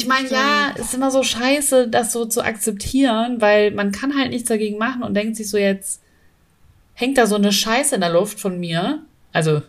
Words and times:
ich 0.00 0.06
meine, 0.06 0.30
ja, 0.30 0.70
ist 0.76 0.94
immer 0.94 1.10
so 1.10 1.22
scheiße, 1.22 1.88
das 1.88 2.12
so 2.12 2.24
zu 2.24 2.42
akzeptieren, 2.42 3.40
weil 3.42 3.70
man 3.70 3.92
kann 3.92 4.16
halt 4.16 4.30
nichts 4.30 4.48
dagegen 4.48 4.78
machen 4.78 5.02
und 5.02 5.12
denkt 5.12 5.36
sich 5.36 5.50
so 5.50 5.58
jetzt, 5.58 6.00
hängt 6.94 7.18
da 7.18 7.26
so 7.26 7.34
eine 7.34 7.52
Scheiße 7.52 7.96
in 7.96 8.00
der 8.00 8.10
Luft 8.10 8.40
von 8.40 8.58
mir. 8.58 9.02
Also. 9.32 9.60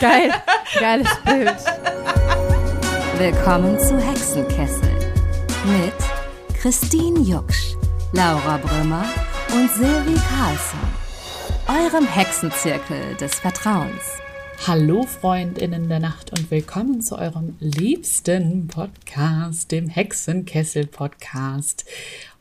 Geil. 0.00 0.32
Geiles 0.80 1.08
Bild. 1.26 1.56
Willkommen 3.18 3.78
zu 3.78 3.98
Hexenkessel 3.98 4.96
mit 5.66 6.56
Christine 6.58 7.20
Jucksch, 7.20 7.74
Laura 8.14 8.56
Brümmer 8.56 9.04
und 9.52 9.70
Silvi 9.72 10.18
Carlsson. 10.30 10.80
Eurem 11.68 12.06
Hexenzirkel 12.06 13.14
des 13.20 13.34
Vertrauens. 13.34 14.22
Hallo 14.66 15.04
Freundinnen 15.04 15.88
der 15.88 16.00
Nacht 16.00 16.30
und 16.32 16.50
willkommen 16.50 17.00
zu 17.00 17.16
eurem 17.16 17.56
liebsten 17.60 18.66
Podcast, 18.66 19.70
dem 19.70 19.88
Hexenkessel 19.88 20.86
Podcast. 20.86 21.86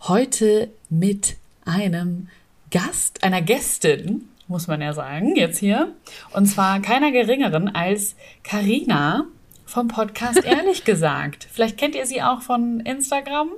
Heute 0.01 0.69
mit 0.89 1.37
einem 1.63 2.27
Gast, 2.71 3.23
einer 3.23 3.41
Gästin, 3.41 4.27
muss 4.47 4.67
man 4.67 4.81
ja 4.81 4.93
sagen, 4.93 5.35
jetzt 5.37 5.59
hier. 5.59 5.93
Und 6.33 6.47
zwar 6.47 6.81
keiner 6.81 7.11
geringeren 7.11 7.73
als 7.73 8.15
Karina 8.43 9.25
vom 9.65 9.87
Podcast 9.87 10.37
Ehrlich 10.43 10.83
gesagt. 10.83 11.47
Vielleicht 11.49 11.77
kennt 11.77 11.95
ihr 11.95 12.05
sie 12.05 12.21
auch 12.21 12.41
von 12.41 12.81
Instagram. 12.81 13.49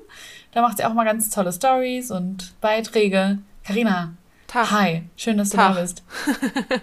Da 0.52 0.62
macht 0.62 0.78
sie 0.78 0.86
auch 0.86 0.94
mal 0.94 1.06
ganz 1.06 1.30
tolle 1.32 1.54
Stories 1.54 2.12
und 2.12 2.54
Beiträge. 2.62 3.40
Karina, 3.64 4.14
hi, 4.54 5.04
schön, 5.16 5.38
dass 5.38 5.52
du 5.52 5.58
Tag. 5.58 5.76
da 5.76 5.82
bist. 5.82 6.04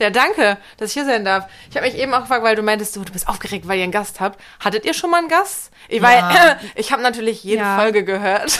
Der 0.00 0.10
danke, 0.10 0.56
dass 0.78 0.88
ich 0.88 0.94
hier 0.94 1.04
sein 1.04 1.24
darf. 1.24 1.46
Ich 1.68 1.76
habe 1.76 1.86
mich 1.86 1.96
eben 1.96 2.12
auch 2.14 2.22
gefragt, 2.22 2.42
weil 2.42 2.56
du 2.56 2.62
meintest, 2.62 2.96
du, 2.96 3.04
du 3.04 3.12
bist 3.12 3.28
aufgeregt, 3.28 3.68
weil 3.68 3.78
ihr 3.78 3.84
einen 3.84 3.92
Gast 3.92 4.18
habt. 4.18 4.40
Hattet 4.58 4.84
ihr 4.86 4.94
schon 4.94 5.10
mal 5.10 5.18
einen 5.18 5.28
Gast? 5.28 5.70
Ich, 5.88 6.00
weil, 6.02 6.18
Ja. 6.18 6.56
ich 6.74 6.90
habe 6.90 7.02
natürlich 7.02 7.44
jede 7.44 7.62
Ja. 7.62 7.76
Folge 7.78 8.04
gehört. 8.04 8.58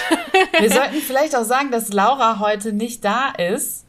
Wir 0.59 0.71
sollten 0.73 0.97
vielleicht 0.97 1.35
auch 1.35 1.45
sagen, 1.45 1.71
dass 1.71 1.93
Laura 1.93 2.38
heute 2.38 2.73
nicht 2.73 3.05
da 3.05 3.30
ist. 3.30 3.87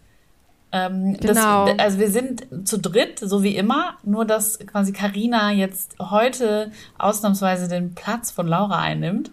Ähm, 0.72 1.18
Genau. 1.20 1.66
Das, 1.66 1.80
also 1.80 2.00
wir 2.00 2.10
sind 2.10 2.48
zu 2.66 2.80
dritt, 2.80 3.20
so 3.20 3.44
wie 3.44 3.58
immer, 3.58 3.98
nur 4.04 4.24
dass 4.26 4.58
quasi 4.60 4.94
Karina 4.94 5.52
jetzt 5.52 5.96
heute 6.00 6.72
ausnahmsweise 6.98 7.68
den 7.68 7.94
Platz 7.94 8.32
von 8.32 8.48
Laura 8.48 8.80
einnimmt. 8.80 9.30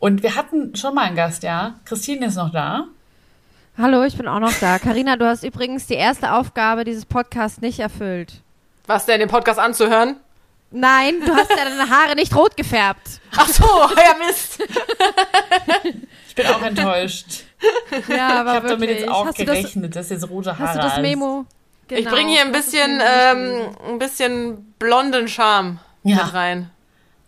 Und 0.00 0.22
wir 0.24 0.34
hatten 0.34 0.74
schon 0.74 0.94
mal 0.94 1.02
einen 1.04 1.14
Gast, 1.16 1.44
ja. 1.44 1.74
Christine 1.84 2.26
ist 2.26 2.36
noch 2.36 2.50
da. 2.50 2.86
Hallo, 3.80 4.02
ich 4.04 4.16
bin 4.16 4.28
auch 4.28 4.40
noch 4.40 4.52
da. 4.60 4.78
Karina, 4.78 5.16
du 5.16 5.26
hast 5.26 5.42
übrigens 5.42 5.86
die 5.86 5.94
erste 5.94 6.32
Aufgabe 6.34 6.84
dieses 6.84 7.06
Podcasts 7.06 7.60
nicht 7.60 7.78
erfüllt. 7.78 8.42
Was 8.86 9.06
denn, 9.06 9.20
den 9.20 9.28
Podcast 9.28 9.58
anzuhören? 9.58 10.16
Nein, 10.70 11.14
du 11.24 11.34
hast 11.34 11.50
ja 11.50 11.64
deine 11.64 11.88
Haare 11.88 12.14
nicht 12.14 12.34
rot 12.36 12.56
gefärbt. 12.56 13.20
Ach 13.36 13.48
so, 13.48 13.64
ja 13.96 14.26
Mist. 14.26 14.62
Ich 16.28 16.34
bin 16.34 16.46
auch 16.46 16.62
enttäuscht. 16.62 17.44
Ja, 18.08 18.40
aber 18.40 18.50
ich 18.50 18.56
habe 18.56 18.68
damit 18.68 18.90
jetzt 18.90 19.08
auch 19.08 19.26
hast 19.26 19.38
du 19.38 19.44
das, 19.44 19.56
gerechnet, 19.56 19.96
dass 19.96 20.10
jetzt 20.10 20.28
rote 20.28 20.58
Haare 20.58 20.68
hast 20.68 20.76
du 20.76 20.82
das 20.82 20.98
Memo? 21.00 21.46
Genau. 21.88 22.00
Ich 22.00 22.06
bringe 22.08 22.30
hier 22.32 22.42
ein 22.42 22.52
bisschen, 22.52 23.00
ähm, 23.02 23.76
ein 23.88 23.98
bisschen 23.98 24.74
blonden 24.78 25.26
Charme 25.26 25.80
Ja. 26.04 26.24
mit 26.24 26.34
rein. 26.34 26.70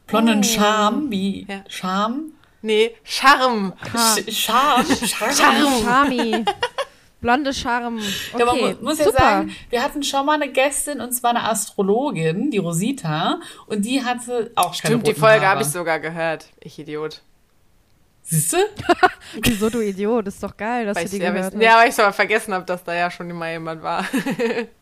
Blonden 0.06 0.40
Oh. 0.40 0.42
Charme, 0.42 1.10
wie 1.10 1.46
Ja. 1.48 1.64
Charme? 1.68 2.32
Nee, 2.62 2.94
Charme. 3.04 3.72
Sch- 3.94 4.30
Charme? 4.32 4.86
Charme. 5.06 5.82
Charmi. 5.84 6.44
Blonde 7.20 7.52
Charme. 7.54 7.98
Okay, 8.32 8.38
Ja, 8.38 8.44
man 8.46 8.56
mu- 8.58 8.74
muss 8.82 8.98
ja 8.98 9.04
super. 9.04 9.18
sagen, 9.18 9.56
wir 9.70 9.82
hatten 9.82 10.02
schon 10.02 10.26
mal 10.26 10.34
eine 10.40 10.50
Gästin 10.50 11.00
und 11.00 11.12
zwar 11.12 11.30
eine 11.30 11.44
Astrologin, 11.48 12.50
die 12.50 12.58
Rosita, 12.58 13.38
und 13.66 13.84
die 13.84 14.02
hatte 14.04 14.50
auch 14.56 14.66
keine 14.70 14.74
Stimmt, 14.94 15.06
die 15.06 15.10
roten 15.10 15.20
Folge 15.20 15.46
habe 15.46 15.62
ich 15.62 15.68
sogar 15.68 16.00
gehört. 16.00 16.46
Ich 16.60 16.78
Idiot. 16.78 17.20
Siehst 18.24 18.52
du? 18.52 18.56
Wieso, 19.42 19.70
du 19.70 19.80
Idiot? 19.80 20.26
Ist 20.28 20.42
doch 20.42 20.56
geil, 20.56 20.86
dass 20.86 20.96
Weil 20.96 21.04
du 21.04 21.10
ich, 21.12 21.18
die 21.18 21.24
ja, 21.24 21.30
gehört 21.32 21.54
hast. 21.54 21.62
ja, 21.62 21.74
aber 21.78 21.86
ich 21.88 21.98
aber 21.98 22.12
vergessen 22.12 22.54
habe, 22.54 22.64
dass 22.64 22.82
da 22.84 22.94
ja 22.94 23.10
schon 23.10 23.28
immer 23.30 23.50
jemand 23.50 23.82
war. 23.82 24.04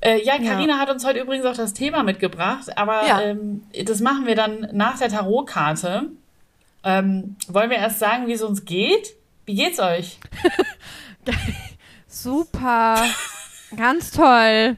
Äh, 0.00 0.22
ja, 0.24 0.38
Karina 0.38 0.78
hat 0.78 0.90
uns 0.90 1.04
heute 1.04 1.20
übrigens 1.20 1.46
auch 1.46 1.56
das 1.56 1.72
Thema 1.72 2.02
mitgebracht, 2.02 2.76
aber 2.76 3.06
Ja. 3.06 3.20
ähm, 3.22 3.62
das 3.84 4.00
machen 4.00 4.26
wir 4.26 4.34
dann 4.36 4.68
nach 4.72 4.98
der 4.98 5.08
Tarotkarte. 5.08 6.10
Ähm, 6.84 7.36
wollen 7.48 7.70
wir 7.70 7.78
erst 7.78 7.98
sagen, 7.98 8.26
wie 8.26 8.32
es 8.32 8.42
uns 8.42 8.64
geht? 8.64 9.14
Wie 9.46 9.54
geht's 9.54 9.80
euch? 9.80 10.18
Super. 12.08 13.02
Ganz 13.76 14.10
toll. 14.10 14.76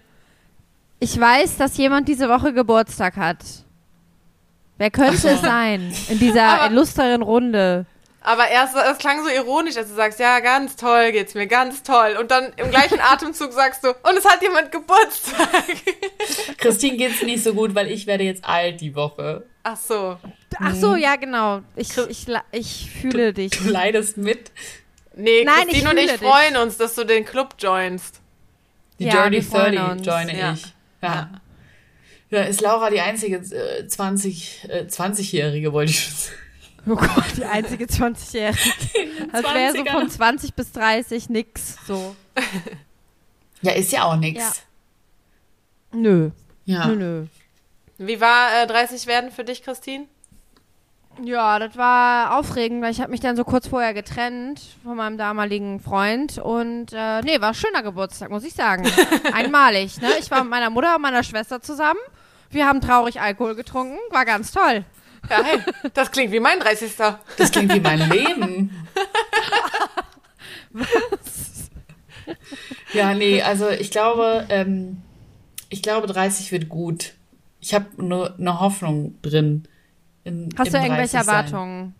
Ich 1.00 1.18
weiß, 1.18 1.56
dass 1.58 1.76
jemand 1.76 2.08
diese 2.08 2.28
Woche 2.28 2.52
Geburtstag 2.52 3.16
hat. 3.16 3.38
Wer 4.78 4.90
könnte 4.90 5.28
es 5.28 5.40
sein 5.42 5.92
in 6.08 6.18
dieser 6.18 6.44
Aber- 6.60 6.72
illustren 6.72 7.22
Runde? 7.22 7.86
Aber 8.28 8.46
erst, 8.46 8.76
es 8.76 8.98
klang 8.98 9.24
so 9.24 9.30
ironisch, 9.30 9.78
als 9.78 9.88
du 9.88 9.94
sagst, 9.94 10.20
ja, 10.20 10.40
ganz 10.40 10.76
toll 10.76 11.12
geht's 11.12 11.32
mir, 11.32 11.46
ganz 11.46 11.82
toll. 11.82 12.14
Und 12.20 12.30
dann 12.30 12.52
im 12.58 12.68
gleichen 12.68 13.00
Atemzug 13.12 13.54
sagst 13.54 13.82
du, 13.82 13.88
und 13.88 14.18
es 14.18 14.26
hat 14.26 14.42
jemand 14.42 14.70
Geburtstag. 14.70 15.64
Christine 16.58 16.98
geht's 16.98 17.22
nicht 17.22 17.42
so 17.42 17.54
gut, 17.54 17.74
weil 17.74 17.90
ich 17.90 18.06
werde 18.06 18.24
jetzt 18.24 18.44
alt 18.44 18.82
die 18.82 18.94
Woche. 18.94 19.44
Ach 19.62 19.78
so. 19.78 20.18
Ach 20.60 20.74
so, 20.74 20.94
ja, 20.94 21.16
genau. 21.16 21.62
Ich, 21.74 21.96
ich, 21.96 22.26
ich 22.52 22.90
fühle 23.00 23.32
dich. 23.32 23.52
Du 23.52 23.70
leidest 23.70 24.18
mit. 24.18 24.50
Nee, 25.16 25.44
Nein, 25.44 25.66
Christine 25.68 25.78
ich 25.84 25.88
und 25.90 25.96
ich 25.96 26.10
dich. 26.12 26.20
freuen 26.20 26.56
uns, 26.58 26.76
dass 26.76 26.96
du 26.96 27.04
den 27.04 27.24
Club 27.24 27.54
joinst. 27.58 28.20
Die 28.98 29.04
Ja, 29.04 29.22
Dirty 29.26 29.36
wir 29.36 29.42
freuen 29.42 29.74
30 29.76 29.90
uns. 29.92 30.06
joine 30.06 30.38
Ja. 30.38 30.52
ich. 30.52 30.64
Ja. 31.00 31.30
ja. 32.28 32.40
ist 32.42 32.60
Laura 32.60 32.90
die 32.90 33.00
einzige 33.00 33.36
äh, 33.38 33.86
20, 33.86 34.68
äh, 34.68 34.84
20-Jährige, 34.86 35.72
wollte 35.72 35.92
ich 35.92 36.04
schon 36.04 36.12
sagen. 36.14 36.36
Oh 36.88 36.96
Gott, 36.96 37.36
die 37.36 37.44
einzige 37.44 37.84
20-Jährige. 37.84 38.60
Als 39.32 39.44
wäre 39.54 39.72
so 39.72 39.82
20ern. 39.82 39.92
von 39.92 40.10
20 40.10 40.54
bis 40.54 40.72
30 40.72 41.28
nix. 41.30 41.76
So. 41.86 42.16
Ja, 43.60 43.72
ist 43.72 43.90
ja 43.90 44.04
auch 44.04 44.14
nix. 44.14 44.62
Nö. 45.92 46.30
Ja. 46.64 46.86
Nö, 46.86 46.94
nö. 46.94 47.26
Wie 47.98 48.20
war 48.20 48.62
äh, 48.62 48.66
30 48.68 49.08
werden 49.08 49.32
für 49.32 49.42
dich, 49.42 49.64
Christine? 49.64 50.06
Ja, 51.24 51.58
das 51.58 51.76
war 51.76 52.38
aufregend, 52.38 52.82
weil 52.82 52.92
ich 52.92 53.00
habe 53.00 53.10
mich 53.10 53.18
dann 53.18 53.34
so 53.34 53.42
kurz 53.42 53.66
vorher 53.66 53.92
getrennt 53.92 54.60
von 54.84 54.96
meinem 54.96 55.18
damaligen 55.18 55.80
Freund 55.80 56.38
und 56.38 56.92
äh, 56.92 57.20
nee, 57.22 57.40
war 57.40 57.48
ein 57.48 57.54
schöner 57.54 57.82
Geburtstag, 57.82 58.30
muss 58.30 58.44
ich 58.44 58.54
sagen. 58.54 58.88
Einmalig, 59.32 60.00
ne? 60.00 60.10
Ich 60.20 60.30
war 60.30 60.42
mit 60.42 60.50
meiner 60.50 60.70
Mutter 60.70 60.94
und 60.94 61.02
meiner 61.02 61.24
Schwester 61.24 61.60
zusammen. 61.60 61.98
Wir 62.50 62.66
haben 62.66 62.80
traurig 62.80 63.20
Alkohol 63.20 63.56
getrunken, 63.56 63.98
war 64.10 64.24
ganz 64.24 64.52
toll. 64.52 64.84
Ja, 65.30 65.42
hey, 65.44 65.60
das 65.94 66.10
klingt 66.10 66.32
wie 66.32 66.40
mein 66.40 66.60
30. 66.60 66.92
Das 67.36 67.50
klingt 67.50 67.74
wie 67.74 67.80
mein 67.80 68.08
Leben. 68.10 68.70
Ja, 72.92 73.14
nee, 73.14 73.42
also 73.42 73.68
ich 73.68 73.90
glaube, 73.90 74.46
ähm, 74.48 75.02
ich 75.68 75.82
glaube, 75.82 76.06
30 76.06 76.52
wird 76.52 76.68
gut. 76.68 77.14
Ich 77.60 77.74
habe 77.74 77.86
nur 78.02 78.38
eine 78.38 78.60
Hoffnung 78.60 79.20
drin. 79.22 79.64
In, 80.24 80.48
Hast 80.56 80.72
du 80.72 80.78
irgendwelche 80.78 81.16
30 81.16 81.26
sein. 81.26 81.26
Erwartungen? 81.26 81.94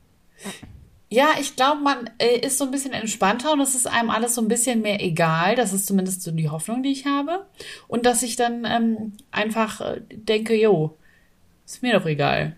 Ja, 1.10 1.28
ich 1.40 1.56
glaube, 1.56 1.80
man 1.82 2.10
äh, 2.18 2.38
ist 2.38 2.58
so 2.58 2.64
ein 2.64 2.70
bisschen 2.70 2.92
entspannter 2.92 3.52
und 3.52 3.60
es 3.60 3.74
ist 3.74 3.86
einem 3.86 4.10
alles 4.10 4.34
so 4.34 4.42
ein 4.42 4.48
bisschen 4.48 4.82
mehr 4.82 5.02
egal. 5.02 5.56
Das 5.56 5.72
ist 5.72 5.86
zumindest 5.86 6.22
so 6.22 6.30
die 6.30 6.50
Hoffnung, 6.50 6.82
die 6.82 6.92
ich 6.92 7.06
habe. 7.06 7.46
Und 7.86 8.06
dass 8.06 8.22
ich 8.22 8.36
dann 8.36 8.64
ähm, 8.64 9.12
einfach 9.30 9.80
äh, 9.80 10.00
denke, 10.10 10.54
jo, 10.54 10.96
ist 11.64 11.82
mir 11.82 11.98
doch 11.98 12.06
egal. 12.06 12.56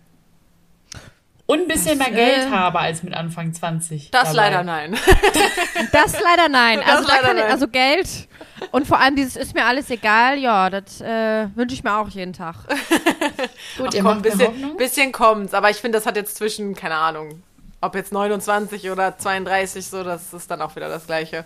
Und 1.50 1.62
ein 1.62 1.68
bisschen 1.68 1.98
mehr 1.98 2.10
Geld 2.10 2.46
äh, 2.46 2.50
habe 2.50 2.78
als 2.78 3.02
mit 3.02 3.12
Anfang 3.12 3.52
20. 3.52 4.10
Das 4.12 4.32
dabei. 4.32 4.36
leider 4.36 4.62
nein. 4.62 4.96
Das 5.92 6.12
leider 6.20 6.48
nein. 6.48 6.78
Das 6.78 6.88
Also, 6.88 7.08
da 7.08 7.14
leider 7.14 7.26
kann 7.26 7.36
ich, 7.38 7.42
nein. 7.42 7.52
also 7.52 7.68
Geld 7.68 8.28
und 8.70 8.86
vor 8.86 9.00
allem 9.00 9.16
dieses 9.16 9.34
ist 9.34 9.54
mir 9.54 9.64
alles 9.64 9.90
egal, 9.90 10.38
ja, 10.38 10.70
das 10.70 11.00
äh, 11.00 11.48
wünsche 11.56 11.74
ich 11.74 11.82
mir 11.82 11.96
auch 11.96 12.08
jeden 12.08 12.32
Tag. 12.32 12.54
Gut, 13.78 13.94
ihr 13.94 14.02
Komm, 14.02 14.18
mir 14.18 14.22
bisschen, 14.22 14.76
bisschen 14.76 15.10
kommt's. 15.10 15.52
Aber 15.52 15.70
ich 15.70 15.78
finde, 15.78 15.98
das 15.98 16.06
hat 16.06 16.16
jetzt 16.16 16.36
zwischen, 16.36 16.76
keine 16.76 16.94
Ahnung, 16.94 17.42
ob 17.80 17.96
jetzt 17.96 18.12
29 18.12 18.90
oder 18.90 19.18
32 19.18 19.86
so, 19.88 20.04
das 20.04 20.32
ist 20.32 20.50
dann 20.50 20.62
auch 20.62 20.76
wieder 20.76 20.88
das 20.88 21.06
Gleiche. 21.06 21.44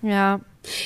Ja. 0.00 0.40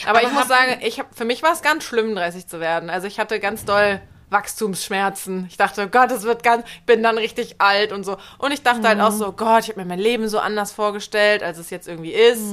Aber, 0.06 0.19
Aber 0.19 0.23
ich 0.23 0.32
muss 0.32 0.49
sagen, 0.49 0.79
ich 0.81 0.99
hab, 0.99 1.14
für 1.17 1.25
mich 1.25 1.43
war 1.43 1.52
es 1.52 1.62
ganz 1.62 1.85
schlimm, 1.85 2.17
30 2.17 2.49
zu 2.49 2.58
werden. 2.58 2.91
Also 2.91 3.06
ich 3.06 3.20
hatte 3.20 3.38
ganz 3.38 3.64
doll 3.64 4.00
Wachstumsschmerzen. 4.31 5.47
Ich 5.49 5.56
dachte, 5.56 5.88
Gott, 5.88 6.11
es 6.11 6.23
wird 6.23 6.43
ganz, 6.43 6.65
ich 6.67 6.82
bin 6.85 7.03
dann 7.03 7.19
richtig 7.19 7.56
alt 7.61 7.93
und 7.93 8.05
so. 8.05 8.17
Und 8.38 8.53
ich 8.53 8.62
dachte 8.62 8.87
halt 8.87 9.00
auch 9.00 9.12
so, 9.12 9.32
Gott, 9.32 9.65
ich 9.65 9.69
habe 9.71 9.81
mir 9.81 9.87
mein 9.87 9.99
Leben 9.99 10.29
so 10.29 10.38
anders 10.38 10.73
vorgestellt, 10.73 11.43
als 11.43 11.59
es 11.59 11.71
jetzt 11.71 11.88
irgendwie 11.88 12.12
ist. 12.12 12.53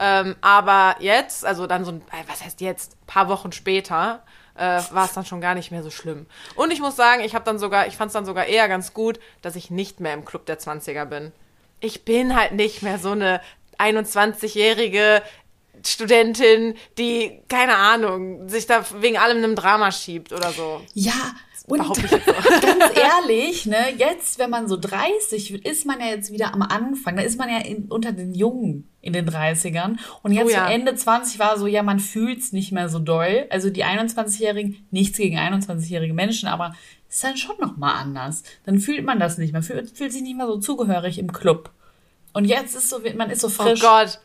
Ähm, 0.00 0.36
aber 0.40 0.96
jetzt, 1.00 1.44
also 1.44 1.66
dann 1.66 1.84
so, 1.84 1.92
ein, 1.92 2.02
äh, 2.12 2.28
was 2.28 2.44
heißt 2.44 2.60
jetzt, 2.60 2.96
paar 3.06 3.28
Wochen 3.28 3.52
später, 3.52 4.22
äh, 4.54 4.80
war 4.90 5.04
es 5.04 5.12
dann 5.12 5.24
schon 5.24 5.40
gar 5.40 5.54
nicht 5.54 5.70
mehr 5.70 5.82
so 5.82 5.90
schlimm. 5.90 6.26
Und 6.54 6.72
ich 6.72 6.80
muss 6.80 6.96
sagen, 6.96 7.22
ich 7.22 7.34
habe 7.34 7.44
dann 7.44 7.58
sogar, 7.58 7.86
ich 7.86 7.96
fand 7.96 8.08
es 8.08 8.12
dann 8.14 8.24
sogar 8.24 8.46
eher 8.46 8.68
ganz 8.68 8.92
gut, 8.94 9.20
dass 9.42 9.56
ich 9.56 9.70
nicht 9.70 10.00
mehr 10.00 10.14
im 10.14 10.24
Club 10.24 10.46
der 10.46 10.58
20er 10.58 11.04
bin. 11.04 11.32
Ich 11.80 12.04
bin 12.04 12.34
halt 12.34 12.52
nicht 12.52 12.82
mehr 12.82 12.98
so 12.98 13.12
eine 13.12 13.40
21-jährige 13.78 15.22
Studentin, 15.86 16.74
die, 16.98 17.40
keine 17.48 17.76
Ahnung, 17.76 18.48
sich 18.48 18.66
da 18.66 18.84
wegen 19.00 19.18
allem 19.18 19.38
einem 19.38 19.54
Drama 19.54 19.90
schiebt 19.92 20.32
oder 20.32 20.50
so. 20.52 20.80
Ja, 20.94 21.12
Und 21.66 21.80
ganz 22.62 22.84
ehrlich, 22.96 23.66
ne, 23.66 23.76
jetzt, 23.98 24.38
wenn 24.38 24.48
man 24.50 24.68
so 24.68 24.76
30 24.78 25.52
wird, 25.52 25.66
ist 25.66 25.84
man 25.86 26.00
ja 26.00 26.06
jetzt 26.06 26.32
wieder 26.32 26.54
am 26.54 26.62
Anfang. 26.62 27.16
Da 27.16 27.22
ist 27.22 27.38
man 27.38 27.50
ja 27.50 27.58
in, 27.58 27.84
unter 27.88 28.12
den 28.12 28.32
Jungen 28.34 28.88
in 29.02 29.12
den 29.12 29.28
30ern. 29.28 29.96
Und 30.22 30.32
jetzt 30.32 30.46
Oh 30.46 30.50
ja. 30.50 30.66
so 30.66 30.72
Ende 30.72 30.94
20 30.94 31.38
war 31.38 31.58
so, 31.58 31.66
ja, 31.66 31.82
man 31.82 32.00
fühlt's 32.00 32.52
nicht 32.52 32.72
mehr 32.72 32.88
so 32.88 32.98
doll. 32.98 33.46
Also 33.50 33.68
die 33.70 33.84
21-Jährigen, 33.84 34.86
nichts 34.90 35.18
gegen 35.18 35.36
21-jährige 35.38 36.14
Menschen, 36.14 36.48
aber 36.48 36.74
ist 37.08 37.22
dann 37.24 37.36
schon 37.36 37.56
nochmal 37.58 37.94
anders. 38.00 38.42
Dann 38.64 38.78
fühlt 38.80 39.04
man 39.04 39.18
das 39.20 39.38
nicht 39.38 39.52
mehr, 39.52 39.62
fühlt, 39.62 39.90
fühlt 39.96 40.12
sich 40.12 40.22
nicht 40.22 40.36
mehr 40.36 40.46
so 40.46 40.58
zugehörig 40.58 41.18
im 41.18 41.32
Club. 41.32 41.70
Und 42.32 42.44
jetzt 42.44 42.76
ist 42.76 42.90
so, 42.90 43.00
man 43.16 43.30
ist 43.30 43.40
so 43.40 43.48
Oh 43.48 43.50
frisch. 43.50 43.80
Gott. 43.80 44.20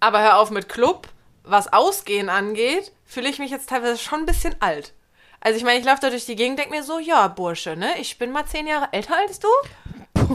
Aber 0.00 0.20
hör 0.20 0.38
auf 0.38 0.50
mit 0.50 0.68
Club. 0.68 1.08
Was 1.44 1.72
Ausgehen 1.72 2.28
angeht, 2.28 2.92
fühle 3.06 3.28
ich 3.28 3.38
mich 3.38 3.50
jetzt 3.50 3.68
teilweise 3.70 3.98
schon 3.98 4.20
ein 4.20 4.26
bisschen 4.26 4.54
alt. 4.60 4.92
Also 5.40 5.56
ich 5.56 5.64
meine, 5.64 5.78
ich 5.78 5.84
laufe 5.84 6.00
da 6.00 6.10
durch 6.10 6.26
die 6.26 6.36
Gegend, 6.36 6.58
denke 6.58 6.74
mir 6.74 6.82
so, 6.82 6.98
ja, 6.98 7.28
Bursche, 7.28 7.76
ne? 7.76 7.98
Ich 8.00 8.18
bin 8.18 8.32
mal 8.32 8.44
zehn 8.44 8.66
Jahre 8.66 8.88
älter 8.92 9.14
als 9.16 9.38
du. 9.38 9.48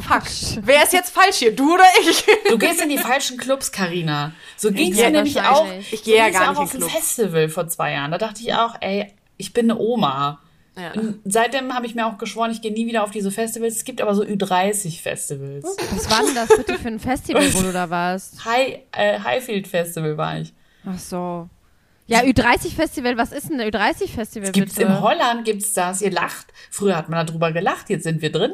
Fuck. 0.02 0.24
Wer 0.62 0.84
ist 0.84 0.94
jetzt 0.94 1.14
falsch 1.14 1.38
hier? 1.38 1.56
Du 1.56 1.76
oder 1.76 1.86
ich? 2.02 2.26
Du 2.50 2.58
gehst 2.58 2.82
in 2.82 2.90
die 2.90 2.98
falschen 2.98 3.38
Clubs, 3.38 3.72
Karina. 3.72 4.32
So 4.58 4.72
ging's 4.72 4.98
Ja, 4.98 5.06
mir 5.06 5.18
nämlich 5.18 5.40
auch. 5.42 5.68
Ich 5.92 6.04
gehe 6.04 6.18
ja 6.18 6.26
ging's 6.26 6.40
gar 6.40 6.58
auch 6.58 6.62
nicht 6.62 6.74
in 6.74 6.84
auf 6.84 6.90
ein. 6.90 6.96
Festival 6.96 7.50
vor 7.50 7.68
zwei 7.68 7.92
Jahren. 7.92 8.12
Da 8.12 8.18
dachte 8.18 8.42
ich 8.42 8.54
auch, 8.54 8.76
ey, 8.80 9.14
ich 9.38 9.54
bin 9.54 9.70
eine 9.70 9.80
Oma. 9.80 10.40
Ja. 10.76 10.92
Und 10.94 11.20
seitdem 11.26 11.74
habe 11.76 11.86
ich 11.86 11.94
mir 11.94 12.06
auch 12.08 12.18
geschworen, 12.18 12.50
ich 12.52 12.62
gehe 12.62 12.74
nie 12.74 12.88
wieder 12.88 13.04
auf 13.04 13.12
diese 13.12 13.30
Festivals. 13.32 13.76
Es 13.76 13.84
gibt 13.84 14.02
aber 14.02 14.16
so 14.16 14.24
Ü30-Festivals. 14.24 15.64
Was 15.92 16.10
war 16.10 16.26
denn 16.26 16.36
das 16.36 16.50
bitte 16.50 16.80
für 16.80 16.88
ein 16.88 17.00
Festival, 17.00 17.54
wo 17.54 17.62
du 17.62 17.72
da 17.72 17.90
warst? 17.90 18.44
High, 18.46 18.80
äh, 18.92 19.20
Highfield 19.20 19.68
Festival 19.68 20.18
war 20.18 20.40
ich. 20.40 20.54
Ach 20.86 20.98
so. 20.98 21.50
Ja, 22.08 22.22
Ü30-Festival, 22.22 23.18
was 23.18 23.32
ist 23.32 23.50
denn 23.50 23.62
ein 23.62 23.70
Ü30-Festival 23.70 24.52
Gibt's 24.52 24.76
bitte? 24.76 24.88
in 24.88 25.02
Holland, 25.02 25.46
gibt's 25.46 25.74
das. 25.74 26.02
Ihr 26.02 26.12
lacht. 26.12 26.48
Früher 26.70 26.98
hat 26.98 27.08
man 27.08 27.26
darüber 27.26 27.52
gelacht, 27.52 27.90
jetzt 27.90 28.04
sind 28.04 28.22
wir 28.22 28.32
drin 28.32 28.52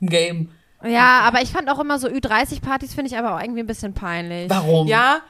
im 0.00 0.08
Game. 0.08 0.50
Ja, 0.84 1.20
aber 1.20 1.40
ich 1.40 1.50
fand 1.50 1.70
auch 1.70 1.78
immer 1.78 1.98
so 1.98 2.08
Ü30-Partys, 2.08 2.94
finde 2.94 3.10
ich 3.10 3.16
aber 3.16 3.34
auch 3.36 3.40
irgendwie 3.40 3.60
ein 3.60 3.66
bisschen 3.66 3.94
peinlich. 3.94 4.50
Warum? 4.50 4.86
Ja, 4.86 5.22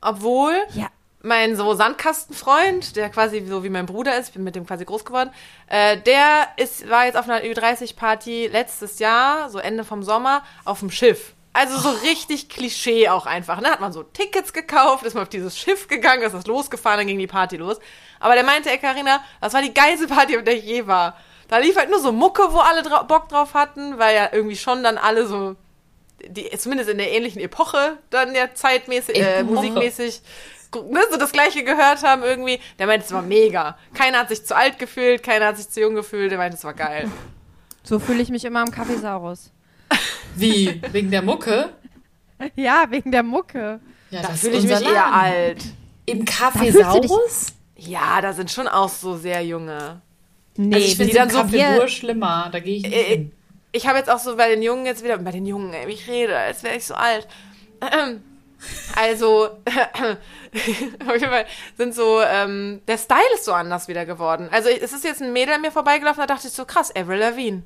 obwohl 0.00 0.54
Ja. 0.74 0.88
Mein 1.22 1.56
so 1.56 1.74
Sandkastenfreund, 1.74 2.96
der 2.96 3.10
quasi 3.10 3.44
so 3.46 3.64
wie 3.64 3.70
mein 3.70 3.86
Bruder 3.86 4.18
ist, 4.18 4.28
ich 4.28 4.34
bin 4.34 4.44
mit 4.44 4.54
dem 4.54 4.66
quasi 4.66 4.84
groß 4.84 5.04
geworden, 5.04 5.30
äh, 5.68 5.96
der 5.98 6.48
ist, 6.56 6.88
war 6.88 7.06
jetzt 7.06 7.16
auf 7.16 7.28
einer 7.28 7.42
Ü30-Party 7.42 8.48
letztes 8.48 8.98
Jahr, 8.98 9.50
so 9.50 9.58
Ende 9.58 9.84
vom 9.84 10.02
Sommer, 10.02 10.42
auf 10.64 10.80
dem 10.80 10.90
Schiff. 10.90 11.32
Also 11.52 11.78
so 11.78 11.88
richtig 11.88 12.50
Klischee 12.50 13.08
auch 13.08 13.24
einfach. 13.24 13.62
Ne? 13.62 13.70
Hat 13.70 13.80
man 13.80 13.90
so 13.90 14.02
Tickets 14.02 14.52
gekauft, 14.52 15.04
ist 15.06 15.14
man 15.14 15.22
auf 15.22 15.30
dieses 15.30 15.56
Schiff 15.56 15.88
gegangen, 15.88 16.22
ist 16.22 16.34
das 16.34 16.46
losgefahren, 16.46 16.98
dann 16.98 17.06
ging 17.06 17.18
die 17.18 17.26
Party 17.26 17.56
los. 17.56 17.78
Aber 18.20 18.34
der 18.34 18.44
meinte, 18.44 18.70
ey 18.70 18.76
Carina, 18.76 19.24
das 19.40 19.54
war 19.54 19.62
die 19.62 19.72
geilste 19.72 20.06
Party, 20.06 20.36
auf 20.36 20.44
der 20.44 20.54
ich 20.54 20.64
je 20.64 20.86
war. 20.86 21.16
Da 21.48 21.56
lief 21.58 21.76
halt 21.76 21.88
nur 21.88 22.00
so 22.00 22.12
Mucke, 22.12 22.52
wo 22.52 22.58
alle 22.58 22.82
dra 22.82 23.04
Bock 23.04 23.30
drauf 23.30 23.54
hatten, 23.54 23.98
weil 23.98 24.14
ja 24.14 24.28
irgendwie 24.32 24.56
schon 24.56 24.82
dann 24.82 24.98
alle 24.98 25.26
so, 25.26 25.56
die, 26.26 26.50
zumindest 26.58 26.90
in 26.90 26.98
der 26.98 27.10
ähnlichen 27.10 27.40
Epoche 27.40 27.98
dann 28.10 28.34
ja 28.34 28.52
zeitmäßig, 28.52 29.16
äh, 29.16 29.42
musikmäßig 29.42 30.20
ne, 30.84 31.00
so 31.10 31.16
das 31.16 31.32
gleiche 31.32 31.64
gehört 31.64 32.02
haben 32.02 32.22
irgendwie. 32.22 32.58
Der 32.78 32.86
meinte, 32.86 33.06
es 33.06 33.12
war 33.12 33.22
mega. 33.22 33.76
Keiner 33.94 34.18
hat 34.20 34.28
sich 34.28 34.44
zu 34.44 34.56
alt 34.56 34.78
gefühlt, 34.78 35.22
keiner 35.22 35.46
hat 35.46 35.56
sich 35.56 35.68
zu 35.68 35.80
jung 35.80 35.94
gefühlt. 35.94 36.30
Der 36.30 36.38
meinte, 36.38 36.56
es 36.56 36.64
war 36.64 36.74
geil. 36.74 37.10
So 37.82 37.98
fühle 37.98 38.22
ich 38.22 38.30
mich 38.30 38.44
immer 38.44 38.60
am 38.60 38.70
Kaffeesaurus. 38.70 39.50
Wie? 40.36 40.80
Wegen 40.92 41.10
der 41.10 41.22
Mucke? 41.22 41.70
Ja, 42.54 42.86
wegen 42.90 43.10
der 43.12 43.22
Mucke. 43.22 43.80
Ja, 44.10 44.22
Da 44.22 44.28
fühle 44.30 44.56
ich 44.58 44.64
mich 44.64 44.72
unser 44.72 44.86
eher 44.86 44.92
Laden. 44.94 45.14
alt. 45.14 45.64
Im 46.06 46.24
Kaffeesaurus? 46.24 47.46
Ja, 47.76 48.20
da 48.20 48.32
sind 48.32 48.50
schon 48.50 48.68
auch 48.68 48.88
so 48.88 49.16
sehr 49.16 49.44
junge. 49.44 50.00
Nee, 50.56 50.74
Also 50.76 50.86
ich 50.86 50.96
finde 50.96 51.12
die 51.12 51.18
dann 51.18 51.30
so 51.30 51.38
Kaffee 51.38 51.88
schlimmer. 51.88 52.48
Da 52.50 52.60
gehe 52.60 52.76
ich 52.76 52.82
nicht 52.84 52.94
Äh, 52.94 53.04
hin. 53.04 53.32
Ich 53.72 53.86
habe 53.86 53.98
jetzt 53.98 54.08
auch 54.10 54.18
so 54.18 54.36
bei 54.36 54.48
den 54.48 54.62
Jungen 54.62 54.86
jetzt 54.86 55.04
wieder, 55.04 55.18
bei 55.18 55.30
den 55.32 55.44
Jungen, 55.44 55.74
ey, 55.74 55.86
wie 55.86 55.92
ich 55.92 56.08
rede, 56.08 56.36
als 56.36 56.62
wäre 56.62 56.76
ich 56.76 56.86
so 56.86 56.94
alt. 56.94 57.26
Also, 58.96 59.44
auf 61.06 61.12
jeden 61.14 61.30
Fall 61.30 61.46
sind 61.76 61.94
so, 61.94 62.20
ähm, 62.22 62.80
der 62.88 62.98
Style 62.98 63.20
ist 63.34 63.44
so 63.44 63.52
anders 63.52 63.88
wieder 63.88 64.06
geworden. 64.06 64.48
Also, 64.50 64.68
es 64.68 64.92
ist 64.92 65.04
jetzt 65.04 65.22
ein 65.22 65.32
Mädel 65.32 65.54
an 65.54 65.60
mir 65.60 65.70
vorbeigelaufen, 65.72 66.20
da 66.20 66.26
dachte 66.26 66.48
ich 66.48 66.52
so, 66.54 66.64
krass, 66.64 66.94
Avril 66.94 67.18
Lavigne. 67.18 67.62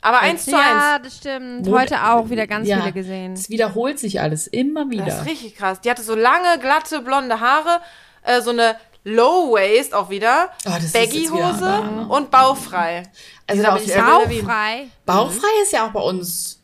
Aber 0.00 0.20
eins 0.20 0.44
zu 0.44 0.52
ja, 0.52 0.94
eins. 0.94 1.04
das 1.04 1.16
stimmt. 1.16 1.66
Wo- 1.66 1.78
Heute 1.78 2.04
auch 2.04 2.30
wieder 2.30 2.46
ganz 2.46 2.68
Ja, 2.68 2.78
viele 2.80 2.92
gesehen. 2.92 3.32
Es 3.32 3.50
wiederholt 3.50 3.98
sich 3.98 4.20
alles 4.20 4.46
immer 4.46 4.82
Das 4.84 4.90
wieder. 4.90 5.06
ist 5.08 5.26
richtig 5.26 5.56
krass. 5.56 5.80
Die 5.80 5.90
hatte 5.90 6.02
so 6.02 6.14
lange, 6.14 6.58
glatte, 6.60 7.00
blonde 7.00 7.40
Haare, 7.40 7.80
äh, 8.22 8.40
so 8.40 8.50
eine 8.50 8.76
Low 9.02 9.52
Waist 9.54 9.94
auch 9.94 10.08
wieder, 10.08 10.50
Oh, 10.66 10.70
das 10.70 10.94
wieder 10.94 11.00
Baggy-Hose 11.00 11.60
da. 11.60 12.06
und 12.10 12.30
bauchfrei. 12.30 13.04
Also 13.48 13.60
Sieht 13.62 13.68
da 13.70 13.74
bin 13.74 13.84
ich 13.86 13.96
Avril 13.98 14.12
auch 14.12 14.22
Lavigne. 14.22 14.42
Bauchfrei. 14.44 14.86
Bauchfrei 15.06 15.62
ist 15.62 15.72
ja 15.72 15.86
auch 15.88 15.90
bei 15.92 16.00
uns 16.00 16.57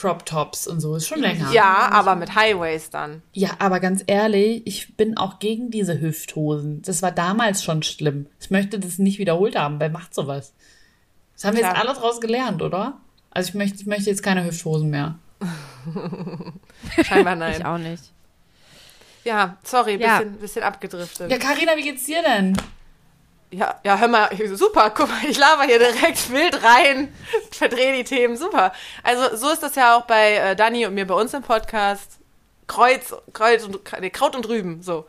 Crop 0.00 0.24
Tops 0.24 0.66
und 0.66 0.80
so, 0.80 0.94
ist 0.94 1.06
schon 1.08 1.20
länger. 1.20 1.52
Ja, 1.52 1.90
aber 1.92 2.16
mit 2.16 2.34
High 2.34 2.56
Waist 2.58 2.94
dann. 2.94 3.22
Ja, 3.32 3.50
aber 3.58 3.80
ganz 3.80 4.02
ehrlich, 4.06 4.62
ich 4.66 4.96
bin 4.96 5.16
auch 5.18 5.38
gegen 5.38 5.70
diese 5.70 6.00
Hüfthosen. 6.00 6.80
Das 6.82 7.02
war 7.02 7.12
damals 7.12 7.62
schon 7.62 7.82
schlimm. 7.82 8.26
Ich 8.40 8.50
möchte 8.50 8.78
das 8.78 8.98
nicht 8.98 9.18
wiederholt 9.18 9.56
haben. 9.56 9.78
Wer 9.78 9.90
macht 9.90 10.14
sowas? 10.14 10.54
Das 11.34 11.44
haben 11.44 11.56
wir 11.56 11.62
jetzt 11.64 11.74
Tja. 11.74 11.82
alle 11.82 11.94
draus 11.98 12.20
gelernt, 12.20 12.62
oder? 12.62 12.98
Also 13.30 13.50
ich 13.50 13.54
möchte, 13.54 13.80
ich 13.80 13.86
möchte 13.86 14.08
jetzt 14.10 14.22
keine 14.22 14.44
Hüfthosen 14.44 14.88
mehr. 14.90 15.18
Scheinbar 17.04 17.34
Ich 17.34 17.58
nein. 17.58 17.66
auch 17.66 17.78
nicht. 17.78 18.04
Ja, 19.24 19.58
sorry, 19.62 20.00
Ja. 20.00 20.18
bisschen, 20.18 20.38
bisschen 20.38 20.62
abgedriftet. 20.62 21.30
Ja, 21.30 21.38
Karina, 21.38 21.72
wie 21.76 21.82
geht's 21.82 22.04
dir 22.06 22.22
denn? 22.22 22.56
Ja, 23.52 23.80
ja, 23.84 23.98
hör 23.98 24.06
mal, 24.08 24.28
super, 24.54 24.90
guck 24.90 25.08
mal, 25.08 25.18
ich 25.28 25.36
laber 25.36 25.64
hier 25.64 25.80
direkt 25.80 26.30
wild 26.32 26.62
rein, 26.62 27.12
verdrehe 27.50 27.96
die 27.96 28.04
Themen, 28.04 28.36
super. 28.36 28.72
Also 29.02 29.36
so 29.36 29.50
ist 29.50 29.62
das 29.62 29.74
ja 29.74 29.96
auch 29.96 30.06
bei 30.06 30.34
äh, 30.36 30.56
Dani 30.56 30.86
und 30.86 30.94
mir 30.94 31.06
bei 31.06 31.14
uns 31.14 31.34
im 31.34 31.42
Podcast. 31.42 32.18
Kreuz, 32.68 33.12
Kreuz 33.32 33.64
und 33.64 33.80
nee, 34.00 34.10
Kraut 34.10 34.36
und 34.36 34.48
Rüben, 34.48 34.82
so. 34.82 35.06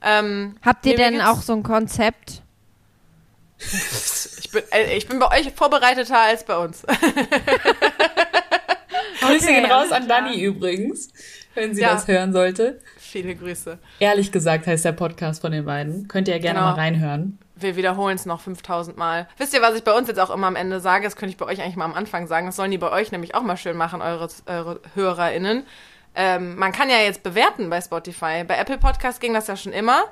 Ähm, 0.00 0.56
Habt 0.64 0.86
ihr 0.86 0.94
denn 0.96 1.20
auch 1.20 1.42
so 1.42 1.52
ein 1.54 1.62
Konzept? 1.62 2.42
Ich 4.42 4.50
bin, 4.52 4.62
äh, 4.72 4.96
ich 4.96 5.06
bin 5.06 5.20
bei 5.20 5.28
euch 5.38 5.52
vorbereiteter 5.54 6.18
als 6.18 6.44
bei 6.44 6.56
uns. 6.56 6.82
Grüße 9.20 9.46
gehen 9.46 9.64
raus 9.66 9.92
an 9.92 10.06
klar. 10.06 10.22
Dani 10.22 10.40
übrigens, 10.42 11.08
wenn 11.54 11.74
sie 11.74 11.82
Ja. 11.82 11.94
das 11.94 12.08
hören 12.08 12.32
sollte. 12.32 12.80
Viele 12.98 13.34
Grüße. 13.36 13.78
Ehrlich 13.98 14.32
gesagt 14.32 14.66
heißt 14.66 14.84
der 14.84 14.92
Podcast 14.92 15.40
von 15.42 15.52
den 15.52 15.64
beiden. 15.64 16.08
Könnt 16.08 16.28
ihr 16.28 16.34
ja 16.34 16.40
gerne 16.40 16.60
Genau. 16.60 16.70
mal 16.70 16.76
reinhören. 16.76 17.38
Wir 17.60 17.76
wiederholen 17.76 18.16
es 18.16 18.26
noch 18.26 18.40
5000 18.40 18.96
Mal. 18.96 19.28
Wisst 19.36 19.54
ihr, 19.54 19.62
was 19.62 19.74
ich 19.74 19.84
bei 19.84 19.92
uns 19.92 20.08
jetzt 20.08 20.18
auch 20.18 20.30
immer 20.30 20.46
am 20.46 20.56
Ende 20.56 20.80
sage? 20.80 21.04
Das 21.04 21.16
könnte 21.16 21.32
ich 21.32 21.36
bei 21.36 21.46
euch 21.46 21.60
eigentlich 21.60 21.76
mal 21.76 21.84
am 21.84 21.94
Anfang 21.94 22.26
sagen. 22.26 22.46
Das 22.46 22.56
sollen 22.56 22.70
die 22.70 22.78
bei 22.78 22.90
euch 22.90 23.12
nämlich 23.12 23.34
auch 23.34 23.42
mal 23.42 23.56
schön 23.56 23.76
machen, 23.76 24.02
eure, 24.02 24.28
eure 24.46 24.80
HörerInnen. 24.94 25.66
Ähm, 26.14 26.56
man 26.56 26.72
kann 26.72 26.90
ja 26.90 26.98
jetzt 26.98 27.22
bewerten 27.22 27.70
bei 27.70 27.80
Spotify. 27.80 28.44
Bei 28.44 28.56
Apple 28.56 28.78
Podcast 28.78 29.20
ging 29.20 29.34
das 29.34 29.46
ja 29.46 29.56
schon 29.56 29.72
immer. 29.72 30.04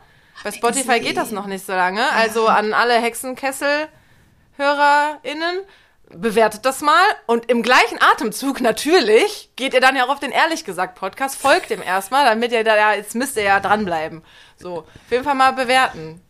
Bei 0.45 0.53
Spotify 0.53 1.01
geht 1.01 1.17
das 1.17 1.33
noch 1.33 1.47
nicht 1.47 1.67
so 1.67 1.73
lange. 1.73 2.09
Also 2.13 2.47
an 2.47 2.73
alle 2.73 3.01
Hexenkessel-HörerInnen, 3.01 5.65
bewertet 6.11 6.65
das 6.65 6.81
mal. 6.81 7.05
Und 7.27 7.51
im 7.51 7.63
gleichen 7.63 8.01
Atemzug 8.01 8.61
natürlich 8.61 9.51
geht 9.57 9.75
ihr 9.75 9.81
dann 9.81 9.97
ja 9.97 10.05
auch 10.05 10.11
auf 10.11 10.21
den 10.21 10.31
Ehrlich 10.31 10.65
gesagt 10.65 10.95
Podcast, 10.95 11.37
folgt 11.37 11.71
dem 11.71 11.83
erstmal, 11.83 12.25
damit 12.25 12.53
ihr 12.53 12.65
da, 12.65 12.95
jetzt 12.95 13.15
müsst 13.15 13.37
ihr 13.37 13.43
ja 13.43 13.61
dranbleiben. 13.61 14.23
So, 14.57 14.79
auf 14.79 15.11
jeden 15.11 15.25
Fall 15.25 15.35
mal 15.35 15.53
bewerten. 15.53 16.23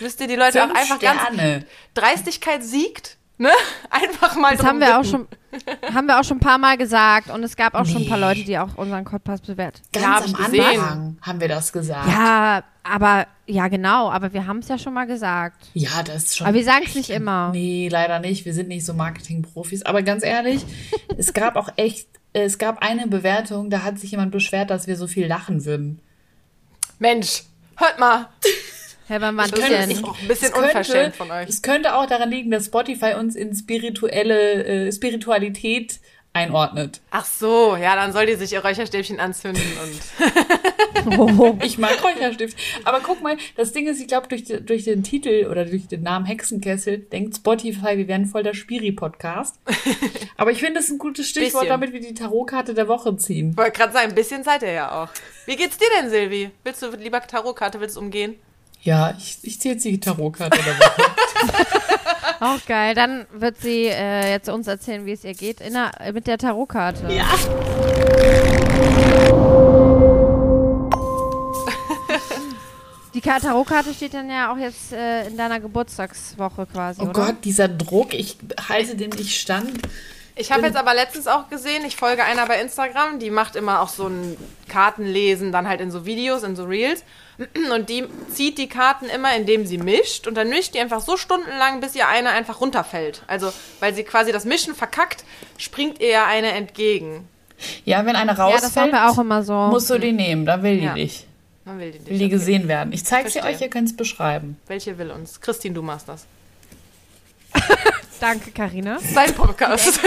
Müsst 0.00 0.20
ihr 0.20 0.26
die 0.28 0.36
Leute 0.36 0.60
Fünf 0.60 0.72
auch 0.72 0.76
einfach 0.76 0.98
ganz 1.00 1.20
Sterne. 1.22 1.64
Dreistigkeit 1.94 2.62
siegt, 2.64 3.16
ne? 3.38 3.50
Einfach 3.90 4.36
mal 4.36 4.56
Das 4.56 4.64
haben 4.66 4.80
wir 4.80 4.98
auch 4.98 5.04
schon, 5.04 5.26
haben 5.92 6.06
wir 6.06 6.18
auch 6.20 6.24
schon 6.24 6.36
ein 6.38 6.40
paar 6.40 6.58
Mal 6.58 6.76
gesagt 6.78 7.30
und 7.30 7.42
es 7.42 7.56
gab 7.56 7.74
auch 7.74 7.84
schon 7.84 8.02
ein 8.02 8.08
paar 8.08 8.18
Leute, 8.18 8.44
die 8.44 8.58
auch 8.58 8.74
unseren 8.76 9.04
Podcast 9.04 9.46
bewertet. 9.46 9.82
Ganz 9.92 10.04
Ja, 10.04 10.36
am 10.36 10.44
gesehen. 10.44 10.64
Anfang 10.80 11.18
haben 11.22 11.40
wir 11.40 11.48
das 11.48 11.72
gesagt. 11.72 12.08
Ja, 12.08 12.62
aber 12.84 13.26
ja 13.46 13.68
genau, 13.68 14.10
aber 14.10 14.32
wir 14.32 14.46
haben 14.46 14.58
es 14.58 14.68
ja 14.68 14.78
schon 14.78 14.94
mal 14.94 15.06
gesagt. 15.06 15.66
Ja, 15.74 16.02
das 16.02 16.24
ist 16.24 16.36
schon. 16.38 16.46
Aber 16.46 16.56
wir 16.56 16.64
sagen 16.64 16.84
es 16.86 16.94
nicht 16.94 17.10
immer. 17.10 17.50
Nee, 17.50 17.88
leider 17.90 18.18
nicht. 18.20 18.44
Wir 18.44 18.54
sind 18.54 18.68
nicht 18.68 18.84
so 18.86 18.94
Marketing-Profis. 18.94 19.82
Aber 19.84 20.02
ganz 20.02 20.24
ehrlich, 20.24 20.64
es 21.18 21.32
gab 21.32 21.56
auch 21.56 21.68
echt, 21.76 22.08
es 22.32 22.58
gab 22.58 22.80
eine 22.82 23.06
Bewertung, 23.08 23.68
da 23.68 23.82
hat 23.82 23.98
sich 23.98 24.12
jemand 24.12 24.30
beschwert, 24.32 24.70
dass 24.70 24.86
wir 24.86 24.96
so 24.96 25.06
viel 25.06 25.26
lachen 25.26 25.64
würden. 25.64 26.00
Mensch, 26.98 27.42
hört 27.76 27.98
mal. 27.98 28.28
Hä, 29.08 29.16
wann 29.18 29.36
war 29.36 29.48
Das 29.48 29.58
das 29.60 29.88
ist 29.88 30.04
auch 30.04 30.18
ein 30.20 30.28
bisschen 30.28 30.48
Es 30.48 30.52
könnte- 30.52 30.66
unverschämt 30.68 31.16
von 31.16 31.30
euch. 31.30 31.48
Es 31.48 31.62
könnte 31.62 31.94
auch 31.94 32.06
daran 32.06 32.30
liegen, 32.30 32.50
dass 32.50 32.66
Spotify 32.66 33.14
uns 33.18 33.34
in 33.36 33.54
spirituelle 33.54 34.64
äh, 34.88 34.92
Spiritualität 34.92 36.00
einordnet. 36.34 37.00
Ach 37.10 37.26
so, 37.26 37.76
ja, 37.76 37.94
dann 37.94 38.12
soll 38.14 38.24
die 38.24 38.36
sich 38.36 38.52
ihr 38.54 38.64
Räucherstäbchen 38.64 39.20
anzünden 39.20 39.62
und 39.82 41.18
Oh, 41.18 41.58
Ich 41.62 41.76
mag 41.78 42.02
Räucherstift. 42.02 42.56
Aber 42.84 43.00
guck 43.00 43.22
mal, 43.22 43.36
das 43.56 43.72
Ding 43.72 43.86
ist, 43.86 44.00
ich 44.00 44.06
glaube, 44.06 44.28
durch, 44.28 44.44
durch 44.44 44.84
den 44.84 45.02
Titel 45.02 45.46
oder 45.50 45.64
durch 45.66 45.88
den 45.88 46.02
Namen 46.02 46.24
Hexenkessel 46.24 46.98
denkt 46.98 47.36
Spotify, 47.36 47.98
wir 47.98 48.08
wären 48.08 48.24
voll 48.26 48.44
der 48.44 48.54
Spiri-Podcast. 48.54 49.56
Aber 50.36 50.52
ich 50.52 50.58
finde, 50.60 50.74
das 50.74 50.84
ist 50.84 50.92
ein 50.92 50.98
gutes 50.98 51.28
Stichwort, 51.28 51.64
Bisschen. 51.64 51.68
damit 51.68 51.92
wir 51.92 52.00
die 52.00 52.14
Tarotkarte 52.14 52.72
der 52.72 52.88
Woche 52.88 53.14
ziehen. 53.16 53.54
wollte 53.56 53.72
gerade 53.72 53.92
sagen, 53.92 54.10
ein 54.10 54.14
bisschen 54.14 54.42
seid 54.44 54.62
ihr 54.62 54.72
ja 54.72 55.02
auch. 55.02 55.08
Wie 55.46 55.56
geht's 55.56 55.76
dir 55.76 55.88
denn, 56.00 56.08
Silvi? 56.08 56.50
Willst 56.64 56.80
du 56.82 56.90
lieber 56.96 57.20
Tarotkarte, 57.20 57.78
willst 57.80 57.96
du 57.96 58.00
umgehen? 58.00 58.36
Ja, 58.82 59.14
ich, 59.16 59.38
ich 59.42 59.60
ziehe 59.60 59.74
jetzt 59.74 59.84
die 59.84 59.98
Tarotkarte 60.00 60.58
der 60.62 60.76
Woche. 60.78 61.02
Auch 62.40 62.66
geil. 62.66 62.94
Dann 62.96 63.26
wird 63.32 63.60
sie 63.60 63.86
äh, 63.86 64.30
jetzt 64.30 64.48
uns 64.48 64.66
erzählen, 64.66 65.06
wie 65.06 65.12
es 65.12 65.22
ihr 65.24 65.34
geht 65.34 65.60
in 65.60 65.74
der, 65.74 65.92
mit 66.12 66.26
der 66.26 66.38
Tarotkarte. 66.38 67.12
Ja. 67.12 67.26
Die 73.14 73.20
Ka- 73.20 73.38
Tarotkarte 73.40 73.92
steht 73.92 74.14
dann 74.14 74.30
ja 74.30 74.50
auch 74.52 74.56
jetzt 74.56 74.92
äh, 74.92 75.26
in 75.26 75.36
deiner 75.36 75.60
Geburtstagswoche 75.60 76.66
quasi, 76.66 77.02
Oh 77.02 77.04
oder? 77.04 77.12
Gott, 77.26 77.44
dieser 77.44 77.68
Druck, 77.68 78.14
ich 78.14 78.38
halte 78.68 78.96
dem 78.96 79.10
nicht 79.10 79.38
stand. 79.38 79.70
Ich 80.34 80.50
habe 80.50 80.62
jetzt 80.62 80.76
aber 80.76 80.94
letztens 80.94 81.26
auch 81.26 81.50
gesehen, 81.50 81.84
ich 81.86 81.96
folge 81.96 82.24
einer 82.24 82.46
bei 82.46 82.60
Instagram, 82.60 83.18
die 83.18 83.30
macht 83.30 83.54
immer 83.54 83.82
auch 83.82 83.88
so 83.90 84.06
ein 84.06 84.36
Kartenlesen, 84.68 85.52
dann 85.52 85.68
halt 85.68 85.80
in 85.82 85.90
so 85.90 86.06
Videos, 86.06 86.42
in 86.42 86.56
so 86.56 86.64
Reels. 86.64 87.04
Und 87.74 87.88
die 87.90 88.06
zieht 88.32 88.56
die 88.56 88.68
Karten 88.68 89.06
immer, 89.06 89.36
indem 89.36 89.66
sie 89.66 89.76
mischt. 89.78 90.26
Und 90.26 90.34
dann 90.36 90.48
mischt 90.48 90.74
die 90.74 90.80
einfach 90.80 91.00
so 91.00 91.16
stundenlang, 91.18 91.80
bis 91.80 91.94
ihr 91.94 92.08
eine 92.08 92.30
einfach 92.30 92.60
runterfällt. 92.62 93.22
Also, 93.26 93.52
weil 93.80 93.94
sie 93.94 94.04
quasi 94.04 94.32
das 94.32 94.44
Mischen 94.46 94.74
verkackt, 94.74 95.24
springt 95.58 96.00
ihr 96.00 96.08
ja 96.08 96.26
eine 96.26 96.52
entgegen. 96.52 97.28
Ja, 97.84 98.04
wenn 98.06 98.16
eine 98.16 98.32
Ja, 98.32 98.42
rausfällt, 98.44 98.62
das 98.64 98.74
machen 98.74 98.92
wir 98.92 99.10
auch 99.10 99.18
immer 99.18 99.42
so. 99.42 99.54
musst 99.54 99.90
du 99.90 99.98
die 99.98 100.12
nehmen, 100.12 100.46
dann 100.46 100.62
will 100.62 100.78
die 100.78 100.84
Ja. 100.86 100.94
dich. 100.94 101.26
Man 101.64 101.78
will 101.78 101.92
die 101.92 101.98
nicht. 101.98 102.08
Will 102.10 102.18
die 102.18 102.24
Okay. 102.24 102.32
gesehen 102.34 102.68
werden. 102.68 102.92
Ich 102.92 103.04
zeige 103.04 103.28
sie 103.30 103.42
euch, 103.42 103.60
ihr 103.60 103.68
könnt 103.68 103.88
es 103.88 103.96
beschreiben. 103.96 104.56
Welche 104.66 104.96
will 104.98 105.10
uns? 105.10 105.40
Christine, 105.40 105.74
du 105.74 105.82
machst 105.82 106.08
das. 106.08 106.24
Danke, 108.22 108.52
Karina. 108.52 108.98
Dein 109.16 109.34
Podcast. 109.34 109.98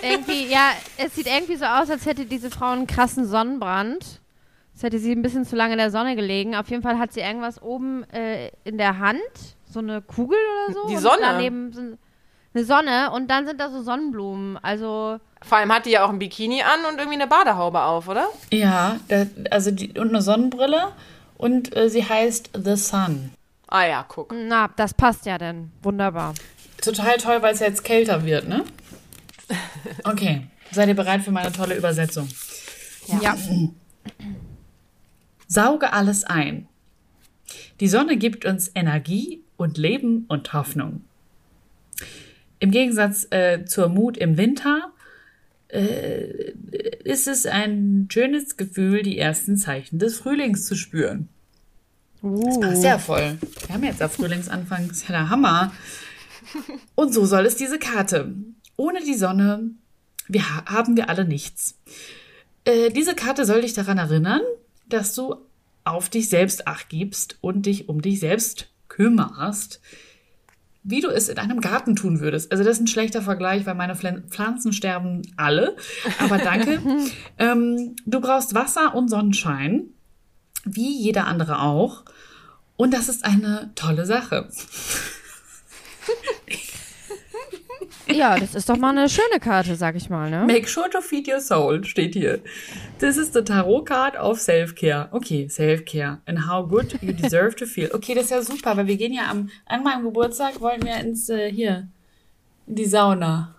irgendwie, 0.00 0.46
ja, 0.46 0.70
es 0.98 1.16
sieht 1.16 1.26
irgendwie 1.26 1.56
so 1.56 1.64
aus, 1.64 1.90
als 1.90 2.06
hätte 2.06 2.24
diese 2.24 2.48
Frau 2.48 2.70
einen 2.70 2.86
krassen 2.86 3.26
Sonnenbrand. 3.26 4.20
Als 4.72 4.82
hätte 4.84 5.00
sie 5.00 5.10
ein 5.10 5.20
bisschen 5.20 5.44
zu 5.44 5.56
lange 5.56 5.72
in 5.72 5.78
der 5.78 5.90
Sonne 5.90 6.14
gelegen. 6.14 6.54
Auf 6.54 6.70
jeden 6.70 6.84
Fall 6.84 6.96
hat 7.00 7.12
sie 7.12 7.20
irgendwas 7.20 7.60
oben 7.60 8.04
äh, 8.10 8.52
in 8.62 8.78
der 8.78 9.00
Hand, 9.00 9.18
so 9.68 9.80
eine 9.80 10.00
Kugel 10.00 10.38
oder 10.68 10.74
so. 10.74 10.88
Die 10.88 10.96
Sonne? 10.96 11.22
Daneben 11.22 11.72
sind 11.72 11.98
eine 12.54 12.64
Sonne 12.64 13.10
und 13.10 13.28
dann 13.32 13.48
sind 13.48 13.58
da 13.58 13.68
so 13.68 13.82
Sonnenblumen. 13.82 14.58
Also, 14.62 15.18
Vor 15.42 15.58
allem 15.58 15.72
hat 15.72 15.86
die 15.86 15.90
ja 15.90 16.04
auch 16.04 16.10
ein 16.10 16.20
Bikini 16.20 16.62
an 16.62 16.84
und 16.88 16.98
irgendwie 16.98 17.20
eine 17.20 17.26
Badehaube 17.26 17.82
auf, 17.82 18.06
oder? 18.06 18.28
Ja, 18.52 19.00
da, 19.08 19.26
also 19.50 19.72
die, 19.72 19.98
und 19.98 20.10
eine 20.10 20.22
Sonnenbrille 20.22 20.92
und 21.36 21.76
äh, 21.76 21.90
sie 21.90 22.08
heißt 22.08 22.50
The 22.54 22.76
Sun. 22.76 23.32
Ah 23.66 23.84
ja, 23.84 24.04
guck. 24.06 24.32
na, 24.32 24.70
das 24.76 24.94
passt 24.94 25.26
ja 25.26 25.36
dann. 25.36 25.72
Wunderbar. 25.82 26.32
Total 26.82 27.16
toll, 27.18 27.42
weil 27.42 27.54
es 27.54 27.60
jetzt 27.60 27.84
kälter 27.84 28.24
wird, 28.24 28.48
ne? 28.48 28.64
Okay, 30.04 30.46
seid 30.72 30.88
ihr 30.88 30.94
bereit 30.94 31.22
für 31.22 31.30
meine 31.30 31.52
tolle 31.52 31.76
Übersetzung? 31.76 32.28
Ja. 33.22 33.36
Sauge 35.46 35.92
alles 35.92 36.24
ein. 36.24 36.68
Die 37.80 37.88
Sonne 37.88 38.16
gibt 38.16 38.44
uns 38.44 38.70
Energie 38.74 39.42
und 39.56 39.78
Leben 39.78 40.24
und 40.28 40.52
Hoffnung. 40.52 41.04
Im 42.58 42.70
Gegensatz 42.70 43.26
äh, 43.30 43.64
zur 43.64 43.88
Mut 43.88 44.16
im 44.16 44.36
Winter 44.36 44.92
äh, 45.68 46.52
ist 47.04 47.28
es 47.28 47.46
ein 47.46 48.08
schönes 48.10 48.56
Gefühl, 48.56 49.02
die 49.02 49.18
ersten 49.18 49.56
Zeichen 49.56 49.98
des 49.98 50.18
Frühlings 50.18 50.66
zu 50.66 50.74
spüren. 50.74 51.28
Das 52.22 52.60
passt 52.60 52.84
ja 52.84 52.98
voll. 52.98 53.38
Wir 53.66 53.74
haben 53.74 53.84
jetzt 53.84 54.00
ja 54.00 54.08
Frühlingsanfang, 54.08 54.88
das 54.88 54.98
ist 54.98 55.08
ja 55.08 55.16
der 55.16 55.30
Hammer. 55.30 55.72
Und 56.94 57.12
so 57.14 57.24
soll 57.26 57.46
es 57.46 57.56
diese 57.56 57.78
Karte. 57.78 58.34
Ohne 58.76 59.00
die 59.02 59.14
Sonne 59.14 59.70
wir, 60.28 60.42
ha- 60.42 60.64
haben 60.66 60.96
wir 60.96 61.08
alle 61.08 61.24
nichts. 61.24 61.78
Äh, 62.64 62.90
diese 62.90 63.14
Karte 63.14 63.44
soll 63.44 63.60
dich 63.62 63.74
daran 63.74 63.98
erinnern, 63.98 64.40
dass 64.88 65.14
du 65.14 65.36
auf 65.84 66.08
dich 66.08 66.28
selbst 66.28 66.66
acht 66.66 66.88
gibst 66.88 67.36
und 67.40 67.66
dich 67.66 67.88
um 67.88 68.02
dich 68.02 68.18
selbst 68.18 68.68
kümmerst, 68.88 69.80
wie 70.82 71.00
du 71.00 71.08
es 71.08 71.28
in 71.28 71.38
einem 71.38 71.60
Garten 71.60 71.94
tun 71.96 72.18
würdest. 72.20 72.50
Also 72.50 72.64
das 72.64 72.76
ist 72.76 72.82
ein 72.82 72.86
schlechter 72.88 73.22
Vergleich, 73.22 73.66
weil 73.66 73.74
meine 73.76 73.94
Pflan- 73.94 74.24
Pflanzen 74.28 74.72
sterben 74.72 75.22
alle. 75.36 75.76
Aber 76.18 76.38
danke. 76.38 76.80
ähm, 77.38 77.94
du 78.04 78.20
brauchst 78.20 78.54
Wasser 78.54 78.94
und 78.94 79.08
Sonnenschein, 79.08 79.84
wie 80.64 80.90
jeder 81.02 81.26
andere 81.28 81.60
auch. 81.60 82.04
Und 82.76 82.92
das 82.92 83.08
ist 83.08 83.24
eine 83.24 83.70
tolle 83.76 84.06
Sache. 84.06 84.48
Ja, 88.08 88.38
das 88.38 88.54
ist 88.54 88.68
doch 88.68 88.76
mal 88.76 88.90
eine 88.96 89.08
schöne 89.08 89.40
Karte, 89.40 89.74
sag 89.76 89.96
ich 89.96 90.08
mal, 90.08 90.30
ne? 90.30 90.44
Make 90.46 90.68
sure 90.68 90.88
to 90.90 91.00
feed 91.00 91.28
your 91.28 91.40
soul, 91.40 91.84
steht 91.84 92.14
hier. 92.14 92.40
This 92.98 93.16
is 93.16 93.32
the 93.32 93.42
Tarot 93.42 93.84
card 93.84 94.16
of 94.16 94.38
Self-Care. 94.40 95.08
Okay, 95.10 95.48
Self-Care. 95.48 96.20
And 96.26 96.48
how 96.48 96.66
good 96.66 96.96
you 97.02 97.12
deserve 97.12 97.56
to 97.56 97.66
feel. 97.66 97.90
Okay, 97.92 98.14
das 98.14 98.24
ist 98.24 98.30
ja 98.30 98.42
super, 98.42 98.76
weil 98.76 98.86
wir 98.86 98.96
gehen 98.96 99.12
ja 99.12 99.30
am, 99.30 99.50
an 99.66 99.82
meinem 99.82 100.04
Geburtstag 100.04 100.60
wollen 100.60 100.82
wir 100.82 100.96
ins, 100.98 101.28
äh, 101.28 101.50
hier, 101.50 101.88
in 102.66 102.76
die 102.76 102.86
Sauna. 102.86 103.54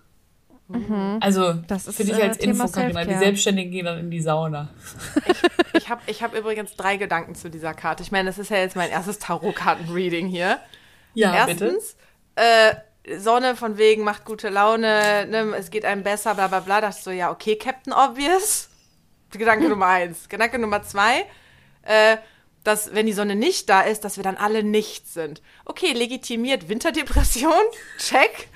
Also, 1.22 1.54
Das 1.68 1.88
ist, 1.88 1.96
für 1.96 2.04
dich 2.04 2.18
äh, 2.18 2.24
als 2.24 2.40
Thema 2.40 2.66
Info, 2.66 2.68
Carina, 2.74 3.06
die. 3.06 3.14
Selbstständigen 3.16 3.72
gehen 3.72 3.86
dann 3.86 4.00
in 4.00 4.12
die 4.12 4.20
Sauna. 4.20 4.68
Ich 5.74 5.90
habe 5.90 6.02
ich 6.08 6.22
hab 6.22 6.38
übrigens 6.38 6.76
drei 6.76 6.98
Gedanken 6.98 7.36
zu 7.36 7.50
dieser 7.50 7.74
Karte. 7.74 8.04
Ich 8.04 8.12
meine, 8.12 8.28
das 8.30 8.38
ist 8.38 8.50
ja 8.50 8.58
jetzt 8.58 8.76
mein 8.76 8.90
erstes 8.90 9.18
Tarotkarten-Reading 9.20 10.28
hier. 10.28 10.60
Ja, 11.14 11.46
bitte. 11.46 11.66
Erstens, 11.66 11.96
äh, 12.36 12.76
Sonne 13.18 13.56
von 13.56 13.78
wegen 13.78 14.04
macht 14.04 14.26
gute 14.26 14.50
Laune, 14.50 15.26
ne, 15.28 15.56
es 15.58 15.70
geht 15.72 15.86
einem 15.86 16.04
besser, 16.04 16.36
bla 16.36 16.48
bla 16.48 16.60
bla. 16.60 16.82
Dachte 16.82 16.98
ich 16.98 17.04
so, 17.04 17.12
ja, 17.12 17.32
okay, 17.32 17.56
Captain 17.56 17.94
Obvious. 17.94 18.70
Gedanke 19.32 19.70
Nummer 19.70 19.88
eins. 19.88 20.28
Gedanke 20.30 20.60
Nummer 20.60 20.84
zwei, 20.84 21.26
äh, 21.84 22.18
dass, 22.64 22.94
wenn 22.94 23.06
die 23.06 23.14
Sonne 23.14 23.36
nicht 23.36 23.70
da 23.70 23.82
ist, 23.82 24.04
dass 24.04 24.18
wir 24.18 24.24
dann 24.24 24.36
alle 24.36 24.62
nichts 24.62 25.14
sind. 25.14 25.42
Okay, 25.64 25.94
legitimiert 25.94 26.68
Winterdepression, 26.68 27.54
check. 27.98 28.50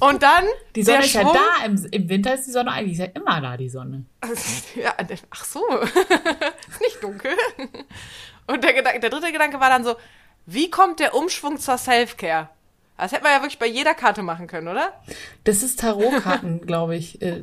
Und 0.00 0.24
dann 0.24 0.44
Die 0.74 0.82
Sonne 0.82 1.04
ist 1.04 1.14
ja 1.14 1.22
da, 1.22 1.64
im, 1.64 1.86
im 1.90 2.08
Winter 2.08 2.34
ist 2.34 2.46
die 2.46 2.50
Sonne, 2.50 2.82
ist 2.82 2.98
ja 2.98 3.06
immer 3.06 3.40
da, 3.40 3.56
die 3.56 3.68
Sonne. 3.68 4.04
Ja, 4.74 4.94
ach 5.30 5.44
so. 5.44 5.64
ist 5.78 6.80
nicht 6.80 7.02
dunkel. 7.02 7.32
Und 8.48 8.64
der, 8.64 8.72
Gedanke, 8.74 8.98
der 8.98 9.10
dritte 9.10 9.30
Gedanke 9.30 9.60
war 9.60 9.70
dann 9.70 9.84
so, 9.84 9.94
wie 10.46 10.68
kommt 10.68 10.98
der 10.98 11.14
Umschwung 11.14 11.58
zur 11.58 11.78
Self-Care? 11.78 12.50
Das 12.96 13.12
hätte 13.12 13.24
man 13.24 13.32
ja 13.32 13.40
wirklich 13.40 13.58
bei 13.58 13.66
jeder 13.66 13.94
Karte 13.94 14.22
machen 14.22 14.46
können, 14.46 14.68
oder? 14.68 14.92
Das 15.44 15.62
ist 15.62 15.80
Tarotkarten, 15.80 16.60
glaube 16.66 16.96
ich, 16.96 17.20
äh, 17.22 17.42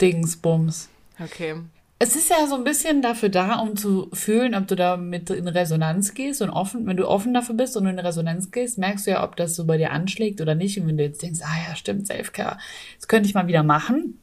Dingsbums. 0.00 0.88
Okay. 1.22 1.56
Es 1.98 2.16
ist 2.16 2.28
ja 2.28 2.46
so 2.46 2.56
ein 2.56 2.64
bisschen 2.64 3.02
dafür 3.02 3.28
da, 3.28 3.56
um 3.60 3.76
zu 3.76 4.10
fühlen, 4.12 4.54
ob 4.54 4.66
du 4.66 4.74
da 4.74 4.96
mit 4.96 5.30
in 5.30 5.48
Resonanz 5.48 6.12
gehst 6.14 6.42
und 6.42 6.50
offen, 6.50 6.86
wenn 6.86 6.96
du 6.96 7.06
offen 7.08 7.32
dafür 7.32 7.54
bist 7.54 7.76
und 7.76 7.86
in 7.86 7.98
Resonanz 7.98 8.50
gehst, 8.50 8.78
merkst 8.78 9.06
du 9.06 9.12
ja, 9.12 9.24
ob 9.24 9.36
das 9.36 9.54
so 9.54 9.64
bei 9.64 9.76
dir 9.76 9.92
anschlägt 9.92 10.40
oder 10.40 10.54
nicht. 10.54 10.78
Und 10.78 10.88
wenn 10.88 10.98
du 10.98 11.04
jetzt 11.04 11.22
denkst, 11.22 11.40
ah 11.42 11.68
ja, 11.68 11.76
stimmt, 11.76 12.06
Selfcare, 12.06 12.58
das 12.98 13.08
könnte 13.08 13.28
ich 13.28 13.34
mal 13.34 13.46
wieder 13.46 13.62
machen, 13.62 14.18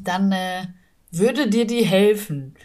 dann 0.00 0.32
äh, 0.32 0.66
würde 1.10 1.48
dir 1.48 1.66
die 1.66 1.84
helfen. 1.84 2.56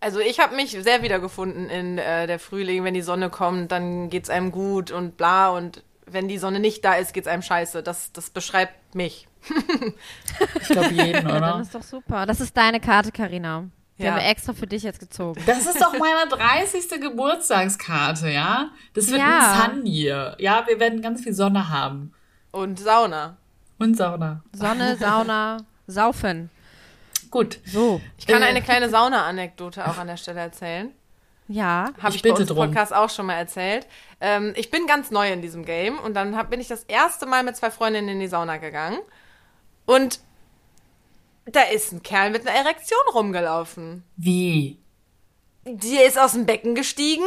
Also 0.00 0.20
ich 0.20 0.38
habe 0.38 0.54
mich 0.54 0.70
sehr 0.70 1.02
wiedergefunden 1.02 1.70
in 1.70 1.98
äh, 1.98 2.26
der 2.26 2.38
Frühling, 2.38 2.84
wenn 2.84 2.94
die 2.94 3.02
Sonne 3.02 3.30
kommt, 3.30 3.72
dann 3.72 4.10
geht's 4.10 4.30
einem 4.30 4.52
gut 4.52 4.90
und 4.90 5.16
bla 5.16 5.48
und 5.48 5.82
wenn 6.06 6.28
die 6.28 6.38
Sonne 6.38 6.60
nicht 6.60 6.84
da 6.84 6.94
ist, 6.94 7.12
geht's 7.14 7.26
einem 7.28 7.42
scheiße. 7.42 7.82
Das, 7.82 8.12
das 8.12 8.30
beschreibt 8.30 8.94
mich. 8.94 9.28
Ich 10.60 10.68
glaube 10.68 10.90
jeden, 10.94 11.28
Ja, 11.28 11.38
dann 11.40 11.52
oder? 11.54 11.60
ist 11.60 11.74
doch 11.74 11.82
super. 11.82 12.26
Das 12.26 12.40
ist 12.40 12.56
deine 12.56 12.80
Karte, 12.80 13.12
Karina. 13.12 13.64
Die 13.98 14.02
Ja. 14.02 14.12
haben 14.12 14.20
wir 14.20 14.26
extra 14.28 14.52
für 14.52 14.66
dich 14.66 14.82
jetzt 14.82 14.98
gezogen. 14.98 15.40
Das 15.46 15.66
ist 15.66 15.80
doch 15.80 15.92
meine 15.98 16.28
30. 16.28 17.00
Geburtstagskarte, 17.00 18.28
ja? 18.30 18.70
Das 18.94 19.08
wird 19.08 19.20
Ja. 19.20 19.62
ein 19.64 19.74
Sun 19.76 19.86
Year. 19.86 20.34
Ja, 20.40 20.64
wir 20.66 20.80
werden 20.80 21.00
ganz 21.02 21.22
viel 21.22 21.34
Sonne 21.34 21.68
haben. 21.68 22.12
Und 22.50 22.80
Sauna. 22.80 23.36
Und 23.78 23.96
Sauna. 23.96 24.42
Sonne, 24.52 24.96
Sauna, 24.96 25.58
Saufen. 25.86 26.50
Gut. 27.30 27.58
So. 27.66 28.00
Ich 28.16 28.26
kann 28.26 28.42
Äh. 28.42 28.46
eine 28.46 28.62
kleine 28.62 28.88
Sauna-Anekdote 28.88 29.86
auch 29.88 29.98
an 29.98 30.06
der 30.08 30.16
Stelle 30.16 30.40
erzählen. 30.40 30.90
Ja. 31.48 31.92
Habe 31.98 32.10
Ich 32.10 32.16
ich, 32.16 32.22
bei 32.22 32.30
bitte 32.30 32.42
uns 32.42 32.50
im 32.50 32.56
drum. 32.56 32.66
Podcast 32.68 32.94
auch 32.94 33.10
schon 33.10 33.26
mal 33.26 33.34
erzählt. 33.34 33.86
Ähm, 34.20 34.52
ich 34.56 34.70
bin 34.70 34.86
ganz 34.86 35.10
neu 35.10 35.30
in 35.32 35.42
diesem 35.42 35.64
Game 35.64 35.98
und 35.98 36.14
dann 36.14 36.36
hab, 36.36 36.50
bin 36.50 36.60
ich 36.60 36.68
das 36.68 36.84
erste 36.84 37.26
Mal 37.26 37.42
mit 37.42 37.56
zwei 37.56 37.70
Freundinnen 37.70 38.08
in 38.08 38.20
die 38.20 38.28
Sauna 38.28 38.56
gegangen. 38.56 38.98
Und 39.86 40.20
da 41.46 41.62
ist 41.62 41.92
ein 41.92 42.02
Kerl 42.02 42.30
mit 42.30 42.46
einer 42.46 42.56
Erektion 42.58 42.98
rumgelaufen. 43.12 44.04
Wie? 44.16 44.78
Der 45.66 46.06
ist 46.06 46.18
aus 46.18 46.32
dem 46.32 46.46
Becken 46.46 46.74
gestiegen 46.74 47.24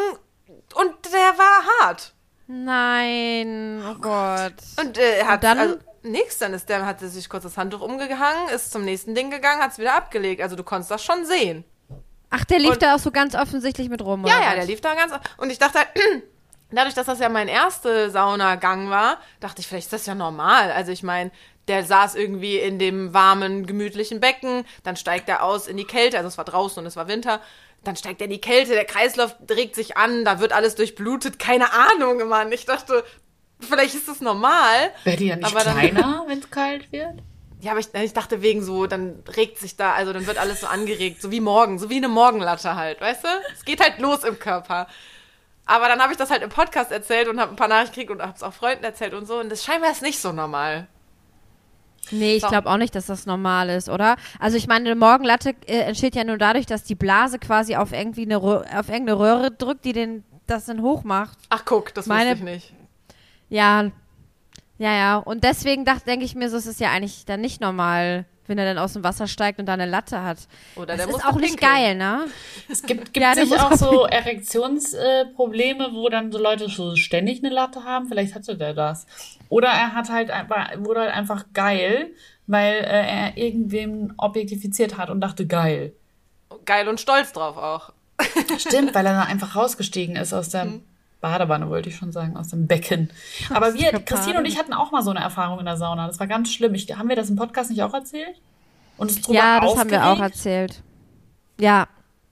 und 0.75 0.93
der 1.05 1.37
war 1.37 1.63
hart. 1.81 2.13
Nein. 2.47 3.83
Oh 3.87 3.95
Gott. 3.95 4.53
Und 4.79 4.97
äh, 4.97 5.23
hat 5.25 5.43
dann? 5.43 5.59
also, 5.59 5.77
nix, 6.03 6.37
dann 6.39 6.53
ist 6.53 6.69
der, 6.69 6.85
hat 6.85 7.01
er 7.01 7.09
sich 7.09 7.29
kurz 7.29 7.43
das 7.43 7.57
Handtuch 7.57 7.81
umgehangen, 7.81 8.49
ist 8.49 8.71
zum 8.71 8.85
nächsten 8.85 9.13
Ding 9.15 9.29
gegangen, 9.29 9.61
hat 9.61 9.71
es 9.73 9.77
wieder 9.77 9.95
abgelegt. 9.95 10.41
Also 10.41 10.55
du 10.55 10.63
konntest 10.63 10.89
das 10.91 11.03
schon 11.03 11.25
sehen. 11.25 11.63
Ach, 12.29 12.43
der 12.45 12.59
lief 12.59 12.71
Und- 12.71 12.81
da 12.81 12.95
auch 12.95 12.99
so 12.99 13.11
ganz 13.11 13.35
offensichtlich 13.35 13.89
mit 13.89 14.01
rum. 14.01 14.25
Ja, 14.25 14.35
oder 14.35 14.43
ja, 14.43 14.49
was? 14.49 14.55
der 14.57 14.65
lief 14.65 14.81
da 14.81 14.93
ganz. 14.95 15.13
Und 15.37 15.49
ich 15.49 15.59
dachte 15.59 15.79
halt, 15.79 15.87
dadurch, 16.71 16.93
dass 16.95 17.05
das 17.05 17.19
ja 17.19 17.29
mein 17.29 17.47
erster 17.47 18.09
Saunagang 18.09 18.89
war, 18.89 19.17
dachte 19.39 19.61
ich, 19.61 19.67
vielleicht 19.67 19.85
ist 19.87 19.93
das 19.93 20.05
ja 20.05 20.15
normal. 20.15 20.71
Also 20.71 20.91
ich 20.91 21.03
meine, 21.03 21.31
der 21.67 21.83
saß 21.83 22.15
irgendwie 22.15 22.57
in 22.57 22.79
dem 22.79 23.13
warmen, 23.13 23.65
gemütlichen 23.65 24.19
Becken, 24.19 24.65
dann 24.83 24.95
steigt 24.95 25.27
er 25.29 25.43
aus 25.43 25.67
in 25.67 25.77
die 25.77 25.83
Kälte, 25.85 26.17
also 26.17 26.27
es 26.29 26.37
war 26.37 26.45
draußen 26.45 26.79
und 26.81 26.85
es 26.85 26.95
war 26.95 27.07
Winter. 27.07 27.41
Dann 27.83 27.95
steigt 27.95 28.21
er 28.21 28.25
in 28.25 28.31
die 28.31 28.41
Kälte, 28.41 28.71
der 28.73 28.85
Kreislauf 28.85 29.35
regt 29.49 29.75
sich 29.75 29.97
an, 29.97 30.25
da 30.25 30.39
wird 30.39 30.51
alles 30.53 30.75
durchblutet, 30.75 31.39
keine 31.39 31.67
Ahnung, 31.73 32.27
Mann. 32.27 32.51
Ich 32.51 32.65
dachte, 32.65 33.03
vielleicht 33.59 33.95
ist 33.95 34.07
das 34.07 34.19
normal. 34.21 34.91
Wäre 35.03 35.17
die 35.17 35.27
ja 35.27 35.35
nicht 35.35 35.45
Aber 35.45 35.63
dann- 35.63 35.77
kleiner, 35.77 36.23
wenn 36.27 36.39
es 36.39 36.49
kalt 36.49 36.91
wird? 36.91 37.19
Ja, 37.59 37.71
aber 37.71 37.79
ich, 37.79 37.91
ich 37.93 38.13
dachte 38.13 38.41
wegen 38.43 38.61
so, 38.63 38.85
dann 38.85 39.23
regt 39.35 39.57
sich 39.57 39.75
da, 39.75 39.93
also 39.93 40.13
dann 40.13 40.27
wird 40.27 40.37
alles 40.37 40.61
so 40.61 40.67
angeregt, 40.67 41.21
so 41.21 41.31
wie 41.31 41.39
morgen, 41.41 41.79
so 41.79 41.89
wie 41.89 41.97
eine 41.97 42.07
Morgenlatte 42.07 42.75
halt, 42.75 43.01
weißt 43.01 43.23
du? 43.23 43.27
Es 43.53 43.65
geht 43.65 43.79
halt 43.81 43.99
los 43.99 44.23
im 44.23 44.37
Körper. 44.37 44.87
Aber 45.65 45.87
dann 45.87 45.99
habe 45.99 46.11
ich 46.13 46.17
das 46.17 46.29
halt 46.29 46.43
im 46.43 46.49
Podcast 46.49 46.91
erzählt 46.91 47.27
und 47.27 47.39
habe 47.41 47.51
ein 47.51 47.55
paar 47.57 47.67
Nachrichten 47.67 47.95
gekriegt 47.95 48.11
und 48.11 48.21
habe 48.21 48.33
es 48.35 48.43
auch 48.43 48.53
Freunden 48.53 48.83
erzählt 48.83 49.13
und 49.13 49.25
so. 49.25 49.39
Und 49.39 49.49
das 49.49 49.63
scheinbar 49.65 49.91
ist 49.91 50.01
nicht 50.01 50.19
so 50.19 50.31
normal. 50.31 50.87
Nee, 52.11 52.35
ich 52.37 52.47
glaube 52.47 52.69
auch 52.69 52.77
nicht, 52.77 52.95
dass 52.95 53.07
das 53.07 53.25
normal 53.25 53.69
ist, 53.69 53.89
oder? 53.89 54.15
Also 54.39 54.55
ich 54.55 54.67
meine, 54.67 54.85
eine 54.89 54.95
Morgenlatte 54.95 55.55
äh, 55.65 55.79
entsteht 55.79 56.15
ja 56.15 56.23
nur 56.23 56.37
dadurch, 56.37 56.65
dass 56.65 56.83
die 56.83 56.95
Blase 56.95 57.37
quasi 57.37 57.75
auf 57.75 57.91
irgendwie 57.91 58.21
eine 58.21 58.37
Rö 58.41 58.57
auf 58.59 58.87
irgendeine 58.87 59.19
Röhre 59.19 59.51
drückt, 59.51 59.83
die 59.83 59.91
den 59.91 60.23
das 60.45 60.65
dann 60.65 60.81
hochmacht. 60.81 61.37
Ach 61.49 61.63
guck, 61.65 61.93
das 61.93 62.05
Meine- 62.05 62.31
wusste 62.31 62.45
ich 62.45 62.53
nicht. 62.53 62.73
Ja, 63.49 63.91
ja, 64.77 64.93
ja. 64.93 65.17
Und 65.17 65.43
deswegen 65.43 65.85
dachte, 65.85 66.05
denke 66.05 66.25
ich 66.25 66.35
mir, 66.35 66.49
so 66.49 66.57
es 66.57 66.65
ist 66.65 66.79
ja 66.79 66.91
eigentlich 66.91 67.25
dann 67.25 67.41
nicht 67.41 67.61
normal, 67.61 68.25
wenn 68.47 68.57
er 68.57 68.65
dann 68.65 68.77
aus 68.77 68.93
dem 68.93 69.03
Wasser 69.03 69.27
steigt 69.27 69.59
und 69.59 69.65
da 69.65 69.73
eine 69.73 69.85
Latte 69.85 70.23
hat. 70.23 70.37
Oder 70.75 70.95
Das 70.95 70.97
der 70.97 71.07
muss 71.07 71.17
ist 71.17 71.25
auch 71.25 71.35
nicht 71.35 71.59
geil, 71.59 71.95
ne? 71.95 72.25
Es 72.69 72.83
gibt, 72.83 73.13
gibt 73.13 73.25
Ja, 73.25 73.45
muss 73.45 73.59
auch 73.59 73.73
so 73.73 74.05
Erektionsprobleme, 74.05 75.89
wo 75.93 76.09
dann 76.09 76.31
so 76.31 76.39
Leute 76.39 76.69
so 76.69 76.95
ständig 76.95 77.43
eine 77.43 77.53
Latte 77.53 77.83
haben. 77.83 78.07
Vielleicht 78.07 78.35
hatte 78.35 78.55
der 78.55 78.73
das. 78.73 79.05
Oder 79.49 79.69
er 79.69 79.93
hat 79.93 80.09
halt 80.09 80.31
einfach, 80.31 80.69
wurde 80.77 81.01
halt 81.01 81.13
einfach 81.13 81.45
geil, 81.53 82.11
weil 82.45 82.75
äh, 82.75 83.07
er 83.07 83.37
irgendwem 83.37 84.13
objektifiziert 84.17 84.97
hat 84.97 85.09
und 85.09 85.21
dachte 85.21 85.45
geil. 85.45 85.93
Geil 86.65 86.87
und 86.87 86.99
stolz 86.99 87.33
drauf 87.33 87.57
auch. 87.57 87.91
Stimmt, 88.57 88.95
weil 88.95 89.05
er 89.05 89.13
dann 89.13 89.27
einfach 89.27 89.55
rausgestiegen 89.55 90.15
ist 90.15 90.33
aus 90.33 90.49
der 90.49 90.67
Badewanne, 91.21 91.69
wollte 91.69 91.89
ich 91.89 91.95
schon 91.95 92.11
sagen, 92.11 92.37
aus 92.37 92.49
dem 92.49 92.67
Becken. 92.67 93.09
Aber 93.53 93.73
wir, 93.73 93.91
Christine 94.01 94.37
und 94.39 94.45
ich 94.45 94.57
hatten 94.57 94.73
auch 94.73 94.91
mal 94.91 95.01
so 95.01 95.09
eine 95.11 95.19
Erfahrung 95.19 95.59
in 95.59 95.65
der 95.65 95.77
Sauna. 95.77 96.07
Das 96.07 96.19
war 96.19 96.27
ganz 96.27 96.51
schlimm. 96.51 96.73
Ich, 96.75 96.95
haben 96.95 97.09
wir 97.09 97.15
das 97.15 97.29
im 97.29 97.35
Podcast 97.35 97.69
nicht 97.69 97.81
auch 97.83 97.93
erzählt? 97.93 98.35
Und 98.97 99.11
es 99.11 99.21
drüber 99.21 99.37
Ja, 99.37 99.59
das 99.59 99.77
haben 99.77 99.89
wir 99.89 100.05
auch 100.05 100.19
erzählt. 100.19 100.81
Ja, 101.59 101.87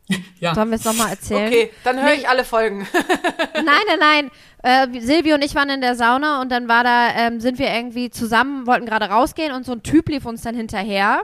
Ja. 0.40 0.54
sollen 0.54 0.70
wir 0.70 0.76
es 0.76 0.86
nochmal 0.86 1.10
erzählen? 1.12 1.48
Okay, 1.48 1.72
dann 1.84 2.02
höre 2.02 2.14
ich 2.14 2.30
alle 2.30 2.44
Folgen. 2.44 2.88
Nein, 3.56 3.66
nein, 3.66 4.30
nein. 4.62 4.92
Äh, 4.94 5.00
Silvi 5.00 5.34
und 5.34 5.44
ich 5.44 5.56
waren 5.56 5.70
in 5.70 5.82
der 5.82 5.96
Sauna 5.96 6.42
und 6.42 6.52
dann 6.52 6.68
war 6.68 6.84
da, 6.84 7.10
ähm, 7.16 7.40
sind 7.40 7.60
wir 7.60 7.72
irgendwie 7.74 8.10
zusammen, 8.10 8.68
wollten 8.68 8.86
gerade 8.86 9.06
rausgehen 9.06 9.52
und 9.52 9.66
so 9.66 9.74
ein 9.74 9.84
Typ 9.84 10.10
lief 10.10 10.26
uns 10.26 10.42
dann 10.42 10.56
hinterher. 10.56 11.22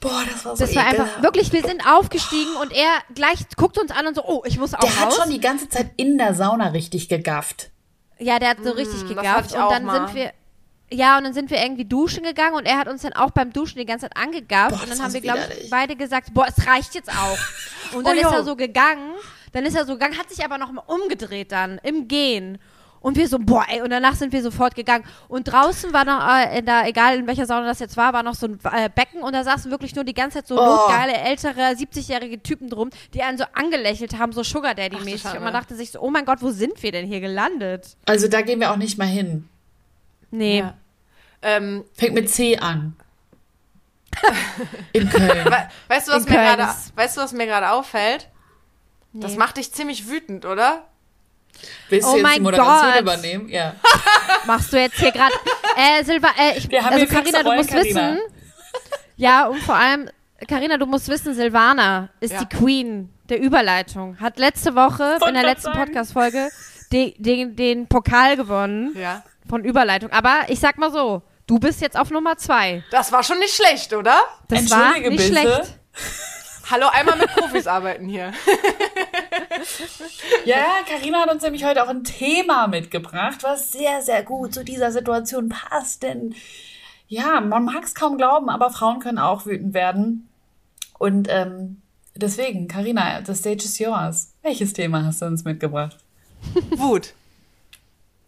Boah, 0.00 0.22
das 0.30 0.44
war 0.44 0.56
so 0.56 0.64
Das 0.64 0.74
war 0.74 0.82
einfach, 0.84 1.04
ekelhaft. 1.04 1.22
wirklich, 1.22 1.52
wir 1.52 1.62
sind 1.62 1.86
aufgestiegen 1.86 2.54
und 2.60 2.72
er 2.72 2.88
gleich 3.14 3.40
guckt 3.56 3.78
uns 3.78 3.90
an 3.90 4.06
und 4.06 4.14
so, 4.14 4.24
oh, 4.24 4.42
ich 4.46 4.58
muss 4.58 4.74
auch 4.74 4.80
Der 4.80 5.00
hat 5.00 5.06
raus. 5.08 5.16
schon 5.16 5.30
die 5.30 5.40
ganze 5.40 5.68
Zeit 5.68 5.90
in 5.96 6.18
der 6.18 6.34
Sauna 6.34 6.68
richtig 6.68 7.08
gegafft. 7.08 7.70
ja, 8.18 8.38
der 8.38 8.50
hat 8.50 8.58
so 8.62 8.70
richtig 8.72 9.00
das 9.00 9.02
hatte 9.02 9.14
gegafft 9.14 9.52
und 9.54 9.70
dann 9.70 9.84
mal. 9.84 10.06
sind 10.08 10.14
wir, 10.14 10.32
ja, 10.90 11.16
und 11.18 11.24
dann 11.24 11.32
sind 11.34 11.50
wir 11.50 11.60
irgendwie 11.60 11.84
duschen 11.84 12.22
gegangen 12.24 12.54
und 12.54 12.66
er 12.66 12.78
hat 12.78 12.88
uns 12.88 13.02
dann 13.02 13.12
auch 13.14 13.30
beim 13.30 13.52
Duschen 13.52 13.78
die 13.78 13.86
ganze 13.86 14.08
Zeit 14.08 14.16
angegafft 14.16 14.76
Boah, 14.76 14.82
und 14.82 14.90
dann 14.90 15.02
haben 15.02 15.12
wir, 15.12 15.20
glaube 15.20 15.40
ich, 15.60 15.70
beide 15.70 15.96
gesagt, 15.96 16.32
boah, 16.34 16.46
es 16.46 16.66
reicht 16.66 16.94
jetzt 16.94 17.10
auch. 17.10 17.38
Und 17.96 18.04
dann 18.06 18.14
Oh, 18.16 18.20
ist 18.20 18.22
jo. 18.24 18.30
er 18.30 18.44
so 18.44 18.56
gegangen, 18.56 19.12
dann 19.52 19.64
ist 19.64 19.74
er 19.76 19.86
so 19.86 19.92
gegangen, 19.94 20.18
hat 20.18 20.28
sich 20.28 20.44
aber 20.44 20.58
noch 20.58 20.70
mal 20.72 20.82
umgedreht 20.86 21.52
dann 21.52 21.78
im 21.84 22.08
Gehen. 22.08 22.58
Und 23.06 23.16
wir 23.16 23.28
so, 23.28 23.38
boah, 23.38 23.64
ey, 23.68 23.82
und 23.82 23.90
danach 23.90 24.16
sind 24.16 24.32
wir 24.32 24.42
sofort 24.42 24.74
gegangen. 24.74 25.04
Und 25.28 25.44
draußen 25.44 25.92
war 25.92 26.04
noch, 26.04 26.20
äh, 26.28 26.58
in 26.58 26.66
der, 26.66 26.88
egal 26.88 27.16
in 27.18 27.26
welcher 27.28 27.46
Sauna 27.46 27.64
das 27.64 27.78
jetzt 27.78 27.96
war, 27.96 28.12
war 28.12 28.24
noch 28.24 28.34
so 28.34 28.46
ein 28.48 28.58
äh, 28.72 28.90
Becken 28.92 29.22
und 29.22 29.32
da 29.32 29.44
saßen 29.44 29.70
wirklich 29.70 29.94
nur 29.94 30.02
die 30.02 30.12
ganze 30.12 30.38
Zeit 30.38 30.48
so 30.48 30.60
Oh. 30.60 30.64
notgeile, 30.64 31.12
ältere, 31.14 31.60
70-jährige 31.60 32.42
Typen 32.42 32.68
drum, 32.68 32.90
die 33.14 33.22
einen 33.22 33.38
so 33.38 33.44
angelächelt 33.52 34.18
haben, 34.18 34.32
so 34.32 34.42
Sugar 34.42 34.74
Daddy-mäßig. 34.74 35.36
Und 35.36 35.44
man 35.44 35.52
dachte 35.52 35.76
sich 35.76 35.92
so, 35.92 36.00
oh 36.00 36.10
mein 36.10 36.24
Gott, 36.24 36.42
wo 36.42 36.50
sind 36.50 36.82
wir 36.82 36.90
denn 36.90 37.06
hier 37.06 37.20
gelandet? 37.20 37.96
Also 38.06 38.26
da 38.26 38.42
gehen 38.42 38.58
wir 38.58 38.72
auch 38.72 38.76
nicht 38.76 38.98
mal 38.98 39.06
hin. 39.06 39.48
Nee. 40.32 40.58
Ja. 40.58 40.74
Ähm, 41.42 41.84
Fängt 41.94 42.14
mit 42.14 42.28
C 42.28 42.58
an. 42.58 42.96
In 44.92 45.08
Köln. 45.10 45.44
we 45.44 45.68
weißt 45.88 46.08
du, 46.08 46.12
was 46.12 46.24
In 46.26 46.32
mir 46.32 46.38
gerade, 46.40 46.62
ist- 46.64 46.96
weißt 46.96 47.16
du, 47.16 47.20
was 47.20 47.32
mir 47.32 47.46
gerade 47.46 47.70
auffällt? 47.70 48.28
Das 49.12 49.32
Nee. 49.32 49.38
macht 49.38 49.58
dich 49.58 49.72
ziemlich 49.72 50.08
wütend, 50.08 50.44
oder? 50.44 50.86
Willst 51.88 52.06
Oh 52.08 52.12
du 52.12 52.16
jetzt 52.18 52.26
die 52.26 52.32
mein 52.34 52.42
Moderation 52.42 52.92
Gott. 52.92 53.00
übernehmen? 53.00 53.48
Ja. 53.48 53.74
Machst 54.46 54.72
du 54.72 54.80
jetzt 54.80 54.98
hier 54.98 55.12
gerade. 55.12 55.32
Äh, 55.76 56.04
Silva, 56.04 56.28
äh, 56.38 56.58
ich, 56.58 56.70
Wir 56.70 56.84
haben 56.84 56.94
also 56.94 57.06
Carina, 57.06 57.42
du 57.42 57.52
musst 57.52 57.70
Carina. 57.70 57.84
wissen. 58.14 58.20
Ja, 59.16 59.46
und 59.46 59.60
vor 59.62 59.74
allem, 59.76 60.10
Carina, 60.48 60.76
du 60.76 60.86
musst 60.86 61.08
wissen, 61.08 61.34
Silvana 61.34 62.08
ist 62.20 62.32
Ja. 62.34 62.44
die 62.44 62.56
Queen 62.56 63.12
der 63.28 63.40
Überleitung. 63.40 64.18
Hat 64.20 64.38
letzte 64.38 64.74
Woche 64.74 65.16
Wollt 65.20 65.28
in 65.28 65.34
der 65.34 65.42
letzten. 65.44 65.72
Podcast-Folge 65.72 66.50
den, 66.92 67.14
den, 67.18 67.56
den 67.56 67.86
Pokal 67.88 68.36
gewonnen 68.36 68.94
Ja. 68.96 69.22
von 69.48 69.64
Überleitung. 69.64 70.10
Aber 70.12 70.40
ich 70.48 70.60
sag 70.60 70.78
mal 70.78 70.92
so, 70.92 71.22
du 71.46 71.58
bist 71.58 71.80
jetzt 71.80 71.98
auf 71.98 72.10
Nummer 72.10 72.36
zwei. 72.36 72.84
Das 72.90 73.10
war 73.12 73.22
schon 73.22 73.38
nicht 73.38 73.54
schlecht, 73.54 73.92
oder? 73.94 74.16
Das 74.48 74.70
war 74.70 74.92
nicht 74.98 75.08
bitte. 75.10 75.22
schlecht. 75.22 75.78
Hallo, 76.70 76.86
einmal 76.92 77.16
mit 77.16 77.28
Profis 77.34 77.66
arbeiten 77.66 78.08
hier. 78.08 78.32
Ja, 80.44 80.64
Karina 80.88 81.22
hat 81.22 81.32
uns 81.32 81.42
nämlich 81.42 81.64
heute 81.64 81.82
auch 81.82 81.88
ein 81.88 82.04
Thema 82.04 82.68
mitgebracht, 82.68 83.42
was 83.42 83.72
sehr, 83.72 84.02
sehr 84.02 84.22
gut 84.22 84.54
zu 84.54 84.64
dieser 84.64 84.92
Situation 84.92 85.48
passt. 85.48 86.02
Denn 86.02 86.34
ja, 87.08 87.40
man 87.40 87.64
mag 87.64 87.84
es 87.84 87.94
kaum 87.94 88.16
glauben, 88.16 88.48
aber 88.48 88.70
Frauen 88.70 89.00
können 89.00 89.18
auch 89.18 89.46
wütend 89.46 89.74
werden. 89.74 90.28
Und 90.98 91.28
ähm, 91.30 91.82
deswegen, 92.14 92.68
Karina, 92.68 93.22
the 93.24 93.34
stage 93.34 93.64
is 93.64 93.78
yours. 93.78 94.32
Welches 94.42 94.72
Thema 94.72 95.04
hast 95.04 95.22
du 95.22 95.26
uns 95.26 95.44
mitgebracht? 95.44 95.98
Wut. 96.70 97.14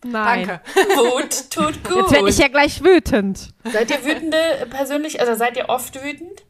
Nein. 0.05 0.47
Danke. 0.47 0.61
Wut 0.97 1.51
tut 1.51 1.85
gut. 1.85 1.97
Jetzt 1.97 2.13
werde 2.13 2.29
ich 2.29 2.39
ja 2.39 2.49
gleich 2.49 2.85
wütend. 2.85 3.53
Seid 3.65 3.91
ihr 3.91 4.05
wütende 4.05 4.67
persönlich, 4.71 5.21
also 5.21 5.35
seid 5.35 5.57
ihr 5.57 5.69
oft 5.69 5.95
wütend? 6.03 6.45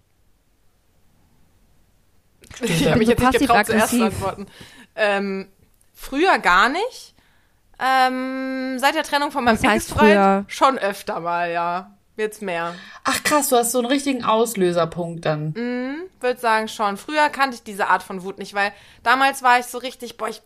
Ich 2.61 2.81
bin 2.81 2.89
habe 2.91 2.99
mich 2.99 3.07
so 3.07 3.13
jetzt 3.13 3.23
nicht 3.23 3.39
getraut, 3.39 3.67
zuerst 3.67 3.91
zu 3.91 4.05
antworten. 4.05 4.47
Ähm, 4.99 5.49
früher 5.95 6.39
gar 6.39 6.69
nicht. 6.69 7.15
Ähm, 7.81 8.79
seit 8.79 8.95
der 8.97 9.05
Trennung 9.05 9.31
von 9.31 9.45
meinem 9.45 9.57
Was 9.57 9.65
heißt 9.65 9.91
Ex-Freund 9.91 10.11
früher? 10.11 10.45
schon 10.49 10.79
öfter 10.79 11.21
mal, 11.21 11.51
ja. 11.51 11.93
Jetzt 12.17 12.43
mehr. 12.43 12.75
Ach 13.05 13.23
krass, 13.23 13.49
du 13.49 13.57
hast 13.57 13.71
so 13.71 13.79
einen 13.79 13.87
richtigen 13.87 14.25
Auslöserpunkt 14.25 15.25
dann. 15.25 15.55
Würde 16.19 16.41
sagen 16.41 16.67
schon. 16.67 16.97
Früher 16.97 17.29
kannte 17.29 17.55
ich 17.55 17.63
diese 17.63 17.87
Art 17.87 18.03
von 18.03 18.25
Wut 18.25 18.39
nicht, 18.39 18.55
weil 18.55 18.73
damals 19.05 19.45
war 19.45 19.61
ich 19.61 19.67
so 19.67 19.79
richtig, 19.79 20.17
boah, 20.17 20.29
ich, 20.29 20.43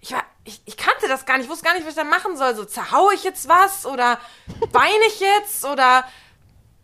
ich 0.00 0.12
war, 0.12 0.22
ich, 0.44 0.62
ich 0.64 0.76
kannte 0.76 1.08
das 1.08 1.26
gar 1.26 1.36
nicht, 1.36 1.46
ich 1.46 1.50
wusste 1.50 1.64
gar 1.64 1.74
nicht, 1.74 1.82
was 1.82 1.94
ich 1.94 2.00
da 2.00 2.04
machen 2.04 2.36
soll. 2.36 2.54
So, 2.54 2.64
zerhaue 2.64 3.14
ich 3.14 3.24
jetzt 3.24 3.48
was 3.48 3.84
oder 3.84 4.18
weine 4.70 5.04
ich 5.08 5.18
jetzt 5.18 5.64
oder 5.64 6.04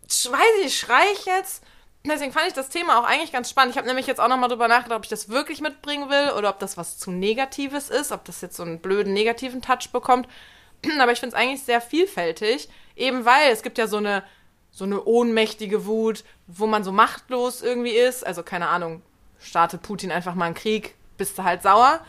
weiß 0.03 0.65
ich, 0.65 0.77
schrei 0.77 1.03
ich 1.13 1.25
jetzt? 1.25 1.63
Deswegen 2.07 2.31
fand 2.31 2.47
ich 2.47 2.53
das 2.53 2.69
Thema 2.69 2.99
auch 2.99 3.03
eigentlich 3.03 3.31
ganz 3.31 3.49
spannend. 3.49 3.73
Ich 3.73 3.77
habe 3.77 3.87
nämlich 3.87 4.05
jetzt 4.05 4.19
auch 4.19 4.27
nochmal 4.27 4.49
drüber 4.49 4.67
nachgedacht, 4.67 4.97
ob 4.97 5.05
ich 5.05 5.09
das 5.09 5.29
wirklich 5.29 5.61
mitbringen 5.61 6.09
will 6.09 6.31
oder 6.37 6.49
ob 6.49 6.59
das 6.59 6.77
was 6.77 6.97
zu 6.97 7.11
Negatives 7.11 7.89
ist, 7.89 8.11
ob 8.11 8.25
das 8.25 8.41
jetzt 8.41 8.57
so 8.57 8.63
einen 8.63 8.79
blöden 8.79 9.13
negativen 9.13 9.61
Touch 9.61 9.89
bekommt. 9.91 10.27
Aber 10.99 11.11
ich 11.11 11.19
finde 11.19 11.35
es 11.35 11.41
eigentlich 11.41 11.63
sehr 11.63 11.81
vielfältig, 11.81 12.69
eben 12.95 13.25
weil 13.25 13.51
es 13.51 13.63
gibt 13.63 13.77
ja 13.77 13.87
so 13.87 13.97
eine, 13.97 14.23
so 14.71 14.85
eine 14.85 15.03
ohnmächtige 15.03 15.85
Wut, 15.85 16.23
wo 16.45 16.67
man 16.67 16.83
so 16.83 16.91
machtlos 16.91 17.63
irgendwie 17.63 17.95
ist. 17.95 18.25
Also 18.25 18.43
keine 18.43 18.67
Ahnung, 18.67 19.01
startet 19.39 19.81
Putin 19.81 20.11
einfach 20.11 20.35
mal 20.35 20.45
einen 20.45 20.55
Krieg, 20.55 20.95
bist 21.17 21.37
du 21.39 21.43
halt 21.43 21.63
sauer. 21.63 22.01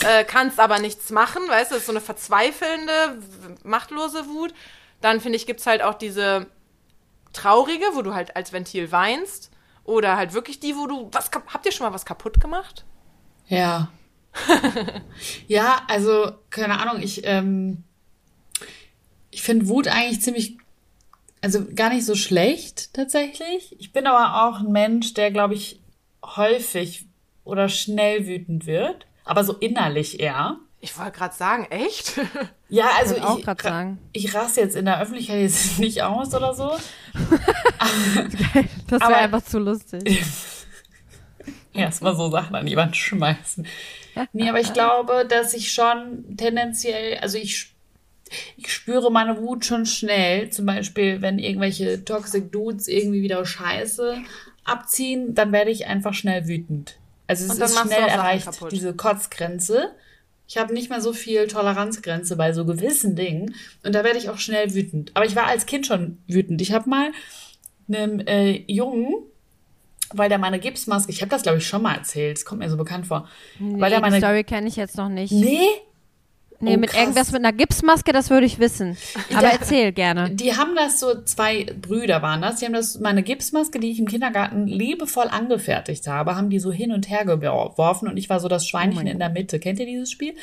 Äh, 0.00 0.24
kannst 0.24 0.58
aber 0.58 0.78
nichts 0.78 1.10
machen, 1.10 1.42
weißt 1.48 1.70
du, 1.70 1.76
ist 1.76 1.86
so 1.86 1.92
eine 1.92 2.00
verzweifelnde, 2.00 3.18
machtlose 3.62 4.26
Wut. 4.26 4.54
Dann 5.00 5.20
finde 5.20 5.36
ich, 5.36 5.46
gibt's 5.46 5.66
halt 5.66 5.82
auch 5.82 5.94
diese 5.94 6.46
traurige, 7.32 7.84
wo 7.94 8.02
du 8.02 8.14
halt 8.14 8.36
als 8.36 8.52
Ventil 8.52 8.92
weinst. 8.92 9.50
Oder 9.84 10.16
halt 10.16 10.32
wirklich 10.32 10.60
die, 10.60 10.76
wo 10.76 10.86
du, 10.86 11.08
was, 11.12 11.30
habt 11.32 11.66
ihr 11.66 11.72
schon 11.72 11.86
mal 11.86 11.92
was 11.92 12.04
kaputt 12.04 12.40
gemacht? 12.40 12.84
Ja. 13.48 13.90
ja, 15.48 15.82
also, 15.88 16.32
keine 16.50 16.78
Ahnung, 16.78 17.02
ich, 17.02 17.26
ähm, 17.26 17.84
ich 19.30 19.42
finde 19.42 19.68
Wut 19.68 19.88
eigentlich 19.88 20.22
ziemlich, 20.22 20.56
also 21.40 21.66
gar 21.74 21.90
nicht 21.90 22.06
so 22.06 22.14
schlecht 22.14 22.94
tatsächlich. 22.94 23.78
Ich 23.80 23.92
bin 23.92 24.06
aber 24.06 24.44
auch 24.44 24.60
ein 24.60 24.70
Mensch, 24.70 25.14
der, 25.14 25.32
glaube 25.32 25.54
ich, 25.54 25.80
häufig 26.24 27.06
oder 27.44 27.68
schnell 27.68 28.26
wütend 28.26 28.66
wird, 28.66 29.06
aber 29.24 29.42
so 29.42 29.54
innerlich 29.54 30.20
eher. 30.20 30.58
Ich 30.80 30.96
wollte 30.98 31.12
gerade 31.12 31.34
sagen, 31.34 31.66
echt? 31.70 32.20
Ja, 32.72 32.88
also 32.98 33.14
ich, 33.16 33.44
grad 33.44 33.60
sagen. 33.60 33.98
ich 34.14 34.34
raste 34.34 34.62
jetzt 34.62 34.76
in 34.76 34.86
der 34.86 34.98
Öffentlichkeit 34.98 35.42
jetzt 35.42 35.78
nicht 35.78 36.02
aus 36.02 36.34
oder 36.34 36.54
so. 36.54 36.72
Das 38.88 39.00
wäre 39.00 39.16
einfach 39.16 39.42
zu 39.42 39.58
lustig. 39.58 40.22
Erstmal 41.74 42.16
so 42.16 42.30
Sachen 42.30 42.54
an 42.54 42.66
Wand 42.76 42.96
schmeißen. 42.96 43.66
Nee, 44.32 44.48
aber 44.48 44.60
ich 44.60 44.72
glaube, 44.72 45.26
dass 45.26 45.54
ich 45.54 45.72
schon 45.72 46.36
tendenziell, 46.36 47.18
also 47.18 47.38
ich, 47.38 47.74
ich 48.56 48.72
spüre 48.72 49.10
meine 49.10 49.38
Wut 49.38 49.64
schon 49.64 49.84
schnell. 49.86 50.50
Zum 50.50 50.66
Beispiel, 50.66 51.20
wenn 51.20 51.38
irgendwelche 51.38 52.04
Toxic 52.04 52.52
Dudes 52.52 52.88
irgendwie 52.88 53.22
wieder 53.22 53.44
Scheiße 53.44 54.16
abziehen, 54.64 55.34
dann 55.34 55.52
werde 55.52 55.70
ich 55.70 55.86
einfach 55.86 56.14
schnell 56.14 56.46
wütend. 56.48 56.98
Also 57.26 57.52
es 57.52 57.58
ist 57.58 57.78
schnell 57.80 58.08
erreicht, 58.08 58.46
kaputt. 58.46 58.72
diese 58.72 58.94
Kotzgrenze. 58.94 59.94
Ich 60.52 60.58
habe 60.58 60.74
nicht 60.74 60.90
mehr 60.90 61.00
so 61.00 61.14
viel 61.14 61.48
Toleranzgrenze 61.48 62.36
bei 62.36 62.52
so 62.52 62.66
gewissen 62.66 63.16
Dingen. 63.16 63.54
Und 63.86 63.94
da 63.94 64.04
werde 64.04 64.18
ich 64.18 64.28
auch 64.28 64.36
schnell 64.36 64.74
wütend. 64.74 65.10
Aber 65.14 65.24
ich 65.24 65.34
war 65.34 65.46
als 65.46 65.64
Kind 65.64 65.86
schon 65.86 66.18
wütend. 66.26 66.60
Ich 66.60 66.72
habe 66.72 66.90
mal 66.90 67.10
einem 67.88 68.20
äh, 68.20 68.62
Jungen, 68.70 69.14
weil 70.12 70.28
der 70.28 70.36
meine 70.36 70.58
Gipsmaske, 70.58 71.10
ich 71.10 71.22
habe 71.22 71.30
das 71.30 71.42
glaube 71.42 71.56
ich 71.56 71.66
schon 71.66 71.80
mal 71.80 71.94
erzählt, 71.94 72.36
es 72.36 72.44
kommt 72.44 72.58
mir 72.58 72.68
so 72.68 72.76
bekannt 72.76 73.06
vor. 73.06 73.26
Nee, 73.58 73.80
weil 73.80 73.88
der 73.88 74.00
die 74.00 74.02
meine, 74.02 74.18
Story 74.18 74.44
kenne 74.44 74.68
ich 74.68 74.76
jetzt 74.76 74.98
noch 74.98 75.08
nicht. 75.08 75.32
nee, 75.32 75.68
Nee, 76.62 76.76
Oh, 76.76 76.78
mit 76.78 76.90
krass. 76.90 77.00
irgendwas 77.00 77.32
mit 77.32 77.40
einer 77.44 77.52
Gipsmaske, 77.52 78.12
das 78.12 78.30
würde 78.30 78.46
ich 78.46 78.58
wissen. 78.60 78.96
Aber 79.32 79.40
Der- 79.42 79.52
erzähl 79.54 79.92
gerne. 79.92 80.30
Die 80.30 80.56
haben 80.56 80.74
das 80.76 81.00
so, 81.00 81.22
zwei 81.24 81.64
Brüder 81.64 82.22
waren 82.22 82.40
das, 82.40 82.56
die 82.60 82.66
haben 82.66 82.72
das, 82.72 83.00
meine 83.00 83.22
Gipsmaske, 83.22 83.80
die 83.80 83.90
ich 83.90 83.98
im 83.98 84.06
Kindergarten 84.06 84.66
liebevoll 84.68 85.26
angefertigt 85.28 86.06
habe, 86.06 86.36
haben 86.36 86.50
die 86.50 86.60
so 86.60 86.70
hin 86.72 86.92
und 86.92 87.10
her 87.10 87.24
geworfen 87.24 88.08
und 88.08 88.16
ich 88.16 88.30
war 88.30 88.38
so 88.40 88.46
das 88.48 88.66
Schweinchen 88.66 89.06
in 89.06 89.18
der 89.18 89.28
Mitte. 89.30 89.58
Kennt 89.58 89.80
ihr 89.80 89.86
dieses 89.86 90.10
Spiel? 90.10 90.34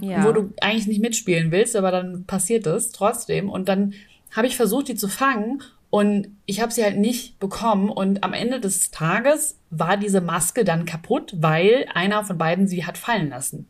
Ja. 0.00 0.24
Wo 0.24 0.32
du 0.32 0.52
eigentlich 0.60 0.86
nicht 0.88 1.00
mitspielen 1.00 1.52
willst, 1.52 1.76
aber 1.76 1.90
dann 1.90 2.24
passiert 2.24 2.66
es 2.66 2.90
trotzdem 2.90 3.48
und 3.48 3.68
dann 3.68 3.94
habe 4.32 4.46
ich 4.48 4.56
versucht, 4.56 4.88
die 4.88 4.96
zu 4.96 5.06
fangen 5.08 5.62
und 5.90 6.26
ich 6.46 6.60
habe 6.60 6.72
sie 6.72 6.82
halt 6.82 6.98
nicht 6.98 7.38
bekommen 7.38 7.88
und 7.90 8.24
am 8.24 8.32
Ende 8.32 8.58
des 8.58 8.90
Tages 8.90 9.56
war 9.70 9.96
diese 9.96 10.20
Maske 10.20 10.64
dann 10.64 10.84
kaputt, 10.84 11.32
weil 11.36 11.86
einer 11.94 12.24
von 12.24 12.36
beiden 12.38 12.66
sie 12.66 12.84
hat 12.84 12.98
fallen 12.98 13.28
lassen 13.30 13.68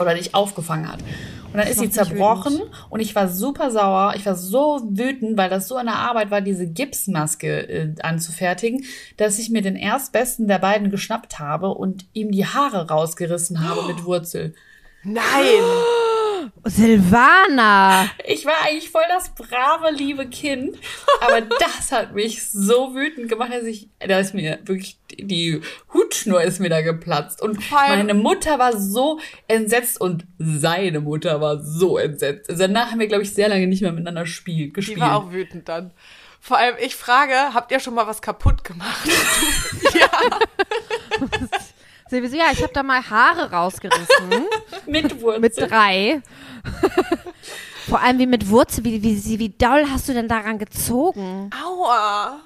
oder 0.00 0.14
nicht 0.14 0.34
aufgefangen 0.34 0.90
hat. 0.90 1.00
Und 1.52 1.58
dann 1.58 1.66
ist 1.66 1.80
sie 1.80 1.90
zerbrochen 1.90 2.60
und 2.90 3.00
ich 3.00 3.14
war 3.14 3.28
super 3.28 3.70
sauer. 3.70 4.12
Ich 4.16 4.26
war 4.26 4.34
so 4.34 4.82
wütend, 4.84 5.38
weil 5.38 5.48
das 5.48 5.66
so 5.66 5.76
eine 5.76 5.94
Arbeit 5.94 6.30
war, 6.30 6.42
diese 6.42 6.66
Gipsmaske 6.66 7.68
äh, 7.68 7.94
anzufertigen, 8.02 8.84
dass 9.16 9.38
ich 9.38 9.48
mir 9.48 9.62
den 9.62 9.76
erstbesten 9.76 10.46
der 10.46 10.58
beiden 10.58 10.90
geschnappt 10.90 11.38
habe 11.38 11.70
und 11.70 12.06
ihm 12.12 12.32
die 12.32 12.46
Haare 12.46 12.88
rausgerissen 12.88 13.66
habe 13.66 13.86
mit 13.86 14.04
Wurzel. 14.04 14.54
Nein! 15.04 15.22
Silvana! 16.64 18.10
Ich 18.26 18.44
war 18.44 18.54
eigentlich 18.64 18.90
voll 18.90 19.02
das 19.08 19.30
brave, 19.30 19.90
liebe 19.94 20.26
Kind, 20.26 20.76
aber 21.20 21.40
das 21.60 21.92
hat 21.92 22.14
mich 22.14 22.46
so 22.50 22.94
wütend 22.94 23.28
gemacht, 23.28 23.52
dass 23.52 23.64
ich, 23.64 23.88
da 24.00 24.18
ist 24.18 24.34
mir 24.34 24.58
wirklich, 24.64 24.98
die 25.20 25.60
Hutschnur 25.92 26.42
ist 26.42 26.60
mir 26.60 26.68
da 26.70 26.80
geplatzt 26.80 27.42
und 27.42 27.58
meine 27.70 28.14
Mutter 28.14 28.58
war 28.58 28.76
so 28.78 29.20
entsetzt 29.46 30.00
und 30.00 30.26
seine 30.38 31.00
Mutter 31.00 31.40
war 31.40 31.62
so 31.62 31.98
entsetzt. 31.98 32.48
Also 32.50 32.62
danach 32.62 32.90
haben 32.92 33.00
wir, 33.00 33.08
glaube 33.08 33.22
ich, 33.24 33.34
sehr 33.34 33.48
lange 33.48 33.66
nicht 33.66 33.82
mehr 33.82 33.92
miteinander 33.92 34.26
spiel, 34.26 34.66
Die 34.66 34.72
gespielt. 34.72 35.00
war 35.00 35.16
auch 35.16 35.32
wütend 35.32 35.68
dann. 35.68 35.92
Vor 36.40 36.56
allem, 36.56 36.76
ich 36.80 36.94
frage, 36.96 37.34
habt 37.52 37.72
ihr 37.72 37.80
schon 37.80 37.94
mal 37.94 38.06
was 38.06 38.22
kaputt 38.22 38.62
gemacht? 38.64 39.08
Silvi 42.08 42.28
so, 42.30 42.36
ja, 42.36 42.44
ich 42.52 42.62
habe 42.62 42.72
da 42.72 42.82
mal 42.82 43.02
Haare 43.10 43.50
rausgerissen. 43.50 44.46
mit 44.86 45.20
Wurzel. 45.20 45.40
mit 45.40 45.56
drei. 45.58 46.22
Vor 47.88 48.00
allem 48.00 48.18
wie 48.18 48.26
mit 48.26 48.48
Wurzel, 48.48 48.84
wie, 48.84 49.02
wie, 49.02 49.38
wie 49.38 49.48
doll 49.50 49.86
hast 49.90 50.08
du 50.08 50.12
denn 50.12 50.28
daran 50.28 50.58
gezogen? 50.58 51.50
Aua! 51.64 52.40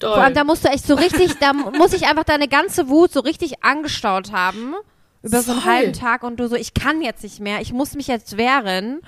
Doll. 0.00 0.14
Vor 0.14 0.22
allem, 0.22 0.34
da 0.34 0.44
musst 0.44 0.64
du 0.64 0.68
echt 0.68 0.86
so 0.86 0.94
richtig, 0.94 1.38
da 1.38 1.52
muss 1.52 1.92
ich 1.92 2.06
einfach 2.06 2.24
deine 2.24 2.48
ganze 2.48 2.88
Wut 2.88 3.12
so 3.12 3.20
richtig 3.20 3.62
angestaut 3.62 4.32
haben. 4.32 4.74
Über 5.22 5.42
so 5.42 5.52
einen 5.52 5.64
halben 5.64 5.92
Tag 5.92 6.22
und 6.22 6.40
du 6.40 6.48
so, 6.48 6.56
ich 6.56 6.72
kann 6.72 7.02
jetzt 7.02 7.22
nicht 7.22 7.40
mehr, 7.40 7.60
ich 7.60 7.72
muss 7.72 7.94
mich 7.94 8.06
jetzt 8.06 8.38
wehren. 8.38 9.00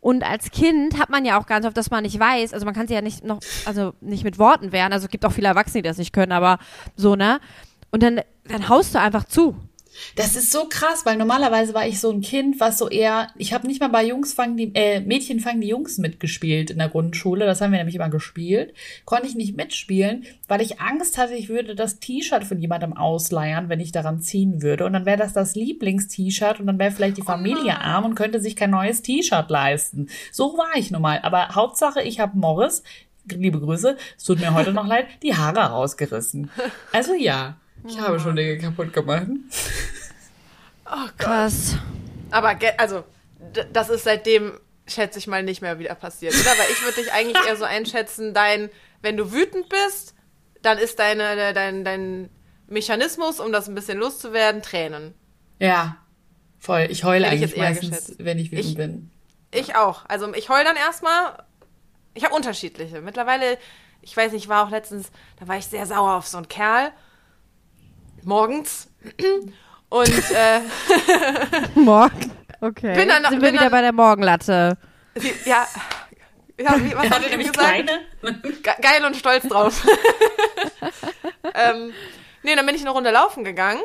Und 0.00 0.24
als 0.24 0.50
Kind 0.50 0.98
hat 0.98 1.10
man 1.10 1.24
ja 1.24 1.38
auch 1.38 1.46
ganz 1.46 1.64
oft, 1.66 1.76
dass 1.76 1.90
man 1.90 2.02
nicht 2.02 2.18
weiß, 2.18 2.54
also 2.54 2.64
man 2.64 2.74
kann 2.74 2.88
sich 2.88 2.94
ja 2.94 3.02
nicht 3.02 3.22
noch, 3.24 3.38
also 3.66 3.92
nicht 4.00 4.24
mit 4.24 4.38
Worten 4.38 4.72
wehren, 4.72 4.92
also 4.92 5.04
es 5.04 5.10
gibt 5.10 5.24
auch 5.24 5.32
viele 5.32 5.46
Erwachsene, 5.48 5.82
die 5.82 5.88
das 5.88 5.98
nicht 5.98 6.12
können, 6.12 6.32
aber 6.32 6.58
so, 6.96 7.14
ne? 7.14 7.38
Und 7.92 8.02
dann, 8.02 8.20
dann 8.48 8.68
haust 8.68 8.94
du 8.94 8.98
einfach 8.98 9.24
zu. 9.24 9.54
Das 10.16 10.36
ist 10.36 10.52
so 10.52 10.66
krass, 10.68 11.04
weil 11.04 11.16
normalerweise 11.16 11.74
war 11.74 11.86
ich 11.86 12.00
so 12.00 12.10
ein 12.10 12.20
Kind, 12.20 12.60
was 12.60 12.78
so 12.78 12.88
eher, 12.88 13.28
ich 13.36 13.52
habe 13.52 13.66
nicht 13.66 13.80
mal 13.80 13.88
bei 13.88 14.04
Jungs 14.04 14.32
fangen 14.34 14.56
die, 14.56 14.74
äh, 14.74 15.00
Mädchen 15.00 15.40
fangen 15.40 15.60
die 15.60 15.68
Jungs 15.68 15.98
mitgespielt 15.98 16.70
in 16.70 16.78
der 16.78 16.88
Grundschule. 16.88 17.46
Das 17.46 17.60
haben 17.60 17.72
wir 17.72 17.78
nämlich 17.78 17.96
immer 17.96 18.08
gespielt. 18.08 18.74
Konnte 19.04 19.26
ich 19.26 19.34
nicht 19.34 19.56
mitspielen, 19.56 20.24
weil 20.48 20.60
ich 20.60 20.80
Angst 20.80 21.18
hatte, 21.18 21.34
ich 21.34 21.48
würde 21.48 21.74
das 21.74 21.98
T-Shirt 21.98 22.44
von 22.44 22.58
jemandem 22.58 22.96
ausleiern, 22.96 23.68
wenn 23.68 23.80
ich 23.80 23.92
daran 23.92 24.20
ziehen 24.20 24.62
würde. 24.62 24.86
Und 24.86 24.92
dann 24.92 25.06
wäre 25.06 25.18
das 25.18 25.32
das 25.32 25.54
Lieblings-T-Shirt 25.54 26.60
und 26.60 26.66
dann 26.66 26.78
wäre 26.78 26.90
vielleicht 26.90 27.16
die 27.16 27.22
Familie 27.22 27.80
arm 27.80 28.04
und 28.04 28.14
könnte 28.14 28.40
sich 28.40 28.56
kein 28.56 28.70
neues 28.70 29.02
T-Shirt 29.02 29.50
leisten. 29.50 30.08
So 30.30 30.56
war 30.56 30.76
ich 30.76 30.90
nun 30.90 31.02
mal. 31.02 31.20
Aber 31.22 31.50
Hauptsache, 31.50 32.02
ich 32.02 32.20
habe 32.20 32.38
Morris, 32.38 32.82
liebe 33.30 33.60
Grüße, 33.60 33.96
es 34.16 34.24
tut 34.24 34.40
mir 34.40 34.54
heute 34.54 34.72
noch 34.72 34.86
leid, 34.86 35.06
die 35.22 35.36
Haare 35.36 35.60
rausgerissen. 35.60 36.50
Also 36.92 37.14
ja, 37.14 37.56
ich 37.86 37.98
habe 38.00 38.18
schon 38.20 38.36
Dinge 38.36 38.58
kaputt 38.58 38.92
gemacht. 38.92 39.26
Krass. 41.18 41.76
Aber, 42.30 42.56
also, 42.78 43.04
das 43.72 43.88
ist 43.88 44.04
seitdem, 44.04 44.58
schätze 44.86 45.18
ich 45.18 45.26
mal, 45.26 45.42
nicht 45.42 45.62
mehr 45.62 45.78
wieder 45.78 45.94
passiert, 45.94 46.34
oder? 46.34 46.50
Weil 46.50 46.70
ich 46.70 46.82
würde 46.84 47.02
dich 47.02 47.12
eigentlich 47.12 47.46
eher 47.46 47.56
so 47.56 47.64
einschätzen, 47.64 48.34
dein, 48.34 48.70
wenn 49.00 49.16
du 49.16 49.32
wütend 49.32 49.68
bist, 49.68 50.14
dann 50.62 50.78
ist 50.78 50.98
deine, 50.98 51.52
dein, 51.54 51.84
dein 51.84 52.30
Mechanismus, 52.68 53.40
um 53.40 53.52
das 53.52 53.68
ein 53.68 53.74
bisschen 53.74 53.98
loszuwerden, 53.98 54.62
Tränen. 54.62 55.14
Ja, 55.58 55.96
voll. 56.58 56.86
Ich 56.90 57.04
heule 57.04 57.26
Hätte 57.26 57.36
ich 57.36 57.42
eigentlich 57.42 57.56
eher 57.58 57.68
meistens, 57.70 57.90
geschätzt. 57.90 58.14
wenn 58.18 58.38
ich 58.38 58.50
wütend 58.52 58.66
Ich- 58.66 58.74
bin. 58.76 59.10
Ich 59.54 59.76
auch. 59.76 60.06
Also 60.08 60.32
ich 60.32 60.48
heul 60.48 60.64
dann 60.64 60.76
erstmal. 60.76 61.44
Ich 62.14 62.24
habe 62.24 62.34
unterschiedliche. 62.34 63.02
Mittlerweile, 63.02 63.58
ich 64.00 64.16
weiß 64.16 64.32
nicht, 64.32 64.48
war 64.48 64.64
auch 64.66 64.70
letztens, 64.70 65.10
da 65.38 65.46
war 65.46 65.58
ich 65.58 65.66
sehr 65.66 65.84
sauer 65.84 66.14
auf 66.14 66.26
so 66.26 66.38
einen 66.38 66.48
Kerl. 66.48 66.90
Morgens. 68.24 68.88
Und 69.88 70.08
äh, 70.30 70.60
Morgen. 71.74 72.30
Okay. 72.60 72.94
Bin 72.94 73.08
dann- 73.08 73.22
Sind 73.24 73.32
wir 73.32 73.40
bin 73.40 73.52
wieder 73.54 73.62
dann- 73.64 73.72
bei 73.72 73.80
der 73.82 73.92
Morgenlatte. 73.92 74.78
sie, 75.16 75.32
ja. 75.44 75.66
Ja, 76.60 76.76
wie, 76.82 76.94
was 76.94 77.10
hat 77.10 77.22
er 77.24 77.30
nämlich 77.30 77.50
gesagt? 77.52 77.90
Ge 78.62 78.72
geil 78.80 79.04
und 79.04 79.16
stolz 79.16 79.48
drauf. 79.48 79.84
ähm, 81.54 81.92
nee, 82.42 82.54
dann 82.54 82.66
bin 82.66 82.74
ich 82.74 82.82
eine 82.82 82.90
Runde 82.90 83.10
laufen 83.10 83.42
gegangen, 83.42 83.80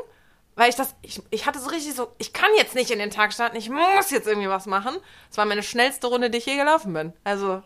weil 0.55 0.69
ich 0.69 0.75
das, 0.75 0.95
ich, 1.01 1.21
ich 1.31 1.45
hatte 1.45 1.59
so 1.59 1.69
richtig 1.69 1.95
so, 1.95 2.09
ich 2.19 2.33
kann 2.33 2.49
jetzt 2.57 2.75
nicht 2.75 2.91
in 2.91 2.99
den 2.99 3.09
Tag 3.09 3.33
starten, 3.33 3.55
ich 3.57 3.69
muss 3.69 4.11
jetzt 4.11 4.27
irgendwie 4.27 4.49
was 4.49 4.65
machen. 4.65 4.95
Das 5.29 5.37
war 5.37 5.45
meine 5.45 5.63
schnellste 5.63 6.07
Runde, 6.07 6.29
die 6.29 6.37
ich 6.39 6.45
je 6.45 6.57
gelaufen 6.57 6.93
bin. 6.93 7.13
Also, 7.23 7.63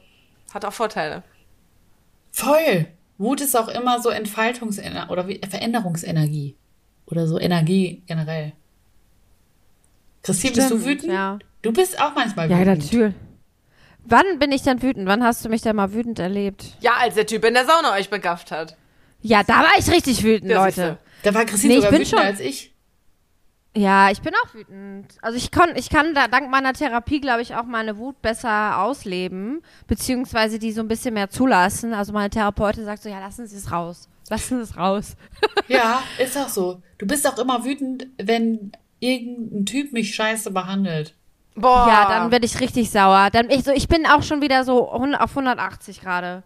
hat 0.54 0.66
auch 0.66 0.74
Vorteile. 0.74 1.24
Voll. 2.32 2.88
Wut 3.18 3.42
ist 3.42 3.56
auch 3.58 3.68
immer 3.68 4.02
so 4.02 4.10
Entfaltungsenergie 4.10 5.12
oder 5.12 5.28
wie, 5.28 5.42
Veränderungsenergie. 5.50 6.56
Oder 7.12 7.28
so 7.28 7.40
Energie 7.40 8.02
generell. 8.08 8.54
Christine, 10.24 10.54
bist 10.54 10.72
du 10.72 10.76
Stimmt, 10.80 10.86
wütend? 10.86 11.14
ja. 11.14 11.40
Du 11.62 11.72
bist 11.74 12.00
auch 12.02 12.16
manchmal 12.16 12.50
Ja, 12.50 12.60
wütend. 12.60 12.84
natürlich. 12.86 13.16
Wann 14.06 14.40
bin 14.40 14.52
ich 14.52 14.64
denn 14.64 14.82
wütend? 14.82 15.08
Wann 15.08 15.24
hast 15.24 15.44
du 15.46 15.50
mich 15.50 15.62
denn 15.62 15.76
mal 15.76 15.94
wütend 15.94 16.20
erlebt? 16.20 16.76
Ja, 16.80 16.94
als 17.00 17.16
der 17.16 17.28
Typ 17.28 17.44
in 17.46 17.54
der 17.54 17.66
Sauna 17.66 17.94
euch 17.94 18.10
begafft 18.10 18.52
hat. 18.52 18.76
Ja, 19.22 19.44
da 19.44 19.60
war 19.60 19.72
ich 19.78 19.92
richtig 19.92 20.24
wütend, 20.24 20.50
Ja, 20.52 20.66
Leute. 20.66 20.98
Da 21.24 21.34
war 21.34 21.46
Christine 21.46 21.74
Nee, 21.74 21.80
ich 21.80 21.86
sogar 21.86 21.92
bin 22.00 22.02
wütender 22.08 22.18
schon- 22.24 22.28
als 22.28 22.40
ich. 22.40 22.74
Ja, 23.76 24.10
ich 24.12 24.22
bin 24.22 24.34
auch 24.44 24.54
wütend. 24.54 25.16
Also 25.22 25.38
ich 25.38 25.50
kann, 25.52 25.76
ich 25.76 25.90
kann 25.90 26.14
da 26.16 26.28
dank 26.28 26.50
meiner 26.50 26.74
Therapie, 26.74 27.22
glaube 27.22 27.42
ich, 27.42 27.56
auch 27.56 27.64
meine 27.64 27.98
Wut 27.98 28.22
besser 28.22 28.80
ausleben, 28.80 29.62
beziehungsweise 29.88 30.60
die 30.60 30.72
so 30.72 30.82
ein 30.82 30.88
bisschen 30.88 31.14
mehr 31.14 31.30
zulassen. 31.30 31.94
Also 31.94 32.12
meine 32.12 32.30
Therapeutin 32.30 32.84
sagt 32.86 33.04
so, 33.04 33.10
ja, 33.10 33.20
lassen 33.20 33.48
Sie 33.48 33.56
es 33.56 33.72
raus. 33.72 34.10
Lassen 34.30 34.58
Sie 34.58 34.64
es 34.64 34.78
raus. 34.78 35.16
Ja, 35.68 36.04
ist 36.18 36.38
auch 36.38 36.50
so. 36.50 36.82
Du 36.98 37.08
bist 37.08 37.26
auch 37.26 37.38
immer 37.38 37.64
wütend, 37.64 38.08
wenn 38.18 38.74
irgendein 39.00 39.66
Typ 39.66 39.94
mich 39.94 40.14
scheiße 40.14 40.52
behandelt. 40.52 41.16
Boah. 41.56 41.88
Ja, 41.88 42.10
dann 42.10 42.32
werde 42.32 42.46
ich 42.46 42.60
richtig 42.60 42.90
sauer. 42.90 43.30
Dann 43.32 43.50
ich 43.50 43.64
so, 43.64 43.72
ich 43.72 43.88
bin 43.88 44.06
auch 44.06 44.24
schon 44.24 44.42
wieder 44.42 44.66
so 44.66 44.92
100 44.92 45.22
auf 45.22 45.32
180 45.32 46.02
gerade. 46.02 46.44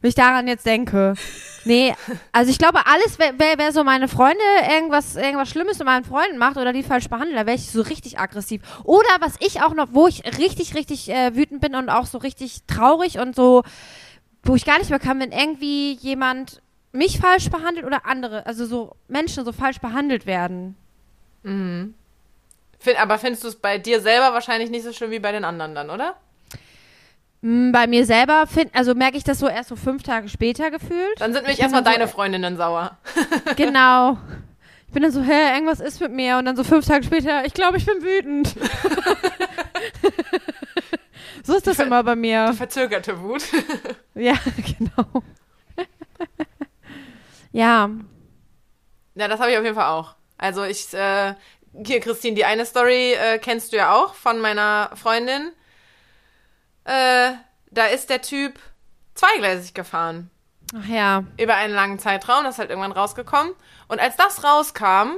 Wenn 0.00 0.08
ich 0.08 0.14
daran 0.14 0.48
jetzt 0.48 0.66
denke. 0.66 1.14
Nee, 1.64 1.94
also 2.32 2.50
ich 2.50 2.58
glaube, 2.58 2.86
alles, 2.86 3.20
wer, 3.20 3.34
wer, 3.38 3.56
wer 3.56 3.70
so 3.70 3.84
meine 3.84 4.08
Freunde 4.08 4.42
irgendwas, 4.68 5.14
irgendwas 5.14 5.48
Schlimmes 5.48 5.78
mit 5.78 5.86
meinen 5.86 6.04
Freunden 6.04 6.36
macht 6.36 6.56
oder 6.56 6.72
die 6.72 6.82
falsch 6.82 7.08
behandelt, 7.08 7.38
da 7.38 7.46
wäre 7.46 7.54
ich 7.54 7.70
so 7.70 7.82
richtig 7.82 8.18
aggressiv. 8.18 8.62
Oder 8.82 9.06
was 9.20 9.36
ich 9.38 9.62
auch 9.62 9.72
noch, 9.72 9.86
wo 9.92 10.08
ich 10.08 10.24
richtig, 10.38 10.74
richtig 10.74 11.08
äh, 11.08 11.36
wütend 11.36 11.60
bin 11.60 11.76
und 11.76 11.88
auch 11.88 12.06
so 12.06 12.18
richtig 12.18 12.66
traurig 12.66 13.20
und 13.20 13.36
so, 13.36 13.62
wo 14.42 14.56
ich 14.56 14.64
gar 14.64 14.78
nicht 14.78 14.90
mehr 14.90 14.98
kann, 14.98 15.20
wenn 15.20 15.30
irgendwie 15.30 15.92
jemand 15.92 16.61
mich 16.92 17.18
falsch 17.18 17.48
behandelt 17.50 17.86
oder 17.86 18.06
andere, 18.06 18.44
also 18.46 18.66
so 18.66 18.96
Menschen 19.08 19.44
so 19.44 19.52
falsch 19.52 19.80
behandelt 19.80 20.26
werden. 20.26 20.76
Find, 21.42 21.94
aber 23.00 23.18
findest 23.18 23.44
du 23.44 23.48
es 23.48 23.56
bei 23.56 23.78
dir 23.78 24.00
selber 24.00 24.32
wahrscheinlich 24.32 24.70
nicht 24.70 24.84
so 24.84 24.92
schlimm 24.92 25.10
wie 25.10 25.18
bei 25.18 25.32
den 25.32 25.44
anderen 25.44 25.74
dann, 25.74 25.90
oder? 25.90 26.16
Mm, 27.40 27.72
Bei 27.72 27.86
mir 27.88 28.06
selber 28.06 28.46
find, 28.46 28.72
also 28.74 28.94
merke 28.94 29.16
ich 29.16 29.24
das 29.24 29.38
so 29.40 29.48
erst 29.48 29.68
so 29.70 29.76
fünf 29.76 30.02
Tage 30.04 30.28
später 30.28 30.70
gefühlt. 30.70 31.18
Dann 31.20 31.32
sind 31.32 31.42
nämlich 31.42 31.58
Ich 31.58 31.64
bin 31.64 31.72
erstmal 31.74 31.84
so- 31.84 31.90
deine 31.98 32.08
Freundinnen 32.08 32.56
sauer. 32.56 32.96
Genau. 33.56 34.18
Ich 34.86 34.92
bin 34.94 35.02
dann 35.04 35.10
so, 35.12 35.22
hä, 35.22 35.54
irgendwas 35.54 35.80
ist 35.80 36.00
mit 36.02 36.12
mir. 36.12 36.36
Und 36.36 36.44
dann 36.44 36.54
so 36.54 36.62
fünf 36.64 36.86
Tage 36.86 37.02
später, 37.04 37.46
ich 37.46 37.54
glaube, 37.54 37.78
ich 37.78 37.86
bin 37.86 38.02
wütend. 38.02 38.54
so 41.44 41.56
ist 41.56 41.66
das 41.66 41.78
immer 41.78 42.02
bei 42.04 42.14
mir. 42.14 42.52
Verzögerte 42.54 43.20
Wut. 43.20 43.42
Ja, 44.14 44.34
genau. 44.78 45.22
Ja. 47.52 47.90
Ja, 49.14 49.28
das 49.28 49.40
habe 49.40 49.52
ich 49.52 49.58
auf 49.58 49.64
jeden 49.64 49.76
Fall 49.76 49.88
auch. 49.88 50.14
Also 50.38 50.64
ich, 50.64 50.92
äh, 50.94 51.34
hier, 51.84 52.00
Christine, 52.00 52.34
die 52.34 52.44
eine 52.44 52.66
Story 52.66 53.12
äh, 53.12 53.38
kennst 53.38 53.72
du 53.72 53.76
ja 53.76 53.94
auch 53.94 54.14
von 54.14 54.40
meiner 54.40 54.90
Freundin. 54.94 55.52
Äh, 56.84 57.32
da 57.70 57.86
ist 57.86 58.10
der 58.10 58.22
Typ 58.22 58.58
zweigleisig 59.14 59.74
gefahren. 59.74 60.30
Ach 60.74 60.86
ja. 60.86 61.24
Über 61.38 61.54
einen 61.54 61.74
langen 61.74 61.98
Zeitraum. 61.98 62.44
Das 62.44 62.54
ist 62.54 62.58
halt 62.58 62.70
irgendwann 62.70 62.92
rausgekommen. 62.92 63.54
Und 63.88 64.00
als 64.00 64.16
das 64.16 64.42
rauskam, 64.42 65.16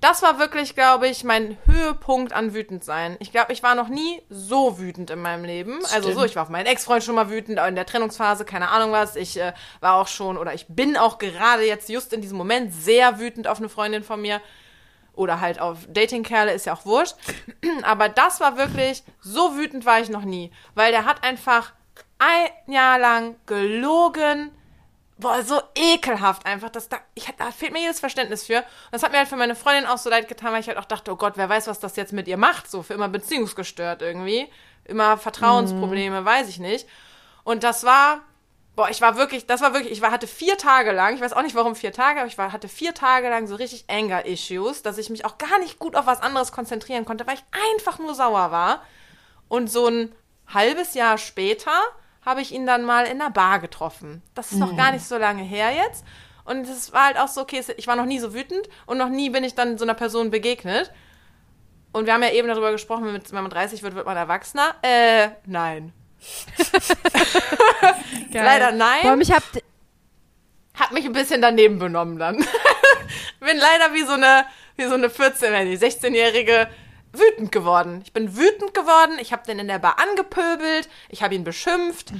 das 0.00 0.22
war 0.22 0.38
wirklich, 0.38 0.74
glaube 0.74 1.08
ich, 1.08 1.24
mein 1.24 1.58
Höhepunkt 1.66 2.32
an 2.32 2.54
wütend 2.54 2.82
sein. 2.82 3.16
Ich 3.20 3.32
glaube, 3.32 3.52
ich 3.52 3.62
war 3.62 3.74
noch 3.74 3.88
nie 3.88 4.22
so 4.30 4.78
wütend 4.78 5.10
in 5.10 5.20
meinem 5.20 5.44
Leben. 5.44 5.80
Also 5.92 6.12
so, 6.12 6.24
ich 6.24 6.36
war 6.36 6.44
auf 6.44 6.48
meinen 6.48 6.66
Ex-Freund 6.66 7.04
schon 7.04 7.14
mal 7.14 7.28
wütend, 7.28 7.58
in 7.58 7.74
der 7.74 7.86
Trennungsphase, 7.86 8.46
keine 8.46 8.70
Ahnung 8.70 8.92
was. 8.92 9.14
Ich 9.16 9.38
äh, 9.38 9.52
war 9.80 9.94
auch 9.94 10.08
schon, 10.08 10.38
oder 10.38 10.54
ich 10.54 10.66
bin 10.68 10.96
auch 10.96 11.18
gerade 11.18 11.66
jetzt 11.66 11.90
just 11.90 12.14
in 12.14 12.22
diesem 12.22 12.38
Moment 12.38 12.72
sehr 12.72 13.18
wütend 13.18 13.46
auf 13.46 13.58
eine 13.58 13.68
Freundin 13.68 14.02
von 14.02 14.22
mir. 14.22 14.40
Oder 15.12 15.40
halt 15.40 15.60
auf 15.60 15.78
Datingkerle, 15.88 16.52
ist 16.52 16.64
ja 16.64 16.72
auch 16.72 16.86
wurscht. 16.86 17.16
Aber 17.82 18.08
das 18.08 18.40
war 18.40 18.56
wirklich, 18.56 19.02
so 19.20 19.56
wütend 19.56 19.84
war 19.84 20.00
ich 20.00 20.08
noch 20.08 20.24
nie. 20.24 20.50
Weil 20.74 20.92
der 20.92 21.04
hat 21.04 21.24
einfach 21.24 21.72
ein 22.18 22.72
Jahr 22.72 22.98
lang 22.98 23.36
gelogen, 23.44 24.50
boah, 25.20 25.42
so 25.42 25.60
ekelhaft 25.74 26.46
einfach. 26.46 26.70
Das, 26.70 26.88
da, 26.88 26.98
ich, 27.14 27.26
da 27.36 27.50
fehlt 27.50 27.72
mir 27.72 27.80
jedes 27.80 28.00
Verständnis 28.00 28.44
für. 28.44 28.58
Und 28.58 28.64
das 28.92 29.02
hat 29.02 29.12
mir 29.12 29.18
halt 29.18 29.28
für 29.28 29.36
meine 29.36 29.54
Freundin 29.54 29.86
auch 29.86 29.98
so 29.98 30.10
leid 30.10 30.28
getan, 30.28 30.52
weil 30.52 30.60
ich 30.60 30.68
halt 30.68 30.78
auch 30.78 30.84
dachte, 30.84 31.12
oh 31.12 31.16
Gott, 31.16 31.34
wer 31.36 31.48
weiß, 31.48 31.66
was 31.66 31.78
das 31.78 31.96
jetzt 31.96 32.12
mit 32.12 32.26
ihr 32.26 32.36
macht. 32.36 32.70
So 32.70 32.82
für 32.82 32.94
immer 32.94 33.08
beziehungsgestört 33.08 34.02
irgendwie. 34.02 34.48
Immer 34.84 35.18
Vertrauensprobleme, 35.18 36.24
weiß 36.24 36.48
ich 36.48 36.58
nicht. 36.58 36.88
Und 37.44 37.62
das 37.62 37.84
war, 37.84 38.22
boah, 38.74 38.88
ich 38.90 39.00
war 39.00 39.16
wirklich, 39.16 39.46
das 39.46 39.60
war 39.60 39.72
wirklich, 39.72 39.92
ich 39.92 40.02
war, 40.02 40.10
hatte 40.10 40.26
vier 40.26 40.56
Tage 40.56 40.92
lang, 40.92 41.14
ich 41.14 41.20
weiß 41.20 41.32
auch 41.32 41.42
nicht 41.42 41.54
warum 41.54 41.76
vier 41.76 41.92
Tage, 41.92 42.20
aber 42.20 42.28
ich 42.28 42.38
war, 42.38 42.52
hatte 42.52 42.68
vier 42.68 42.94
Tage 42.94 43.28
lang 43.28 43.46
so 43.46 43.54
richtig 43.54 43.84
Anger-Issues, 43.88 44.82
dass 44.82 44.98
ich 44.98 45.10
mich 45.10 45.24
auch 45.24 45.38
gar 45.38 45.58
nicht 45.58 45.78
gut 45.78 45.96
auf 45.96 46.06
was 46.06 46.22
anderes 46.22 46.50
konzentrieren 46.50 47.04
konnte, 47.04 47.26
weil 47.26 47.34
ich 47.34 47.44
einfach 47.76 47.98
nur 47.98 48.14
sauer 48.14 48.50
war. 48.50 48.82
Und 49.48 49.70
so 49.70 49.86
ein 49.86 50.12
halbes 50.46 50.94
Jahr 50.94 51.18
später 51.18 51.72
habe 52.24 52.40
ich 52.42 52.52
ihn 52.52 52.66
dann 52.66 52.84
mal 52.84 53.06
in 53.06 53.18
der 53.18 53.30
Bar 53.30 53.60
getroffen. 53.60 54.22
Das 54.34 54.52
ist 54.52 54.58
noch 54.58 54.76
gar 54.76 54.92
nicht 54.92 55.04
so 55.04 55.16
lange 55.16 55.42
her 55.42 55.70
jetzt. 55.72 56.04
Und 56.44 56.68
es 56.68 56.92
war 56.92 57.06
halt 57.06 57.18
auch 57.18 57.28
so, 57.28 57.40
okay, 57.40 57.62
ich 57.76 57.86
war 57.86 57.96
noch 57.96 58.06
nie 58.06 58.18
so 58.18 58.34
wütend 58.34 58.68
und 58.86 58.98
noch 58.98 59.08
nie 59.08 59.30
bin 59.30 59.44
ich 59.44 59.54
dann 59.54 59.78
so 59.78 59.84
einer 59.84 59.94
Person 59.94 60.30
begegnet. 60.30 60.92
Und 61.92 62.06
wir 62.06 62.12
haben 62.12 62.22
ja 62.22 62.30
eben 62.30 62.48
darüber 62.48 62.72
gesprochen, 62.72 63.04
wenn 63.04 63.42
man 63.42 63.50
30 63.50 63.82
wird, 63.82 63.94
wird 63.94 64.06
man 64.06 64.16
Erwachsener. 64.16 64.74
Äh, 64.82 65.30
nein. 65.46 65.92
Leider 68.32 68.72
nein. 68.72 69.06
Allem, 69.06 69.20
ich 69.20 69.32
hab, 69.32 69.42
Hat 70.74 70.92
mich 70.92 71.04
ein 71.04 71.12
bisschen 71.12 71.40
daneben 71.40 71.78
benommen 71.78 72.18
dann. 72.18 72.36
bin 73.40 73.56
leider 73.56 73.92
wie 73.94 74.02
so 74.02 74.12
eine, 74.12 74.44
wie 74.76 74.84
so 74.84 74.94
eine 74.94 75.10
14, 75.10 75.52
nee, 75.52 75.74
16-jährige 75.74 76.68
wütend 77.12 77.52
geworden. 77.52 78.00
Ich 78.04 78.12
bin 78.12 78.36
wütend 78.36 78.74
geworden. 78.74 79.18
Ich 79.20 79.32
habe 79.32 79.44
den 79.46 79.58
in 79.58 79.68
der 79.68 79.78
Bar 79.78 79.96
angepöbelt. 79.98 80.88
Ich 81.08 81.22
habe 81.22 81.34
ihn 81.34 81.44
beschimpft. 81.44 82.12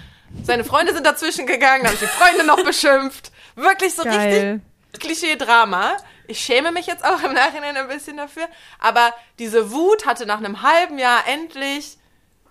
Seine 0.42 0.64
Freunde 0.64 0.94
sind 0.94 1.06
dazwischen 1.06 1.46
gegangen. 1.46 1.84
Dann 1.84 1.92
habe 1.92 1.94
ich 1.94 2.00
die 2.00 2.06
Freunde 2.06 2.44
noch 2.44 2.62
beschimpft. 2.64 3.32
Wirklich 3.56 3.94
so 3.94 4.04
Geil. 4.04 4.60
richtig 4.92 5.00
Klischee-Drama. 5.00 5.96
Ich 6.26 6.40
schäme 6.40 6.72
mich 6.72 6.86
jetzt 6.86 7.04
auch 7.04 7.22
im 7.22 7.32
Nachhinein 7.32 7.76
ein 7.76 7.88
bisschen 7.88 8.16
dafür. 8.16 8.46
Aber 8.78 9.12
diese 9.38 9.72
Wut 9.72 10.06
hatte 10.06 10.26
nach 10.26 10.38
einem 10.38 10.62
halben 10.62 10.98
Jahr 10.98 11.26
endlich, 11.28 11.98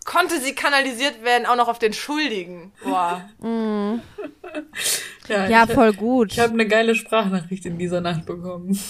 konnte 0.06 0.40
sie 0.40 0.56
kanalisiert 0.56 1.24
werden, 1.24 1.46
auch 1.46 1.56
noch 1.56 1.68
auf 1.68 1.80
den 1.80 1.94
Schuldigen. 1.94 2.74
Boah. 2.84 3.30
ja, 5.28 5.64
ich, 5.64 5.74
voll 5.74 5.94
gut. 5.94 6.34
Ich 6.34 6.40
habe 6.40 6.54
eine 6.54 6.68
geile 6.68 6.96
Sprachnachricht 6.96 7.66
in 7.66 7.78
dieser 7.78 8.02
Nacht 8.02 8.26
bekommen. 8.26 8.78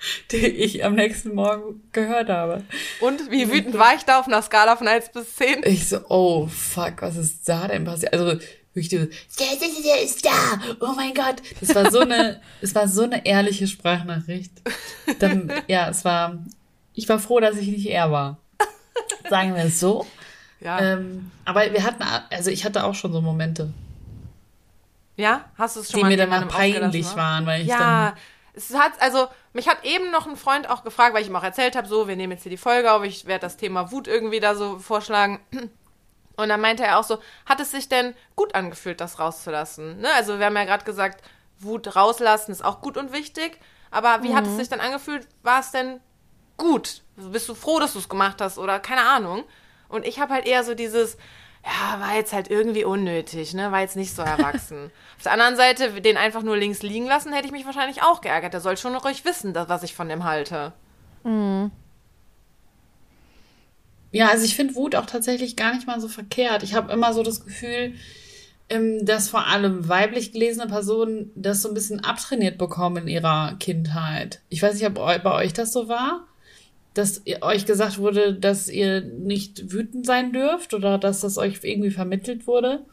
die 0.32 0.46
ich 0.46 0.84
am 0.84 0.94
nächsten 0.94 1.34
Morgen 1.34 1.82
gehört 1.92 2.28
habe. 2.28 2.64
Und 3.00 3.30
wie 3.30 3.50
wütend 3.50 3.78
war 3.78 3.94
ich 3.94 4.04
da 4.04 4.20
auf 4.20 4.26
einer 4.26 4.42
Skala 4.42 4.76
von 4.76 4.88
1 4.88 5.12
bis 5.12 5.36
10? 5.36 5.62
Ich 5.64 5.88
so, 5.88 6.00
oh 6.08 6.46
fuck, 6.46 7.02
was 7.02 7.16
ist 7.16 7.48
da 7.48 7.68
denn 7.68 7.84
passiert? 7.84 8.12
Also 8.12 8.26
wirklich, 8.26 8.88
der, 8.88 9.06
der, 9.06 9.08
der, 9.60 9.82
der 9.84 10.02
ist 10.02 10.24
da. 10.24 10.60
Oh 10.80 10.92
mein 10.94 11.14
Gott. 11.14 11.36
Das 11.60 11.74
war 11.74 11.90
so 11.90 12.00
eine, 12.00 12.40
es 12.60 12.74
war 12.74 12.88
so 12.88 13.02
eine 13.02 13.24
ehrliche 13.26 13.66
Sprachnachricht. 13.66 14.52
Dann, 15.18 15.52
ja, 15.66 15.88
es 15.88 16.04
war, 16.04 16.38
ich 16.94 17.08
war 17.08 17.18
froh, 17.18 17.40
dass 17.40 17.56
ich 17.56 17.68
nicht 17.68 17.86
er 17.86 18.10
war. 18.10 18.38
Sagen 19.28 19.54
wir 19.54 19.64
es 19.64 19.80
so. 19.80 20.06
Ja. 20.60 20.80
Ähm, 20.80 21.30
aber 21.44 21.72
wir 21.72 21.84
hatten, 21.84 22.02
also 22.30 22.50
ich 22.50 22.64
hatte 22.64 22.84
auch 22.84 22.94
schon 22.94 23.12
so 23.12 23.20
Momente, 23.20 23.72
ja? 25.18 25.46
Hast 25.56 25.74
du 25.76 25.80
es 25.80 25.90
schon 25.90 25.98
die 25.98 26.02
mal 26.04 26.08
mir 26.10 26.16
dann 26.16 26.30
mal 26.30 26.46
peinlich 26.46 27.06
wa? 27.06 27.16
waren, 27.16 27.46
weil 27.46 27.62
ich 27.62 27.68
Ja, 27.68 28.10
dann, 28.10 28.18
es 28.58 28.74
hat, 28.74 29.00
also, 29.00 29.28
mich 29.52 29.68
hat 29.68 29.84
eben 29.84 30.10
noch 30.10 30.26
ein 30.26 30.36
Freund 30.36 30.68
auch 30.68 30.82
gefragt, 30.82 31.14
weil 31.14 31.22
ich 31.22 31.28
ihm 31.28 31.36
auch 31.36 31.44
erzählt 31.44 31.76
habe, 31.76 31.86
so, 31.86 32.08
wir 32.08 32.16
nehmen 32.16 32.32
jetzt 32.32 32.42
hier 32.42 32.50
die 32.50 32.56
Folge 32.56 32.92
auf, 32.92 33.04
ich 33.04 33.26
werde 33.26 33.42
das 33.42 33.56
Thema 33.56 33.92
Wut 33.92 34.08
irgendwie 34.08 34.40
da 34.40 34.54
so 34.54 34.78
vorschlagen. 34.78 35.40
Und 36.36 36.48
dann 36.48 36.60
meinte 36.60 36.84
er 36.84 36.98
auch 36.98 37.04
so, 37.04 37.18
hat 37.46 37.60
es 37.60 37.72
sich 37.72 37.88
denn 37.88 38.14
gut 38.36 38.54
angefühlt, 38.54 39.00
das 39.00 39.18
rauszulassen? 39.18 40.00
Ne? 40.00 40.08
Also 40.14 40.38
wir 40.38 40.46
haben 40.46 40.56
ja 40.56 40.64
gerade 40.64 40.84
gesagt, 40.84 41.24
Wut 41.58 41.96
rauslassen 41.96 42.52
ist 42.52 42.64
auch 42.64 42.80
gut 42.80 42.96
und 42.96 43.12
wichtig. 43.12 43.58
Aber 43.90 44.22
wie 44.22 44.34
hat 44.34 44.46
es 44.46 44.56
sich 44.56 44.68
dann 44.68 44.78
angefühlt? 44.78 45.26
War 45.42 45.58
es 45.58 45.72
denn 45.72 45.98
gut? 46.56 47.02
Bist 47.16 47.48
du 47.48 47.54
froh, 47.54 47.80
dass 47.80 47.94
du 47.94 47.98
es 47.98 48.08
gemacht 48.08 48.40
hast 48.40 48.58
oder 48.58 48.78
keine 48.78 49.00
Ahnung? 49.00 49.42
Und 49.88 50.06
ich 50.06 50.20
habe 50.20 50.32
halt 50.32 50.46
eher 50.46 50.62
so 50.62 50.74
dieses, 50.74 51.16
ja, 51.64 52.00
war 52.00 52.16
jetzt 52.16 52.32
halt 52.32 52.50
irgendwie 52.50 52.84
unnötig, 52.84 53.54
ne? 53.54 53.72
War 53.72 53.80
jetzt 53.80 53.96
nicht 53.96 54.14
so 54.14 54.22
erwachsen. 54.22 54.90
Auf 55.16 55.24
der 55.24 55.32
anderen 55.32 55.56
Seite, 55.56 56.00
den 56.00 56.16
einfach 56.16 56.42
nur 56.42 56.56
links 56.56 56.82
liegen 56.82 57.06
lassen, 57.06 57.32
hätte 57.32 57.46
ich 57.46 57.52
mich 57.52 57.66
wahrscheinlich 57.66 58.02
auch 58.02 58.20
geärgert. 58.20 58.54
Der 58.54 58.60
soll 58.60 58.76
schon 58.76 58.94
ruhig 58.94 59.24
wissen, 59.24 59.52
dass, 59.52 59.68
was 59.68 59.82
ich 59.82 59.94
von 59.94 60.08
dem 60.08 60.24
halte. 60.24 60.72
Ja, 64.12 64.28
also 64.28 64.44
ich 64.44 64.56
finde 64.56 64.74
Wut 64.76 64.94
auch 64.94 65.06
tatsächlich 65.06 65.56
gar 65.56 65.74
nicht 65.74 65.86
mal 65.86 66.00
so 66.00 66.08
verkehrt. 66.08 66.62
Ich 66.62 66.74
habe 66.74 66.92
immer 66.92 67.12
so 67.12 67.22
das 67.22 67.44
Gefühl, 67.44 67.94
ähm, 68.70 69.04
dass 69.04 69.28
vor 69.28 69.46
allem 69.46 69.88
weiblich 69.88 70.32
gelesene 70.32 70.66
Personen 70.66 71.30
das 71.34 71.62
so 71.62 71.68
ein 71.68 71.74
bisschen 71.74 72.04
abtrainiert 72.04 72.58
bekommen 72.58 72.98
in 72.98 73.08
ihrer 73.08 73.56
Kindheit. 73.58 74.40
Ich 74.48 74.62
weiß 74.62 74.74
nicht, 74.74 74.86
ob 74.86 74.94
bei 74.94 75.32
euch 75.34 75.52
das 75.52 75.72
so 75.72 75.88
war, 75.88 76.27
dass 76.98 77.22
ihr, 77.24 77.42
euch 77.42 77.64
gesagt 77.64 77.98
wurde, 77.98 78.34
dass 78.34 78.68
ihr 78.68 79.00
nicht 79.00 79.72
wütend 79.72 80.04
sein 80.04 80.32
dürft 80.32 80.74
oder 80.74 80.98
dass 80.98 81.20
das 81.20 81.38
euch 81.38 81.60
irgendwie 81.62 81.90
vermittelt 81.90 82.46
wurde. 82.46 82.84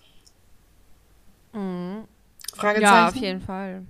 Fragezeichen. 2.54 2.84
Ja, 2.84 3.08
auf 3.08 3.16
jeden 3.16 3.42
Fall. 3.42 3.84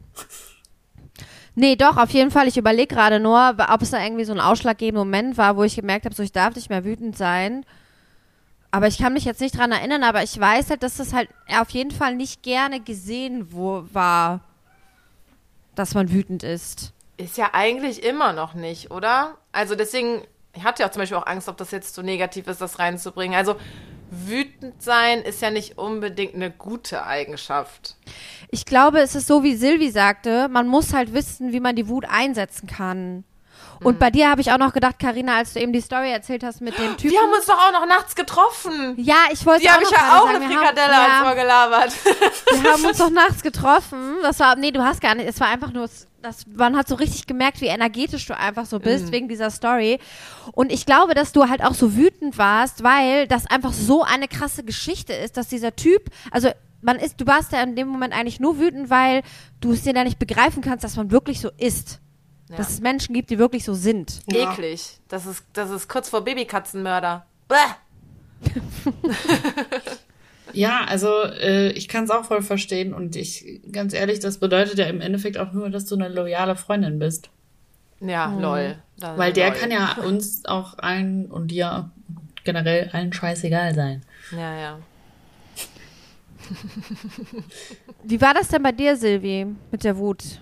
Nee, 1.55 1.75
doch, 1.75 1.97
auf 1.97 2.11
jeden 2.11 2.31
Fall. 2.31 2.47
Ich 2.47 2.57
überlege 2.57 2.93
gerade 2.93 3.19
nur, 3.19 3.55
ob 3.69 3.81
es 3.81 3.91
da 3.91 4.01
irgendwie 4.01 4.25
so 4.25 4.33
ein 4.33 4.39
ausschlaggebender 4.39 5.03
Moment 5.03 5.37
war, 5.37 5.57
wo 5.57 5.63
ich 5.63 5.75
gemerkt 5.75 6.05
habe, 6.05 6.15
so 6.15 6.23
ich 6.23 6.31
darf 6.31 6.55
nicht 6.55 6.69
mehr 6.69 6.85
wütend 6.85 7.17
sein. 7.17 7.65
Aber 8.71 8.87
ich 8.87 8.97
kann 8.97 9.13
mich 9.13 9.25
jetzt 9.25 9.41
nicht 9.41 9.57
dran 9.57 9.71
erinnern, 9.71 10.03
aber 10.03 10.23
ich 10.23 10.37
weiß 10.37 10.69
halt, 10.69 10.83
dass 10.83 10.97
das 10.97 11.13
halt 11.13 11.29
auf 11.47 11.69
jeden 11.69 11.91
Fall 11.91 12.15
nicht 12.15 12.43
gerne 12.43 12.81
gesehen 12.81 13.47
wo, 13.51 13.85
war, 13.91 14.41
dass 15.75 15.93
man 15.93 16.11
wütend 16.11 16.43
ist. 16.43 16.94
Ist 17.17 17.37
ja 17.37 17.49
eigentlich 17.53 18.03
immer 18.03 18.33
noch 18.33 18.53
nicht, 18.53 18.91
oder? 18.91 19.37
Also 19.51 19.75
deswegen, 19.75 20.21
ich 20.53 20.63
hatte 20.63 20.83
ja 20.83 20.91
zum 20.91 21.01
Beispiel 21.01 21.17
auch 21.17 21.27
Angst, 21.27 21.47
ob 21.47 21.57
das 21.57 21.71
jetzt 21.71 21.95
zu 21.95 22.03
negativ 22.03 22.47
ist, 22.47 22.59
das 22.59 22.79
reinzubringen. 22.79 23.37
Also 23.37 23.55
wütend 24.11 24.81
sein 24.81 25.21
ist 25.21 25.41
ja 25.41 25.49
nicht 25.49 25.77
unbedingt 25.77 26.35
eine 26.35 26.51
gute 26.51 27.05
Eigenschaft. 27.05 27.95
Ich 28.51 28.65
glaube, 28.65 28.99
es 28.99 29.15
ist 29.15 29.27
so, 29.27 29.43
wie 29.43 29.55
Silvi 29.55 29.91
sagte, 29.91 30.49
man 30.49 30.67
muss 30.67 30.93
halt 30.93 31.13
wissen, 31.13 31.53
wie 31.53 31.59
man 31.59 31.75
die 31.75 31.87
Wut 31.87 32.05
einsetzen 32.07 32.67
kann. 32.67 33.23
Und 33.83 33.99
bei 33.99 34.09
dir 34.09 34.29
habe 34.29 34.41
ich 34.41 34.51
auch 34.51 34.57
noch 34.57 34.73
gedacht, 34.73 34.97
Karina, 34.99 35.37
als 35.37 35.53
du 35.53 35.59
eben 35.59 35.73
die 35.73 35.81
Story 35.81 36.11
erzählt 36.11 36.43
hast 36.43 36.61
mit 36.61 36.77
dem 36.77 36.97
Typen. 36.97 37.11
Wir 37.11 37.21
haben 37.21 37.33
uns 37.33 37.45
doch 37.45 37.57
auch 37.57 37.71
noch 37.71 37.85
nachts 37.85 38.15
getroffen. 38.15 38.93
ja, 38.97 39.15
ich 39.31 39.45
wollte 39.45 39.61
Die 39.61 39.69
auch 39.69 39.73
habe 39.73 39.83
noch 39.83 39.91
ich 39.91 39.97
ja 39.97 40.17
auch 40.19 40.25
sagen, 40.25 40.35
eine 40.35 40.49
wir 40.49 40.55
haben- 40.55 40.65
Frikadelle 40.67 40.93
ja, 40.93 41.07
als 41.07 41.27
vorgelabert. 41.27 41.93
Wir 42.61 42.71
haben 42.73 42.85
uns 42.85 42.97
doch 42.97 43.09
nachts 43.09 43.41
getroffen. 43.43 44.15
Das 44.21 44.39
war, 44.39 44.55
nee, 44.55 44.71
du 44.71 44.83
hast 44.83 45.01
gar 45.01 45.13
nicht, 45.15 45.27
es 45.27 45.39
war 45.39 45.47
einfach 45.47 45.71
nur, 45.71 45.89
das, 46.21 46.45
man 46.55 46.75
hat 46.77 46.87
so 46.87 46.95
richtig 46.95 47.27
gemerkt, 47.27 47.61
wie 47.61 47.67
energetisch 47.67 48.25
du 48.25 48.35
einfach 48.37 48.65
so 48.65 48.77
Mhm. 48.77 48.81
bist, 48.83 49.11
wegen 49.11 49.27
dieser 49.27 49.51
Story. 49.51 49.99
Und 50.53 50.71
ich 50.71 50.85
glaube, 50.85 51.13
dass 51.13 51.31
du 51.31 51.47
halt 51.49 51.63
auch 51.63 51.73
so 51.73 51.95
wütend 51.95 52.37
warst, 52.37 52.83
weil 52.83 53.27
das 53.27 53.45
einfach 53.47 53.73
so 53.73 54.03
eine 54.03 54.27
krasse 54.27 54.63
Geschichte 54.63 55.13
ist, 55.13 55.37
dass 55.37 55.47
dieser 55.47 55.75
Typ, 55.75 56.09
also, 56.31 56.49
man 56.81 56.97
ist, 56.97 57.19
du 57.19 57.25
warst 57.27 57.51
ja 57.51 57.61
in 57.63 57.75
dem 57.75 57.87
Moment 57.87 58.13
eigentlich 58.13 58.39
nur 58.39 58.59
wütend, 58.59 58.89
weil 58.91 59.23
du 59.59 59.71
es 59.71 59.81
dir 59.83 59.93
da 59.93 60.03
nicht 60.03 60.19
begreifen 60.19 60.61
kannst, 60.61 60.83
dass 60.83 60.95
man 60.95 61.09
wirklich 61.11 61.41
so 61.41 61.49
ist. 61.57 61.99
Dass 62.49 62.69
es 62.69 62.79
Menschen 62.81 63.13
gibt, 63.13 63.29
die 63.31 63.39
wirklich 63.39 63.63
so 63.63 63.73
sind. 63.73 64.21
Eklig. 64.27 64.99
Das 65.07 65.25
ist, 65.25 65.43
das 65.53 65.71
ist 65.71 65.87
kurz 65.89 66.09
vor 66.09 66.21
Babykatzenmörder. 66.23 67.25
Bäh. 67.47 67.55
Ja, 70.53 70.85
also 70.87 71.09
äh, 71.23 71.71
ich 71.71 71.87
kann 71.89 72.03
es 72.05 72.11
auch 72.11 72.23
voll 72.23 72.41
verstehen 72.41 72.93
und 72.93 73.15
ich, 73.15 73.59
ganz 73.71 73.93
ehrlich, 73.93 74.19
das 74.19 74.37
bedeutet 74.37 74.77
ja 74.77 74.85
im 74.85 75.01
Endeffekt 75.01 75.37
auch 75.37 75.51
nur, 75.51 75.69
dass 75.69 75.85
du 75.85 75.95
eine 75.95 76.07
loyale 76.07 76.55
Freundin 76.55 76.97
bist. 76.99 77.29
Ja, 77.99 78.31
lol. 78.39 78.77
Da- 78.97 79.17
Weil 79.17 79.33
der 79.33 79.49
lol. 79.49 79.57
kann 79.57 79.71
ja 79.71 79.97
uns 80.05 80.45
auch 80.45 80.77
allen 80.77 81.25
und 81.31 81.49
dir 81.49 81.89
generell 82.45 82.89
allen 82.93 83.11
scheißegal 83.11 83.73
sein. 83.73 84.03
Ja, 84.31 84.55
ja. 84.55 84.79
Wie 88.03 88.21
war 88.21 88.33
das 88.35 88.47
denn 88.49 88.61
bei 88.63 88.71
dir, 88.71 88.95
Silvi, 88.95 89.47
mit 89.71 89.83
der 89.83 89.97
Wut? 89.97 90.41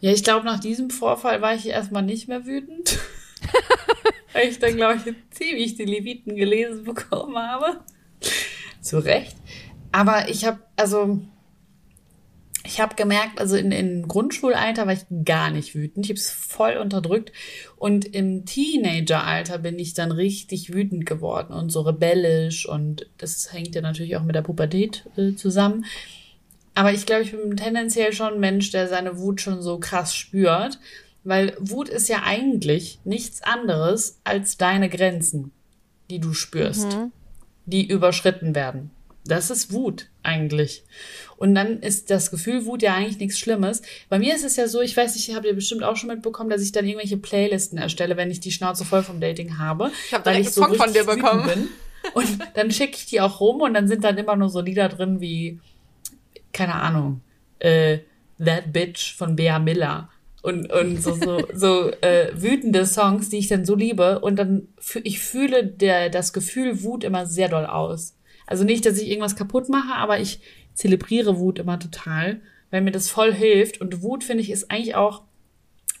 Ja, 0.00 0.12
ich 0.12 0.22
glaube, 0.22 0.44
nach 0.44 0.60
diesem 0.60 0.90
Vorfall 0.90 1.42
war 1.42 1.54
ich 1.54 1.66
erstmal 1.66 2.02
nicht 2.02 2.28
mehr 2.28 2.46
wütend. 2.46 2.98
Weil 4.32 4.48
ich 4.48 4.58
dann, 4.58 4.76
glaube 4.76 4.96
ich, 4.96 5.14
ziemlich 5.30 5.76
die 5.76 5.84
Leviten 5.84 6.36
gelesen 6.36 6.84
bekommen 6.84 7.36
habe. 7.36 7.80
Zu 8.80 8.98
Recht. 8.98 9.36
Aber 9.90 10.28
ich 10.28 10.44
habe, 10.44 10.60
also, 10.76 11.18
ich 12.64 12.80
habe 12.80 12.94
gemerkt, 12.94 13.40
also 13.40 13.56
in, 13.56 13.72
in 13.72 14.06
Grundschulalter 14.06 14.86
war 14.86 14.92
ich 14.92 15.06
gar 15.24 15.50
nicht 15.50 15.74
wütend. 15.74 16.04
Ich 16.04 16.10
habe 16.10 16.18
es 16.18 16.30
voll 16.30 16.76
unterdrückt. 16.76 17.32
Und 17.76 18.04
im 18.04 18.44
Teenageralter 18.44 19.58
bin 19.58 19.78
ich 19.78 19.94
dann 19.94 20.12
richtig 20.12 20.72
wütend 20.72 21.06
geworden 21.06 21.54
und 21.54 21.70
so 21.70 21.80
rebellisch. 21.80 22.68
Und 22.68 23.08
das 23.16 23.52
hängt 23.52 23.74
ja 23.74 23.80
natürlich 23.80 24.16
auch 24.16 24.22
mit 24.22 24.36
der 24.36 24.42
Pubertät 24.42 25.04
äh, 25.16 25.34
zusammen. 25.34 25.86
Aber 26.78 26.92
ich 26.92 27.06
glaube, 27.06 27.22
ich 27.22 27.32
bin 27.32 27.56
tendenziell 27.56 28.12
schon 28.12 28.34
ein 28.34 28.40
Mensch, 28.40 28.70
der 28.70 28.86
seine 28.86 29.18
Wut 29.18 29.40
schon 29.40 29.62
so 29.62 29.80
krass 29.80 30.14
spürt. 30.14 30.78
Weil 31.24 31.56
Wut 31.58 31.88
ist 31.88 32.08
ja 32.08 32.22
eigentlich 32.24 33.00
nichts 33.02 33.42
anderes 33.42 34.20
als 34.22 34.58
deine 34.58 34.88
Grenzen, 34.88 35.50
die 36.08 36.20
du 36.20 36.34
spürst, 36.34 36.92
mhm. 36.92 37.10
die 37.66 37.84
überschritten 37.84 38.54
werden. 38.54 38.92
Das 39.26 39.50
ist 39.50 39.72
Wut 39.72 40.06
eigentlich. 40.22 40.84
Und 41.36 41.56
dann 41.56 41.80
ist 41.80 42.12
das 42.12 42.30
Gefühl 42.30 42.64
Wut 42.64 42.80
ja 42.82 42.94
eigentlich 42.94 43.18
nichts 43.18 43.40
Schlimmes. 43.40 43.82
Bei 44.08 44.20
mir 44.20 44.36
ist 44.36 44.44
es 44.44 44.54
ja 44.54 44.68
so, 44.68 44.80
ich 44.80 44.96
weiß 44.96 45.16
nicht, 45.16 45.34
habt 45.34 45.46
ihr 45.46 45.54
bestimmt 45.54 45.82
auch 45.82 45.96
schon 45.96 46.10
mitbekommen, 46.10 46.48
dass 46.48 46.62
ich 46.62 46.70
dann 46.70 46.86
irgendwelche 46.86 47.16
Playlisten 47.16 47.76
erstelle, 47.76 48.16
wenn 48.16 48.30
ich 48.30 48.38
die 48.38 48.52
Schnauze 48.52 48.84
voll 48.84 49.02
vom 49.02 49.20
Dating 49.20 49.58
habe. 49.58 49.90
Ich 50.06 50.14
habe 50.14 50.22
direkt 50.22 50.46
einen 50.46 50.54
so 50.54 50.62
Song 50.62 50.74
von 50.76 50.92
dir 50.92 51.04
bekommen. 51.04 51.44
Bin. 51.44 51.68
Und 52.14 52.38
dann 52.54 52.70
schicke 52.70 52.98
ich 52.98 53.06
die 53.06 53.20
auch 53.20 53.40
rum 53.40 53.62
und 53.62 53.74
dann 53.74 53.88
sind 53.88 54.04
dann 54.04 54.16
immer 54.16 54.36
nur 54.36 54.48
so 54.48 54.60
Lieder 54.60 54.88
drin 54.88 55.20
wie 55.20 55.58
keine 56.58 56.74
Ahnung, 56.74 57.22
äh, 57.60 58.00
That 58.44 58.72
Bitch 58.72 59.16
von 59.16 59.36
Bea 59.36 59.58
Miller 59.58 60.10
und, 60.42 60.70
und 60.72 61.02
so, 61.02 61.14
so, 61.14 61.40
so 61.54 61.90
äh, 62.00 62.30
wütende 62.34 62.84
Songs, 62.86 63.30
die 63.30 63.38
ich 63.38 63.48
dann 63.48 63.64
so 63.64 63.74
liebe. 63.74 64.20
Und 64.20 64.36
dann, 64.36 64.68
ich 65.02 65.20
fühle 65.20 65.64
der, 65.66 66.10
das 66.10 66.32
Gefühl 66.32 66.82
Wut 66.82 67.04
immer 67.04 67.26
sehr 67.26 67.48
doll 67.48 67.66
aus. 67.66 68.16
Also 68.46 68.64
nicht, 68.64 68.86
dass 68.86 68.98
ich 68.98 69.08
irgendwas 69.08 69.36
kaputt 69.36 69.68
mache, 69.68 69.94
aber 69.94 70.20
ich 70.20 70.40
zelebriere 70.74 71.38
Wut 71.38 71.58
immer 71.58 71.78
total, 71.78 72.40
weil 72.70 72.82
mir 72.82 72.92
das 72.92 73.08
voll 73.08 73.32
hilft. 73.32 73.80
Und 73.80 74.02
Wut, 74.02 74.24
finde 74.24 74.42
ich, 74.42 74.50
ist 74.50 74.70
eigentlich 74.70 74.94
auch, 74.94 75.22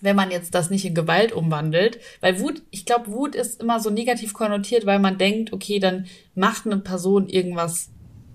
wenn 0.00 0.16
man 0.16 0.30
jetzt 0.30 0.54
das 0.54 0.70
nicht 0.70 0.84
in 0.84 0.94
Gewalt 0.94 1.32
umwandelt, 1.32 1.98
weil 2.20 2.40
Wut, 2.40 2.62
ich 2.70 2.86
glaube, 2.86 3.08
Wut 3.08 3.34
ist 3.34 3.60
immer 3.60 3.80
so 3.80 3.90
negativ 3.90 4.32
konnotiert, 4.32 4.86
weil 4.86 5.00
man 5.00 5.18
denkt, 5.18 5.52
okay, 5.52 5.80
dann 5.80 6.06
macht 6.34 6.66
eine 6.66 6.78
Person 6.78 7.28
irgendwas 7.28 7.90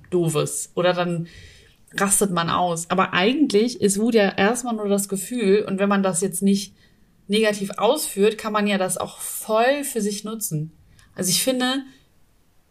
Doofes 0.09 0.71
oder 0.75 0.93
dann 0.93 1.27
rastet 1.97 2.31
man 2.31 2.49
aus. 2.49 2.89
Aber 2.89 3.13
eigentlich 3.13 3.81
ist 3.81 3.99
Wut 3.99 4.15
ja 4.15 4.29
erstmal 4.29 4.75
nur 4.75 4.89
das 4.89 5.09
Gefühl 5.09 5.65
und 5.67 5.79
wenn 5.79 5.89
man 5.89 6.03
das 6.03 6.21
jetzt 6.21 6.41
nicht 6.41 6.73
negativ 7.27 7.71
ausführt, 7.77 8.37
kann 8.37 8.53
man 8.53 8.67
ja 8.67 8.77
das 8.77 8.97
auch 8.97 9.19
voll 9.19 9.83
für 9.83 10.01
sich 10.01 10.23
nutzen. 10.23 10.71
Also 11.15 11.29
ich 11.29 11.43
finde, 11.43 11.83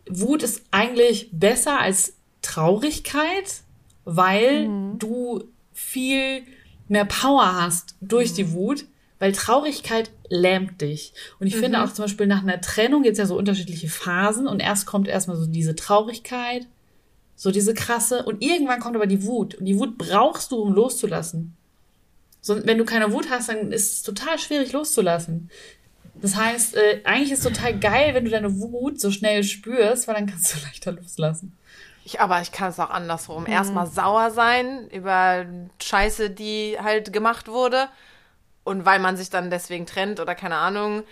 Wut 0.08 0.42
ist 0.42 0.62
eigentlich 0.70 1.30
besser 1.32 1.80
als 1.80 2.14
Traurigkeit, 2.42 3.62
weil 4.04 4.68
mhm. 4.68 4.98
du 4.98 5.44
viel 5.72 6.42
mehr 6.88 7.04
Power 7.04 7.54
hast 7.61 7.96
durch 8.00 8.32
mhm. 8.32 8.37
die 8.37 8.52
Wut, 8.52 8.85
weil 9.18 9.32
Traurigkeit 9.32 10.11
lähmt 10.28 10.80
dich. 10.80 11.14
Und 11.38 11.46
ich 11.46 11.56
mhm. 11.56 11.61
finde 11.61 11.82
auch 11.85 11.92
zum 11.92 12.04
Beispiel 12.04 12.26
nach 12.26 12.42
einer 12.42 12.61
Trennung 12.61 13.02
gibt 13.02 13.12
es 13.12 13.18
ja 13.18 13.26
so 13.26 13.37
unterschiedliche 13.37 13.88
Phasen 13.88 14.48
und 14.48 14.61
erst 14.61 14.87
kommt 14.87 15.08
erstmal 15.08 15.37
so 15.37 15.46
diese 15.46 15.76
Traurigkeit, 15.76 16.66
so 17.42 17.50
diese 17.50 17.74
krasse. 17.74 18.22
Und 18.22 18.40
irgendwann 18.40 18.78
kommt 18.78 18.94
aber 18.94 19.09
die 19.09 19.24
Wut. 19.24 19.57
Und 19.57 19.64
die 19.64 19.76
Wut 19.76 19.98
brauchst 19.98 20.52
du, 20.52 20.62
um 20.62 20.72
loszulassen. 20.72 21.57
So, 22.40 22.64
wenn 22.64 22.78
du 22.78 22.85
keine 22.85 23.12
Wut 23.12 23.31
hast, 23.31 23.48
dann 23.48 23.72
ist 23.72 23.92
es 23.92 24.02
total 24.05 24.38
schwierig 24.38 24.70
loszulassen. 24.70 25.50
Das 26.14 26.37
heißt, 26.37 26.76
äh, 26.76 27.00
eigentlich 27.02 27.33
ist 27.33 27.44
es 27.44 27.52
total 27.52 27.76
geil, 27.76 28.14
wenn 28.14 28.24
du 28.24 28.31
deine 28.31 28.61
Wut 28.61 29.00
so 29.00 29.11
schnell 29.11 29.42
spürst, 29.42 30.07
weil 30.07 30.14
dann 30.14 30.28
kannst 30.28 30.55
du 30.55 30.61
leichter 30.62 30.92
loslassen. 30.92 31.59
Ich, 32.05 32.20
aber 32.20 32.40
ich 32.42 32.52
kann 32.52 32.70
es 32.70 32.78
auch 32.78 32.90
andersrum. 32.90 33.42
Mhm. 33.42 33.50
Erstmal 33.50 33.88
sauer 33.88 34.31
sein 34.31 34.88
über 34.90 35.44
Scheiße, 35.83 36.31
die 36.31 36.78
halt 36.81 37.12
gemacht 37.12 37.48
wurde. 37.48 37.88
Und 38.62 38.85
weil 38.85 39.00
man 39.00 39.16
sich 39.16 39.31
dann 39.31 39.50
deswegen 39.50 39.87
trennt 39.87 40.20
oder 40.20 40.37
keine 40.37 40.59
Ahnung, 40.59 41.02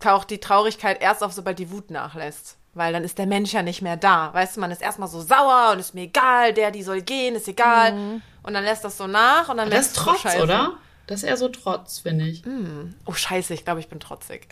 taucht 0.00 0.30
die 0.30 0.38
Traurigkeit 0.38 1.00
erst 1.00 1.22
auf, 1.22 1.32
sobald 1.32 1.60
die 1.60 1.70
Wut 1.70 1.92
nachlässt. 1.92 2.56
Weil 2.74 2.92
dann 2.92 3.04
ist 3.04 3.18
der 3.18 3.26
Mensch 3.26 3.52
ja 3.52 3.62
nicht 3.62 3.82
mehr 3.82 3.96
da. 3.96 4.32
Weißt 4.32 4.56
du, 4.56 4.60
man 4.60 4.70
ist 4.70 4.80
erstmal 4.80 5.08
so 5.08 5.20
sauer 5.20 5.70
und 5.72 5.78
ist 5.78 5.94
mir 5.94 6.02
egal, 6.04 6.54
der, 6.54 6.70
die 6.70 6.82
soll 6.82 7.02
gehen, 7.02 7.34
ist 7.34 7.48
egal. 7.48 7.92
Mhm. 7.92 8.22
Und 8.42 8.54
dann 8.54 8.64
lässt 8.64 8.84
das 8.84 8.96
so 8.96 9.06
nach 9.06 9.48
und 9.48 9.58
dann 9.58 9.68
lässt 9.68 9.96
Das 9.96 9.98
ist 9.98 10.04
Trotz, 10.04 10.20
Scheiße. 10.22 10.42
oder? 10.42 10.72
Das 11.06 11.22
ist 11.22 11.28
eher 11.28 11.36
so 11.36 11.48
Trotz, 11.48 11.98
finde 11.98 12.26
ich. 12.26 12.46
Mm. 12.46 12.94
Oh, 13.06 13.12
scheiße, 13.12 13.52
ich 13.54 13.64
glaube, 13.64 13.80
ich 13.80 13.88
bin 13.88 13.98
trotzig. 14.00 14.46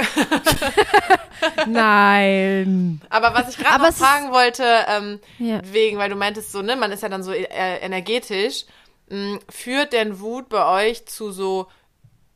Nein. 1.66 3.00
Aber 3.08 3.34
was 3.34 3.48
ich 3.48 3.56
gerade 3.56 3.82
noch 3.82 3.94
fragen 3.94 4.30
wollte, 4.32 4.64
ähm, 4.88 5.20
ja. 5.38 5.60
wegen, 5.64 5.96
weil 5.98 6.10
du 6.10 6.16
meintest 6.16 6.50
so, 6.52 6.60
ne, 6.60 6.76
man 6.76 6.90
ist 6.90 7.02
ja 7.02 7.08
dann 7.08 7.22
so 7.22 7.32
äh, 7.32 7.78
energetisch. 7.78 8.66
Mh, 9.08 9.16
mm, 9.16 9.40
führt 9.48 9.92
denn 9.92 10.20
Wut 10.20 10.48
bei 10.48 10.88
euch 10.88 11.06
zu 11.06 11.30
so 11.30 11.68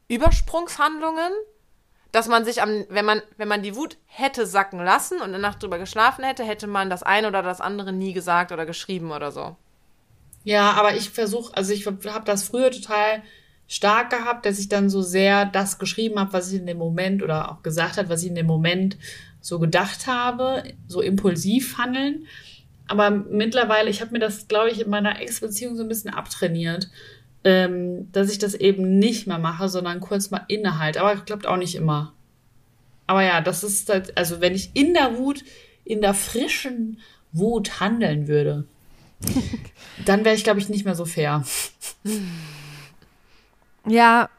Übersprungshandlungen? 0.08 1.32
Dass 2.14 2.28
man 2.28 2.44
sich 2.44 2.62
am, 2.62 2.84
wenn 2.90 3.04
man, 3.04 3.22
wenn 3.38 3.48
man 3.48 3.64
die 3.64 3.74
Wut 3.74 3.96
hätte 4.06 4.46
sacken 4.46 4.78
lassen 4.78 5.16
und 5.16 5.30
eine 5.30 5.40
Nacht 5.40 5.60
drüber 5.60 5.80
geschlafen 5.80 6.24
hätte, 6.24 6.44
hätte 6.44 6.68
man 6.68 6.88
das 6.88 7.02
eine 7.02 7.26
oder 7.26 7.42
das 7.42 7.60
andere 7.60 7.92
nie 7.92 8.12
gesagt 8.12 8.52
oder 8.52 8.66
geschrieben 8.66 9.10
oder 9.10 9.32
so. 9.32 9.56
Ja, 10.44 10.70
aber 10.74 10.94
ich 10.94 11.10
versuche, 11.10 11.56
also 11.56 11.72
ich 11.72 11.86
habe 11.88 12.24
das 12.24 12.44
früher 12.44 12.70
total 12.70 13.24
stark 13.66 14.10
gehabt, 14.10 14.46
dass 14.46 14.60
ich 14.60 14.68
dann 14.68 14.90
so 14.90 15.02
sehr 15.02 15.44
das 15.44 15.80
geschrieben 15.80 16.20
habe, 16.20 16.32
was 16.32 16.52
ich 16.52 16.60
in 16.60 16.66
dem 16.66 16.78
Moment 16.78 17.20
oder 17.20 17.50
auch 17.50 17.64
gesagt 17.64 17.96
hat, 17.96 18.08
was 18.08 18.22
ich 18.22 18.28
in 18.28 18.36
dem 18.36 18.46
Moment 18.46 18.96
so 19.40 19.58
gedacht 19.58 20.06
habe, 20.06 20.62
so 20.86 21.00
impulsiv 21.00 21.78
handeln. 21.78 22.28
Aber 22.86 23.10
mittlerweile, 23.10 23.90
ich 23.90 24.00
habe 24.00 24.12
mir 24.12 24.20
das, 24.20 24.46
glaube 24.46 24.70
ich, 24.70 24.82
in 24.82 24.90
meiner 24.90 25.20
Ex-Beziehung 25.20 25.74
so 25.74 25.82
ein 25.82 25.88
bisschen 25.88 26.14
abtrainiert 26.14 26.90
ähm, 27.44 28.10
dass 28.12 28.30
ich 28.30 28.38
das 28.38 28.54
eben 28.54 28.98
nicht 28.98 29.26
mehr 29.26 29.38
mache, 29.38 29.68
sondern 29.68 30.00
kurz 30.00 30.30
mal 30.30 30.44
innehalte. 30.48 31.00
Aber 31.00 31.16
klappt 31.16 31.46
auch 31.46 31.56
nicht 31.56 31.74
immer. 31.74 32.12
Aber 33.06 33.22
ja, 33.22 33.40
das 33.40 33.62
ist 33.62 33.88
halt, 33.90 34.16
also 34.16 34.40
wenn 34.40 34.54
ich 34.54 34.70
in 34.74 34.94
der 34.94 35.18
Wut, 35.18 35.44
in 35.84 36.00
der 36.00 36.14
frischen 36.14 36.98
Wut 37.32 37.80
handeln 37.80 38.28
würde, 38.28 38.64
dann 40.06 40.24
wäre 40.24 40.34
ich, 40.34 40.44
glaube 40.44 40.60
ich, 40.60 40.68
nicht 40.68 40.84
mehr 40.84 40.94
so 40.94 41.04
fair. 41.04 41.44
Ja, 43.86 44.30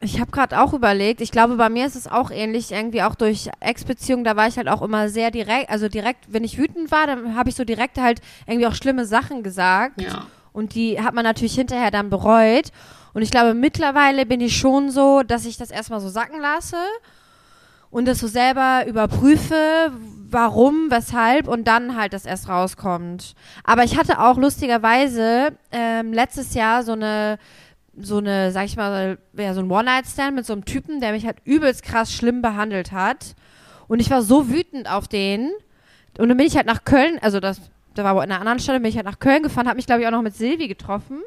ich 0.00 0.20
habe 0.20 0.30
gerade 0.30 0.60
auch 0.60 0.72
überlegt, 0.72 1.20
ich 1.20 1.30
glaube, 1.30 1.56
bei 1.56 1.68
mir 1.68 1.86
ist 1.86 1.96
es 1.96 2.06
auch 2.06 2.30
ähnlich, 2.30 2.72
irgendwie 2.72 3.02
auch 3.02 3.14
durch 3.14 3.50
Ex-Beziehungen, 3.60 4.24
da 4.24 4.36
war 4.36 4.46
ich 4.46 4.56
halt 4.56 4.68
auch 4.68 4.82
immer 4.82 5.08
sehr 5.08 5.30
direkt, 5.30 5.68
also 5.68 5.88
direkt, 5.88 6.32
wenn 6.32 6.44
ich 6.44 6.56
wütend 6.56 6.90
war, 6.90 7.06
dann 7.06 7.36
habe 7.36 7.50
ich 7.50 7.56
so 7.56 7.64
direkt 7.64 7.98
halt 7.98 8.22
irgendwie 8.46 8.66
auch 8.66 8.74
schlimme 8.74 9.04
Sachen 9.04 9.42
gesagt. 9.42 10.00
Ja. 10.00 10.26
Und 10.52 10.74
die 10.74 11.00
hat 11.00 11.14
man 11.14 11.24
natürlich 11.24 11.54
hinterher 11.54 11.90
dann 11.90 12.10
bereut. 12.10 12.70
Und 13.12 13.22
ich 13.22 13.30
glaube, 13.30 13.54
mittlerweile 13.54 14.26
bin 14.26 14.40
ich 14.40 14.56
schon 14.56 14.90
so, 14.90 15.22
dass 15.22 15.44
ich 15.44 15.56
das 15.56 15.70
erstmal 15.70 16.00
so 16.00 16.08
sacken 16.08 16.40
lasse 16.40 16.76
und 17.90 18.06
das 18.06 18.18
so 18.18 18.28
selber 18.28 18.84
überprüfe, 18.86 19.92
warum, 20.30 20.90
weshalb 20.90 21.48
und 21.48 21.66
dann 21.66 21.96
halt 21.96 22.12
das 22.12 22.24
erst 22.24 22.48
rauskommt. 22.48 23.34
Aber 23.64 23.82
ich 23.84 23.98
hatte 23.98 24.20
auch 24.20 24.36
lustigerweise 24.36 25.56
ähm, 25.72 26.12
letztes 26.12 26.54
Jahr 26.54 26.84
so 26.84 26.92
eine 26.92 27.38
so 28.02 28.18
eine, 28.18 28.52
sag 28.52 28.64
ich 28.64 28.76
mal, 28.76 29.18
ja, 29.36 29.52
so 29.52 29.60
ein 29.60 29.70
One-Night-Stand 29.70 30.34
mit 30.34 30.46
so 30.46 30.52
einem 30.52 30.64
Typen, 30.64 31.00
der 31.00 31.12
mich 31.12 31.26
halt 31.26 31.38
übelst 31.44 31.82
krass 31.82 32.12
schlimm 32.12 32.40
behandelt 32.40 32.92
hat. 32.92 33.34
Und 33.88 34.00
ich 34.00 34.10
war 34.10 34.22
so 34.22 34.48
wütend 34.48 34.90
auf 34.90 35.08
den. 35.08 35.50
Und 36.18 36.28
dann 36.28 36.36
bin 36.36 36.46
ich 36.46 36.56
halt 36.56 36.66
nach 36.66 36.84
Köln, 36.84 37.18
also 37.20 37.40
das 37.40 37.60
da 38.00 38.04
war 38.04 38.12
aber 38.12 38.24
in 38.24 38.30
einer 38.30 38.40
anderen 38.40 38.58
Stelle, 38.58 38.80
bin 38.80 38.88
ich 38.88 38.96
halt 38.96 39.06
nach 39.06 39.18
Köln 39.18 39.42
gefahren, 39.42 39.68
habe 39.68 39.76
mich, 39.76 39.86
glaube 39.86 40.00
ich, 40.00 40.06
auch 40.06 40.12
noch 40.12 40.22
mit 40.22 40.34
Silvi 40.34 40.68
getroffen. 40.68 41.20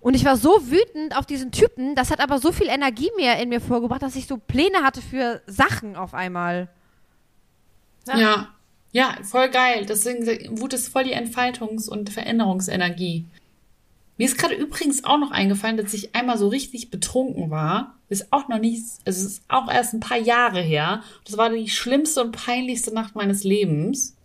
Und 0.00 0.14
ich 0.14 0.24
war 0.24 0.36
so 0.36 0.70
wütend 0.70 1.16
auf 1.16 1.26
diesen 1.26 1.52
Typen, 1.52 1.94
das 1.94 2.10
hat 2.10 2.20
aber 2.20 2.38
so 2.38 2.50
viel 2.50 2.66
Energie 2.68 3.10
mehr 3.16 3.40
in 3.40 3.50
mir 3.50 3.60
vorgebracht, 3.60 4.02
dass 4.02 4.16
ich 4.16 4.26
so 4.26 4.36
Pläne 4.36 4.82
hatte 4.82 5.00
für 5.00 5.42
Sachen 5.46 5.94
auf 5.94 6.14
einmal. 6.14 6.68
Ja, 8.08 8.18
ja, 8.18 8.48
ja 8.90 9.16
voll 9.22 9.48
geil. 9.50 9.86
Deswegen, 9.86 10.26
Wut 10.58 10.72
ist 10.72 10.88
voll 10.88 11.04
die 11.04 11.14
Entfaltungs- 11.14 11.88
und 11.88 12.10
Veränderungsenergie. 12.10 13.26
Mir 14.18 14.26
ist 14.26 14.38
gerade 14.38 14.54
übrigens 14.54 15.04
auch 15.04 15.18
noch 15.18 15.30
eingefallen, 15.30 15.76
dass 15.76 15.94
ich 15.94 16.14
einmal 16.14 16.38
so 16.38 16.48
richtig 16.48 16.90
betrunken 16.90 17.50
war. 17.50 17.94
Ist 18.08 18.32
auch 18.32 18.48
noch 18.48 18.58
nicht, 18.58 18.82
also 19.04 19.24
es 19.24 19.32
ist 19.34 19.42
auch 19.48 19.70
erst 19.70 19.94
ein 19.94 20.00
paar 20.00 20.18
Jahre 20.18 20.60
her. 20.60 21.02
Das 21.24 21.36
war 21.36 21.48
die 21.50 21.68
schlimmste 21.68 22.22
und 22.22 22.32
peinlichste 22.32 22.92
Nacht 22.92 23.14
meines 23.14 23.44
Lebens. 23.44 24.16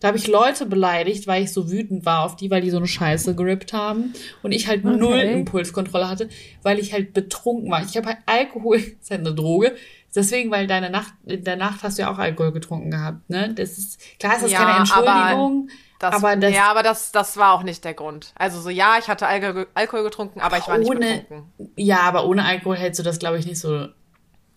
Da 0.00 0.08
habe 0.08 0.18
ich 0.18 0.26
Leute 0.26 0.66
beleidigt, 0.66 1.26
weil 1.26 1.44
ich 1.44 1.52
so 1.52 1.70
wütend 1.70 2.04
war 2.04 2.24
auf 2.24 2.36
die, 2.36 2.50
weil 2.50 2.60
die 2.60 2.70
so 2.70 2.76
eine 2.76 2.86
Scheiße 2.86 3.34
gerippt 3.34 3.72
haben. 3.72 4.12
Und 4.42 4.52
ich 4.52 4.66
halt 4.68 4.84
okay. 4.84 4.96
null 4.96 5.18
Impulskontrolle 5.18 6.08
hatte, 6.08 6.28
weil 6.62 6.78
ich 6.78 6.92
halt 6.92 7.14
betrunken 7.14 7.70
war. 7.70 7.82
Ich 7.82 7.96
habe 7.96 8.08
halt 8.08 8.18
Alkohol, 8.26 8.76
ist 9.00 9.10
halt 9.10 9.20
eine 9.20 9.34
Droge. 9.34 9.74
Deswegen, 10.14 10.50
weil 10.50 10.66
deine 10.66 10.90
Nacht, 10.90 11.12
in 11.24 11.42
der 11.42 11.56
Nacht 11.56 11.82
hast 11.82 11.98
du 11.98 12.02
ja 12.02 12.12
auch 12.12 12.18
Alkohol 12.18 12.52
getrunken 12.52 12.90
gehabt, 12.90 13.28
ne? 13.28 13.52
Das 13.54 13.78
ist, 13.78 14.00
klar 14.20 14.36
ist 14.36 14.44
das 14.44 14.52
ja, 14.52 14.58
keine 14.58 14.78
Entschuldigung, 14.78 15.68
Das, 15.98 16.14
Aber 16.14 16.36
das- 16.36 16.54
ja, 16.54 16.70
aber 16.70 16.82
das, 16.84 17.10
das 17.10 17.36
war 17.36 17.52
auch 17.52 17.64
nicht 17.64 17.84
der 17.84 17.94
Grund. 17.94 18.32
Also 18.36 18.60
so, 18.60 18.70
ja, 18.70 18.96
ich 18.98 19.08
hatte 19.08 19.26
Alkohol, 19.26 19.66
Alkohol 19.74 20.04
getrunken, 20.04 20.40
aber 20.40 20.58
ich 20.58 20.68
war 20.68 20.78
nicht 20.78 20.88
ohne, 20.88 21.22
betrunken. 21.22 21.72
ja, 21.76 22.00
aber 22.02 22.26
ohne 22.26 22.44
Alkohol 22.44 22.76
hättest 22.76 23.00
du 23.00 23.02
das, 23.02 23.18
glaube 23.18 23.38
ich, 23.38 23.46
nicht 23.46 23.58
so 23.58 23.88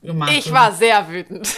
gemacht. 0.03 0.31
Ich 0.37 0.45
oder? 0.51 0.55
war 0.55 0.71
sehr 0.73 1.09
wütend. 1.09 1.47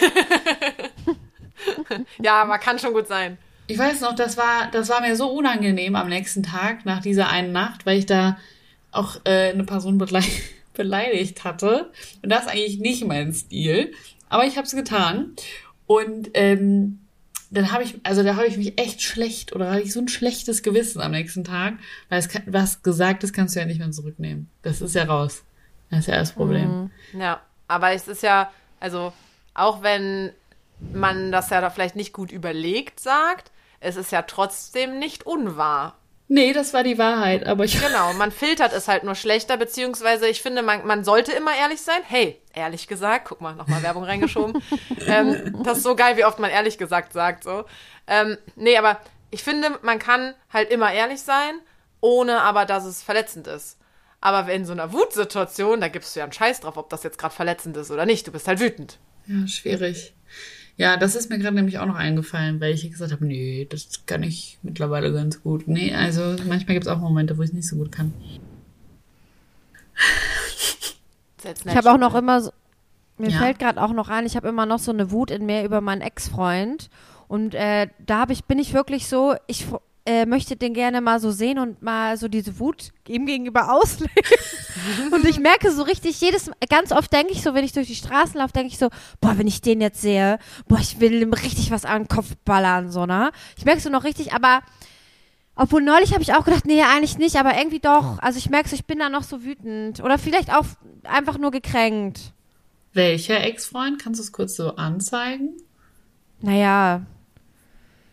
ja, 2.22 2.42
aber 2.42 2.58
kann 2.58 2.78
schon 2.78 2.94
gut 2.94 3.06
sein. 3.06 3.36
Ich 3.70 3.78
weiß 3.78 4.00
noch, 4.00 4.16
das 4.16 4.36
war, 4.36 4.68
das 4.72 4.88
war 4.88 5.00
mir 5.00 5.14
so 5.14 5.30
unangenehm 5.30 5.94
am 5.94 6.08
nächsten 6.08 6.42
Tag 6.42 6.84
nach 6.84 7.00
dieser 7.00 7.28
einen 7.28 7.52
Nacht, 7.52 7.86
weil 7.86 7.98
ich 7.98 8.06
da 8.06 8.36
auch 8.90 9.20
äh, 9.24 9.50
eine 9.50 9.62
Person 9.62 9.96
belei 9.96 10.24
beleidigt 10.74 11.44
hatte. 11.44 11.92
Und 12.20 12.30
das 12.30 12.46
ist 12.46 12.50
eigentlich 12.50 12.80
nicht 12.80 13.06
mein 13.06 13.32
Stil. 13.32 13.92
Aber 14.28 14.44
ich 14.44 14.56
habe 14.56 14.66
es 14.66 14.74
getan. 14.74 15.36
Und 15.86 16.30
ähm, 16.34 16.98
dann 17.50 17.70
habe 17.70 17.84
ich, 17.84 17.94
also 18.02 18.24
da 18.24 18.34
habe 18.34 18.48
ich 18.48 18.56
mich 18.56 18.76
echt 18.76 19.02
schlecht 19.02 19.52
oder 19.52 19.70
hatte 19.70 19.82
ich 19.82 19.92
so 19.92 20.00
ein 20.00 20.08
schlechtes 20.08 20.64
Gewissen 20.64 21.00
am 21.00 21.12
nächsten 21.12 21.44
Tag, 21.44 21.74
weil 22.08 22.18
es 22.18 22.28
kann, 22.28 22.42
was 22.46 22.82
gesagt 22.82 23.22
ist, 23.22 23.32
kannst 23.32 23.54
du 23.54 23.60
ja 23.60 23.66
nicht 23.66 23.78
mehr 23.78 23.92
zurücknehmen. 23.92 24.50
Das 24.62 24.80
ist 24.80 24.96
ja 24.96 25.04
raus. 25.04 25.44
Das 25.90 26.00
ist 26.00 26.06
ja 26.08 26.16
das 26.16 26.32
Problem. 26.32 26.90
Ja, 27.16 27.40
aber 27.68 27.92
es 27.92 28.08
ist 28.08 28.24
ja, 28.24 28.50
also 28.80 29.12
auch 29.54 29.82
wenn 29.82 30.32
man 30.92 31.30
das 31.30 31.50
ja 31.50 31.60
da 31.60 31.70
vielleicht 31.70 31.94
nicht 31.94 32.12
gut 32.12 32.32
überlegt 32.32 32.98
sagt, 32.98 33.52
es 33.80 33.96
ist 33.96 34.12
ja 34.12 34.22
trotzdem 34.22 34.98
nicht 34.98 35.26
unwahr. 35.26 35.96
Nee, 36.32 36.52
das 36.52 36.72
war 36.72 36.84
die 36.84 36.96
Wahrheit, 36.96 37.44
aber 37.44 37.64
ich. 37.64 37.80
Genau, 37.80 38.12
man 38.12 38.30
filtert 38.30 38.72
es 38.72 38.86
halt 38.86 39.02
nur 39.02 39.16
schlechter, 39.16 39.56
beziehungsweise 39.56 40.28
ich 40.28 40.42
finde, 40.42 40.62
man, 40.62 40.86
man 40.86 41.02
sollte 41.02 41.32
immer 41.32 41.56
ehrlich 41.56 41.80
sein. 41.80 42.02
Hey, 42.06 42.40
ehrlich 42.54 42.86
gesagt, 42.86 43.24
guck 43.24 43.40
mal, 43.40 43.56
nochmal 43.56 43.82
Werbung 43.82 44.04
reingeschoben. 44.04 44.62
ähm, 45.08 45.60
das 45.64 45.78
ist 45.78 45.82
so 45.82 45.96
geil, 45.96 46.16
wie 46.16 46.24
oft 46.24 46.38
man 46.38 46.50
ehrlich 46.50 46.78
gesagt 46.78 47.12
sagt, 47.14 47.42
so. 47.42 47.64
Ähm, 48.06 48.38
nee, 48.54 48.76
aber 48.78 49.00
ich 49.32 49.42
finde, 49.42 49.76
man 49.82 49.98
kann 49.98 50.34
halt 50.52 50.70
immer 50.70 50.92
ehrlich 50.92 51.20
sein, 51.20 51.58
ohne 52.00 52.42
aber, 52.42 52.64
dass 52.64 52.84
es 52.84 53.02
verletzend 53.02 53.48
ist. 53.48 53.76
Aber 54.20 54.52
in 54.52 54.64
so 54.64 54.72
einer 54.72 54.92
Wutsituation, 54.92 55.80
da 55.80 55.88
gibst 55.88 56.14
du 56.14 56.20
ja 56.20 56.24
einen 56.24 56.32
Scheiß 56.32 56.60
drauf, 56.60 56.76
ob 56.76 56.90
das 56.90 57.02
jetzt 57.02 57.18
gerade 57.18 57.34
verletzend 57.34 57.76
ist 57.76 57.90
oder 57.90 58.06
nicht. 58.06 58.26
Du 58.28 58.30
bist 58.30 58.46
halt 58.46 58.60
wütend. 58.60 58.98
Ja, 59.26 59.48
schwierig. 59.48 60.14
Ja, 60.80 60.96
das 60.96 61.14
ist 61.14 61.28
mir 61.28 61.38
gerade 61.38 61.54
nämlich 61.56 61.78
auch 61.78 61.84
noch 61.84 61.96
eingefallen, 61.96 62.58
weil 62.58 62.72
ich 62.72 62.90
gesagt 62.90 63.12
habe, 63.12 63.26
nee, 63.26 63.66
das 63.68 64.06
kann 64.06 64.22
ich 64.22 64.58
mittlerweile 64.62 65.12
ganz 65.12 65.42
gut. 65.42 65.68
Nee, 65.68 65.94
also 65.94 66.36
manchmal 66.48 66.72
gibt 66.72 66.86
es 66.86 66.88
auch 66.88 66.96
Momente, 66.96 67.36
wo 67.36 67.42
ich 67.42 67.50
es 67.50 67.54
nicht 67.54 67.68
so 67.68 67.76
gut 67.76 67.92
kann. 67.92 68.14
Ich 71.66 71.76
habe 71.76 71.92
auch 71.92 71.98
noch 71.98 72.14
immer, 72.14 72.40
so, 72.40 72.50
mir 73.18 73.28
Ja. 73.28 73.36
fällt 73.40 73.58
gerade 73.58 73.82
auch 73.82 73.92
noch 73.92 74.08
ein, 74.08 74.24
ich 74.24 74.36
habe 74.36 74.48
immer 74.48 74.64
noch 74.64 74.78
so 74.78 74.90
eine 74.90 75.10
Wut 75.10 75.30
in 75.30 75.44
mir 75.44 75.64
über 75.64 75.82
meinen 75.82 76.00
Ex-Freund. 76.00 76.88
Und 77.28 77.54
äh, 77.54 77.88
da 77.98 78.20
hab 78.20 78.30
ich, 78.30 78.46
bin 78.46 78.58
ich 78.58 78.72
wirklich 78.72 79.06
so, 79.06 79.34
ich 79.48 79.66
äh, 80.10 80.26
möchte 80.26 80.56
den 80.56 80.74
gerne 80.74 81.00
mal 81.00 81.20
so 81.20 81.30
sehen 81.30 81.60
und 81.60 81.82
mal 81.82 82.16
so 82.16 82.26
diese 82.26 82.58
Wut 82.58 82.90
ihm 83.06 83.26
gegenüber 83.26 83.72
ausleben. 83.72 84.12
und 85.12 85.24
ich 85.24 85.38
merke 85.38 85.70
so 85.70 85.82
richtig, 85.82 86.20
jedes, 86.20 86.50
ganz 86.68 86.90
oft 86.90 87.12
denke 87.12 87.32
ich 87.32 87.42
so, 87.42 87.54
wenn 87.54 87.64
ich 87.64 87.72
durch 87.72 87.86
die 87.86 87.94
Straßen 87.94 88.40
laufe, 88.40 88.52
denke 88.52 88.72
ich 88.72 88.78
so, 88.78 88.88
boah, 89.20 89.38
wenn 89.38 89.46
ich 89.46 89.60
den 89.60 89.80
jetzt 89.80 90.00
sehe, 90.00 90.38
boah, 90.66 90.80
ich 90.80 90.98
will 90.98 91.22
ihm 91.22 91.32
richtig 91.32 91.70
was 91.70 91.84
an 91.84 92.02
den 92.02 92.08
Kopf 92.08 92.34
ballern, 92.44 92.90
so, 92.90 93.06
ne? 93.06 93.30
Ich 93.56 93.64
merke 93.64 93.80
so 93.80 93.88
noch 93.88 94.02
richtig, 94.02 94.32
aber 94.32 94.62
obwohl 95.54 95.82
neulich 95.82 96.12
habe 96.12 96.22
ich 96.22 96.34
auch 96.34 96.44
gedacht, 96.44 96.66
nee, 96.66 96.82
eigentlich 96.82 97.18
nicht, 97.18 97.36
aber 97.36 97.56
irgendwie 97.56 97.80
doch. 97.80 98.18
Also 98.18 98.38
ich 98.38 98.50
merke 98.50 98.68
so, 98.68 98.74
ich 98.74 98.86
bin 98.86 98.98
da 98.98 99.08
noch 99.08 99.22
so 99.22 99.44
wütend. 99.44 100.02
Oder 100.02 100.18
vielleicht 100.18 100.52
auch 100.52 100.64
einfach 101.04 101.38
nur 101.38 101.50
gekränkt. 101.50 102.32
Welcher 102.94 103.40
Ex-Freund? 103.44 104.02
Kannst 104.02 104.18
du 104.18 104.24
es 104.24 104.32
kurz 104.32 104.56
so 104.56 104.76
anzeigen? 104.76 105.50
Naja, 106.40 107.02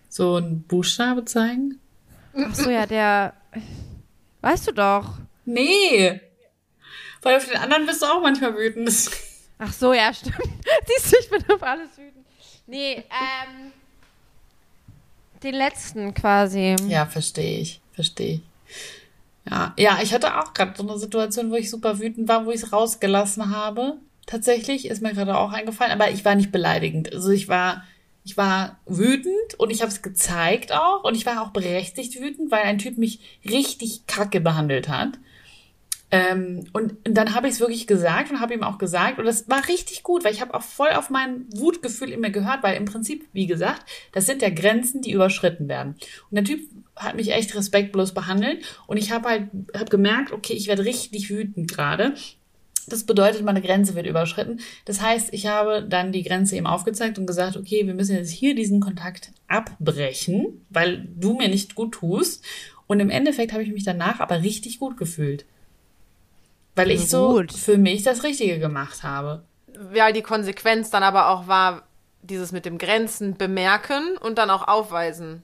So 0.10 0.36
ein 0.36 0.64
Buchstabe 0.64 1.24
zeigen? 1.26 1.80
Ach 2.38 2.56
so, 2.56 2.70
ja, 2.70 2.86
der. 2.86 3.34
Weißt 4.42 4.68
du 4.68 4.72
doch. 4.72 5.18
Nee! 5.46 6.22
Weil 7.22 7.38
auf 7.38 7.46
den 7.46 7.58
anderen 7.58 7.86
bist 7.86 8.02
du 8.02 8.06
auch 8.06 8.22
manchmal 8.22 8.56
wütend. 8.56 8.90
Ach 9.60 9.74
so, 9.74 9.94
ja, 9.94 10.14
stimmt. 10.14 10.38
Siehst 10.88 11.12
du, 11.12 11.18
ich 11.20 11.30
bin 11.30 11.44
auf 11.56 11.64
alles 11.64 11.98
wütend. 11.98 12.26
Nee, 12.68 13.04
ähm. 13.10 13.72
Den 15.44 15.56
letzten 15.56 16.14
quasi. 16.14 16.76
Ja, 16.88 17.06
verstehe 17.06 17.60
ich. 17.60 17.82
Verstehe 17.94 18.36
ich. 18.36 18.42
Ja, 19.50 19.74
ja, 19.78 20.00
ich 20.02 20.14
hatte 20.14 20.38
auch 20.38 20.54
gerade 20.54 20.74
so 20.76 20.88
eine 20.88 20.98
Situation, 20.98 21.52
wo 21.52 21.56
ich 21.56 21.70
super 21.70 22.00
wütend 22.00 22.28
war, 22.28 22.46
wo 22.46 22.52
ich 22.52 22.64
es 22.64 22.74
rausgelassen 22.74 23.56
habe. 23.56 23.98
Tatsächlich 24.26 24.88
ist 24.88 25.02
mir 25.02 25.14
gerade 25.14 25.38
auch 25.38 25.54
eingefallen, 25.54 25.94
aber 25.94 26.12
ich 26.12 26.26
war 26.26 26.36
nicht 26.36 26.52
beleidigend. 26.52 27.14
Also 27.14 27.30
ich 27.30 27.48
war, 27.48 27.84
ich 28.28 28.36
war 28.36 28.78
wütend 28.86 29.56
und 29.58 29.70
ich 29.70 29.82
habe 29.82 29.90
es 29.90 30.02
gezeigt 30.02 30.74
auch 30.74 31.06
und 31.06 31.16
ich 31.16 31.26
war 31.26 31.42
auch 31.42 31.52
berechtigt 31.52 32.20
wütend, 32.20 32.52
weil 32.52 32.64
ein 32.64 32.78
Typ 32.78 32.98
mich 32.98 33.22
richtig 33.50 34.06
kacke 34.06 34.42
behandelt 34.42 34.90
hat. 34.90 35.18
Ähm, 36.12 36.66
und 36.74 36.96
dann 37.06 37.34
habe 37.34 37.48
ich 37.48 37.54
es 37.54 37.60
wirklich 37.62 37.88
gesagt 37.88 38.30
und 38.30 38.42
habe 38.42 38.54
ihm 38.54 38.64
auch 38.64 38.80
gesagt 38.80 39.18
und 39.18 39.24
das 39.24 39.48
war 39.48 39.66
richtig 39.70 40.04
gut, 40.04 40.26
weil 40.26 40.34
ich 40.34 40.42
habe 40.42 40.54
auch 40.56 40.62
voll 40.62 40.90
auf 40.90 41.10
mein 41.10 41.46
Wutgefühl 41.56 42.12
in 42.12 42.20
mir 42.20 42.32
gehört, 42.32 42.64
weil 42.64 42.76
im 42.76 42.84
Prinzip, 42.84 43.26
wie 43.32 43.48
gesagt, 43.48 43.86
das 44.12 44.26
sind 44.26 44.42
ja 44.42 44.50
Grenzen, 44.50 45.02
die 45.02 45.14
überschritten 45.14 45.70
werden. 45.70 45.96
Und 46.30 46.36
der 46.36 46.44
Typ 46.44 46.68
hat 46.98 47.16
mich 47.16 47.32
echt 47.32 47.56
respektlos 47.56 48.14
behandelt 48.14 48.66
und 48.88 48.98
ich 48.98 49.12
habe 49.12 49.30
halt 49.30 49.50
hab 49.74 49.90
gemerkt, 49.90 50.34
okay, 50.34 50.54
ich 50.54 50.68
werde 50.68 50.84
richtig 50.84 51.30
wütend 51.30 51.72
gerade. 51.72 52.14
Das 52.88 53.04
bedeutet, 53.04 53.44
meine 53.44 53.62
Grenze 53.62 53.96
wird 53.96 54.08
überschritten. 54.08 54.62
Das 54.86 55.02
heißt, 55.02 55.34
ich 55.34 55.48
habe 55.48 55.84
dann 55.84 56.14
die 56.14 56.24
Grenze 56.24 56.56
ihm 56.56 56.66
aufgezeigt 56.66 57.20
und 57.20 57.26
gesagt, 57.26 57.58
okay, 57.58 57.86
wir 57.86 57.94
müssen 57.94 58.16
jetzt 58.16 58.32
hier 58.32 58.56
diesen 58.56 58.80
Kontakt 58.80 59.32
abbrechen, 59.48 60.66
weil 60.70 61.08
du 61.16 61.34
mir 61.34 61.50
nicht 61.50 61.76
gut 61.76 61.94
tust. 61.94 62.46
Und 62.88 63.02
im 63.02 63.10
Endeffekt 63.10 63.52
habe 63.52 63.64
ich 63.64 63.72
mich 63.72 63.84
danach 63.84 64.22
aber 64.22 64.42
richtig 64.42 64.80
gut 64.80 64.96
gefühlt. 64.98 65.46
Weil 66.76 66.92
ich 66.92 67.10
so 67.10 67.44
für 67.54 67.78
mich 67.78 68.04
das 68.04 68.24
Richtige 68.24 68.60
gemacht 68.60 69.04
habe. 69.04 69.44
Ja, 69.94 70.12
die 70.12 70.22
Konsequenz 70.22 70.90
dann 70.90 71.04
aber 71.04 71.30
auch 71.30 71.48
war, 71.48 71.88
dieses 72.22 72.52
mit 72.52 72.66
dem 72.66 72.78
Grenzen 72.78 73.36
bemerken 73.36 74.18
und 74.18 74.38
dann 74.38 74.50
auch 74.50 74.68
aufweisen. 74.68 75.44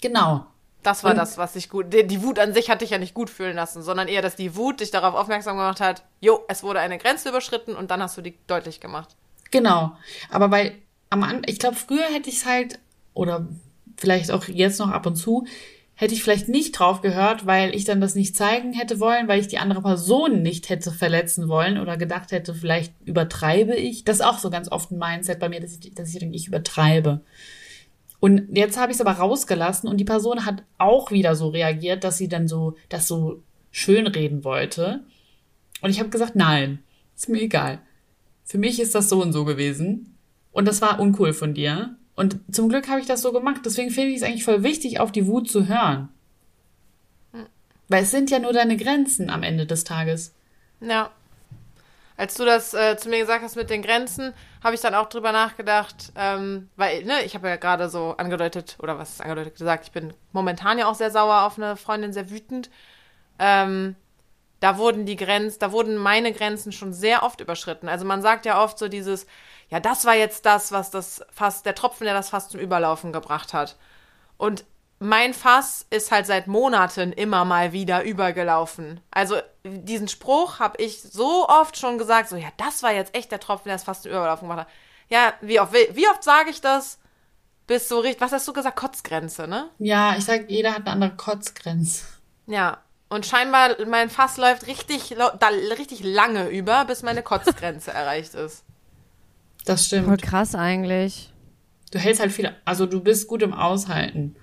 Genau. 0.00 0.46
Das 0.82 1.04
war 1.04 1.10
Und- 1.12 1.18
das, 1.18 1.36
was 1.36 1.56
ich 1.56 1.68
gut. 1.68 1.92
Die, 1.92 2.06
die 2.06 2.22
Wut 2.22 2.38
an 2.38 2.54
sich 2.54 2.70
hat 2.70 2.80
dich 2.80 2.90
ja 2.90 2.98
nicht 2.98 3.12
gut 3.14 3.28
fühlen 3.28 3.54
lassen, 3.56 3.82
sondern 3.82 4.08
eher, 4.08 4.22
dass 4.22 4.36
die 4.36 4.56
Wut 4.56 4.80
dich 4.80 4.90
darauf 4.90 5.14
aufmerksam 5.14 5.56
gemacht 5.56 5.80
hat, 5.80 6.02
jo, 6.20 6.40
es 6.48 6.62
wurde 6.62 6.80
eine 6.80 6.96
Grenze 6.98 7.28
überschritten 7.28 7.74
und 7.74 7.90
dann 7.90 8.02
hast 8.02 8.16
du 8.16 8.22
die 8.22 8.34
deutlich 8.46 8.80
gemacht. 8.80 9.10
Genau. 9.50 9.92
Aber 10.30 10.50
weil 10.50 10.72
am 11.10 11.22
An 11.22 11.42
ich 11.46 11.58
glaube, 11.58 11.76
früher 11.76 12.04
hätte 12.04 12.30
ich 12.30 12.36
es 12.38 12.46
halt, 12.46 12.78
oder 13.14 13.46
vielleicht 13.96 14.30
auch 14.30 14.46
jetzt 14.48 14.78
noch 14.78 14.90
ab 14.90 15.04
und 15.06 15.16
zu, 15.16 15.44
hätte 15.96 16.14
ich 16.14 16.22
vielleicht 16.22 16.48
nicht 16.48 16.72
drauf 16.78 17.02
gehört, 17.02 17.44
weil 17.44 17.74
ich 17.74 17.84
dann 17.84 18.00
das 18.00 18.14
nicht 18.14 18.34
zeigen 18.34 18.72
hätte 18.72 19.00
wollen, 19.00 19.28
weil 19.28 19.38
ich 19.40 19.48
die 19.48 19.58
andere 19.58 19.82
Person 19.82 20.40
nicht 20.40 20.70
hätte 20.70 20.92
verletzen 20.92 21.48
wollen 21.48 21.78
oder 21.78 21.98
gedacht 21.98 22.32
hätte, 22.32 22.54
vielleicht 22.54 22.94
übertreibe 23.04 23.74
ich. 23.74 24.04
Das 24.04 24.20
ist 24.20 24.24
auch 24.24 24.38
so 24.38 24.48
ganz 24.48 24.72
oft 24.72 24.90
ein 24.92 24.98
Mindset 24.98 25.38
bei 25.40 25.50
mir, 25.50 25.60
dass 25.60 25.72
ich, 25.72 25.94
dass 25.94 26.08
ich 26.08 26.18
denke, 26.18 26.36
ich 26.36 26.46
übertreibe. 26.46 27.20
Und 28.20 28.54
jetzt 28.56 28.78
habe 28.78 28.92
ich 28.92 28.96
es 28.96 29.00
aber 29.00 29.12
rausgelassen 29.12 29.88
und 29.88 29.96
die 29.96 30.04
Person 30.04 30.44
hat 30.44 30.62
auch 30.78 31.10
wieder 31.10 31.34
so 31.34 31.48
reagiert, 31.48 32.04
dass 32.04 32.18
sie 32.18 32.28
dann 32.28 32.48
so 32.48 32.76
das 32.90 33.08
so 33.08 33.42
schönreden 33.70 34.44
wollte. 34.44 35.00
Und 35.80 35.90
ich 35.90 36.00
habe 36.00 36.10
gesagt, 36.10 36.36
nein, 36.36 36.80
ist 37.16 37.30
mir 37.30 37.40
egal. 37.40 37.80
Für 38.44 38.58
mich 38.58 38.78
ist 38.78 38.94
das 38.94 39.08
so 39.08 39.22
und 39.22 39.32
so 39.32 39.44
gewesen. 39.44 40.18
Und 40.52 40.68
das 40.68 40.82
war 40.82 41.00
uncool 41.00 41.32
von 41.32 41.54
dir. 41.54 41.96
Und 42.14 42.40
zum 42.50 42.68
Glück 42.68 42.88
habe 42.88 43.00
ich 43.00 43.06
das 43.06 43.22
so 43.22 43.32
gemacht. 43.32 43.62
Deswegen 43.64 43.90
finde 43.90 44.10
ich 44.10 44.16
es 44.16 44.22
eigentlich 44.22 44.44
voll 44.44 44.62
wichtig, 44.62 45.00
auf 45.00 45.12
die 45.12 45.26
Wut 45.26 45.48
zu 45.48 45.66
hören. 45.68 46.10
Weil 47.88 48.02
es 48.02 48.10
sind 48.10 48.30
ja 48.30 48.38
nur 48.38 48.52
deine 48.52 48.76
Grenzen 48.76 49.30
am 49.30 49.42
Ende 49.42 49.66
des 49.66 49.84
Tages. 49.84 50.34
Ja. 50.80 51.10
Als 52.20 52.34
du 52.34 52.44
das 52.44 52.74
äh, 52.74 52.98
zu 52.98 53.08
mir 53.08 53.18
gesagt 53.18 53.42
hast 53.42 53.56
mit 53.56 53.70
den 53.70 53.80
Grenzen, 53.80 54.34
habe 54.62 54.74
ich 54.74 54.82
dann 54.82 54.94
auch 54.94 55.08
drüber 55.08 55.32
nachgedacht, 55.32 56.12
ähm, 56.16 56.68
weil, 56.76 57.02
ne, 57.04 57.22
ich 57.24 57.34
habe 57.34 57.48
ja 57.48 57.56
gerade 57.56 57.88
so 57.88 58.14
angedeutet, 58.18 58.76
oder 58.78 58.98
was 58.98 59.12
ist 59.12 59.22
angedeutet 59.22 59.56
gesagt, 59.56 59.84
ich 59.86 59.92
bin 59.92 60.12
momentan 60.32 60.76
ja 60.78 60.86
auch 60.86 60.94
sehr 60.94 61.10
sauer 61.10 61.44
auf 61.44 61.56
eine 61.56 61.78
Freundin, 61.78 62.12
sehr 62.12 62.28
wütend. 62.28 62.68
Ähm, 63.38 63.96
da 64.60 64.76
wurden 64.76 65.06
die 65.06 65.16
Grenzen, 65.16 65.60
da 65.60 65.72
wurden 65.72 65.96
meine 65.96 66.34
Grenzen 66.34 66.72
schon 66.72 66.92
sehr 66.92 67.22
oft 67.22 67.40
überschritten. 67.40 67.88
Also 67.88 68.04
man 68.04 68.20
sagt 68.20 68.44
ja 68.44 68.62
oft 68.62 68.78
so 68.78 68.88
dieses, 68.88 69.26
ja, 69.70 69.80
das 69.80 70.04
war 70.04 70.14
jetzt 70.14 70.44
das, 70.44 70.72
was 70.72 70.90
das 70.90 71.24
Fass, 71.32 71.62
der 71.62 71.74
Tropfen, 71.74 72.04
der 72.04 72.12
das 72.12 72.28
Fass 72.28 72.50
zum 72.50 72.60
Überlaufen 72.60 73.14
gebracht 73.14 73.54
hat. 73.54 73.76
Und 74.36 74.66
mein 75.02 75.32
Fass 75.32 75.86
ist 75.88 76.12
halt 76.12 76.26
seit 76.26 76.46
Monaten 76.46 77.12
immer 77.12 77.46
mal 77.46 77.72
wieder 77.72 78.04
übergelaufen. 78.04 79.00
Also 79.10 79.36
diesen 79.64 80.08
Spruch 80.08 80.58
habe 80.60 80.80
ich 80.82 81.00
so 81.00 81.48
oft 81.48 81.78
schon 81.78 81.96
gesagt, 81.96 82.28
so 82.28 82.36
ja, 82.36 82.48
das 82.58 82.82
war 82.82 82.92
jetzt 82.92 83.14
echt 83.14 83.32
der 83.32 83.40
Tropfen, 83.40 83.68
der 83.68 83.76
das 83.76 83.84
Fass 83.84 84.02
zum 84.02 84.12
Überlaufen 84.12 84.46
gemacht 84.46 84.66
hat. 84.66 84.72
Ja, 85.08 85.32
wie 85.40 85.58
oft, 85.58 85.72
wie 85.72 86.06
oft 86.08 86.22
sage 86.22 86.50
ich 86.50 86.60
das? 86.60 86.98
Bis 87.66 87.88
so 87.88 87.98
richtig, 88.00 88.20
was 88.20 88.32
hast 88.32 88.46
du 88.46 88.52
gesagt? 88.52 88.76
Kotzgrenze, 88.76 89.48
ne? 89.48 89.70
Ja, 89.78 90.16
ich 90.18 90.24
sag, 90.24 90.50
jeder 90.50 90.72
hat 90.72 90.82
eine 90.82 90.90
andere 90.90 91.16
Kotzgrenze. 91.16 92.04
Ja. 92.46 92.78
Und 93.08 93.26
scheinbar, 93.26 93.76
mein 93.86 94.10
Fass 94.10 94.36
läuft 94.36 94.66
richtig, 94.66 95.16
da, 95.16 95.48
richtig 95.78 96.04
lange 96.04 96.48
über, 96.48 96.84
bis 96.84 97.02
meine 97.02 97.22
Kotzgrenze 97.22 97.90
erreicht 97.92 98.34
ist. 98.34 98.64
Das 99.64 99.88
Voll 99.88 100.00
stimmt. 100.02 100.22
krass 100.22 100.54
eigentlich. 100.54 101.32
Du 101.90 101.98
hältst 101.98 102.20
halt 102.20 102.32
viel, 102.32 102.54
also 102.64 102.86
du 102.86 103.00
bist 103.00 103.26
gut 103.28 103.42
im 103.42 103.52
Aushalten. 103.54 104.36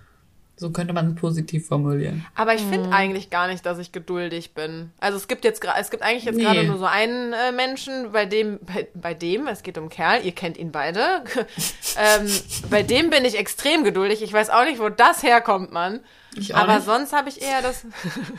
So 0.59 0.71
könnte 0.71 0.91
man 0.91 1.09
es 1.11 1.15
positiv 1.15 1.67
formulieren. 1.67 2.25
Aber 2.33 2.55
ich 2.55 2.63
Mhm. 2.65 2.69
finde 2.69 2.91
eigentlich 2.91 3.29
gar 3.29 3.47
nicht, 3.47 3.63
dass 3.65 3.77
ich 3.77 3.91
geduldig 3.91 4.55
bin. 4.55 4.91
Also 4.99 5.15
es 5.17 5.27
gibt 5.27 5.43
jetzt 5.45 5.63
es 5.79 5.91
gibt 5.91 6.01
eigentlich 6.01 6.25
jetzt 6.25 6.37
Nee. 6.37 6.43
gerade 6.43 6.63
nur 6.63 6.79
so 6.79 6.85
einen 6.85 7.31
äh, 7.33 7.51
Menschen, 7.51 8.11
bei 8.11 8.25
dem, 8.25 8.57
bei, 8.61 8.87
bei 8.95 9.13
dem, 9.13 9.45
es 9.47 9.61
geht 9.61 9.77
um 9.77 9.87
Kerl, 9.89 10.25
ihr 10.25 10.31
kennt 10.31 10.57
ihn 10.57 10.71
beide. 10.71 10.99
ähm, 11.97 12.27
bei 12.71 12.81
dem 12.81 13.11
bin 13.11 13.23
ich 13.23 13.37
extrem 13.37 13.83
geduldig. 13.83 14.23
Ich 14.23 14.33
weiß 14.33 14.49
auch 14.49 14.63
nicht, 14.65 14.79
wo 14.79 14.89
das 14.89 15.21
herkommt, 15.21 15.71
Mann. 15.71 15.99
Ich 16.35 16.55
auch 16.55 16.59
Aber 16.59 16.75
nicht. 16.77 16.85
sonst 16.85 17.13
habe 17.13 17.29
ich 17.29 17.39
eher 17.41 17.61
das, 17.61 17.85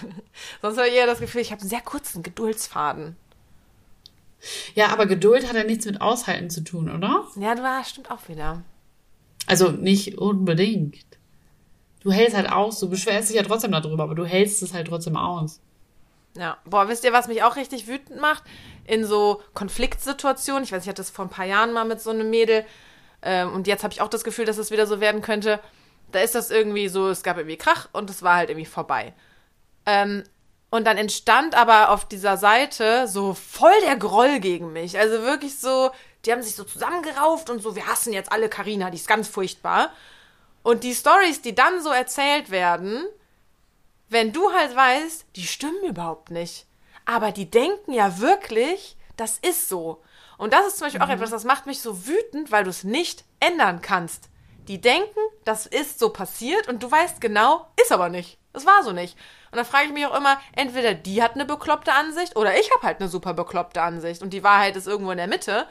sonst 0.62 0.76
habe 0.76 0.88
ich 0.88 0.94
eher 0.94 1.06
das 1.06 1.20
Gefühl, 1.20 1.40
ich 1.40 1.52
habe 1.52 1.60
einen 1.60 1.70
sehr 1.70 1.80
kurzen 1.82 2.24
Geduldsfaden. 2.24 3.16
Ja, 4.74 4.88
aber 4.88 5.06
Geduld 5.06 5.48
hat 5.48 5.54
ja 5.56 5.64
nichts 5.64 5.84
mit 5.86 6.00
Aushalten 6.00 6.50
zu 6.50 6.62
tun, 6.62 6.90
oder? 6.90 7.24
Ja, 7.36 7.54
du 7.54 7.62
war 7.62 7.84
stimmt 7.84 8.10
auch 8.10 8.28
wieder. 8.28 8.62
Also 9.46 9.70
nicht 9.70 10.18
unbedingt. 10.18 10.96
Du 12.08 12.14
hältst 12.14 12.34
halt 12.34 12.50
aus, 12.50 12.80
du 12.80 12.88
beschwerst 12.88 13.28
dich 13.28 13.36
ja 13.36 13.42
trotzdem 13.42 13.70
darüber, 13.70 14.04
aber 14.04 14.14
du 14.14 14.24
hältst 14.24 14.62
es 14.62 14.72
halt 14.72 14.88
trotzdem 14.88 15.14
aus. 15.14 15.60
Ja, 16.38 16.56
boah, 16.64 16.88
wisst 16.88 17.04
ihr, 17.04 17.12
was 17.12 17.28
mich 17.28 17.42
auch 17.42 17.56
richtig 17.56 17.86
wütend 17.86 18.18
macht? 18.18 18.44
In 18.86 19.04
so 19.04 19.42
Konfliktsituationen, 19.52 20.64
ich 20.64 20.72
weiß, 20.72 20.84
ich 20.84 20.88
hatte 20.88 21.02
das 21.02 21.10
vor 21.10 21.26
ein 21.26 21.30
paar 21.30 21.44
Jahren 21.44 21.74
mal 21.74 21.84
mit 21.84 22.00
so 22.00 22.08
einem 22.08 22.30
Mädel 22.30 22.64
ähm, 23.20 23.52
und 23.52 23.66
jetzt 23.66 23.84
habe 23.84 23.92
ich 23.92 24.00
auch 24.00 24.08
das 24.08 24.24
Gefühl, 24.24 24.46
dass 24.46 24.56
es 24.56 24.70
wieder 24.70 24.86
so 24.86 25.00
werden 25.00 25.20
könnte. 25.20 25.60
Da 26.10 26.20
ist 26.20 26.34
das 26.34 26.50
irgendwie 26.50 26.88
so, 26.88 27.10
es 27.10 27.22
gab 27.22 27.36
irgendwie 27.36 27.58
Krach 27.58 27.90
und 27.92 28.08
es 28.08 28.22
war 28.22 28.36
halt 28.36 28.48
irgendwie 28.48 28.64
vorbei. 28.64 29.12
Ähm, 29.84 30.24
und 30.70 30.86
dann 30.86 30.96
entstand 30.96 31.54
aber 31.54 31.90
auf 31.90 32.08
dieser 32.08 32.38
Seite 32.38 33.06
so 33.06 33.34
voll 33.34 33.78
der 33.84 33.96
Groll 33.96 34.40
gegen 34.40 34.72
mich. 34.72 34.98
Also 34.98 35.20
wirklich 35.24 35.58
so, 35.58 35.90
die 36.24 36.32
haben 36.32 36.40
sich 36.40 36.54
so 36.54 36.64
zusammengerauft 36.64 37.50
und 37.50 37.60
so, 37.60 37.76
wir 37.76 37.86
hassen 37.86 38.14
jetzt 38.14 38.32
alle 38.32 38.48
Karina, 38.48 38.88
die 38.88 38.96
ist 38.96 39.08
ganz 39.08 39.28
furchtbar. 39.28 39.90
Und 40.68 40.84
die 40.84 40.94
Stories, 40.94 41.40
die 41.40 41.54
dann 41.54 41.80
so 41.80 41.88
erzählt 41.88 42.50
werden, 42.50 43.06
wenn 44.10 44.34
du 44.34 44.52
halt 44.52 44.76
weißt, 44.76 45.24
die 45.34 45.46
stimmen 45.46 45.82
überhaupt 45.82 46.30
nicht. 46.30 46.66
Aber 47.06 47.32
die 47.32 47.50
denken 47.50 47.94
ja 47.94 48.18
wirklich, 48.18 48.98
das 49.16 49.38
ist 49.38 49.70
so. 49.70 50.02
Und 50.36 50.52
das 50.52 50.66
ist 50.66 50.76
zum 50.76 50.88
Beispiel 50.88 51.00
auch 51.00 51.08
etwas, 51.08 51.30
das 51.30 51.44
macht 51.44 51.64
mich 51.64 51.80
so 51.80 52.06
wütend, 52.06 52.52
weil 52.52 52.64
du 52.64 52.70
es 52.70 52.84
nicht 52.84 53.24
ändern 53.40 53.80
kannst. 53.80 54.28
Die 54.68 54.78
denken, 54.78 55.18
das 55.46 55.64
ist 55.64 55.98
so 55.98 56.10
passiert 56.10 56.68
und 56.68 56.82
du 56.82 56.90
weißt 56.90 57.22
genau, 57.22 57.66
ist 57.80 57.90
aber 57.90 58.10
nicht. 58.10 58.36
Es 58.52 58.66
war 58.66 58.82
so 58.84 58.92
nicht. 58.92 59.16
Und 59.50 59.56
dann 59.56 59.64
frage 59.64 59.86
ich 59.86 59.92
mich 59.94 60.04
auch 60.04 60.18
immer, 60.18 60.38
entweder 60.54 60.92
die 60.92 61.22
hat 61.22 61.34
eine 61.34 61.46
bekloppte 61.46 61.94
Ansicht 61.94 62.36
oder 62.36 62.60
ich 62.60 62.70
habe 62.74 62.86
halt 62.86 63.00
eine 63.00 63.08
super 63.08 63.32
bekloppte 63.32 63.80
Ansicht 63.80 64.20
und 64.20 64.34
die 64.34 64.44
Wahrheit 64.44 64.76
ist 64.76 64.86
irgendwo 64.86 65.12
in 65.12 65.16
der 65.16 65.28
Mitte. 65.28 65.66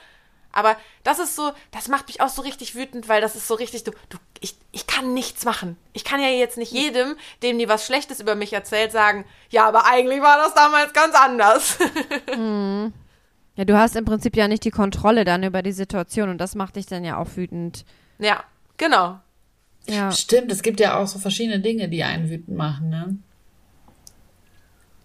Aber 0.58 0.76
das 1.04 1.20
ist 1.20 1.36
so, 1.36 1.52
das 1.70 1.88
macht 1.88 2.08
mich 2.08 2.20
auch 2.20 2.30
so 2.30 2.42
richtig 2.42 2.74
wütend, 2.74 3.08
weil 3.08 3.22
das 3.22 3.36
ist 3.36 3.48
so 3.48 3.54
richtig, 3.54 3.84
du, 3.84 3.92
du, 4.10 4.18
ich, 4.40 4.56
ich 4.72 4.88
kann 4.88 5.14
nichts 5.14 5.46
machen. 5.46 5.78
Ich 5.94 6.04
kann 6.04 6.20
ja 6.20 6.30
jetzt 6.30 6.58
nicht 6.58 6.72
jedem, 6.72 7.16
dem 7.44 7.60
die 7.60 7.70
was 7.70 7.86
Schlechtes 7.86 8.20
über 8.20 8.34
mich 8.34 8.54
erzählt, 8.54 8.92
sagen, 8.92 9.24
ja, 9.52 9.68
aber 9.68 9.86
eigentlich 9.86 10.20
war 10.20 10.38
das 10.38 10.56
damals 10.56 10.94
ganz 10.94 11.14
anders. 11.14 11.78
Ja, 13.56 13.66
du 13.66 13.76
hast 13.76 13.96
im 13.96 14.06
Prinzip 14.06 14.36
ja 14.36 14.48
nicht 14.48 14.64
die 14.66 14.70
Kontrolle 14.70 15.26
dann 15.26 15.42
über 15.42 15.64
die 15.64 15.72
Situation 15.72 16.30
und 16.30 16.38
das 16.38 16.54
macht 16.54 16.76
dich 16.76 16.86
dann 16.86 17.04
ja 17.04 17.18
auch 17.18 17.30
wütend. 17.36 17.86
ja, 18.20 18.44
genau. 18.78 19.20
Ja. 19.88 20.12
Stimmt, 20.12 20.52
es 20.52 20.62
gibt 20.62 20.80
ja 20.80 21.00
auch 21.00 21.08
so 21.08 21.18
verschiedene 21.18 21.60
Dinge, 21.60 21.90
die 21.90 22.04
einen 22.04 22.30
wütend 22.30 22.56
machen, 22.56 22.90
ne? 22.90 23.18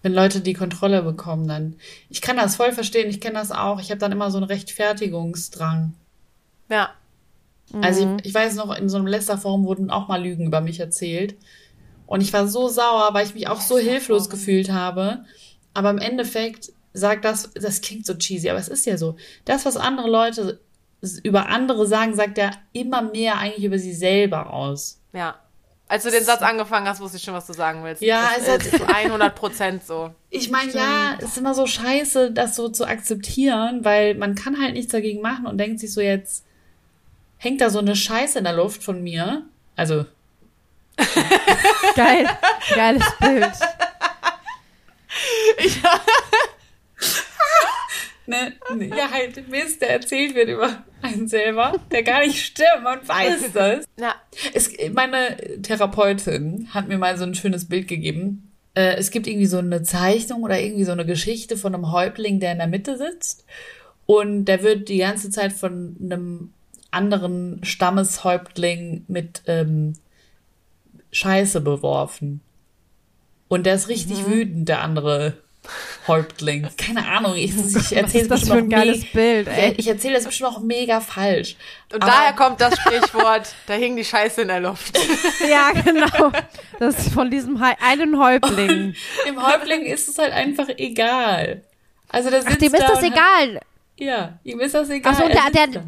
Wenn 0.03 0.13
Leute 0.13 0.41
die 0.41 0.53
Kontrolle 0.53 1.01
bekommen, 1.01 1.47
dann. 1.47 1.77
Ich 2.09 2.21
kann 2.21 2.37
das 2.37 2.57
voll 2.57 2.73
verstehen, 2.73 3.09
ich 3.09 3.21
kenne 3.21 3.39
das 3.39 3.51
auch. 3.51 3.79
Ich 3.79 3.89
habe 3.89 3.99
dann 3.99 4.11
immer 4.11 4.29
so 4.29 4.37
einen 4.37 4.45
Rechtfertigungsdrang. 4.45 5.93
Ja. 6.69 6.91
Also 7.81 8.17
ich, 8.17 8.27
ich 8.27 8.33
weiß 8.33 8.55
noch, 8.55 8.75
in 8.77 8.89
so 8.89 8.97
einem 8.97 9.07
Lästerforum 9.07 9.65
wurden 9.65 9.89
auch 9.89 10.07
mal 10.07 10.21
Lügen 10.21 10.45
über 10.45 10.61
mich 10.61 10.79
erzählt. 10.79 11.35
Und 12.05 12.21
ich 12.21 12.33
war 12.33 12.47
so 12.47 12.67
sauer, 12.67 13.13
weil 13.13 13.25
ich 13.25 13.33
mich 13.33 13.47
auch 13.47 13.61
so 13.61 13.77
hilflos 13.77 14.29
gefühlt 14.29 14.71
habe. 14.71 15.23
Aber 15.73 15.89
im 15.89 15.97
Endeffekt 15.97 16.71
sagt 16.93 17.25
das, 17.25 17.51
das 17.55 17.81
klingt 17.81 18.05
so 18.05 18.13
cheesy, 18.13 18.49
aber 18.49 18.59
es 18.59 18.67
ist 18.67 18.85
ja 18.85 18.97
so. 18.97 19.15
Das, 19.45 19.65
was 19.65 19.77
andere 19.77 20.09
Leute 20.09 20.59
über 21.23 21.49
andere 21.49 21.87
sagen, 21.87 22.15
sagt 22.15 22.37
ja 22.37 22.51
immer 22.71 23.01
mehr 23.01 23.37
eigentlich 23.37 23.65
über 23.65 23.79
sie 23.79 23.93
selber 23.93 24.53
aus. 24.53 25.01
Ja. 25.13 25.35
Als 25.93 26.01
du 26.01 26.09
den 26.09 26.23
Satz 26.23 26.41
angefangen 26.41 26.87
hast, 26.87 26.99
wusste 27.01 27.17
ich 27.17 27.23
schon, 27.23 27.35
was 27.35 27.45
du 27.45 27.53
sagen 27.53 27.83
willst. 27.83 28.01
Ja, 28.01 28.31
es 28.35 28.49
hat- 28.49 28.65
ist 28.65 28.77
zu 28.77 28.87
100 28.87 29.35
Prozent 29.35 29.85
so. 29.85 30.09
Ich 30.31 30.49
meine, 30.49 30.71
ja, 30.71 31.13
es 31.19 31.25
ist 31.25 31.37
immer 31.37 31.53
so 31.53 31.67
scheiße, 31.67 32.31
das 32.31 32.55
so 32.55 32.67
zu 32.69 32.87
akzeptieren, 32.87 33.85
weil 33.85 34.15
man 34.15 34.33
kann 34.33 34.59
halt 34.59 34.73
nichts 34.73 34.91
dagegen 34.91 35.21
machen 35.21 35.45
und 35.45 35.59
denkt 35.59 35.79
sich 35.79 35.93
so 35.93 36.01
jetzt, 36.01 36.45
hängt 37.37 37.61
da 37.61 37.69
so 37.69 37.77
eine 37.77 37.95
Scheiße 37.95 38.39
in 38.39 38.43
der 38.43 38.53
Luft 38.53 38.83
von 38.83 39.03
mir. 39.03 39.43
Also, 39.75 40.07
Geil. 41.95 42.27
Geiles 42.73 43.05
Bild. 43.19 43.51
ne, 48.25 48.53
ne, 48.73 48.97
ja, 48.97 49.11
halt 49.11 49.47
Mist, 49.47 49.79
der 49.79 49.91
erzählt 49.91 50.33
wird 50.33 50.49
über 50.49 50.83
einen 51.13 51.27
selber, 51.27 51.79
der 51.91 52.03
gar 52.03 52.25
nicht 52.25 52.43
stimmt, 52.43 52.83
man 52.83 53.07
weiß 53.07 53.51
das. 53.53 53.85
Ja. 53.99 54.15
Es, 54.53 54.71
meine 54.93 55.61
Therapeutin 55.61 56.67
hat 56.73 56.87
mir 56.87 56.97
mal 56.97 57.17
so 57.17 57.23
ein 57.23 57.35
schönes 57.35 57.69
Bild 57.69 57.87
gegeben. 57.87 58.51
Äh, 58.75 58.95
es 58.95 59.11
gibt 59.11 59.27
irgendwie 59.27 59.45
so 59.45 59.57
eine 59.57 59.83
Zeichnung 59.83 60.43
oder 60.43 60.59
irgendwie 60.59 60.83
so 60.83 60.91
eine 60.91 61.05
Geschichte 61.05 61.57
von 61.57 61.73
einem 61.73 61.91
Häuptling, 61.91 62.39
der 62.39 62.51
in 62.51 62.57
der 62.57 62.67
Mitte 62.67 62.97
sitzt. 62.97 63.45
Und 64.05 64.45
der 64.45 64.63
wird 64.63 64.89
die 64.89 64.97
ganze 64.97 65.29
Zeit 65.29 65.53
von 65.53 65.95
einem 66.01 66.53
anderen 66.91 67.63
Stammeshäuptling 67.63 69.05
mit 69.07 69.43
ähm, 69.47 69.93
Scheiße 71.11 71.61
beworfen. 71.61 72.41
Und 73.47 73.65
der 73.65 73.75
ist 73.75 73.87
richtig 73.87 74.25
wütend, 74.27 74.67
der 74.67 74.81
andere 74.81 75.37
Häuptling. 76.07 76.67
Keine 76.77 77.05
Ahnung, 77.07 77.35
ich, 77.35 77.51
ich 77.55 77.95
erzähle 77.95 78.23
ist 78.23 78.31
das 78.31 78.47
für 78.47 78.55
ein 78.55 78.69
geiles 78.69 79.05
Bild, 79.11 79.47
ey? 79.47 79.73
Ich 79.77 79.87
erzähle 79.87 80.15
das 80.15 80.25
bestimmt 80.25 80.49
auch 80.49 80.59
mega 80.59 80.99
falsch. 80.99 81.55
Und 81.93 82.01
Aber- 82.03 82.11
daher 82.11 82.33
kommt 82.33 82.59
das 82.59 82.75
Sprichwort, 82.77 83.53
da 83.67 83.73
hing 83.73 83.95
die 83.95 84.03
Scheiße 84.03 84.41
in 84.41 84.49
der 84.49 84.59
Luft. 84.59 84.97
Ja, 85.49 85.71
genau. 85.71 86.31
Das 86.79 86.97
ist 86.99 87.13
von 87.13 87.29
diesem 87.31 87.59
Hei- 87.59 87.77
einen 87.81 88.17
Häuptling. 88.19 88.95
Dem 89.25 89.41
Häuptling 89.45 89.83
ist 89.85 90.09
es 90.09 90.17
halt 90.17 90.33
einfach 90.33 90.67
egal. 90.77 91.61
Also 92.09 92.29
der 92.29 92.41
sitzt 92.41 92.53
Ach, 92.55 92.59
dem 92.59 92.73
ist 92.73 92.81
da 92.81 92.87
das 92.87 92.99
und 93.03 93.05
hat- 93.05 93.13
egal. 93.13 93.59
Ja, 93.97 94.39
ihm 94.43 94.59
ist 94.59 94.73
das 94.75 94.89
egal. 94.89 95.13
Ach 95.13 95.17
so, 95.19 95.25
und 95.25 95.31
er 95.31 95.49
der- 95.51 95.67
der- 95.67 95.83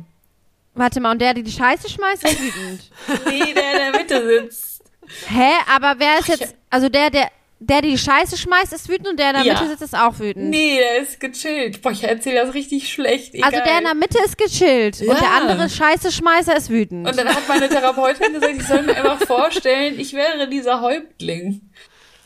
Warte 0.77 0.99
mal, 0.99 1.11
und 1.11 1.21
der, 1.21 1.33
der 1.33 1.43
die 1.43 1.51
Scheiße 1.51 1.89
schmeißt, 1.89 2.23
ist 2.25 2.41
wütend. 2.41 2.91
Nee, 3.27 3.53
der 3.53 3.71
in 3.71 3.93
der 3.93 4.01
Mitte 4.01 4.25
sitzt. 4.27 4.81
Hä? 5.27 5.51
Aber 5.73 5.95
wer 5.97 6.19
ist 6.19 6.27
jetzt, 6.27 6.55
also 6.69 6.89
der, 6.89 7.09
der, 7.09 7.29
der 7.67 7.81
die 7.81 7.97
Scheiße 7.97 8.37
schmeißt, 8.37 8.73
ist 8.73 8.89
wütend 8.89 9.07
und 9.07 9.19
der 9.19 9.29
in 9.31 9.35
der 9.37 9.43
Ja. 9.45 9.53
Mitte 9.53 9.67
sitzt, 9.69 9.81
ist 9.81 9.97
auch 9.97 10.19
wütend. 10.19 10.49
Nee, 10.49 10.77
der 10.77 10.97
ist 11.01 11.19
gechillt. 11.19 11.81
Boah, 11.81 11.91
ich 11.91 12.03
erzähle 12.03 12.45
das 12.45 12.53
richtig 12.53 12.91
schlecht. 12.91 13.33
Egal. 13.33 13.51
Also 13.53 13.63
der 13.65 13.77
in 13.79 13.83
der 13.85 13.95
Mitte 13.95 14.17
ist 14.23 14.37
gechillt 14.37 15.01
und 15.01 15.07
Ja. 15.07 15.15
der 15.15 15.31
andere 15.31 15.69
Scheiße-Schmeißer 15.69 16.55
ist 16.55 16.69
wütend. 16.69 17.07
Und 17.07 17.17
dann 17.17 17.27
hat 17.27 17.47
meine 17.47 17.67
Therapeutin 17.69 18.33
gesagt, 18.33 18.53
ich 18.57 18.67
soll 18.67 18.83
mir 18.83 18.95
einfach 18.95 19.25
vorstellen, 19.25 19.99
ich 19.99 20.13
wäre 20.13 20.47
dieser 20.47 20.81
Häuptling. 20.81 21.61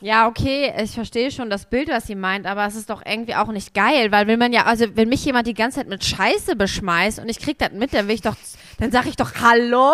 Ja, 0.01 0.27
okay, 0.29 0.73
ich 0.81 0.91
verstehe 0.91 1.29
schon 1.29 1.49
das 1.49 1.65
Bild, 1.69 1.89
was 1.89 2.07
sie 2.07 2.15
meint, 2.15 2.45
aber 2.45 2.65
es 2.65 2.75
ist 2.75 2.89
doch 2.89 3.01
irgendwie 3.05 3.35
auch 3.35 3.47
nicht 3.49 3.73
geil, 3.73 4.13
weil 4.13 4.27
will 4.27 4.37
man 4.37 4.53
ja, 4.53 4.63
also 4.65 4.85
wenn 4.95 5.09
mich 5.09 5.25
jemand 5.25 5.45
die 5.45 5.53
ganze 5.53 5.79
Zeit 5.79 5.89
mit 5.89 6.05
Scheiße 6.05 6.55
beschmeißt 6.55 7.19
und 7.19 7.27
ich 7.27 7.37
krieg 7.39 7.59
das 7.59 7.71
mit, 7.73 7.93
dann 7.93 8.07
will 8.07 8.15
ich 8.15 8.21
doch, 8.21 8.37
dann 8.79 8.91
sag 8.93 9.07
ich 9.07 9.17
doch, 9.17 9.31
hallo, 9.41 9.91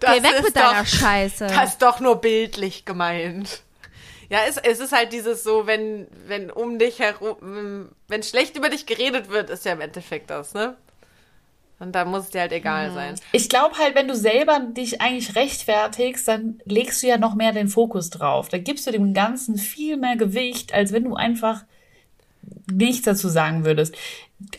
Das 0.00 0.16
geh 0.16 0.22
weg 0.24 0.32
ist 0.38 0.44
mit 0.46 0.56
deiner 0.56 0.80
doch- 0.80 0.86
Scheiße. 0.86 1.46
Das 1.46 1.68
ist 1.70 1.82
doch 1.82 2.00
nur 2.00 2.16
bildlich 2.20 2.84
gemeint. 2.84 3.62
Ja, 4.30 4.40
es, 4.48 4.56
es 4.56 4.80
ist 4.80 4.92
halt 4.92 5.12
dieses 5.12 5.44
so, 5.44 5.66
wenn, 5.66 6.06
wenn 6.26 6.50
um 6.50 6.78
dich 6.78 6.98
herum, 6.98 7.90
wenn 8.08 8.22
schlecht 8.22 8.56
über 8.56 8.68
dich 8.68 8.86
geredet 8.86 9.28
wird, 9.30 9.50
ist 9.50 9.64
ja 9.64 9.72
im 9.72 9.80
Endeffekt 9.80 10.30
das, 10.30 10.54
ne? 10.54 10.76
Und 11.80 11.92
da 11.92 12.04
muss 12.04 12.24
es 12.24 12.30
dir 12.30 12.42
halt 12.42 12.52
egal 12.52 12.92
sein. 12.92 13.16
Ich 13.32 13.48
glaube 13.48 13.76
halt, 13.76 13.94
wenn 13.94 14.06
du 14.06 14.14
selber 14.14 14.60
dich 14.60 15.00
eigentlich 15.00 15.34
rechtfertigst, 15.34 16.26
dann 16.26 16.60
legst 16.64 17.02
du 17.02 17.08
ja 17.08 17.18
noch 17.18 17.34
mehr 17.34 17.52
den 17.52 17.68
Fokus 17.68 18.10
drauf. 18.10 18.48
Da 18.48 18.58
gibst 18.58 18.86
du 18.86 18.92
dem 18.92 19.12
Ganzen 19.12 19.58
viel 19.58 19.96
mehr 19.96 20.16
Gewicht, 20.16 20.72
als 20.72 20.92
wenn 20.92 21.04
du 21.04 21.14
einfach 21.14 21.64
nichts 22.70 23.02
dazu 23.02 23.28
sagen 23.28 23.64
würdest. 23.64 23.94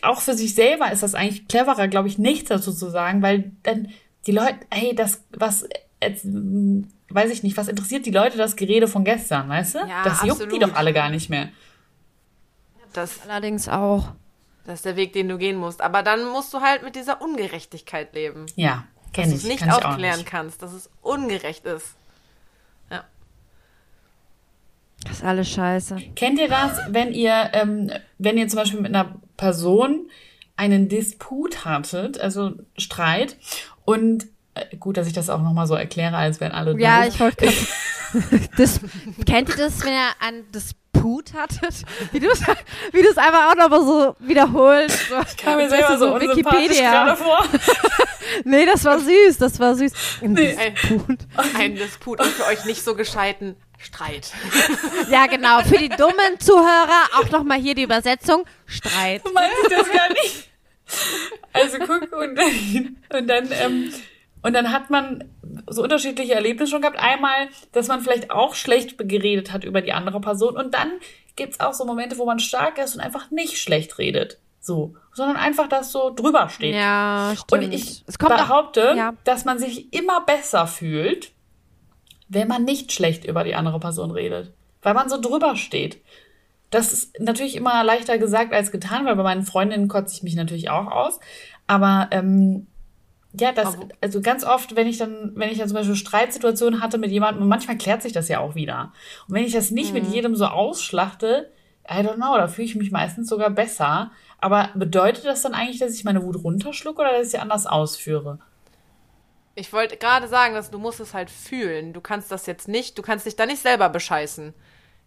Auch 0.02 0.20
für 0.20 0.34
sich 0.34 0.54
selber 0.54 0.92
ist 0.92 1.02
das 1.02 1.14
eigentlich 1.14 1.48
cleverer, 1.48 1.88
glaube 1.88 2.08
ich, 2.08 2.18
nichts 2.18 2.48
dazu 2.48 2.72
zu 2.72 2.90
sagen, 2.90 3.22
weil 3.22 3.52
dann 3.62 3.88
die 4.26 4.32
Leute, 4.32 4.58
hey, 4.70 4.94
das, 4.94 5.22
was, 5.30 5.66
jetzt, 6.02 6.24
hm, 6.24 6.88
weiß 7.08 7.30
ich 7.30 7.42
nicht, 7.42 7.56
was 7.56 7.68
interessiert 7.68 8.06
die 8.06 8.10
Leute 8.10 8.36
das 8.36 8.56
Gerede 8.56 8.88
von 8.88 9.04
gestern, 9.04 9.48
weißt 9.48 9.76
du? 9.76 9.78
Ja, 9.80 10.04
das 10.04 10.22
juckt 10.22 10.40
die 10.40 10.44
absolut. 10.44 10.62
doch 10.62 10.74
alle 10.74 10.92
gar 10.92 11.10
nicht 11.10 11.30
mehr. 11.30 11.48
Das, 12.92 13.20
Allerdings 13.28 13.68
auch. 13.68 14.12
das 14.64 14.76
ist 14.76 14.84
der 14.86 14.96
Weg, 14.96 15.12
den 15.12 15.28
du 15.28 15.36
gehen 15.38 15.56
musst. 15.56 15.82
Aber 15.82 16.02
dann 16.02 16.24
musst 16.30 16.52
du 16.54 16.60
halt 16.60 16.82
mit 16.82 16.96
dieser 16.96 17.20
Ungerechtigkeit 17.20 18.14
leben. 18.14 18.46
Ja, 18.56 18.84
Dass 19.04 19.12
kenne 19.12 19.28
du 19.28 19.34
ich. 19.36 19.42
es 19.42 19.48
nicht 19.48 19.58
kann 19.60 19.68
ich 19.68 19.74
auch 19.74 19.84
aufklären 19.90 20.18
nicht. 20.18 20.28
kannst, 20.28 20.62
dass 20.62 20.72
es 20.72 20.90
ungerecht 21.02 21.64
ist. 21.66 21.94
Ja. 22.90 23.04
Das 25.04 25.18
ist 25.18 25.24
alles 25.24 25.50
scheiße. 25.50 25.96
Kennt 26.16 26.38
ihr 26.38 26.48
das, 26.48 26.80
wenn 26.88 27.12
ihr, 27.12 27.50
ähm, 27.52 27.92
wenn 28.18 28.38
ihr 28.38 28.48
zum 28.48 28.58
Beispiel 28.60 28.80
mit 28.80 28.94
einer 28.94 29.16
Person 29.36 30.08
einen 30.56 30.88
Disput 30.88 31.64
hattet, 31.66 32.18
also 32.18 32.54
Streit, 32.78 33.36
und 33.84 34.26
gut, 34.78 34.96
dass 34.96 35.06
ich 35.06 35.12
das 35.12 35.28
auch 35.30 35.42
nochmal 35.42 35.66
so 35.66 35.74
erkläre, 35.74 36.16
als 36.16 36.40
wären 36.40 36.52
alle 36.52 36.78
Ja, 36.78 37.04
doof. 37.04 37.14
ich 37.14 37.20
wollte 37.20 37.46
Das, 38.56 38.80
kennt 39.26 39.48
ihr 39.50 39.56
das, 39.56 39.84
wenn 39.84 39.92
ihr 39.92 40.08
ein 40.20 40.44
Disput 40.52 41.34
hattet? 41.34 41.82
Wie 42.12 42.20
du 42.20 42.28
es 42.30 42.40
wie 42.92 43.02
du 43.02 43.08
einfach 43.10 43.50
auch 43.50 43.56
nochmal 43.56 43.84
so 43.84 44.16
wiederholst. 44.20 45.08
So, 45.08 45.16
Ich 45.28 45.36
kam 45.36 45.56
mir 45.56 45.64
du, 45.64 45.70
selber 45.70 45.98
so, 45.98 46.14
unsympathisch 46.14 46.78
gerade 46.78 47.16
vor. 47.16 47.44
Nee, 48.44 48.66
das 48.66 48.84
war 48.84 48.98
süß, 48.98 49.38
das 49.38 49.58
war 49.60 49.74
süß. 49.76 49.92
Ein 50.22 50.32
Nee. 50.32 50.56
Disput. 50.82 51.18
Ein 51.56 51.74
Disput 51.76 52.20
und 52.20 52.28
für 52.28 52.44
euch 52.46 52.64
nicht 52.64 52.82
so 52.82 52.94
gescheiten 52.96 53.54
Streit. 53.78 54.32
Ja, 55.10 55.26
genau. 55.26 55.60
Für 55.62 55.78
die 55.78 55.88
dummen 55.88 56.38
Zuhörer 56.40 57.08
auch 57.20 57.30
nochmal 57.30 57.58
hier 57.58 57.74
die 57.74 57.82
Übersetzung. 57.84 58.44
Streit. 58.66 59.22
So 59.24 59.32
meinte 59.32 59.54
ich 59.62 59.68
das 59.76 59.90
gar 59.92 60.08
nicht. 60.10 60.50
Also 61.52 61.78
guck, 61.78 62.12
und 62.20 62.34
dann, 62.36 62.96
und 63.18 63.26
dann, 63.28 63.48
ähm, 63.52 63.92
und 64.46 64.52
dann 64.52 64.70
hat 64.70 64.90
man 64.90 65.24
so 65.68 65.82
unterschiedliche 65.82 66.34
Erlebnisse 66.34 66.70
schon 66.70 66.80
gehabt. 66.80 67.00
Einmal, 67.00 67.48
dass 67.72 67.88
man 67.88 68.00
vielleicht 68.00 68.30
auch 68.30 68.54
schlecht 68.54 68.96
geredet 68.96 69.52
hat 69.52 69.64
über 69.64 69.80
die 69.80 69.92
andere 69.92 70.20
Person. 70.20 70.56
Und 70.56 70.72
dann 70.72 70.92
gibt's 71.34 71.58
auch 71.58 71.72
so 71.72 71.84
Momente, 71.84 72.16
wo 72.16 72.26
man 72.26 72.38
stark 72.38 72.78
ist 72.78 72.94
und 72.94 73.00
einfach 73.00 73.32
nicht 73.32 73.58
schlecht 73.58 73.98
redet. 73.98 74.38
So. 74.60 74.94
Sondern 75.12 75.36
einfach 75.36 75.68
das 75.68 75.90
so 75.90 76.14
drüber 76.14 76.48
steht. 76.48 76.76
Ja, 76.76 77.32
stimmt. 77.34 77.64
Und 77.64 77.72
ich 77.72 78.04
es 78.06 78.20
kommt 78.20 78.34
auch, 78.34 78.46
behaupte, 78.46 78.94
ja. 78.96 79.14
dass 79.24 79.44
man 79.44 79.58
sich 79.58 79.92
immer 79.92 80.20
besser 80.20 80.68
fühlt, 80.68 81.32
wenn 82.28 82.46
man 82.46 82.62
nicht 82.62 82.92
schlecht 82.92 83.24
über 83.24 83.42
die 83.42 83.56
andere 83.56 83.80
Person 83.80 84.12
redet. 84.12 84.52
Weil 84.80 84.94
man 84.94 85.08
so 85.08 85.20
drüber 85.20 85.56
steht. 85.56 86.00
Das 86.70 86.92
ist 86.92 87.18
natürlich 87.18 87.56
immer 87.56 87.82
leichter 87.82 88.16
gesagt 88.18 88.52
als 88.52 88.70
getan, 88.70 89.06
weil 89.06 89.16
bei 89.16 89.24
meinen 89.24 89.42
Freundinnen 89.42 89.88
kotze 89.88 90.14
ich 90.14 90.22
mich 90.22 90.36
natürlich 90.36 90.70
auch 90.70 90.86
aus. 90.86 91.18
Aber 91.66 92.06
ähm, 92.12 92.68
ja, 93.38 93.52
das, 93.52 93.76
also 94.00 94.20
ganz 94.20 94.44
oft, 94.44 94.76
wenn 94.76 94.86
ich 94.86 94.98
dann, 94.98 95.32
wenn 95.34 95.50
ich 95.50 95.58
dann 95.58 95.68
zum 95.68 95.76
Beispiel 95.76 95.96
Streitsituationen 95.96 96.80
hatte 96.80 96.98
mit 96.98 97.10
jemandem, 97.10 97.42
und 97.42 97.48
manchmal 97.48 97.76
klärt 97.78 98.02
sich 98.02 98.12
das 98.12 98.28
ja 98.28 98.40
auch 98.40 98.54
wieder. 98.54 98.92
Und 99.28 99.34
wenn 99.34 99.44
ich 99.44 99.52
das 99.52 99.70
nicht 99.70 99.92
Mhm. 99.92 100.00
mit 100.00 100.06
jedem 100.06 100.36
so 100.36 100.46
ausschlachte, 100.46 101.50
I 101.88 101.98
don't 101.98 102.14
know, 102.16 102.36
da 102.36 102.48
fühle 102.48 102.66
ich 102.66 102.74
mich 102.74 102.90
meistens 102.90 103.28
sogar 103.28 103.50
besser. 103.50 104.10
Aber 104.38 104.70
bedeutet 104.74 105.24
das 105.24 105.42
dann 105.42 105.54
eigentlich, 105.54 105.78
dass 105.78 105.94
ich 105.94 106.04
meine 106.04 106.22
Wut 106.22 106.42
runterschlucke 106.42 107.00
oder 107.00 107.12
dass 107.12 107.26
ich 107.26 107.30
sie 107.32 107.38
anders 107.38 107.66
ausführe? 107.66 108.38
Ich 109.54 109.72
wollte 109.72 109.96
gerade 109.96 110.28
sagen, 110.28 110.54
dass 110.54 110.70
du 110.70 110.78
musst 110.78 111.00
es 111.00 111.14
halt 111.14 111.30
fühlen. 111.30 111.92
Du 111.92 112.00
kannst 112.00 112.30
das 112.30 112.46
jetzt 112.46 112.68
nicht, 112.68 112.98
du 112.98 113.02
kannst 113.02 113.24
dich 113.24 113.36
da 113.36 113.46
nicht 113.46 113.62
selber 113.62 113.88
bescheißen, 113.88 114.52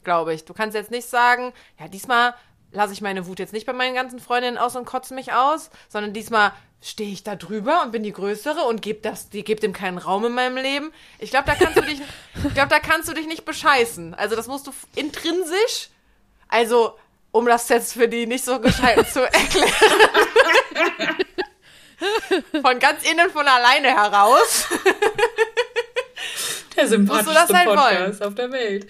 glaube 0.04 0.34
ich. 0.34 0.46
Du 0.46 0.54
kannst 0.54 0.76
jetzt 0.76 0.90
nicht 0.90 1.08
sagen, 1.08 1.54
ja, 1.80 1.88
diesmal 1.88 2.34
lasse 2.72 2.94
ich 2.94 3.02
meine 3.02 3.28
Wut 3.28 3.40
jetzt 3.40 3.54
nicht 3.54 3.66
bei 3.66 3.74
meinen 3.74 3.94
ganzen 3.94 4.20
Freundinnen 4.20 4.58
aus 4.58 4.76
und 4.76 4.86
kotze 4.86 5.14
mich 5.14 5.34
aus, 5.34 5.70
sondern 5.90 6.14
diesmal 6.14 6.54
stehe 6.82 7.12
ich 7.12 7.24
da 7.24 7.36
drüber 7.36 7.82
und 7.84 7.92
bin 7.92 8.04
die 8.04 8.14
Größere 8.14 8.62
und 8.62 8.82
gebe 8.82 9.02
das, 9.02 9.30
die 9.30 9.44
gebe 9.44 9.60
dem 9.60 9.74
keinen 9.74 9.98
Raum 9.98 10.26
in 10.26 10.34
meinem 10.34 10.58
Leben. 10.58 10.92
Ich 11.20 11.30
glaube, 11.30 11.46
da 11.48 11.56
kannst 11.56 11.78
du 11.78 11.82
dich, 11.82 12.00
ich 12.48 12.54
glaube, 12.54 12.70
da 12.70 12.80
kannst 12.80 13.10
du 13.10 13.14
dich 13.14 13.28
nicht 13.28 13.46
bescheißen. 13.46 14.14
Also 14.14 14.36
das 14.36 14.48
musst 14.48 14.68
du 14.68 14.72
intrinsisch, 14.96 15.90
also 16.48 16.98
um 17.32 17.46
das 17.46 17.70
jetzt 17.70 17.94
für 17.94 18.08
die 18.08 18.26
nicht 18.26 18.44
so 18.46 18.60
gescheiten 18.60 19.06
zu 19.06 19.22
erklären. 19.34 19.70
Von 22.62 22.80
ganz 22.80 23.10
innen 23.10 23.30
von 23.30 23.46
alleine 23.46 23.90
heraus. 23.90 24.68
Der 26.76 26.86
Musst 26.86 26.94
du 26.94 26.98
sympathischste 26.98 27.34
das 27.34 27.54
halt 27.54 27.68
Podcast 27.68 28.24
auf 28.24 28.36
der 28.36 28.52
Welt. 28.54 28.88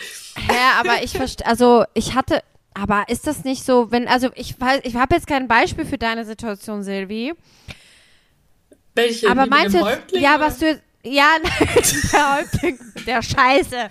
Ja, 0.47 0.79
aber 0.79 1.01
ich 1.01 1.11
verstehe, 1.11 1.47
also 1.47 1.85
ich 1.95 2.13
hatte, 2.13 2.43
aber 2.75 3.05
ist 3.07 3.25
das 3.25 3.43
nicht 3.43 3.65
so, 3.65 3.91
wenn, 3.91 4.07
also 4.07 4.29
ich 4.35 4.59
weiß, 4.61 4.81
ich 4.83 4.95
habe 4.95 5.15
jetzt 5.15 5.25
kein 5.25 5.47
Beispiel 5.47 5.85
für 5.85 5.97
deine 5.97 6.23
Situation, 6.23 6.83
Silvi, 6.83 7.33
Welche? 8.95 9.29
aber 9.29 9.45
meinst 9.45 9.75
du, 9.75 9.85
jetzt- 9.85 10.11
ja, 10.13 10.35
oder? 10.35 10.45
was 10.45 10.59
du, 10.59 10.65
jetzt- 10.67 10.83
ja, 11.03 11.27
nein, 11.43 11.83
der 12.13 12.35
Häuptling, 12.37 12.79
der 13.05 13.21
Scheiße. 13.21 13.89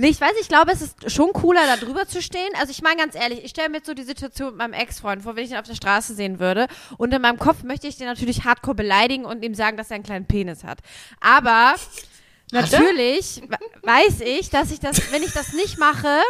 Nee, 0.00 0.08
ich 0.08 0.20
weiß, 0.20 0.32
ich 0.40 0.48
glaube, 0.48 0.70
es 0.72 0.80
ist 0.82 1.10
schon 1.10 1.32
cooler, 1.32 1.62
da 1.66 1.76
drüber 1.76 2.06
zu 2.06 2.22
stehen. 2.22 2.50
Also 2.58 2.70
ich 2.70 2.82
meine 2.82 2.96
ganz 2.96 3.14
ehrlich, 3.16 3.44
ich 3.44 3.50
stelle 3.50 3.68
mir 3.68 3.78
jetzt 3.78 3.86
so 3.86 3.94
die 3.94 4.02
Situation 4.04 4.48
mit 4.50 4.58
meinem 4.58 4.72
Ex-Freund 4.72 5.22
vor, 5.22 5.34
wenn 5.36 5.44
ich 5.44 5.50
ihn 5.50 5.56
auf 5.56 5.66
der 5.66 5.74
Straße 5.74 6.14
sehen 6.14 6.38
würde. 6.38 6.68
Und 6.98 7.12
in 7.12 7.20
meinem 7.20 7.38
Kopf 7.38 7.62
möchte 7.64 7.88
ich 7.88 7.96
den 7.96 8.06
natürlich 8.06 8.44
hardcore 8.44 8.76
beleidigen 8.76 9.24
und 9.24 9.44
ihm 9.44 9.54
sagen, 9.54 9.76
dass 9.76 9.90
er 9.90 9.96
einen 9.96 10.04
kleinen 10.04 10.26
Penis 10.26 10.62
hat. 10.64 10.78
Aber 11.20 11.74
er? 11.74 12.60
natürlich 12.62 13.42
we- 13.48 13.58
weiß 13.88 14.20
ich, 14.20 14.50
dass 14.50 14.70
ich 14.70 14.78
das, 14.80 15.12
wenn 15.12 15.22
ich 15.22 15.32
das 15.32 15.52
nicht 15.52 15.78
mache, 15.78 16.20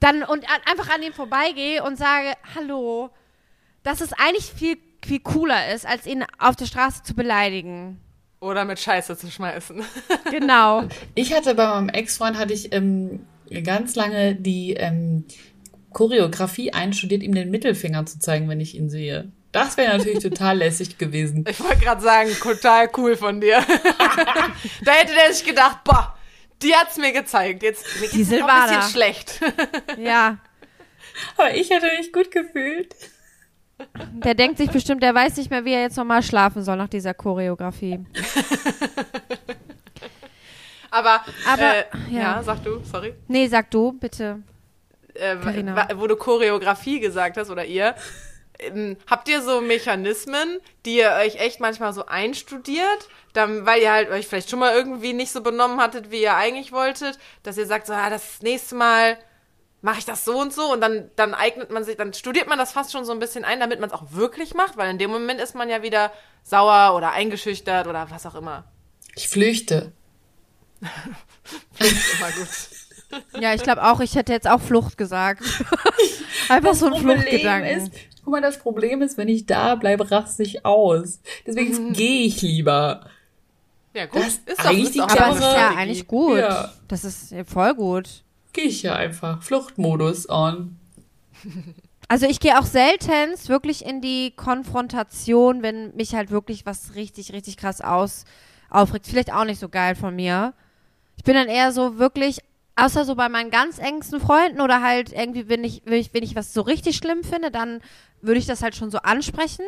dann 0.00 0.22
und 0.22 0.44
einfach 0.70 0.92
an 0.92 1.02
ihm 1.02 1.12
vorbeigehe 1.12 1.82
und 1.84 1.96
sage, 1.96 2.32
hallo, 2.56 3.10
dass 3.84 4.00
es 4.00 4.12
eigentlich 4.12 4.44
viel, 4.52 4.76
viel 5.06 5.20
cooler 5.20 5.72
ist, 5.74 5.86
als 5.86 6.06
ihn 6.06 6.24
auf 6.38 6.56
der 6.56 6.66
Straße 6.66 7.02
zu 7.02 7.14
beleidigen. 7.14 8.00
Oder 8.40 8.64
mit 8.64 8.80
Scheiße 8.80 9.16
zu 9.16 9.30
schmeißen. 9.30 9.82
Genau. 10.30 10.84
Ich 11.14 11.34
hatte 11.34 11.54
bei 11.54 11.66
meinem 11.66 11.90
Ex-Freund 11.90 12.38
hatte 12.38 12.54
ich 12.54 12.72
ähm, 12.72 13.26
ganz 13.64 13.94
lange 13.96 14.34
die 14.34 14.72
ähm, 14.72 15.24
Choreografie 15.92 16.72
einstudiert, 16.72 17.22
ihm 17.22 17.34
den 17.34 17.50
Mittelfinger 17.50 18.06
zu 18.06 18.18
zeigen, 18.18 18.48
wenn 18.48 18.60
ich 18.60 18.74
ihn 18.74 18.88
sehe. 18.88 19.30
Das 19.52 19.76
wäre 19.76 19.96
natürlich 19.96 20.18
total 20.22 20.58
lässig 20.58 20.96
gewesen. 20.98 21.44
Ich 21.48 21.60
wollte 21.60 21.80
gerade 21.80 22.00
sagen, 22.00 22.30
total 22.40 22.90
cool 22.96 23.16
von 23.16 23.40
dir. 23.40 23.60
da 24.84 24.92
hätte 24.92 25.12
der 25.14 25.32
sich 25.32 25.44
gedacht, 25.46 25.84
boah, 25.84 26.16
die 26.62 26.74
hat's 26.74 26.96
mir 26.96 27.12
gezeigt. 27.12 27.62
Jetzt 27.62 27.84
mir 28.00 28.08
Die 28.08 28.16
geht's 28.16 28.32
ein 28.32 28.46
bisschen 28.46 28.90
schlecht. 28.90 29.40
Ja. 29.98 30.38
Aber 31.36 31.54
ich 31.54 31.70
hätte 31.70 31.86
mich 31.98 32.12
gut 32.12 32.30
gefühlt. 32.30 32.94
Der 34.24 34.34
denkt 34.34 34.58
sich 34.58 34.70
bestimmt, 34.70 35.02
der 35.02 35.14
weiß 35.14 35.36
nicht 35.36 35.50
mehr, 35.50 35.64
wie 35.64 35.72
er 35.72 35.82
jetzt 35.82 35.96
nochmal 35.96 36.22
schlafen 36.22 36.62
soll 36.62 36.76
nach 36.76 36.88
dieser 36.88 37.14
Choreografie. 37.14 38.00
Aber, 40.90 41.22
Aber, 41.48 41.76
äh, 41.76 41.84
ja. 42.10 42.20
ja. 42.20 42.42
sag 42.42 42.62
du, 42.64 42.80
sorry. 42.84 43.14
Nee, 43.26 43.46
sag 43.48 43.70
du, 43.70 43.92
bitte. 43.92 44.42
Äh, 45.14 45.36
wo 45.96 46.06
du 46.06 46.16
Choreografie 46.16 47.00
gesagt 47.00 47.38
hast 47.38 47.50
oder 47.50 47.64
ihr, 47.64 47.94
ähm, 48.58 48.96
habt 49.10 49.28
ihr 49.28 49.42
so 49.42 49.60
Mechanismen, 49.60 50.60
die 50.84 50.98
ihr 50.98 51.12
euch 51.12 51.36
echt 51.36 51.60
manchmal 51.60 51.92
so 51.92 52.06
einstudiert, 52.06 53.08
dann, 53.32 53.66
weil 53.66 53.80
ihr 53.80 53.92
halt 53.92 54.10
euch 54.10 54.26
vielleicht 54.26 54.50
schon 54.50 54.58
mal 54.58 54.74
irgendwie 54.74 55.12
nicht 55.12 55.32
so 55.32 55.42
benommen 55.42 55.80
hattet, 55.80 56.10
wie 56.10 56.22
ihr 56.22 56.36
eigentlich 56.36 56.72
wolltet, 56.72 57.18
dass 57.42 57.56
ihr 57.56 57.66
sagt, 57.66 57.86
so, 57.86 57.94
ah, 57.94 58.10
das 58.10 58.42
nächste 58.42 58.74
Mal 58.74 59.16
mache 59.82 59.98
ich 59.98 60.04
das 60.04 60.24
so 60.24 60.40
und 60.40 60.52
so 60.52 60.72
und 60.72 60.80
dann, 60.80 61.10
dann 61.16 61.34
eignet 61.34 61.70
man 61.70 61.84
sich, 61.84 61.96
dann 61.96 62.14
studiert 62.14 62.48
man 62.48 62.58
das 62.58 62.72
fast 62.72 62.92
schon 62.92 63.04
so 63.04 63.12
ein 63.12 63.18
bisschen 63.18 63.44
ein, 63.44 63.60
damit 63.60 63.80
man 63.80 63.90
es 63.90 63.94
auch 63.94 64.12
wirklich 64.12 64.54
macht, 64.54 64.76
weil 64.76 64.88
in 64.90 64.98
dem 64.98 65.10
Moment 65.10 65.40
ist 65.40 65.54
man 65.54 65.68
ja 65.68 65.82
wieder 65.82 66.12
sauer 66.44 66.96
oder 66.96 67.10
eingeschüchtert 67.10 67.86
oder 67.86 68.10
was 68.10 68.24
auch 68.24 68.36
immer. 68.36 68.64
Ich 69.16 69.28
flüchte. 69.28 69.92
Immer 71.78 72.30
gut. 72.32 73.40
Ja, 73.40 73.54
ich 73.54 73.62
glaube 73.62 73.84
auch, 73.84 74.00
ich 74.00 74.14
hätte 74.14 74.32
jetzt 74.32 74.48
auch 74.48 74.60
Flucht 74.60 74.96
gesagt. 74.96 75.42
Einfach 76.48 76.74
so 76.74 76.86
ein 76.86 77.00
Fluchtgedanken. 77.00 77.78
ist, 77.78 77.92
guck 78.24 78.32
mal, 78.32 78.40
das 78.40 78.58
Problem 78.58 79.02
ist, 79.02 79.18
wenn 79.18 79.28
ich 79.28 79.46
da 79.46 79.74
bleibe, 79.74 80.10
raste 80.10 80.42
ich 80.42 80.64
aus. 80.64 81.20
Deswegen 81.46 81.92
gehe 81.92 82.26
ich 82.26 82.40
lieber. 82.42 83.06
Ja, 83.94 84.06
gut. 84.06 84.22
Das 84.22 84.38
ist 84.46 84.66
eigentlich 84.66 84.84
ist 84.84 84.94
die 84.94 85.00
Aber 85.02 85.28
es 85.30 85.36
ist 85.36 85.42
ja 85.42 85.74
eigentlich 85.76 86.06
gut. 86.06 86.38
Ja. 86.38 86.72
Das 86.88 87.04
ist 87.04 87.34
voll 87.46 87.74
gut. 87.74 88.24
Gehe 88.52 88.64
ich 88.64 88.82
ja 88.82 88.94
einfach. 88.94 89.42
Fluchtmodus 89.42 90.28
on. 90.28 90.76
Also 92.08 92.26
ich 92.26 92.40
gehe 92.40 92.58
auch 92.58 92.66
seltenst 92.66 93.48
wirklich 93.48 93.84
in 93.86 94.02
die 94.02 94.32
Konfrontation, 94.36 95.62
wenn 95.62 95.94
mich 95.96 96.14
halt 96.14 96.30
wirklich 96.30 96.66
was 96.66 96.94
richtig, 96.94 97.32
richtig 97.32 97.56
krass 97.56 97.80
aus 97.80 98.26
aufregt. 98.68 99.06
Vielleicht 99.06 99.32
auch 99.32 99.44
nicht 99.44 99.58
so 99.58 99.70
geil 99.70 99.94
von 99.94 100.14
mir. 100.14 100.52
Ich 101.16 101.24
bin 101.24 101.34
dann 101.34 101.48
eher 101.48 101.72
so 101.72 101.98
wirklich, 101.98 102.40
außer 102.76 103.04
so 103.04 103.14
bei 103.14 103.28
meinen 103.28 103.50
ganz 103.50 103.78
engsten 103.78 104.20
Freunden 104.20 104.60
oder 104.60 104.82
halt 104.82 105.12
irgendwie, 105.12 105.48
wenn 105.48 105.64
ich, 105.64 105.82
wenn 105.86 106.00
ich, 106.00 106.12
wenn 106.12 106.22
ich 106.22 106.36
was 106.36 106.52
so 106.52 106.60
richtig 106.60 106.96
schlimm 106.96 107.24
finde, 107.24 107.50
dann 107.50 107.80
würde 108.20 108.38
ich 108.38 108.46
das 108.46 108.62
halt 108.62 108.76
schon 108.76 108.90
so 108.90 108.98
ansprechen. 108.98 109.64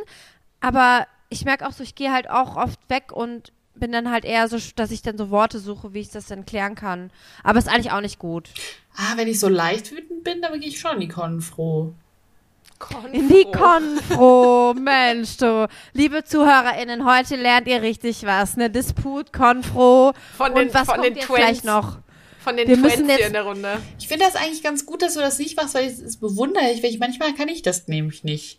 Aber 0.61 1.07
ich 1.31 1.45
merke 1.45 1.67
auch 1.67 1.73
so, 1.73 1.83
ich 1.83 1.95
gehe 1.95 2.13
halt 2.13 2.29
auch 2.29 2.57
oft 2.57 2.79
weg 2.89 3.13
und 3.13 3.53
bin 3.75 3.93
dann 3.93 4.11
halt 4.11 4.25
eher 4.25 4.49
so, 4.49 4.59
dass 4.77 4.91
ich 4.91 5.03
dann 5.03 5.19
so 5.19 5.31
Worte 5.31 5.59
suche, 5.59 5.95
wie 5.95 6.01
ich 6.01 6.11
das 6.11 6.27
dann 6.27 6.47
klären 6.47 6.75
kann. 6.75 7.11
Aber 7.43 7.59
ist 7.59 7.69
eigentlich 7.69 7.93
auch 7.93 8.01
nicht 8.01 8.19
gut. 8.19 8.49
Ah, 8.97 9.17
wenn 9.17 9.29
ich 9.29 9.41
so 9.41 9.49
leicht 9.49 9.91
wütend 9.93 10.23
bin, 10.25 10.41
dann 10.43 10.59
gehe 10.61 10.69
ich 10.69 10.79
schon 10.79 10.95
in 10.95 11.01
die 11.01 11.09
Konfro. 11.09 11.93
In 13.13 13.29
die 13.29 13.47
Konfro, 13.51 14.75
Mensch, 14.75 15.37
du. 15.39 15.69
Liebe 15.95 16.25
ZuhörerInnen, 16.25 17.05
heute 17.07 17.37
lernt 17.37 17.67
ihr 17.67 17.81
richtig 17.83 18.25
was. 18.25 18.57
Ne 18.57 18.69
Disput, 18.69 19.33
Konfro. 19.33 20.13
Von 20.37 20.55
den- 20.55 20.69
und 20.69 20.75
was 20.75 20.87
von 20.87 20.97
kommt 20.97 21.07
den 21.07 21.15
jetzt 21.17 21.27
Twins. 21.27 21.39
gleich 21.39 21.65
noch? 21.65 21.99
Von 22.41 22.57
den 22.59 22.69
Wir 22.69 22.75
Twins 22.77 22.97
müssen 22.99 23.09
jetzt- 23.09 23.27
in 23.27 23.33
der 23.33 23.45
Runde. 23.45 23.79
Ich 23.99 24.07
finde 24.09 24.27
das 24.27 24.37
eigentlich 24.37 24.63
ganz 24.63 24.85
gut, 24.85 25.01
dass 25.03 25.15
du 25.15 25.21
das 25.21 25.39
nicht 25.39 25.57
machst, 25.57 25.75
weil 25.75 25.87
ich 25.91 25.99
es 25.99 26.17
bewundere 26.19 26.71
ich, 26.73 26.83
weil 26.83 26.91
ich 26.91 26.99
manchmal 26.99 27.33
kann 27.35 27.49
ich 27.49 27.63
das 27.63 27.89
nämlich 27.89 28.23
nicht. 28.23 28.59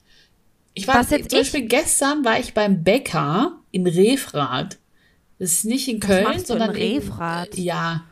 Ich 0.74 0.88
war 0.88 0.96
Was 0.96 1.12
jetzt 1.12 1.30
zum 1.30 1.40
ich? 1.40 1.52
Beispiel 1.52 1.68
gestern 1.68 2.26
war 2.26 2.40
ich 2.40 2.54
beim 2.54 2.84
Bäcker 2.84 3.60
in 3.72 3.86
Refrath. 3.86 4.78
Das 5.40 5.52
ist 5.52 5.66
nicht 5.66 5.88
in 5.88 6.00
Köln, 6.00 6.32
in 6.34 6.46
sondern 6.46 6.76
in- 6.76 6.98
Refrath? 6.98 7.58
ja. 7.58 8.04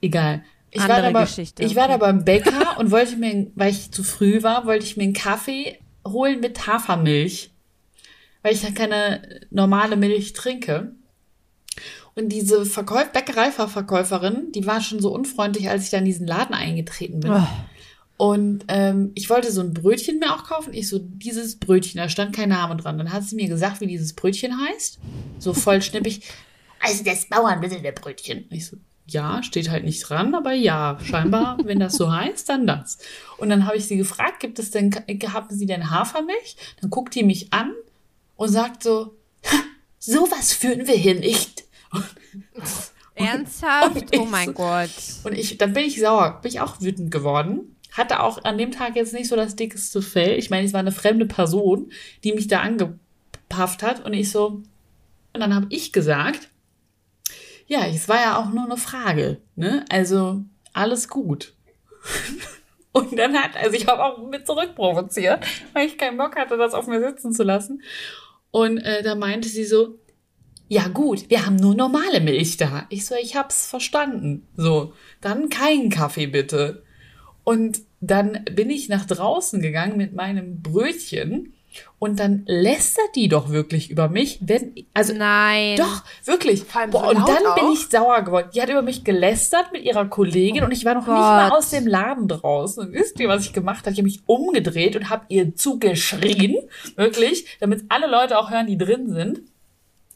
Egal. 0.00 0.44
Ich 0.70 0.80
Andere 0.80 0.96
war, 0.98 1.02
da 1.04 1.10
bei, 1.12 1.24
Geschichte. 1.24 1.62
ich 1.64 1.76
war 1.76 1.88
da 1.88 1.96
beim 1.96 2.24
Bäcker 2.24 2.76
und 2.78 2.90
wollte 2.90 3.16
mir, 3.16 3.46
weil 3.54 3.70
ich 3.70 3.90
zu 3.90 4.02
früh 4.02 4.42
war, 4.42 4.66
wollte 4.66 4.84
ich 4.84 4.96
mir 4.96 5.04
einen 5.04 5.12
Kaffee 5.12 5.78
holen 6.06 6.40
mit 6.40 6.66
Hafermilch. 6.66 7.50
Weil 8.42 8.54
ich 8.54 8.62
ja 8.62 8.70
keine 8.72 9.40
normale 9.50 9.96
Milch 9.96 10.34
trinke. 10.34 10.92
Und 12.14 12.28
diese 12.28 12.66
Verkäuf 12.66 13.10
Bäckereiverkäuferin, 13.12 14.52
die 14.52 14.66
war 14.66 14.80
schon 14.82 15.00
so 15.00 15.12
unfreundlich, 15.12 15.70
als 15.70 15.84
ich 15.84 15.90
da 15.90 15.98
in 15.98 16.04
diesen 16.04 16.26
Laden 16.26 16.54
eingetreten 16.54 17.20
bin. 17.20 17.32
Oh. 17.32 17.46
Und 18.16 18.64
ähm, 18.68 19.10
ich 19.14 19.28
wollte 19.28 19.50
so 19.50 19.60
ein 19.60 19.74
Brötchen 19.74 20.20
mir 20.20 20.32
auch 20.34 20.44
kaufen. 20.44 20.72
Ich 20.72 20.88
so, 20.88 21.00
dieses 21.00 21.56
Brötchen, 21.58 21.98
da 21.98 22.08
stand 22.08 22.34
kein 22.34 22.50
Name 22.50 22.76
dran. 22.76 22.96
Dann 22.96 23.12
hat 23.12 23.24
sie 23.24 23.34
mir 23.36 23.48
gesagt, 23.48 23.80
wie 23.80 23.86
dieses 23.88 24.12
Brötchen 24.12 24.52
heißt. 24.68 24.98
So 25.40 25.52
voll 25.52 25.82
schnippig. 25.82 26.22
Also 26.80 27.02
das 27.02 27.26
Bauernmittel 27.26 27.80
Brötchen. 27.92 28.44
Ich 28.50 28.66
so, 28.66 28.76
ja, 29.06 29.42
steht 29.42 29.68
halt 29.68 29.84
nicht 29.84 30.00
dran, 30.08 30.34
aber 30.34 30.52
ja, 30.52 30.96
scheinbar, 31.04 31.58
wenn 31.64 31.80
das 31.80 31.94
so 31.94 32.12
heißt, 32.12 32.48
dann 32.48 32.66
das. 32.68 32.98
Und 33.38 33.48
dann 33.48 33.66
habe 33.66 33.76
ich 33.76 33.86
sie 33.86 33.96
gefragt, 33.96 34.38
gibt 34.40 34.58
es 34.60 34.70
denn, 34.70 34.94
haben 34.94 35.46
Sie 35.54 35.66
denn 35.66 35.90
Hafermilch? 35.90 36.56
Dann 36.80 36.90
guckt 36.90 37.14
die 37.16 37.24
mich 37.24 37.52
an 37.52 37.72
und 38.36 38.48
sagt 38.48 38.82
so, 38.84 39.16
"Ha, 39.50 39.56
sowas 39.98 40.52
führen 40.52 40.86
wir 40.86 40.94
hier 40.94 41.16
nicht. 41.16 41.64
Ernsthaft? 43.14 43.96
Und 44.16 44.18
Oh 44.18 44.24
mein 44.26 44.46
so- 44.46 44.52
Gott. 44.52 44.90
Und 45.24 45.32
ich, 45.38 45.56
dann 45.58 45.72
bin 45.72 45.84
ich 45.84 45.98
sauer, 46.00 46.38
bin 46.42 46.50
ich 46.52 46.60
auch 46.60 46.80
wütend 46.80 47.10
geworden. 47.10 47.73
Hatte 47.94 48.20
auch 48.20 48.44
an 48.44 48.58
dem 48.58 48.70
Tag 48.70 48.96
jetzt 48.96 49.14
nicht 49.14 49.28
so 49.28 49.36
das 49.36 49.56
dickeste 49.56 50.02
Fell. 50.02 50.38
Ich 50.38 50.50
meine, 50.50 50.66
es 50.66 50.72
war 50.72 50.80
eine 50.80 50.92
fremde 50.92 51.26
Person, 51.26 51.90
die 52.24 52.32
mich 52.32 52.48
da 52.48 52.60
angepafft 52.60 53.82
hat. 53.82 54.04
Und 54.04 54.12
ich 54.12 54.30
so, 54.30 54.62
und 55.32 55.40
dann 55.40 55.54
habe 55.54 55.66
ich 55.70 55.92
gesagt, 55.92 56.50
ja, 57.66 57.86
es 57.86 58.08
war 58.08 58.20
ja 58.20 58.38
auch 58.38 58.50
nur 58.50 58.64
eine 58.64 58.76
Frage, 58.76 59.40
ne? 59.56 59.84
Also 59.88 60.42
alles 60.72 61.08
gut. 61.08 61.54
Und 62.92 63.18
dann 63.18 63.34
hat, 63.34 63.56
also 63.56 63.74
ich 63.74 63.88
habe 63.88 64.04
auch 64.04 64.30
mit 64.30 64.46
zurückprovoziert, 64.46 65.44
weil 65.72 65.88
ich 65.88 65.98
keinen 65.98 66.16
Bock 66.16 66.36
hatte, 66.36 66.56
das 66.56 66.74
auf 66.74 66.86
mir 66.86 67.00
sitzen 67.00 67.32
zu 67.32 67.42
lassen. 67.42 67.82
Und 68.52 68.78
äh, 68.78 69.02
da 69.02 69.16
meinte 69.16 69.48
sie 69.48 69.64
so, 69.64 69.98
ja 70.68 70.86
gut, 70.86 71.28
wir 71.28 71.44
haben 71.44 71.56
nur 71.56 71.74
normale 71.74 72.20
Milch 72.20 72.56
da. 72.56 72.86
Ich 72.90 73.04
so, 73.04 73.16
ich 73.20 73.34
hab's 73.34 73.66
verstanden. 73.66 74.46
So, 74.56 74.92
dann 75.20 75.48
keinen 75.48 75.90
Kaffee 75.90 76.28
bitte. 76.28 76.83
Und 77.44 77.80
dann 78.00 78.44
bin 78.50 78.70
ich 78.70 78.88
nach 78.88 79.04
draußen 79.04 79.60
gegangen 79.60 79.96
mit 79.96 80.14
meinem 80.14 80.62
Brötchen 80.62 81.54
und 81.98 82.20
dann 82.20 82.42
lästert 82.46 83.14
die 83.14 83.28
doch 83.28 83.50
wirklich 83.50 83.90
über 83.90 84.08
mich, 84.08 84.38
wenn, 84.42 84.74
also 84.92 85.14
Nein. 85.14 85.76
doch, 85.76 86.04
wirklich. 86.24 86.60
So 86.60 86.66
Boah, 86.90 87.08
und 87.08 87.28
dann 87.28 87.54
bin 87.54 87.64
auch. 87.64 87.72
ich 87.72 87.88
sauer 87.88 88.22
geworden. 88.22 88.50
Die 88.54 88.62
hat 88.62 88.68
über 88.68 88.82
mich 88.82 89.04
gelästert 89.04 89.72
mit 89.72 89.82
ihrer 89.82 90.06
Kollegin 90.06 90.64
und 90.64 90.72
ich 90.72 90.84
war 90.84 90.94
noch 90.94 91.06
nicht 91.06 91.08
mal 91.08 91.48
Gott. 91.48 91.58
aus 91.58 91.70
dem 91.70 91.86
Laden 91.86 92.28
draußen. 92.28 92.86
Und 92.86 92.92
wisst 92.92 93.18
ihr, 93.20 93.28
was 93.28 93.44
ich 93.44 93.52
gemacht 93.52 93.80
habe? 93.86 93.92
Ich 93.92 93.98
habe 93.98 94.06
mich 94.06 94.20
umgedreht 94.26 94.96
und 94.96 95.10
habe 95.10 95.24
ihr 95.28 95.54
zugeschrien, 95.56 96.56
wirklich, 96.96 97.46
damit 97.60 97.84
alle 97.88 98.06
Leute 98.06 98.38
auch 98.38 98.50
hören, 98.50 98.66
die 98.66 98.78
drin 98.78 99.12
sind. 99.12 99.40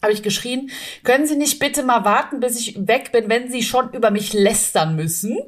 Habe 0.01 0.13
ich 0.13 0.23
geschrien, 0.23 0.71
können 1.03 1.27
Sie 1.27 1.37
nicht 1.37 1.59
bitte 1.59 1.83
mal 1.83 2.05
warten, 2.05 2.39
bis 2.39 2.61
ich 2.61 2.87
weg 2.87 3.11
bin, 3.11 3.29
wenn 3.29 3.51
Sie 3.51 3.63
schon 3.63 3.93
über 3.93 4.13
mich 4.13 4.33
lästern 4.33 4.95
müssen? 4.95 5.39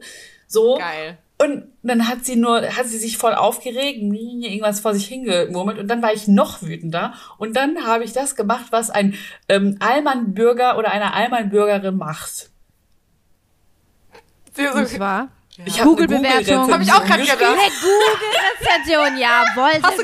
So. 0.49 0.77
Geil. 0.77 1.19
Und 1.41 1.73
dann 1.83 2.07
hat 2.07 2.27
sie 2.27 2.37
nur, 2.37 2.61
hat 2.61 2.85
sie 2.85 2.99
sich 2.99 3.17
voll 3.17 3.33
aufgeregt, 3.33 4.01
irgendwas 4.03 4.81
vor 4.81 4.93
sich 4.93 5.07
hingemurmelt 5.07 5.79
und 5.79 5.89
dann 5.89 6.03
war 6.03 6.13
ich 6.13 6.29
noch 6.29 6.61
wütender 6.61 7.15
und 7.39 7.57
dann 7.57 7.87
habe 7.87 8.05
ich 8.05 8.13
das 8.13 8.37
gemacht, 8.37 8.67
was 8.73 8.91
ein 8.91 9.15
ähm, 9.49 9.79
Allmann-Bürger 9.81 10.77
oder 10.77 10.91
eine 10.91 11.15
Allmann-Bürgerin 11.15 11.97
macht. 11.97 12.51
Ich 15.65 15.81
habe 15.81 15.89
eine 15.89 15.97
Google-Bewertung. 15.97 16.67
Google-Rezension 16.67 16.73
Hab 16.75 16.81
ich 16.83 16.93
auch 16.93 17.07
grad 17.07 17.21
geschrieben. 17.21 17.39
gedacht. 17.39 17.73
Google-Rezension, 17.81 19.19
jawohl, 19.19 19.83
Hast 19.83 19.99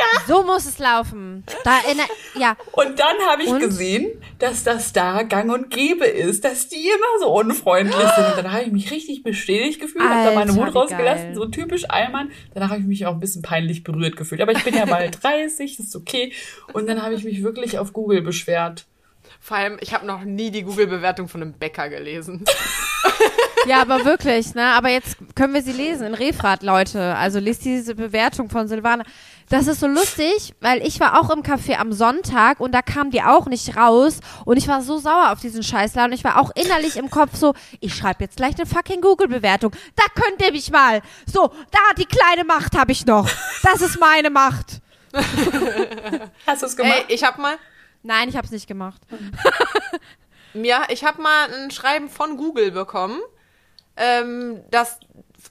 Silvana. 0.00 0.26
So 0.26 0.42
muss 0.44 0.66
es 0.66 0.78
laufen. 0.78 1.44
Da 1.64 1.78
in 1.90 1.96
der, 1.98 2.06
ja, 2.40 2.56
Und 2.72 2.98
dann 2.98 3.16
habe 3.28 3.42
ich 3.42 3.48
Und? 3.48 3.60
gesehen, 3.60 4.10
dass 4.38 4.62
das 4.64 4.92
da 4.92 5.22
gang 5.22 5.50
und 5.52 5.70
gäbe 5.70 6.04
ist, 6.06 6.44
dass 6.44 6.68
die 6.68 6.88
immer 6.88 7.18
so 7.20 7.32
unfreundlich 7.34 7.96
sind. 7.96 8.26
Und 8.26 8.36
dann 8.36 8.52
habe 8.52 8.64
ich 8.64 8.72
mich 8.72 8.90
richtig 8.90 9.22
bestätigt 9.22 9.80
gefühlt, 9.80 10.04
habe 10.04 10.28
da 10.28 10.34
meine 10.34 10.54
wie 10.54 10.60
rausgelassen, 10.60 11.26
geil. 11.26 11.34
so 11.34 11.46
typisch 11.46 11.88
Allmann. 11.88 12.30
Danach 12.54 12.70
habe 12.70 12.80
ich 12.80 12.86
mich 12.86 13.06
auch 13.06 13.12
ein 13.14 13.20
bisschen 13.20 13.42
peinlich 13.42 13.82
berührt 13.84 14.16
gefühlt. 14.16 14.40
Aber 14.40 14.52
ich 14.52 14.62
bin 14.64 14.74
ja 14.74 14.84
bald 14.84 15.18
30, 15.22 15.76
das 15.76 15.86
ist 15.86 15.96
okay. 15.96 16.32
Und 16.72 16.88
dann 16.88 17.02
habe 17.02 17.14
ich 17.14 17.24
mich 17.24 17.42
wirklich 17.42 17.78
auf 17.78 17.92
Google 17.92 18.22
beschwert. 18.22 18.86
Vor 19.40 19.56
allem, 19.56 19.78
ich 19.80 19.94
habe 19.94 20.06
noch 20.06 20.22
nie 20.24 20.50
die 20.50 20.62
Google-Bewertung 20.62 21.28
von 21.28 21.40
einem 21.42 21.52
Bäcker 21.54 21.88
gelesen. 21.88 22.44
ja, 23.66 23.80
aber 23.80 24.04
wirklich, 24.04 24.54
ne? 24.54 24.64
Aber 24.74 24.88
jetzt 24.90 25.16
können 25.34 25.54
wir 25.54 25.62
sie 25.62 25.72
lesen 25.72 26.06
in 26.08 26.14
Refrat, 26.14 26.62
Leute. 26.62 27.14
Also 27.16 27.38
lest 27.38 27.64
diese 27.64 27.94
Bewertung 27.94 28.50
von 28.50 28.68
Silvana. 28.68 29.04
Das 29.50 29.66
ist 29.66 29.80
so 29.80 29.88
lustig, 29.88 30.54
weil 30.60 30.86
ich 30.86 31.00
war 31.00 31.20
auch 31.20 31.28
im 31.28 31.42
Café 31.42 31.74
am 31.76 31.92
Sonntag 31.92 32.60
und 32.60 32.72
da 32.72 32.82
kam 32.82 33.10
die 33.10 33.20
auch 33.20 33.46
nicht 33.46 33.76
raus 33.76 34.20
und 34.44 34.56
ich 34.56 34.68
war 34.68 34.80
so 34.80 34.98
sauer 34.98 35.32
auf 35.32 35.40
diesen 35.40 35.64
Scheißladen 35.64 36.12
und 36.12 36.16
ich 36.16 36.22
war 36.22 36.40
auch 36.40 36.52
innerlich 36.54 36.96
im 36.96 37.10
Kopf 37.10 37.34
so, 37.34 37.54
ich 37.80 37.96
schreibe 37.96 38.22
jetzt 38.22 38.36
gleich 38.36 38.54
eine 38.56 38.64
fucking 38.64 39.00
Google-Bewertung. 39.00 39.72
Da 39.96 40.04
könnt 40.14 40.40
ihr 40.40 40.52
mich 40.52 40.70
mal. 40.70 41.02
So, 41.26 41.48
da 41.72 41.80
die 41.98 42.06
kleine 42.06 42.44
Macht 42.44 42.78
habe 42.78 42.92
ich 42.92 43.06
noch. 43.06 43.28
Das 43.64 43.82
ist 43.82 43.98
meine 43.98 44.30
Macht. 44.30 44.80
Hast 46.46 46.62
du 46.62 46.66
es 46.66 46.74
Ey, 46.74 46.84
gemacht? 46.84 47.04
ich 47.08 47.24
habe 47.24 47.42
mal, 47.42 47.58
Nein, 48.04 48.28
ich 48.28 48.36
habe 48.36 48.46
es 48.46 48.52
nicht 48.52 48.68
gemacht. 48.68 49.02
ja, 50.54 50.84
ich 50.88 51.04
habe 51.04 51.20
mal 51.20 51.52
ein 51.52 51.72
Schreiben 51.72 52.08
von 52.08 52.36
Google 52.36 52.70
bekommen, 52.70 53.20
ähm, 53.96 54.60
das 54.70 55.00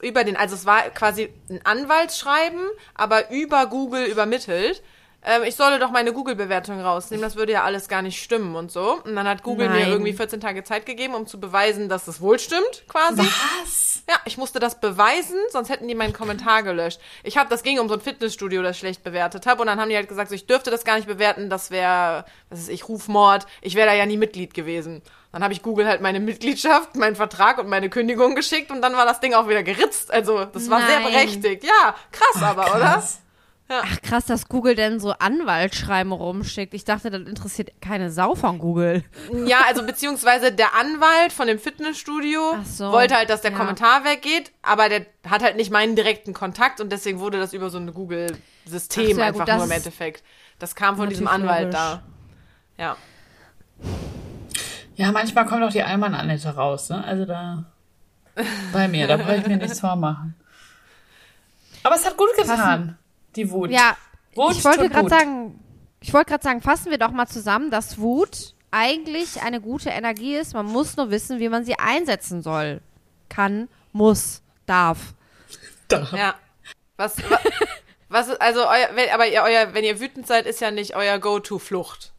über 0.02 0.24
den, 0.24 0.36
also 0.36 0.54
es 0.54 0.66
war 0.66 0.90
quasi 0.90 1.32
ein 1.48 1.60
Anwaltsschreiben, 1.64 2.62
aber 2.94 3.30
über 3.30 3.66
Google 3.66 4.04
übermittelt. 4.04 4.82
Ähm, 5.22 5.42
ich 5.42 5.54
solle 5.54 5.78
doch 5.78 5.90
meine 5.90 6.12
Google-Bewertung 6.12 6.80
rausnehmen, 6.80 7.22
das 7.22 7.36
würde 7.36 7.52
ja 7.52 7.62
alles 7.62 7.88
gar 7.88 8.00
nicht 8.00 8.22
stimmen 8.22 8.56
und 8.56 8.72
so. 8.72 9.00
Und 9.04 9.14
dann 9.14 9.28
hat 9.28 9.42
Google 9.42 9.68
mir 9.68 9.80
Nein. 9.80 9.90
irgendwie 9.90 10.12
14 10.14 10.40
Tage 10.40 10.64
Zeit 10.64 10.86
gegeben, 10.86 11.14
um 11.14 11.26
zu 11.26 11.38
beweisen, 11.38 11.88
dass 11.90 12.08
es 12.08 12.20
wohl 12.20 12.38
stimmt, 12.38 12.84
quasi. 12.88 13.22
Was? 13.62 14.02
Ja, 14.08 14.16
ich 14.24 14.38
musste 14.38 14.60
das 14.60 14.80
beweisen, 14.80 15.36
sonst 15.50 15.68
hätten 15.68 15.86
die 15.88 15.94
meinen 15.94 16.14
Kommentar 16.14 16.62
gelöscht. 16.62 17.00
Ich 17.22 17.36
habe, 17.36 17.50
das 17.50 17.62
ging 17.62 17.78
um 17.78 17.88
so 17.88 17.94
ein 17.94 18.00
Fitnessstudio, 18.00 18.62
das 18.62 18.76
ich 18.76 18.78
schlecht 18.80 19.04
bewertet 19.04 19.46
habe, 19.46 19.60
und 19.60 19.66
dann 19.66 19.78
haben 19.78 19.90
die 19.90 19.96
halt 19.96 20.08
gesagt, 20.08 20.30
so, 20.30 20.34
ich 20.34 20.46
dürfte 20.46 20.70
das 20.70 20.84
gar 20.84 20.96
nicht 20.96 21.06
bewerten, 21.06 21.50
das 21.50 21.70
wäre, 21.70 22.24
was 22.48 22.60
ist 22.60 22.70
ich, 22.70 22.88
Rufmord. 22.88 23.46
Ich 23.60 23.74
wäre 23.74 23.88
da 23.88 23.94
ja 23.94 24.06
nie 24.06 24.16
Mitglied 24.16 24.54
gewesen. 24.54 25.02
Dann 25.32 25.44
habe 25.44 25.52
ich 25.52 25.62
Google 25.62 25.86
halt 25.86 26.00
meine 26.00 26.18
Mitgliedschaft, 26.18 26.96
meinen 26.96 27.14
Vertrag 27.14 27.58
und 27.58 27.68
meine 27.68 27.88
Kündigung 27.90 28.34
geschickt 28.34 28.70
und 28.70 28.82
dann 28.82 28.94
war 28.96 29.04
das 29.04 29.20
Ding 29.20 29.34
auch 29.34 29.48
wieder 29.48 29.62
geritzt. 29.62 30.10
Also 30.10 30.46
das 30.46 30.68
war 30.70 30.80
sehr 30.80 31.00
Nein. 31.00 31.12
berechtigt. 31.12 31.62
Ja, 31.62 31.94
krass 32.10 32.42
aber, 32.42 32.64
Krass. 32.64 33.20
Ach 33.72 34.02
krass, 34.02 34.24
dass 34.26 34.48
Google 34.48 34.74
denn 34.74 34.98
so 34.98 35.12
Anwaltsschreiben 35.12 36.10
rumschickt. 36.10 36.74
Ich 36.74 36.84
dachte, 36.84 37.08
das 37.10 37.20
interessiert 37.22 37.70
keine 37.80 38.10
Sau 38.10 38.34
von 38.34 38.58
Google. 38.58 39.04
Ja, 39.46 39.58
also 39.68 39.86
beziehungsweise 39.86 40.50
der 40.50 40.74
Anwalt 40.74 41.32
von 41.32 41.46
dem 41.46 41.60
Fitnessstudio 41.60 42.56
so. 42.64 42.90
wollte 42.90 43.14
halt, 43.14 43.30
dass 43.30 43.42
der 43.42 43.52
Ja. 43.52 43.56
Kommentar 43.58 44.04
weggeht, 44.04 44.50
aber 44.62 44.88
der 44.88 45.06
hat 45.28 45.42
halt 45.44 45.54
nicht 45.56 45.70
meinen 45.70 45.94
direkten 45.94 46.34
Kontakt 46.34 46.80
und 46.80 46.90
deswegen 46.90 47.20
wurde 47.20 47.38
das 47.38 47.52
über 47.52 47.70
so 47.70 47.78
ein 47.78 47.94
Google-System 47.94 49.12
so, 49.14 49.20
ja, 49.20 49.26
einfach 49.26 49.40
gut, 49.40 49.48
das 49.48 49.56
nur 49.58 49.66
im 49.66 49.70
Endeffekt. 49.70 50.24
Das 50.58 50.74
kam 50.74 50.96
von 50.96 51.08
diesem 51.08 51.28
Anwalt 51.28 51.72
logisch. 51.72 51.78
da. 51.78 52.02
Ja. 52.76 52.96
Ja, 54.96 55.12
manchmal 55.12 55.46
kommt 55.46 55.62
auch 55.62 55.70
die 55.70 55.82
Allmann-Annette 55.82 56.48
raus, 56.56 56.90
ne? 56.90 57.02
Also 57.04 57.24
da. 57.24 57.64
Bei 58.72 58.88
mir, 58.88 59.06
da 59.06 59.16
brauche 59.16 59.36
ich 59.36 59.46
mir 59.46 59.56
nichts 59.56 59.80
vormachen. 59.80 60.34
Aber 61.82 61.94
es 61.94 62.04
hat 62.04 62.16
gut 62.16 62.28
getan, 62.36 62.98
die 63.36 63.50
Wut. 63.50 63.70
Ja, 63.70 63.96
Wut 64.34 64.52
ich 64.52 64.64
wollte 64.64 64.88
gerade 64.88 65.08
sagen, 65.08 65.60
ich 66.00 66.12
wollte 66.12 66.30
gerade 66.30 66.42
sagen, 66.42 66.60
fassen 66.60 66.90
wir 66.90 66.98
doch 66.98 67.10
mal 67.10 67.26
zusammen, 67.26 67.70
dass 67.70 67.98
Wut 67.98 68.54
eigentlich 68.70 69.42
eine 69.42 69.60
gute 69.60 69.90
Energie 69.90 70.36
ist. 70.36 70.54
Man 70.54 70.66
muss 70.66 70.96
nur 70.96 71.10
wissen, 71.10 71.40
wie 71.40 71.48
man 71.48 71.64
sie 71.64 71.78
einsetzen 71.78 72.42
soll. 72.42 72.80
Kann, 73.28 73.68
muss, 73.92 74.42
darf. 74.66 75.14
Da. 75.88 76.08
Ja. 76.14 76.34
Was, 76.96 77.18
wa, 77.30 77.38
was 78.08 78.30
also 78.30 78.60
euer, 78.60 78.90
wenn, 78.94 79.10
aber 79.10 79.26
ihr, 79.26 79.42
euer, 79.42 79.74
wenn 79.74 79.84
ihr 79.84 80.00
wütend 80.00 80.26
seid, 80.26 80.46
ist 80.46 80.60
ja 80.60 80.70
nicht 80.70 80.94
euer 80.94 81.18
Go-To-Flucht. 81.18 82.12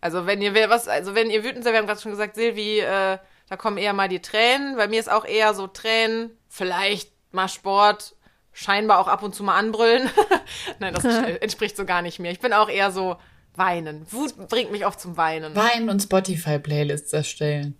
Also 0.00 0.26
wenn 0.26 0.40
ihr 0.40 0.54
was, 0.70 0.88
also 0.88 1.14
wenn 1.14 1.30
ihr 1.30 1.44
wütend 1.44 1.64
seid, 1.64 1.72
wir 1.72 1.78
haben 1.78 1.86
gerade 1.86 2.00
schon 2.00 2.12
gesagt, 2.12 2.36
Silvi, 2.36 2.80
äh, 2.80 3.18
da 3.48 3.56
kommen 3.56 3.78
eher 3.78 3.92
mal 3.92 4.08
die 4.08 4.20
Tränen. 4.20 4.76
Bei 4.76 4.88
mir 4.88 5.00
ist 5.00 5.10
auch 5.10 5.24
eher 5.24 5.54
so 5.54 5.66
Tränen, 5.66 6.36
vielleicht 6.48 7.12
mal 7.32 7.48
Sport, 7.48 8.14
scheinbar 8.58 8.98
auch 8.98 9.08
ab 9.08 9.22
und 9.22 9.34
zu 9.34 9.44
mal 9.44 9.56
anbrüllen. 9.56 10.10
Nein, 10.80 10.94
das 10.94 11.04
entspricht 11.40 11.76
so 11.76 11.84
gar 11.84 12.02
nicht 12.02 12.18
mir. 12.18 12.32
Ich 12.32 12.40
bin 12.40 12.52
auch 12.52 12.68
eher 12.68 12.90
so 12.90 13.16
weinen. 13.54 14.06
Wut 14.10 14.48
bringt 14.48 14.72
mich 14.72 14.84
oft 14.84 15.00
zum 15.00 15.16
Weinen. 15.16 15.54
Wein 15.54 15.88
und 15.88 16.02
Spotify-Playlists 16.02 17.12
erstellen. 17.12 17.78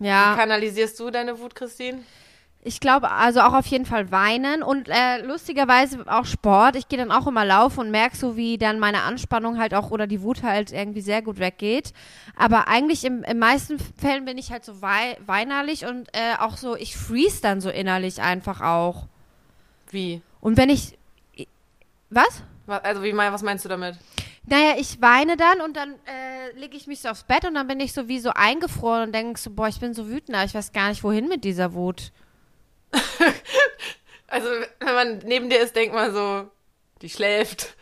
Ja, 0.00 0.34
Kanalisierst 0.36 0.98
du 0.98 1.10
deine 1.10 1.38
Wut, 1.38 1.54
Christine? 1.54 2.00
ich 2.66 2.80
glaube, 2.80 3.10
also 3.10 3.40
auch 3.40 3.52
auf 3.52 3.66
jeden 3.66 3.84
Fall 3.84 4.10
weinen 4.10 4.62
und 4.62 4.88
äh, 4.88 5.18
lustigerweise 5.22 6.02
auch 6.06 6.24
Sport. 6.24 6.76
Ich 6.76 6.88
gehe 6.88 6.98
dann 6.98 7.12
auch 7.12 7.26
immer 7.26 7.44
laufen 7.44 7.80
und 7.80 7.90
merke 7.90 8.16
so, 8.16 8.38
wie 8.38 8.56
dann 8.56 8.78
meine 8.78 9.02
Anspannung 9.02 9.58
halt 9.58 9.74
auch 9.74 9.90
oder 9.90 10.06
die 10.06 10.22
Wut 10.22 10.42
halt 10.42 10.72
irgendwie 10.72 11.02
sehr 11.02 11.20
gut 11.20 11.38
weggeht. 11.38 11.92
Aber 12.36 12.66
eigentlich 12.66 13.04
im, 13.04 13.22
in 13.22 13.38
meisten 13.38 13.78
Fällen 13.78 14.24
bin 14.24 14.38
ich 14.38 14.50
halt 14.50 14.64
so 14.64 14.80
wei 14.80 15.18
weinerlich 15.26 15.84
und 15.84 16.08
äh, 16.14 16.40
auch 16.40 16.56
so, 16.56 16.74
ich 16.74 16.96
freeze 16.96 17.42
dann 17.42 17.60
so 17.60 17.68
innerlich 17.68 18.22
einfach 18.22 18.62
auch. 18.62 19.08
Wie? 19.94 20.20
Und 20.40 20.56
wenn 20.58 20.68
ich. 20.68 20.98
Was? 22.10 22.42
Was, 22.66 22.84
also 22.84 23.02
wie 23.02 23.16
was 23.16 23.42
meinst 23.42 23.64
du 23.64 23.68
damit? 23.68 23.96
Naja, 24.46 24.74
ich 24.76 25.00
weine 25.00 25.36
dann 25.36 25.62
und 25.62 25.74
dann 25.74 25.94
äh, 26.06 26.50
lege 26.58 26.76
ich 26.76 26.86
mich 26.86 27.00
so 27.00 27.08
aufs 27.08 27.24
Bett 27.24 27.46
und 27.46 27.54
dann 27.54 27.66
bin 27.66 27.80
ich 27.80 27.94
so 27.94 28.08
wie 28.08 28.18
so 28.18 28.30
eingefroren 28.30 29.04
und 29.04 29.14
denke 29.14 29.40
so, 29.40 29.50
boah, 29.50 29.68
ich 29.68 29.80
bin 29.80 29.94
so 29.94 30.08
wütend, 30.08 30.36
aber 30.36 30.44
ich 30.44 30.54
weiß 30.54 30.72
gar 30.72 30.90
nicht, 30.90 31.02
wohin 31.02 31.28
mit 31.28 31.44
dieser 31.44 31.72
Wut. 31.72 32.12
Also, 34.26 34.48
wenn 34.80 34.94
man 34.94 35.18
neben 35.18 35.48
dir 35.48 35.60
ist, 35.60 35.76
denkt 35.76 35.94
man 35.94 36.12
so, 36.12 36.50
die 37.02 37.08
schläft. 37.08 37.76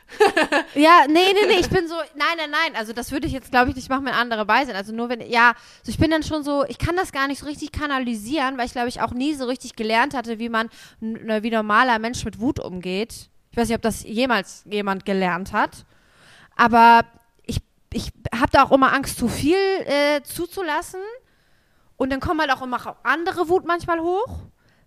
Ja, 0.74 1.04
nee, 1.08 1.32
nee, 1.32 1.46
nee, 1.46 1.60
ich 1.60 1.68
bin 1.68 1.86
so, 1.88 1.94
nein, 2.14 2.36
nein, 2.36 2.50
nein, 2.50 2.76
also 2.76 2.92
das 2.92 3.10
würde 3.12 3.26
ich 3.26 3.32
jetzt, 3.32 3.50
glaube 3.50 3.70
ich, 3.70 3.76
nicht 3.76 3.88
machen, 3.88 4.04
wenn 4.06 4.14
andere 4.14 4.44
bei 4.46 4.64
sind. 4.64 4.74
Also 4.74 4.92
nur 4.92 5.08
wenn, 5.08 5.20
ja, 5.28 5.52
so 5.82 5.90
ich 5.90 5.98
bin 5.98 6.10
dann 6.10 6.22
schon 6.22 6.42
so, 6.44 6.64
ich 6.66 6.78
kann 6.78 6.96
das 6.96 7.12
gar 7.12 7.28
nicht 7.28 7.40
so 7.40 7.46
richtig 7.46 7.72
kanalisieren, 7.72 8.58
weil 8.58 8.66
ich, 8.66 8.72
glaube 8.72 8.88
ich, 8.88 9.00
auch 9.00 9.12
nie 9.12 9.34
so 9.34 9.46
richtig 9.46 9.76
gelernt 9.76 10.14
hatte, 10.14 10.38
wie 10.38 10.48
man, 10.48 10.68
n- 11.00 11.42
wie 11.42 11.50
normaler 11.50 11.98
Mensch 11.98 12.24
mit 12.24 12.40
Wut 12.40 12.58
umgeht. 12.60 13.28
Ich 13.50 13.56
weiß 13.56 13.68
nicht, 13.68 13.76
ob 13.76 13.82
das 13.82 14.02
jemals 14.04 14.64
jemand 14.66 15.04
gelernt 15.04 15.52
hat. 15.52 15.84
Aber 16.56 17.02
ich, 17.44 17.58
ich 17.92 18.12
habe 18.34 18.50
da 18.50 18.62
auch 18.64 18.72
immer 18.72 18.92
Angst, 18.92 19.18
zu 19.18 19.28
viel 19.28 19.56
äh, 19.56 20.22
zuzulassen. 20.22 21.00
Und 21.96 22.10
dann 22.10 22.20
kommen 22.20 22.40
halt 22.40 22.50
auch 22.50 22.62
immer 22.62 22.96
andere 23.04 23.48
Wut 23.48 23.64
manchmal 23.66 24.00
hoch. 24.00 24.38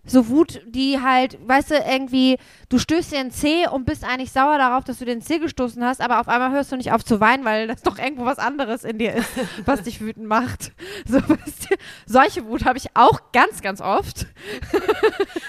So 0.06 0.28
Wut, 0.28 0.62
die 0.66 1.00
halt, 1.00 1.38
weißt 1.46 1.72
du, 1.72 1.74
irgendwie, 1.74 2.38
du 2.68 2.78
stößt 2.78 3.12
dir 3.12 3.18
einen 3.18 3.30
Zeh 3.30 3.66
und 3.68 3.84
bist 3.84 4.04
eigentlich 4.04 4.32
sauer 4.32 4.58
darauf, 4.58 4.84
dass 4.84 4.98
du 4.98 5.04
den 5.04 5.20
Zeh 5.20 5.38
gestoßen 5.38 5.84
hast, 5.84 6.00
aber 6.00 6.20
auf 6.20 6.28
einmal 6.28 6.52
hörst 6.52 6.72
du 6.72 6.76
nicht 6.76 6.92
auf 6.92 7.04
zu 7.04 7.20
weinen, 7.20 7.44
weil 7.44 7.66
das 7.66 7.82
doch 7.82 7.98
irgendwo 7.98 8.24
was 8.24 8.38
anderes 8.38 8.84
in 8.84 8.98
dir 8.98 9.14
ist, 9.14 9.30
was 9.64 9.82
dich 9.82 10.00
wütend 10.00 10.26
macht. 10.26 10.72
So, 11.06 11.16
weißt 11.16 11.70
du, 11.70 11.76
solche 12.06 12.46
Wut 12.46 12.64
habe 12.64 12.78
ich 12.78 12.86
auch 12.94 13.32
ganz, 13.32 13.62
ganz 13.62 13.80
oft. 13.80 14.26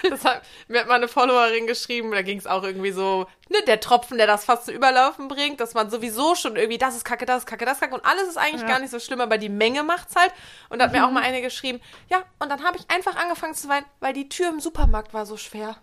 Das 0.08 0.24
hat, 0.24 0.42
mir 0.68 0.80
hat 0.80 0.88
mal 0.88 0.94
eine 0.94 1.08
Followerin 1.08 1.66
geschrieben, 1.66 2.10
da 2.10 2.22
ging 2.22 2.38
es 2.38 2.46
auch 2.46 2.62
irgendwie 2.62 2.92
so, 2.92 3.26
ne, 3.48 3.58
der 3.66 3.80
Tropfen, 3.80 4.18
der 4.18 4.26
das 4.26 4.44
fast 4.44 4.66
zu 4.66 4.72
überlaufen 4.72 5.28
bringt, 5.28 5.60
dass 5.60 5.74
man 5.74 5.90
sowieso 5.90 6.34
schon 6.34 6.56
irgendwie, 6.56 6.78
das 6.78 6.94
ist 6.96 7.04
kacke, 7.04 7.26
das 7.26 7.38
ist 7.38 7.46
kacke, 7.46 7.64
das 7.64 7.74
ist 7.74 7.80
kacke 7.80 7.94
und 7.94 8.04
alles 8.04 8.28
ist 8.28 8.36
eigentlich 8.38 8.62
Ja. 8.62 8.68
gar 8.68 8.78
nicht 8.78 8.90
so 8.90 8.98
schlimm, 9.00 9.20
aber 9.20 9.38
die 9.38 9.48
Menge 9.48 9.82
macht's 9.82 10.14
halt. 10.16 10.32
Und 10.68 10.78
da 10.78 10.86
hat 10.86 10.92
mir 10.92 11.06
auch 11.06 11.10
mal 11.10 11.22
eine 11.22 11.42
geschrieben, 11.42 11.80
ja, 12.08 12.22
und 12.38 12.50
dann 12.50 12.64
habe 12.64 12.76
ich 12.78 12.84
einfach 12.94 13.16
angefangen 13.16 13.54
zu 13.54 13.68
weinen, 13.68 13.86
weil 14.00 14.12
die 14.12 14.28
Tür 14.28 14.48
im 14.50 14.60
Supermarkt 14.60 15.14
war 15.14 15.26
so 15.26 15.36
schwer. 15.36 15.76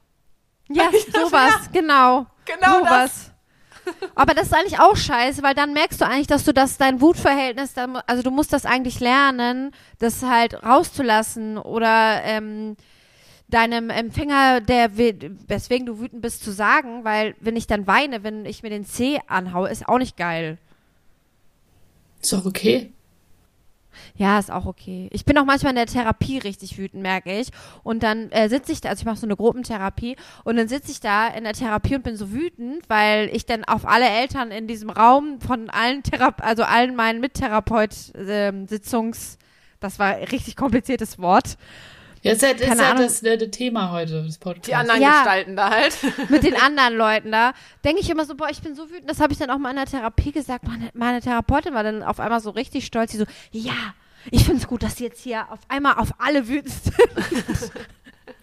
Ja, 0.70 0.90
sowas, 1.14 1.32
ja, 1.32 1.60
genau. 1.72 2.26
genau 2.46 2.80
sowas. 2.80 3.32
Aber 4.16 4.34
das 4.34 4.48
ist 4.48 4.54
eigentlich 4.56 4.80
auch 4.80 4.96
scheiße, 4.96 5.44
weil 5.44 5.54
dann 5.54 5.74
merkst 5.74 6.02
du 6.02 6.06
eigentlich, 6.06 6.26
dass 6.26 6.44
du 6.44 6.54
das, 6.54 6.78
dein 6.78 7.02
Wutverhältnis, 7.02 7.74
also 8.08 8.24
du 8.24 8.32
musst 8.32 8.52
das 8.52 8.66
eigentlich 8.66 9.00
lernen, 9.00 9.76
das 10.00 10.24
halt 10.24 10.64
rauszulassen 10.64 11.60
oder 11.60 12.24
ähm, 12.24 12.78
deinem 13.48 13.90
Empfänger, 13.90 14.62
der 14.62 14.98
we- 14.98 15.32
weswegen 15.48 15.86
du 15.86 16.00
wütend 16.00 16.22
bist, 16.22 16.44
zu 16.44 16.52
sagen, 16.52 17.04
weil 17.04 17.36
wenn 17.40 17.56
ich 17.56 17.68
dann 17.68 17.88
weine, 17.88 18.24
wenn 18.24 18.46
ich 18.46 18.64
mir 18.64 18.70
den 18.70 18.86
C 18.86 19.20
anhaue, 19.28 19.70
ist 19.70 19.88
auch 19.88 20.00
nicht 20.00 20.18
geil. 20.18 20.58
Ist 22.22 22.34
doch 22.34 22.46
okay. 22.46 22.92
Ja, 24.18 24.40
ist 24.40 24.52
auch 24.52 24.66
okay. 24.66 25.08
Ich 25.14 25.24
bin 25.24 25.38
auch 25.38 25.46
manchmal 25.46 25.70
in 25.70 25.78
der 25.78 25.86
Therapie 25.86 26.38
richtig 26.38 26.78
wütend, 26.78 27.02
merke 27.02 27.40
ich. 27.40 27.48
Und 27.82 28.04
dann 28.04 28.30
äh, 28.32 28.50
sitze 28.50 28.74
ich 28.74 28.82
da, 28.82 28.90
also 28.90 29.02
ich 29.02 29.06
mache 29.06 29.18
so 29.18 29.26
eine 29.26 29.38
Gruppentherapie, 29.38 30.18
und 30.44 30.58
dann 30.58 30.68
sitze 30.68 30.92
ich 30.92 31.00
da 31.00 31.28
in 31.28 31.46
der 31.46 31.54
Therapie 31.54 31.96
und 31.96 32.04
bin 32.04 32.18
so 32.18 32.34
wütend, 32.34 32.90
weil 32.90 33.30
ich 33.34 33.46
dann 33.46 33.64
auf 33.64 33.86
alle 33.86 34.10
Eltern 34.10 34.52
in 34.52 34.68
diesem 34.68 34.90
Raum 34.90 35.40
von 35.40 35.70
allen 35.70 36.04
Therape 36.04 36.44
also 36.44 36.64
allen 36.64 36.96
meinen 36.96 37.22
Mittherapeut-Sitzungs, 37.22 39.38
das 39.80 39.98
war 39.98 40.16
ein 40.16 40.26
richtig 40.26 40.58
kompliziertes 40.58 41.18
Wort, 41.20 41.58
Jetzt 42.26 42.42
ist, 42.44 42.60
ist 42.60 42.68
Keine 42.68 42.82
ja 42.82 42.90
Ahnung. 42.92 43.04
das 43.04 43.22
äh, 43.22 43.38
das 43.38 43.52
Thema 43.52 43.92
heute 43.92 44.24
des 44.24 44.40
Podcasts. 44.40 44.68
Die 44.68 44.74
anderen 44.76 45.00
Ja. 45.02 45.12
Gestalten 45.24 45.56
da 45.56 45.70
halt. 45.70 45.96
mit 46.30 46.44
den 46.44 46.56
anderen 46.62 46.96
Leuten 46.96 47.32
da, 47.32 47.54
denke 47.84 48.02
ich 48.02 48.10
immer 48.10 48.26
so, 48.26 48.36
boah, 48.36 48.50
ich 48.50 48.62
bin 48.62 48.74
so 48.76 48.90
wütend, 48.90 49.10
das 49.10 49.20
habe 49.20 49.32
ich 49.32 49.38
dann 49.40 49.52
auch 49.52 49.60
mal 49.60 49.70
in 49.70 49.76
der 49.76 49.86
Therapie 49.86 50.32
gesagt. 50.32 50.68
Meine, 50.68 50.90
meine 50.94 51.22
Therapeutin 51.22 51.74
war 51.76 51.84
dann 51.84 52.02
auf 52.02 52.20
einmal 52.20 52.40
so 52.40 52.50
richtig 52.50 52.86
stolz, 52.88 53.12
sie 53.12 53.20
so, 53.20 53.26
ja, 53.52 53.74
ich 54.32 54.44
finde 54.44 54.60
es 54.60 54.68
gut, 54.68 54.82
dass 54.82 54.98
sie 54.98 55.04
jetzt 55.04 55.22
hier 55.22 55.46
auf 55.52 55.60
einmal 55.68 55.96
auf 55.98 56.14
alle 56.18 56.48
wütend 56.48 56.74
sind. 56.74 57.72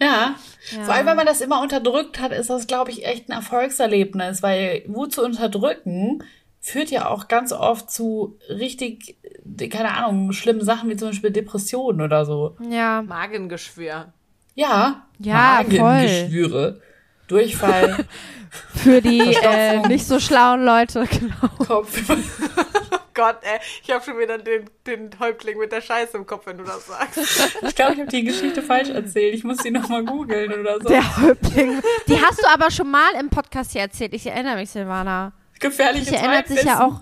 Ja. 0.01 0.35
Ja. 0.71 0.83
Vor 0.85 0.93
allem, 0.93 1.05
wenn 1.07 1.17
man 1.17 1.25
das 1.25 1.41
immer 1.41 1.61
unterdrückt 1.61 2.21
hat, 2.21 2.31
ist 2.31 2.49
das, 2.49 2.67
glaube 2.67 2.89
ich, 2.89 3.05
echt 3.05 3.27
ein 3.27 3.33
Erfolgserlebnis, 3.33 4.41
weil 4.41 4.83
Wut 4.87 5.11
zu 5.13 5.21
unterdrücken 5.21 6.23
führt 6.63 6.91
ja 6.91 7.09
auch 7.09 7.27
ganz 7.27 7.51
oft 7.51 7.91
zu 7.91 8.37
richtig, 8.47 9.17
äh, 9.59 9.67
keine 9.67 9.95
Ahnung, 9.97 10.31
schlimmen 10.31 10.63
Sachen 10.63 10.89
wie 10.89 10.95
zum 10.95 11.09
Beispiel 11.09 11.29
Depressionen 11.29 12.01
oder 12.01 12.25
so. 12.25 12.55
Ja, 12.69 13.01
Magengeschwür. 13.01 14.13
Ja, 14.55 15.05
Ja, 15.19 15.63
Magengeschwüre, 15.67 16.79
Durchfall, 17.27 18.05
für 18.75 19.01
die 19.01 19.19
äh, 19.43 19.85
nicht 19.87 20.07
so 20.07 20.21
schlauen 20.21 20.63
Leute, 20.63 21.05
genau. 21.11 21.65
Kopf. 21.65 22.01
Gott, 23.13 23.37
ey, 23.41 23.59
ich 23.83 23.91
habe 23.91 24.03
schon 24.03 24.17
wieder 24.17 24.37
den, 24.37 24.67
den 24.87 25.09
Häuptling 25.19 25.59
mit 25.59 25.71
der 25.71 25.81
Scheiße 25.81 26.17
im 26.17 26.25
Kopf, 26.25 26.47
wenn 26.47 26.57
du 26.57 26.63
das 26.63 26.87
sagst. 26.87 27.19
Ich 27.61 27.75
glaube, 27.75 27.93
ich 27.93 27.99
habe 27.99 28.09
die 28.09 28.23
Geschichte 28.23 28.63
falsch 28.63 28.89
erzählt. 28.89 29.35
Ich 29.35 29.43
muss 29.43 29.57
die 29.57 29.69
nochmal 29.69 30.03
googeln 30.03 30.51
oder 30.51 30.79
so. 30.81 30.87
Der 30.87 31.17
Häuptling. 31.17 31.79
Die 32.07 32.19
hast 32.19 32.41
du 32.41 32.47
aber 32.51 32.71
schon 32.71 32.89
mal 32.89 33.11
im 33.19 33.29
Podcast 33.29 33.73
hier 33.73 33.81
erzählt. 33.81 34.15
Ich 34.15 34.25
erinnere 34.25 34.55
mich, 34.55 34.71
Silvana. 34.71 35.33
Gefährliches 35.63 36.09
Vielleicht 36.09 36.23
erinnert 36.23 36.47
sich 36.47 36.63
ja 36.63 36.85
auch. 36.85 37.01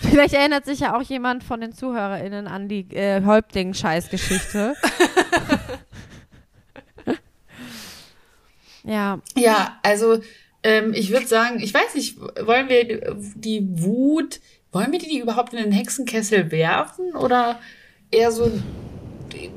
Vielleicht 0.00 0.34
erinnert 0.34 0.64
sich 0.64 0.80
ja 0.80 0.96
auch 0.96 1.02
jemand 1.02 1.44
von 1.44 1.60
den 1.60 1.72
ZuhörerInnen 1.72 2.46
an 2.46 2.68
die 2.68 2.86
äh, 2.90 3.22
Häuptling-Scheißgeschichte. 3.24 4.74
ja. 8.84 9.20
Ja, 9.36 9.78
also 9.82 10.20
ähm, 10.62 10.92
ich 10.94 11.10
würde 11.10 11.26
sagen, 11.26 11.60
ich 11.60 11.72
weiß 11.72 11.94
nicht, 11.94 12.18
wollen 12.18 12.68
wir 12.68 13.16
die 13.34 13.66
Wut, 13.82 14.40
wollen 14.72 14.90
wir 14.90 14.98
die 14.98 15.18
überhaupt 15.18 15.52
in 15.52 15.62
den 15.62 15.72
Hexenkessel 15.72 16.50
werfen 16.50 17.14
oder 17.14 17.60
eher 18.10 18.32
so 18.32 18.50
die, 19.32 19.50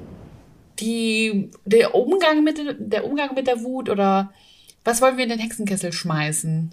die 0.80 1.52
der 1.66 1.96
Umgang 1.96 2.44
mit 2.44 2.60
der 2.78 3.06
Umgang 3.06 3.34
mit 3.34 3.48
der 3.48 3.64
Wut 3.64 3.90
oder 3.90 4.34
was 4.84 5.02
wollen 5.02 5.18
wir 5.18 5.24
in 5.24 5.30
den 5.30 5.40
Hexenkessel 5.40 5.92
schmeißen? 5.94 6.72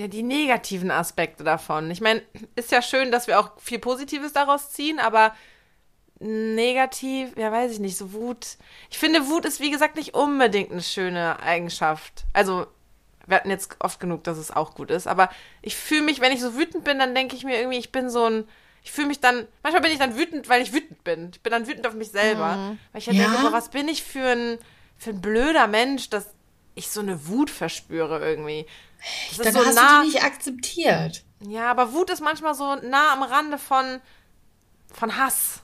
Ja, 0.00 0.08
die 0.08 0.22
negativen 0.22 0.90
Aspekte 0.90 1.44
davon. 1.44 1.90
Ich 1.90 2.00
meine, 2.00 2.22
ist 2.56 2.72
ja 2.72 2.80
schön, 2.80 3.12
dass 3.12 3.26
wir 3.26 3.38
auch 3.38 3.60
viel 3.60 3.78
Positives 3.78 4.32
daraus 4.32 4.70
ziehen, 4.70 4.98
aber 4.98 5.34
negativ, 6.20 7.36
ja, 7.36 7.52
weiß 7.52 7.72
ich 7.72 7.80
nicht, 7.80 7.98
so 7.98 8.14
Wut. 8.14 8.56
Ich 8.88 8.98
finde, 8.98 9.28
Wut 9.28 9.44
ist, 9.44 9.60
wie 9.60 9.70
gesagt, 9.70 9.96
nicht 9.96 10.14
unbedingt 10.14 10.72
eine 10.72 10.80
schöne 10.80 11.38
Eigenschaft. 11.40 12.24
Also, 12.32 12.66
wir 13.26 13.36
hatten 13.36 13.50
jetzt 13.50 13.76
oft 13.80 14.00
genug, 14.00 14.24
dass 14.24 14.38
es 14.38 14.50
auch 14.50 14.74
gut 14.74 14.90
ist, 14.90 15.06
aber 15.06 15.28
ich 15.60 15.76
fühle 15.76 16.00
mich, 16.00 16.22
wenn 16.22 16.32
ich 16.32 16.40
so 16.40 16.56
wütend 16.56 16.82
bin, 16.82 16.98
dann 16.98 17.14
denke 17.14 17.36
ich 17.36 17.44
mir 17.44 17.58
irgendwie, 17.58 17.78
ich 17.78 17.92
bin 17.92 18.08
so 18.08 18.24
ein. 18.24 18.48
Ich 18.82 18.92
fühle 18.92 19.08
mich 19.08 19.20
dann, 19.20 19.46
manchmal 19.62 19.82
bin 19.82 19.92
ich 19.92 19.98
dann 19.98 20.16
wütend, 20.16 20.48
weil 20.48 20.62
ich 20.62 20.72
wütend 20.72 21.04
bin. 21.04 21.28
Ich 21.34 21.42
bin 21.42 21.50
dann 21.50 21.66
wütend 21.66 21.86
auf 21.86 21.92
mich 21.92 22.08
selber. 22.10 22.56
Weil 22.92 23.00
ich 23.00 23.04
dann 23.04 23.16
Ja. 23.16 23.24
denke, 23.28 23.42
boah, 23.42 23.52
was 23.52 23.68
bin 23.68 23.86
ich 23.88 24.02
für 24.02 24.26
ein, 24.26 24.58
für 24.96 25.10
ein 25.10 25.20
blöder 25.20 25.66
Mensch, 25.66 26.08
dass 26.08 26.30
ich 26.74 26.88
so 26.88 27.00
eine 27.00 27.28
Wut 27.28 27.50
verspüre 27.50 28.26
irgendwie. 28.26 28.64
Das 29.30 29.38
ist 29.38 29.46
Dann 29.46 29.52
so 29.54 29.66
hast 29.66 29.74
nah. 29.74 29.98
du 30.02 30.06
die 30.08 30.14
nicht 30.14 30.24
akzeptiert. 30.24 31.24
Ja, 31.46 31.70
aber 31.70 31.92
Wut 31.92 32.10
ist 32.10 32.20
manchmal 32.20 32.54
so 32.54 32.76
nah 32.76 33.12
am 33.12 33.22
Rande 33.22 33.58
von, 33.58 34.00
von 34.92 35.16
Hass. 35.16 35.62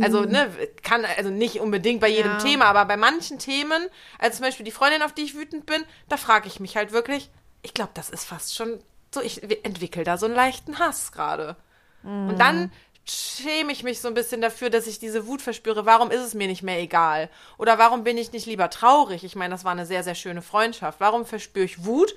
Also, 0.00 0.22
ne, 0.22 0.50
kann, 0.82 1.04
also 1.04 1.30
nicht 1.30 1.60
unbedingt 1.60 2.00
bei 2.00 2.08
jedem 2.08 2.32
Ja. 2.32 2.38
Thema, 2.38 2.64
aber 2.64 2.84
bei 2.84 2.96
manchen 2.96 3.38
Themen, 3.38 3.86
also 4.18 4.38
zum 4.38 4.46
Beispiel 4.46 4.64
die 4.64 4.72
Freundin, 4.72 5.02
auf 5.02 5.12
die 5.12 5.22
ich 5.22 5.36
wütend 5.36 5.66
bin, 5.66 5.84
da 6.08 6.16
frage 6.16 6.48
ich 6.48 6.58
mich 6.58 6.76
halt 6.76 6.90
wirklich, 6.90 7.30
ich 7.62 7.74
glaube, 7.74 7.92
das 7.94 8.10
ist 8.10 8.24
fast 8.24 8.56
schon 8.56 8.80
so, 9.14 9.20
ich 9.20 9.42
entwickle 9.64 10.02
da 10.04 10.18
so 10.18 10.26
einen 10.26 10.34
leichten 10.34 10.78
Hass 10.78 11.12
gerade. 11.12 11.56
Und 12.02 12.38
dann 12.38 12.72
schäme 13.10 13.72
ich 13.72 13.82
mich 13.82 14.00
so 14.00 14.08
ein 14.08 14.14
bisschen 14.14 14.40
dafür, 14.40 14.70
dass 14.70 14.86
ich 14.86 14.98
diese 14.98 15.26
Wut 15.26 15.42
verspüre. 15.42 15.86
Warum 15.86 16.10
ist 16.10 16.20
es 16.20 16.34
mir 16.34 16.46
nicht 16.48 16.62
mehr 16.62 16.80
egal? 16.80 17.28
Oder 17.56 17.78
warum 17.78 18.04
bin 18.04 18.18
ich 18.18 18.32
nicht 18.32 18.46
lieber 18.46 18.70
traurig? 18.70 19.24
Ich 19.24 19.36
meine, 19.36 19.52
das 19.54 19.64
war 19.64 19.72
eine 19.72 19.86
sehr, 19.86 20.02
sehr 20.02 20.14
schöne 20.14 20.42
Freundschaft. 20.42 21.00
Warum 21.00 21.24
verspüre 21.24 21.64
ich 21.64 21.84
Wut, 21.84 22.14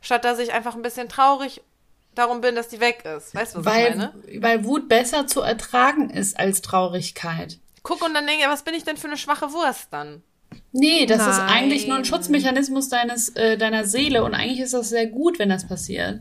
statt 0.00 0.24
dass 0.24 0.38
ich 0.38 0.52
einfach 0.52 0.74
ein 0.74 0.82
bisschen 0.82 1.08
traurig 1.08 1.60
darum 2.14 2.40
bin, 2.40 2.54
dass 2.54 2.68
die 2.68 2.80
weg 2.80 3.04
ist? 3.04 3.34
Weißt 3.34 3.54
du, 3.56 3.64
was 3.64 3.74
ich 3.74 3.82
Weil, 3.82 3.96
meine? 3.96 4.12
weil 4.38 4.64
Wut 4.64 4.88
besser 4.88 5.26
zu 5.26 5.40
ertragen 5.40 6.10
ist 6.10 6.38
als 6.38 6.62
Traurigkeit. 6.62 7.58
Guck 7.82 8.04
und 8.04 8.14
dann 8.14 8.26
denke 8.26 8.42
ich, 8.44 8.48
was 8.48 8.62
bin 8.62 8.74
ich 8.74 8.84
denn 8.84 8.96
für 8.96 9.06
eine 9.08 9.16
schwache 9.16 9.52
Wurst 9.52 9.88
dann? 9.90 10.22
Nee, 10.72 11.06
das 11.06 11.20
ist 11.20 11.38
Nein. 11.38 11.48
eigentlich 11.48 11.86
nur 11.86 11.96
ein 11.96 12.04
Schutzmechanismus 12.04 12.88
deines, 12.88 13.30
äh, 13.30 13.56
deiner 13.56 13.84
Seele 13.84 14.24
und 14.24 14.34
eigentlich 14.34 14.60
ist 14.60 14.74
das 14.74 14.88
sehr 14.88 15.06
gut, 15.06 15.38
wenn 15.38 15.48
das 15.48 15.66
passiert. 15.66 16.20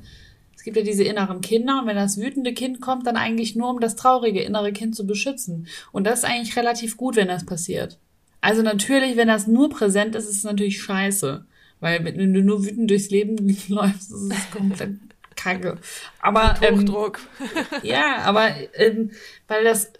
Es 0.59 0.63
gibt 0.63 0.75
ja 0.75 0.83
diese 0.83 1.05
inneren 1.05 1.39
Kinder 1.39 1.79
und 1.79 1.87
wenn 1.87 1.95
das 1.95 2.17
wütende 2.17 2.53
Kind 2.53 2.81
kommt, 2.81 3.07
dann 3.07 3.15
eigentlich 3.15 3.55
nur, 3.55 3.69
um 3.69 3.79
das 3.79 3.95
traurige 3.95 4.41
innere 4.41 4.73
Kind 4.73 4.93
zu 4.93 5.07
beschützen. 5.07 5.67
Und 5.93 6.03
das 6.03 6.19
ist 6.19 6.25
eigentlich 6.25 6.57
relativ 6.57 6.97
gut, 6.97 7.15
wenn 7.15 7.29
das 7.29 7.45
passiert. 7.45 7.97
Also 8.41 8.61
natürlich, 8.61 9.15
wenn 9.15 9.29
das 9.29 9.47
nur 9.47 9.69
präsent 9.69 10.15
ist, 10.15 10.25
ist 10.25 10.35
es 10.35 10.43
natürlich 10.43 10.81
scheiße. 10.81 11.45
Weil 11.79 12.03
wenn 12.03 12.33
du 12.33 12.41
nur 12.41 12.65
wütend 12.65 12.89
durchs 12.89 13.09
Leben 13.09 13.37
läufst, 13.69 14.11
ist 14.11 14.33
es 14.33 14.51
komplett 14.51 14.97
kacke. 15.37 15.77
Aber 16.19 16.57
ähm, 16.61 16.81
Hochdruck. 16.81 17.21
ja, 17.81 18.17
aber 18.23 18.49
ähm, 18.73 19.11
weil 19.47 19.63
das, 19.63 19.93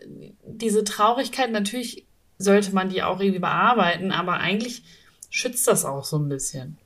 diese 0.45 0.83
Traurigkeit, 0.83 1.53
natürlich 1.53 2.05
sollte 2.37 2.75
man 2.75 2.89
die 2.89 3.01
auch 3.01 3.21
irgendwie 3.21 3.39
bearbeiten, 3.39 4.11
aber 4.11 4.33
eigentlich 4.33 4.83
schützt 5.29 5.69
das 5.69 5.85
auch 5.85 6.03
so 6.03 6.17
ein 6.17 6.27
bisschen. 6.27 6.77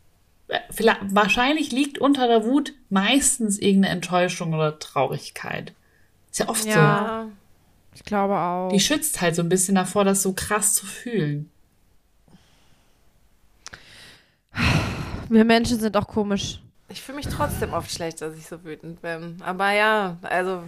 Vielleicht, 0.70 1.02
wahrscheinlich 1.16 1.72
liegt 1.72 1.98
unter 1.98 2.28
der 2.28 2.44
Wut 2.44 2.74
meistens 2.90 3.60
irgendeine 3.60 3.94
Enttäuschung 3.94 4.54
oder 4.54 4.80
Traurigkeit. 4.80 5.74
Ist 6.32 6.40
ja 6.40 6.50
oft 6.50 6.64
so. 6.64 6.70
Ja. 6.70 7.28
Ich 7.96 8.04
glaube 8.04 8.36
auch. 8.36 8.70
Die 8.70 8.80
schützt 8.80 9.22
halt 9.22 9.36
so 9.36 9.42
ein 9.44 9.50
bisschen 9.50 9.76
davor, 9.76 10.04
das 10.04 10.24
so 10.24 10.34
krass 10.34 10.74
zu 10.74 10.86
fühlen. 10.86 11.50
Wir 15.30 15.46
Menschen 15.46 15.80
sind 15.80 15.96
auch 15.98 16.08
komisch. 16.08 16.62
Ich 16.90 17.02
fühle 17.02 17.18
mich 17.18 17.28
trotzdem 17.28 17.74
oft 17.74 17.92
schlecht, 17.92 18.22
dass 18.22 18.36
ich 18.36 18.46
so 18.46 18.64
wütend 18.64 19.02
bin. 19.02 19.38
Aber 19.44 19.72
ja, 19.72 20.18
also 20.22 20.64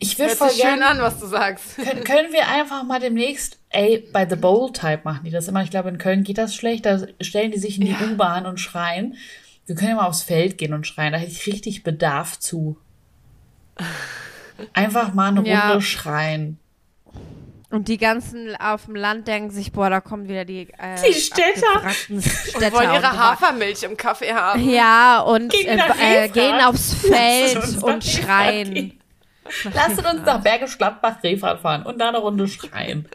Ich 0.00 0.18
würde 0.18 0.34
voll 0.34 0.50
sich 0.50 0.60
schön 0.60 0.78
gerne. 0.80 0.86
an, 0.86 0.98
was 1.00 1.20
du 1.20 1.26
sagst. 1.26 1.76
Können, 1.76 2.04
können 2.04 2.32
wir 2.32 2.48
einfach 2.48 2.82
mal 2.84 2.98
demnächst, 3.00 3.58
ey, 3.70 4.08
bei 4.12 4.28
The 4.28 4.36
Bowl 4.36 4.72
Type 4.72 5.00
machen 5.04 5.20
die 5.24 5.30
das 5.30 5.46
immer. 5.48 5.62
Ich 5.62 5.70
glaube, 5.70 5.88
in 5.88 5.98
Köln 5.98 6.24
geht 6.24 6.38
das 6.38 6.54
schlecht. 6.54 6.84
Da 6.86 6.98
stellen 7.20 7.50
die 7.52 7.58
sich 7.58 7.78
in 7.80 7.86
die 7.86 7.94
U-Bahn 8.12 8.46
und 8.46 8.58
schreien. 8.58 9.16
Wir 9.66 9.74
können 9.76 9.90
ja 9.90 9.96
mal 9.96 10.06
aufs 10.06 10.22
Feld 10.22 10.58
gehen 10.58 10.72
und 10.74 10.86
schreien. 10.86 11.12
Da 11.12 11.18
hätte 11.18 11.30
ich 11.32 11.46
richtig 11.46 11.82
Bedarf 11.84 12.38
zu. 12.40 12.76
Einfach 14.72 15.14
mal 15.14 15.28
eine 15.28 15.46
Ja. 15.48 15.68
Runde 15.70 15.82
schreien. 15.84 16.58
Und 17.70 17.88
die 17.88 17.98
ganzen 17.98 18.56
auf 18.56 18.86
dem 18.86 18.96
Land 18.96 19.28
denken 19.28 19.50
sich, 19.50 19.72
boah, 19.72 19.90
da 19.90 20.00
kommen 20.00 20.26
wieder 20.26 20.46
die, 20.46 20.68
äh, 20.78 20.96
Die 21.06 21.12
Städter. 21.12 21.66
abgewrackten 21.74 22.16
Und 22.16 22.24
Städter 22.24 22.72
wollen 22.72 22.90
ihre 22.94 22.96
und- 23.10 23.18
Hafermilch 23.18 23.82
im 23.82 23.96
Kaffee 23.96 24.32
haben. 24.32 24.68
Ja, 24.70 25.20
und 25.20 25.52
Gehen 25.52 25.78
äh, 25.78 26.24
äh, 26.24 26.28
gehen 26.30 26.60
aufs 26.62 26.94
Feld 27.06 27.82
und 27.82 28.02
schreien. 28.02 28.97
Lasst 29.74 29.98
uns 29.98 30.24
nach 30.24 30.42
Bergisch 30.42 30.78
Gladbach 30.78 31.22
Refahrt 31.22 31.60
fahren 31.60 31.84
und 31.84 31.98
da 31.98 32.08
eine 32.08 32.18
Runde 32.18 32.48
schreien. 32.48 33.08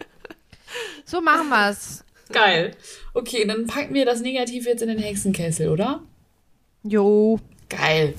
So 1.06 1.22
machen 1.22 1.50
wir's. 1.50 2.04
Geil. 2.32 2.76
Okay, 3.14 3.46
dann 3.46 3.68
packen 3.68 3.94
wir 3.94 4.06
das 4.06 4.22
Negativ 4.22 4.66
jetzt 4.66 4.82
in 4.82 4.88
den 4.88 4.98
Hexenkessel, 4.98 5.70
oder? 5.70 6.02
Jo. 6.84 7.40
Geil. 7.70 8.16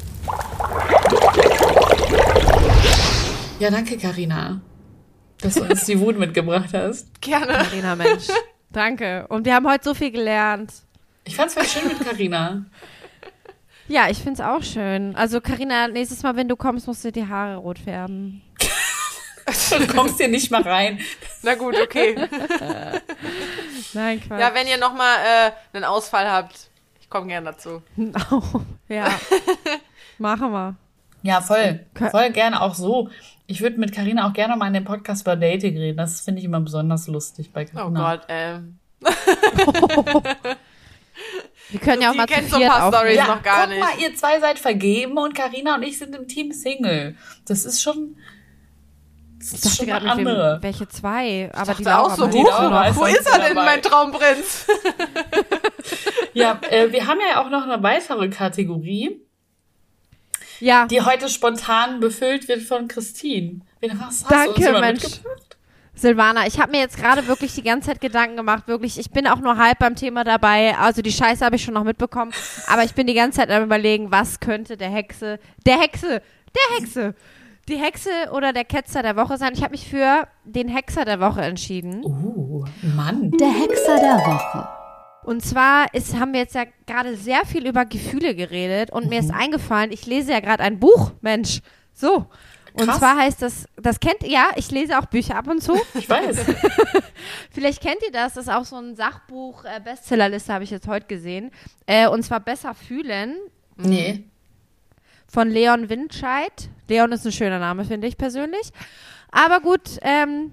Ja, 3.59 3.71
danke, 3.71 3.97
Karina, 3.99 4.61
dass 5.41 5.55
du 5.55 5.63
uns 5.63 5.85
die 5.87 5.99
Wut 5.99 6.19
mitgebracht 6.19 6.71
hast. 6.73 7.21
Gerne. 7.21 7.53
Marina, 7.53 7.97
Mensch. 7.97 8.27
Danke. 8.73 9.27
Und 9.29 9.47
wir 9.47 9.55
haben 9.55 9.69
heute 9.69 9.85
so 9.85 9.95
viel 9.95 10.11
gelernt. 10.11 10.73
Ich 11.25 11.37
fand's 11.37 11.55
voll 11.55 11.65
schön 11.65 11.87
mit 11.87 12.01
Karina. 12.01 12.67
Ja, 13.89 14.09
ich 14.09 14.19
find's 14.19 14.41
auch 14.41 14.63
schön. 14.63 15.15
Also, 15.15 15.41
Karina, 15.41 15.89
nächstes 15.89 16.23
Mal, 16.23 16.37
wenn 16.37 16.49
du 16.49 16.57
kommst, 16.57 16.87
musst 16.87 17.05
du 17.05 17.13
die 17.13 17.27
Haare 17.29 17.57
rot 17.57 17.79
färben. 17.79 18.43
Du 19.47 19.87
kommst 19.89 20.17
hier 20.17 20.29
nicht 20.29 20.51
mal 20.51 20.63
rein. 20.63 20.99
Na 21.43 21.55
gut, 21.55 21.77
okay. 21.79 22.15
Nein, 23.93 24.21
Quatsch. 24.23 24.41
Ja, 24.41 24.55
wenn 24.55 24.67
ihr 24.67 24.79
nochmal 24.79 25.19
äh, 25.19 25.77
einen 25.77 25.85
Ausfall 25.85 26.31
habt, 26.31 26.71
ich 26.99 27.11
komme 27.11 27.27
gerne 27.27 27.51
dazu. 27.53 27.83
Oh, 28.31 28.41
ja. 28.89 29.07
Machen 30.17 30.51
wir. 30.51 30.77
Ja, 31.23 31.43
voll. 31.43 31.81
Voll 32.11 32.31
gerne 32.31 32.63
auch 32.63 32.75
so. 32.75 33.11
Ich 33.47 33.61
würde 33.61 33.79
mit 33.79 33.93
Karina 33.93 34.27
auch 34.27 34.33
gerne 34.33 34.57
mal 34.57 34.69
in 34.69 34.73
dem 34.75 34.85
Podcast 34.87 35.23
über 35.23 35.37
Dating 35.37 35.77
reden. 35.77 35.99
Das 35.99 36.23
finde 36.23 36.39
ich 36.39 36.47
immer 36.47 36.61
besonders 36.61 37.07
lustig 37.07 37.53
bei 37.53 37.67
Oh 37.75 37.77
Karina. 37.77 38.17
Gott, 38.17 38.25
ähm. 38.29 38.79
Wir 41.71 41.81
können 41.81 42.03
ja 42.03 42.11
auch 42.11 42.15
mal 42.15 42.27
kennt 42.27 42.51
so 42.51 42.57
ein 42.57 42.69
paar 42.69 42.93
Storys. 42.93 42.95
aufnehmen. 42.97 43.17
Ja, 43.17 43.35
noch 43.35 43.43
gar 43.43 43.61
guck 43.67 43.71
nicht. 43.71 43.81
mal, 43.81 43.99
ihr 44.01 44.15
zwei 44.17 44.39
seid 44.41 44.59
vergeben 44.59 45.17
und 45.19 45.35
Karina 45.35 45.75
und 45.77 45.83
ich 45.83 45.99
sind 45.99 46.15
im 46.15 46.29
Team 46.29 46.53
Single. 46.53 47.17
Das 47.47 47.65
ist 47.65 47.83
schon. 47.83 48.17
Das 49.39 49.53
Ich 49.53 49.65
ist 49.65 49.77
schon 49.77 49.87
gerade, 49.87 50.07
eine 50.11 50.17
mit 50.17 50.27
wem, 50.27 50.33
andere. 50.41 50.59
welche 50.63 50.89
zwei. 50.89 51.51
Aber 51.53 51.67
dachte 51.67 51.79
die 51.79 51.85
Laura 51.85 52.01
auch 52.13 52.17
so, 52.17 52.25
ist 52.27 52.35
wo 52.35 53.05
ist 53.07 53.27
er 53.27 53.39
denn, 53.41 53.55
dabei. 53.57 53.65
mein 53.65 53.83
Traumprinz? 53.83 54.67
Ja, 56.33 56.61
äh, 56.69 56.91
wir 56.91 57.07
haben 57.07 57.21
ja 57.21 57.41
auch 57.45 57.49
noch 57.51 57.63
eine 57.63 57.81
weitere 57.83 58.29
Kategorie, 58.29 59.21
Ja, 60.59 60.87
die 60.87 61.01
heute 61.03 61.29
spontan 61.29 62.01
befüllt 62.01 62.49
wird 62.49 62.63
von 62.63 62.89
Christine. 62.89 63.61
Wen 63.81 64.01
hast, 64.01 64.25
hast 64.25 64.31
Danke, 64.33 64.61
du 64.63 64.71
uns 64.71 64.81
Mensch. 64.81 65.03
mitgebracht? 65.05 65.54
Silvana, 65.97 66.47
ich 66.47 66.61
habe 66.61 66.73
mir 66.73 66.81
jetzt 66.81 66.97
gerade 66.97 67.27
wirklich 67.29 67.55
die 67.55 67.63
ganze 67.63 67.89
Zeit 67.91 68.01
Gedanken 68.01 68.37
gemacht. 68.37 68.67
Wirklich, 68.67 68.99
ich 68.99 69.11
bin 69.11 69.27
auch 69.27 69.39
nur 69.39 69.57
halb 69.57 69.79
beim 69.79 69.95
Thema 69.95 70.25
dabei. 70.25 70.77
Also 70.77 71.03
die 71.03 71.13
Scheiße 71.13 71.45
habe 71.45 71.57
ich 71.57 71.63
schon 71.63 71.75
noch 71.75 71.85
mitbekommen. 71.85 72.33
Aber 72.67 72.83
ich 72.83 72.95
bin 72.95 73.07
die 73.07 73.15
ganze 73.15 73.39
Zeit 73.41 73.51
am 73.51 73.63
überlegen, 73.65 74.11
was 74.11 74.41
könnte 74.41 74.77
der 74.77 74.91
Hexe, 74.91 75.39
der 75.65 75.79
Hexe, 75.81 76.21
der 76.55 76.77
Hexe, 76.79 77.15
die 77.69 77.77
Hexe 77.77 78.11
oder 78.33 78.53
der 78.53 78.65
Ketzer 78.65 79.03
der 79.03 79.17
Woche 79.17 79.39
sein. 79.39 79.53
Ich 79.55 79.63
habe 79.63 79.71
mich 79.71 79.89
für 79.89 80.27
den 80.45 80.69
Hexer 80.69 81.05
der 81.05 81.21
Woche 81.21 81.43
entschieden. 81.43 82.05
Uh, 82.05 82.65
Mann. 82.97 83.31
Der 83.31 83.49
Hexer 83.49 83.99
der 84.01 84.17
Woche. 84.19 84.69
Und 85.23 85.43
zwar 85.43 85.87
ist, 85.95 86.19
haben 86.21 86.35
wir 86.35 86.41
jetzt 86.41 86.55
ja 86.55 86.65
gerade 86.87 87.17
sehr 87.17 87.47
viel 87.47 87.67
über 87.67 87.87
Gefühle 87.87 88.35
geredet 88.35 88.91
und 88.91 89.09
mir 89.09 89.21
ist 89.21 89.31
Mhm. 89.31 89.39
eingefallen, 89.39 89.91
ich 89.93 90.05
lese 90.05 90.33
ja 90.33 90.41
gerade 90.41 90.63
ein 90.63 90.79
Buch, 90.79 91.13
Mensch. 91.23 91.61
So. 91.95 92.27
Und 92.75 92.87
Krass. 92.87 92.99
zwar 92.99 93.17
heißt 93.17 93.41
das, 93.41 93.69
das 93.77 94.01
kennt 94.01 94.25
ihr, 94.25 94.31
ja, 94.31 94.49
ich 94.57 94.69
lese 94.73 94.99
auch 94.99 95.07
Bücher 95.07 95.37
ab 95.37 95.47
und 95.47 95.63
zu. 95.63 95.81
Ich 95.95 96.09
weiß. 96.11 96.45
Vielleicht 97.53 97.81
kennt 97.81 98.03
ihr 98.05 98.11
das, 98.11 98.35
das 98.35 98.49
ist 98.49 98.53
auch 98.53 98.65
so 98.65 98.77
ein 98.77 98.97
Sachbuch, 98.97 99.65
äh, 99.65 99.81
Bestsellerliste 99.83 100.53
habe 100.53 100.65
ich 100.65 100.71
jetzt 100.71 100.89
heute 100.89 101.07
gesehen. 101.07 101.53
Äh, 101.87 102.09
und 102.09 102.25
zwar 102.25 102.41
Besser 102.41 102.75
fühlen 102.75 103.37
nee. 103.77 104.25
von 105.29 105.51
Leon 105.51 105.89
Windscheid. 105.89 106.69
Leon 106.89 107.13
ist 107.13 107.25
ein 107.25 107.31
schöner 107.31 107.61
Name, 107.61 107.85
finde 107.85 108.09
ich 108.09 108.19
persönlich. 108.19 108.73
Aber 109.31 109.61
gut, 109.61 110.01
ähm, 110.03 110.53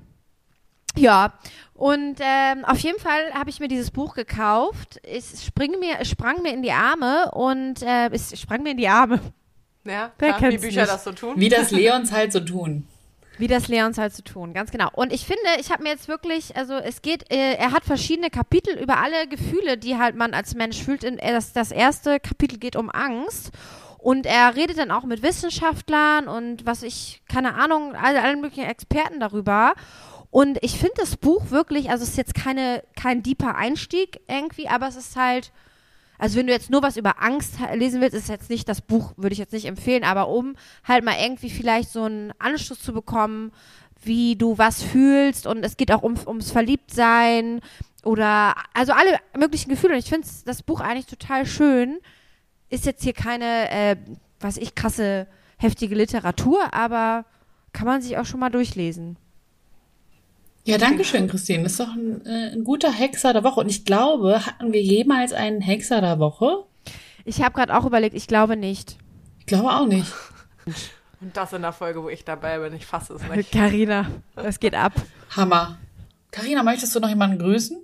ja. 0.95 1.33
Und 1.73 2.19
ähm, 2.19 2.65
auf 2.65 2.77
jeden 2.77 2.99
Fall 2.99 3.33
habe 3.33 3.49
ich 3.49 3.59
mir 3.59 3.67
dieses 3.67 3.89
Buch 3.89 4.13
gekauft. 4.13 4.99
Es 5.01 5.43
spring 5.43 5.79
mir, 5.79 5.95
es 5.99 6.09
sprang 6.09 6.43
mir 6.43 6.53
in 6.53 6.61
die 6.61 6.71
Arme 6.71 7.31
und 7.31 7.81
äh, 7.81 8.09
es 8.11 8.39
sprang 8.39 8.61
mir 8.61 8.71
in 8.71 8.77
die 8.77 8.87
Arme, 8.87 9.19
Ja, 9.83 10.11
Wer 10.19 10.33
klar, 10.33 10.51
wie 10.51 10.57
Bücher 10.57 10.81
nicht? 10.81 10.93
das 10.93 11.03
so 11.03 11.11
tun. 11.11 11.33
Wie 11.37 11.49
das 11.49 11.71
Leons 11.71 12.11
halt 12.11 12.31
so 12.31 12.39
tun. 12.39 12.87
wie 13.37 13.47
das 13.47 13.67
Leons 13.67 13.97
halt 13.97 14.13
zu 14.13 14.23
tun, 14.23 14.53
ganz 14.53 14.69
genau. 14.69 14.89
Und 14.93 15.11
ich 15.11 15.25
finde, 15.25 15.41
ich 15.59 15.71
habe 15.71 15.81
mir 15.81 15.89
jetzt 15.89 16.07
wirklich, 16.07 16.55
also 16.55 16.75
es 16.75 17.01
geht, 17.01 17.31
äh, 17.31 17.53
er 17.55 17.71
hat 17.71 17.83
verschiedene 17.85 18.29
Kapitel 18.29 18.77
über 18.77 18.97
alle 18.99 19.27
Gefühle, 19.27 19.77
die 19.79 19.97
halt 19.97 20.15
man 20.15 20.35
als 20.35 20.53
Mensch 20.53 20.83
fühlt. 20.83 21.03
In, 21.03 21.17
das, 21.17 21.51
das 21.51 21.71
erste 21.71 22.19
Kapitel 22.19 22.59
geht 22.59 22.75
um 22.75 22.91
Angst. 22.91 23.49
Und 23.97 24.25
er 24.27 24.55
redet 24.55 24.77
dann 24.77 24.91
auch 24.91 25.03
mit 25.03 25.23
Wissenschaftlern 25.23 26.27
und 26.27 26.65
was 26.65 26.81
ich, 26.83 27.21
keine 27.29 27.53
Ahnung, 27.55 27.95
alle, 27.95 28.21
allen 28.21 28.41
möglichen 28.41 28.67
Experten 28.69 29.19
darüber. 29.19 29.73
Und 30.31 30.59
ich 30.61 30.77
finde 30.77 30.95
das 30.97 31.17
Buch 31.17 31.49
wirklich, 31.51 31.89
also 31.89 32.03
es 32.03 32.11
ist 32.11 32.17
jetzt 32.17 32.33
keine, 32.35 32.83
kein 32.99 33.21
deeper 33.21 33.55
Einstieg 33.55 34.21
irgendwie, 34.27 34.67
aber 34.67 34.87
es 34.87 34.95
ist 34.95 35.15
halt, 35.15 35.51
also 36.21 36.37
wenn 36.37 36.45
du 36.45 36.53
jetzt 36.53 36.69
nur 36.69 36.83
was 36.83 36.97
über 36.97 37.19
Angst 37.23 37.55
lesen 37.73 37.99
willst, 37.99 38.15
ist 38.15 38.29
jetzt 38.29 38.51
nicht 38.51 38.69
das 38.69 38.79
Buch, 38.79 39.13
würde 39.17 39.33
ich 39.33 39.39
jetzt 39.39 39.53
nicht 39.53 39.65
empfehlen, 39.65 40.03
aber 40.03 40.27
um 40.27 40.55
halt 40.87 41.03
mal 41.03 41.15
irgendwie 41.19 41.49
vielleicht 41.49 41.89
so 41.89 42.03
einen 42.03 42.31
Anschluss 42.37 42.79
zu 42.79 42.93
bekommen, 42.93 43.51
wie 44.03 44.35
du 44.35 44.55
was 44.59 44.83
fühlst 44.83 45.47
und 45.47 45.65
es 45.65 45.77
geht 45.77 45.91
auch 45.91 46.03
um, 46.03 46.15
ums 46.27 46.51
Verliebtsein 46.51 47.59
oder 48.03 48.53
also 48.75 48.93
alle 48.93 49.17
möglichen 49.35 49.71
Gefühle. 49.71 49.93
Und 49.93 49.99
ich 49.99 50.09
finde 50.09 50.27
das 50.45 50.61
Buch 50.61 50.79
eigentlich 50.79 51.07
total 51.07 51.47
schön. 51.47 51.97
Ist 52.69 52.85
jetzt 52.85 53.01
hier 53.01 53.13
keine, 53.13 53.71
äh, 53.71 53.95
was 54.39 54.57
ich, 54.57 54.75
krasse, 54.75 55.25
heftige 55.57 55.95
Literatur, 55.95 56.71
aber 56.71 57.25
kann 57.73 57.87
man 57.87 58.03
sich 58.03 58.19
auch 58.19 58.25
schon 58.25 58.41
mal 58.41 58.51
durchlesen. 58.51 59.17
Ja, 60.63 60.77
danke 60.77 61.03
schön, 61.03 61.27
Christine. 61.27 61.63
Das 61.63 61.73
ist 61.73 61.79
doch 61.79 61.93
ein, 61.93 62.25
äh, 62.25 62.51
ein 62.53 62.63
guter 62.63 62.91
Hexer 62.91 63.33
der 63.33 63.43
Woche. 63.43 63.59
Und 63.61 63.69
ich 63.69 63.83
glaube, 63.85 64.45
hatten 64.45 64.71
wir 64.73 64.81
jemals 64.81 65.33
einen 65.33 65.61
Hexer 65.61 66.01
der 66.01 66.19
Woche? 66.19 66.65
Ich 67.25 67.41
habe 67.41 67.53
gerade 67.55 67.75
auch 67.75 67.85
überlegt, 67.85 68.15
ich 68.15 68.27
glaube 68.27 68.55
nicht. 68.55 68.97
Ich 69.39 69.45
glaube 69.47 69.69
auch 69.71 69.87
nicht. 69.87 70.11
Und 71.21 71.37
das 71.37 71.53
in 71.53 71.61
der 71.61 71.73
Folge, 71.73 72.01
wo 72.03 72.09
ich 72.09 72.25
dabei 72.25 72.59
bin. 72.59 72.73
Ich 72.73 72.85
fasse 72.85 73.13
es 73.13 73.21
nicht. 73.23 73.51
Carina, 73.53 74.07
das 74.35 74.59
geht 74.59 74.73
ab. 74.75 74.93
Hammer. 75.35 75.77
Karina, 76.31 76.63
möchtest 76.63 76.95
du 76.95 76.99
noch 76.99 77.09
jemanden 77.09 77.37
grüßen? 77.39 77.77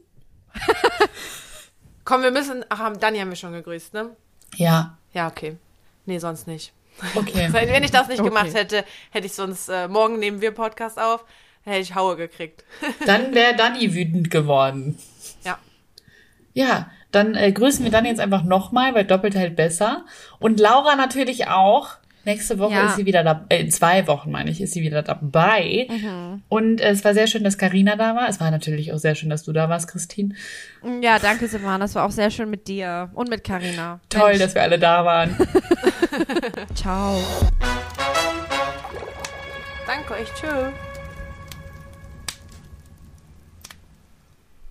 Komm, 2.06 2.22
wir 2.24 2.32
müssen. 2.32 2.64
Ach, 2.70 2.96
Dani 2.98 3.20
haben 3.20 3.30
wir 3.30 3.36
schon 3.36 3.54
gegrüßt, 3.54 3.94
ne? 3.94 4.16
Ja. 4.56 4.98
Ja, 5.14 5.28
okay. 5.28 5.58
Nee, 6.06 6.20
sonst 6.20 6.48
nicht. 6.48 6.74
Okay. 7.14 7.50
Wenn 7.52 7.84
ich 7.84 7.92
das 7.92 8.08
nicht 8.08 8.20
Okay. 8.22 8.30
gemacht 8.30 8.54
hätte, 8.54 8.84
hätte 9.12 9.28
ich 9.28 9.34
sonst, 9.34 9.70
äh, 9.70 9.88
morgen 9.88 10.18
nehmen 10.18 10.42
wir 10.42 10.52
Podcast 10.52 10.98
auf, 11.00 11.26
hätte 11.68 11.82
ich 11.82 11.96
Haue 11.96 12.16
gekriegt. 12.16 12.64
Dann 13.06 13.34
wäre 13.36 13.56
Dani 13.56 13.94
wütend 13.94 14.32
geworden. 14.32 14.98
Ja. 15.44 15.60
Ja, 16.54 16.90
dann 17.12 17.36
äh, 17.36 17.52
grüßen 17.52 17.84
wir 17.84 17.92
dann 17.92 18.06
jetzt 18.06 18.20
einfach 18.20 18.44
nochmal, 18.44 18.96
weil 18.96 19.06
doppelt 19.06 19.36
hält 19.36 19.56
besser. 19.56 20.06
Und 20.40 20.60
Laura 20.60 20.96
natürlich 20.96 21.48
auch. 21.48 21.90
Nächste 22.26 22.60
Woche 22.60 22.74
Ja. 22.74 22.88
ist 22.88 22.98
sie 22.98 23.06
wieder 23.06 23.24
da, 23.24 23.46
äh, 23.48 23.62
in 23.62 23.72
zwei 23.72 24.06
Wochen 24.08 24.32
meine 24.32 24.50
ich, 24.52 24.60
ist 24.60 24.74
sie 24.74 24.82
wieder 24.82 25.02
dabei. 25.02 25.88
Mhm. 25.90 26.42
Und 26.50 26.82
äh, 26.82 26.90
es 26.90 27.06
war 27.06 27.14
sehr 27.14 27.28
schön, 27.28 27.46
dass 27.46 27.58
Karina 27.58 27.96
da 27.96 28.16
war. 28.16 28.28
Es 28.28 28.42
war 28.42 28.52
natürlich 28.52 28.92
auch 28.92 28.98
sehr 28.98 29.16
schön, 29.16 29.30
dass 29.30 29.44
du 29.44 29.54
da 29.54 29.70
warst, 29.70 29.88
Christine. 29.90 30.36
Ja, 31.02 31.20
danke, 31.20 31.48
Silvana. 31.48 31.78
Das 31.80 31.96
war 31.96 32.06
auch 32.06 32.12
sehr 32.12 32.30
schön 32.30 32.50
mit 32.50 32.68
dir 32.68 33.10
und 33.14 33.30
mit 33.30 33.46
Carina. 33.46 34.02
Toll, 34.10 34.32
Mensch, 34.32 34.40
dass 34.42 34.56
wir 34.56 34.62
alle 34.62 34.78
da 34.78 35.06
waren. 35.06 35.38
Ciao. 36.76 37.18
Danke 39.86 40.14
euch. 40.16 40.28
Tschüss. 40.34 40.74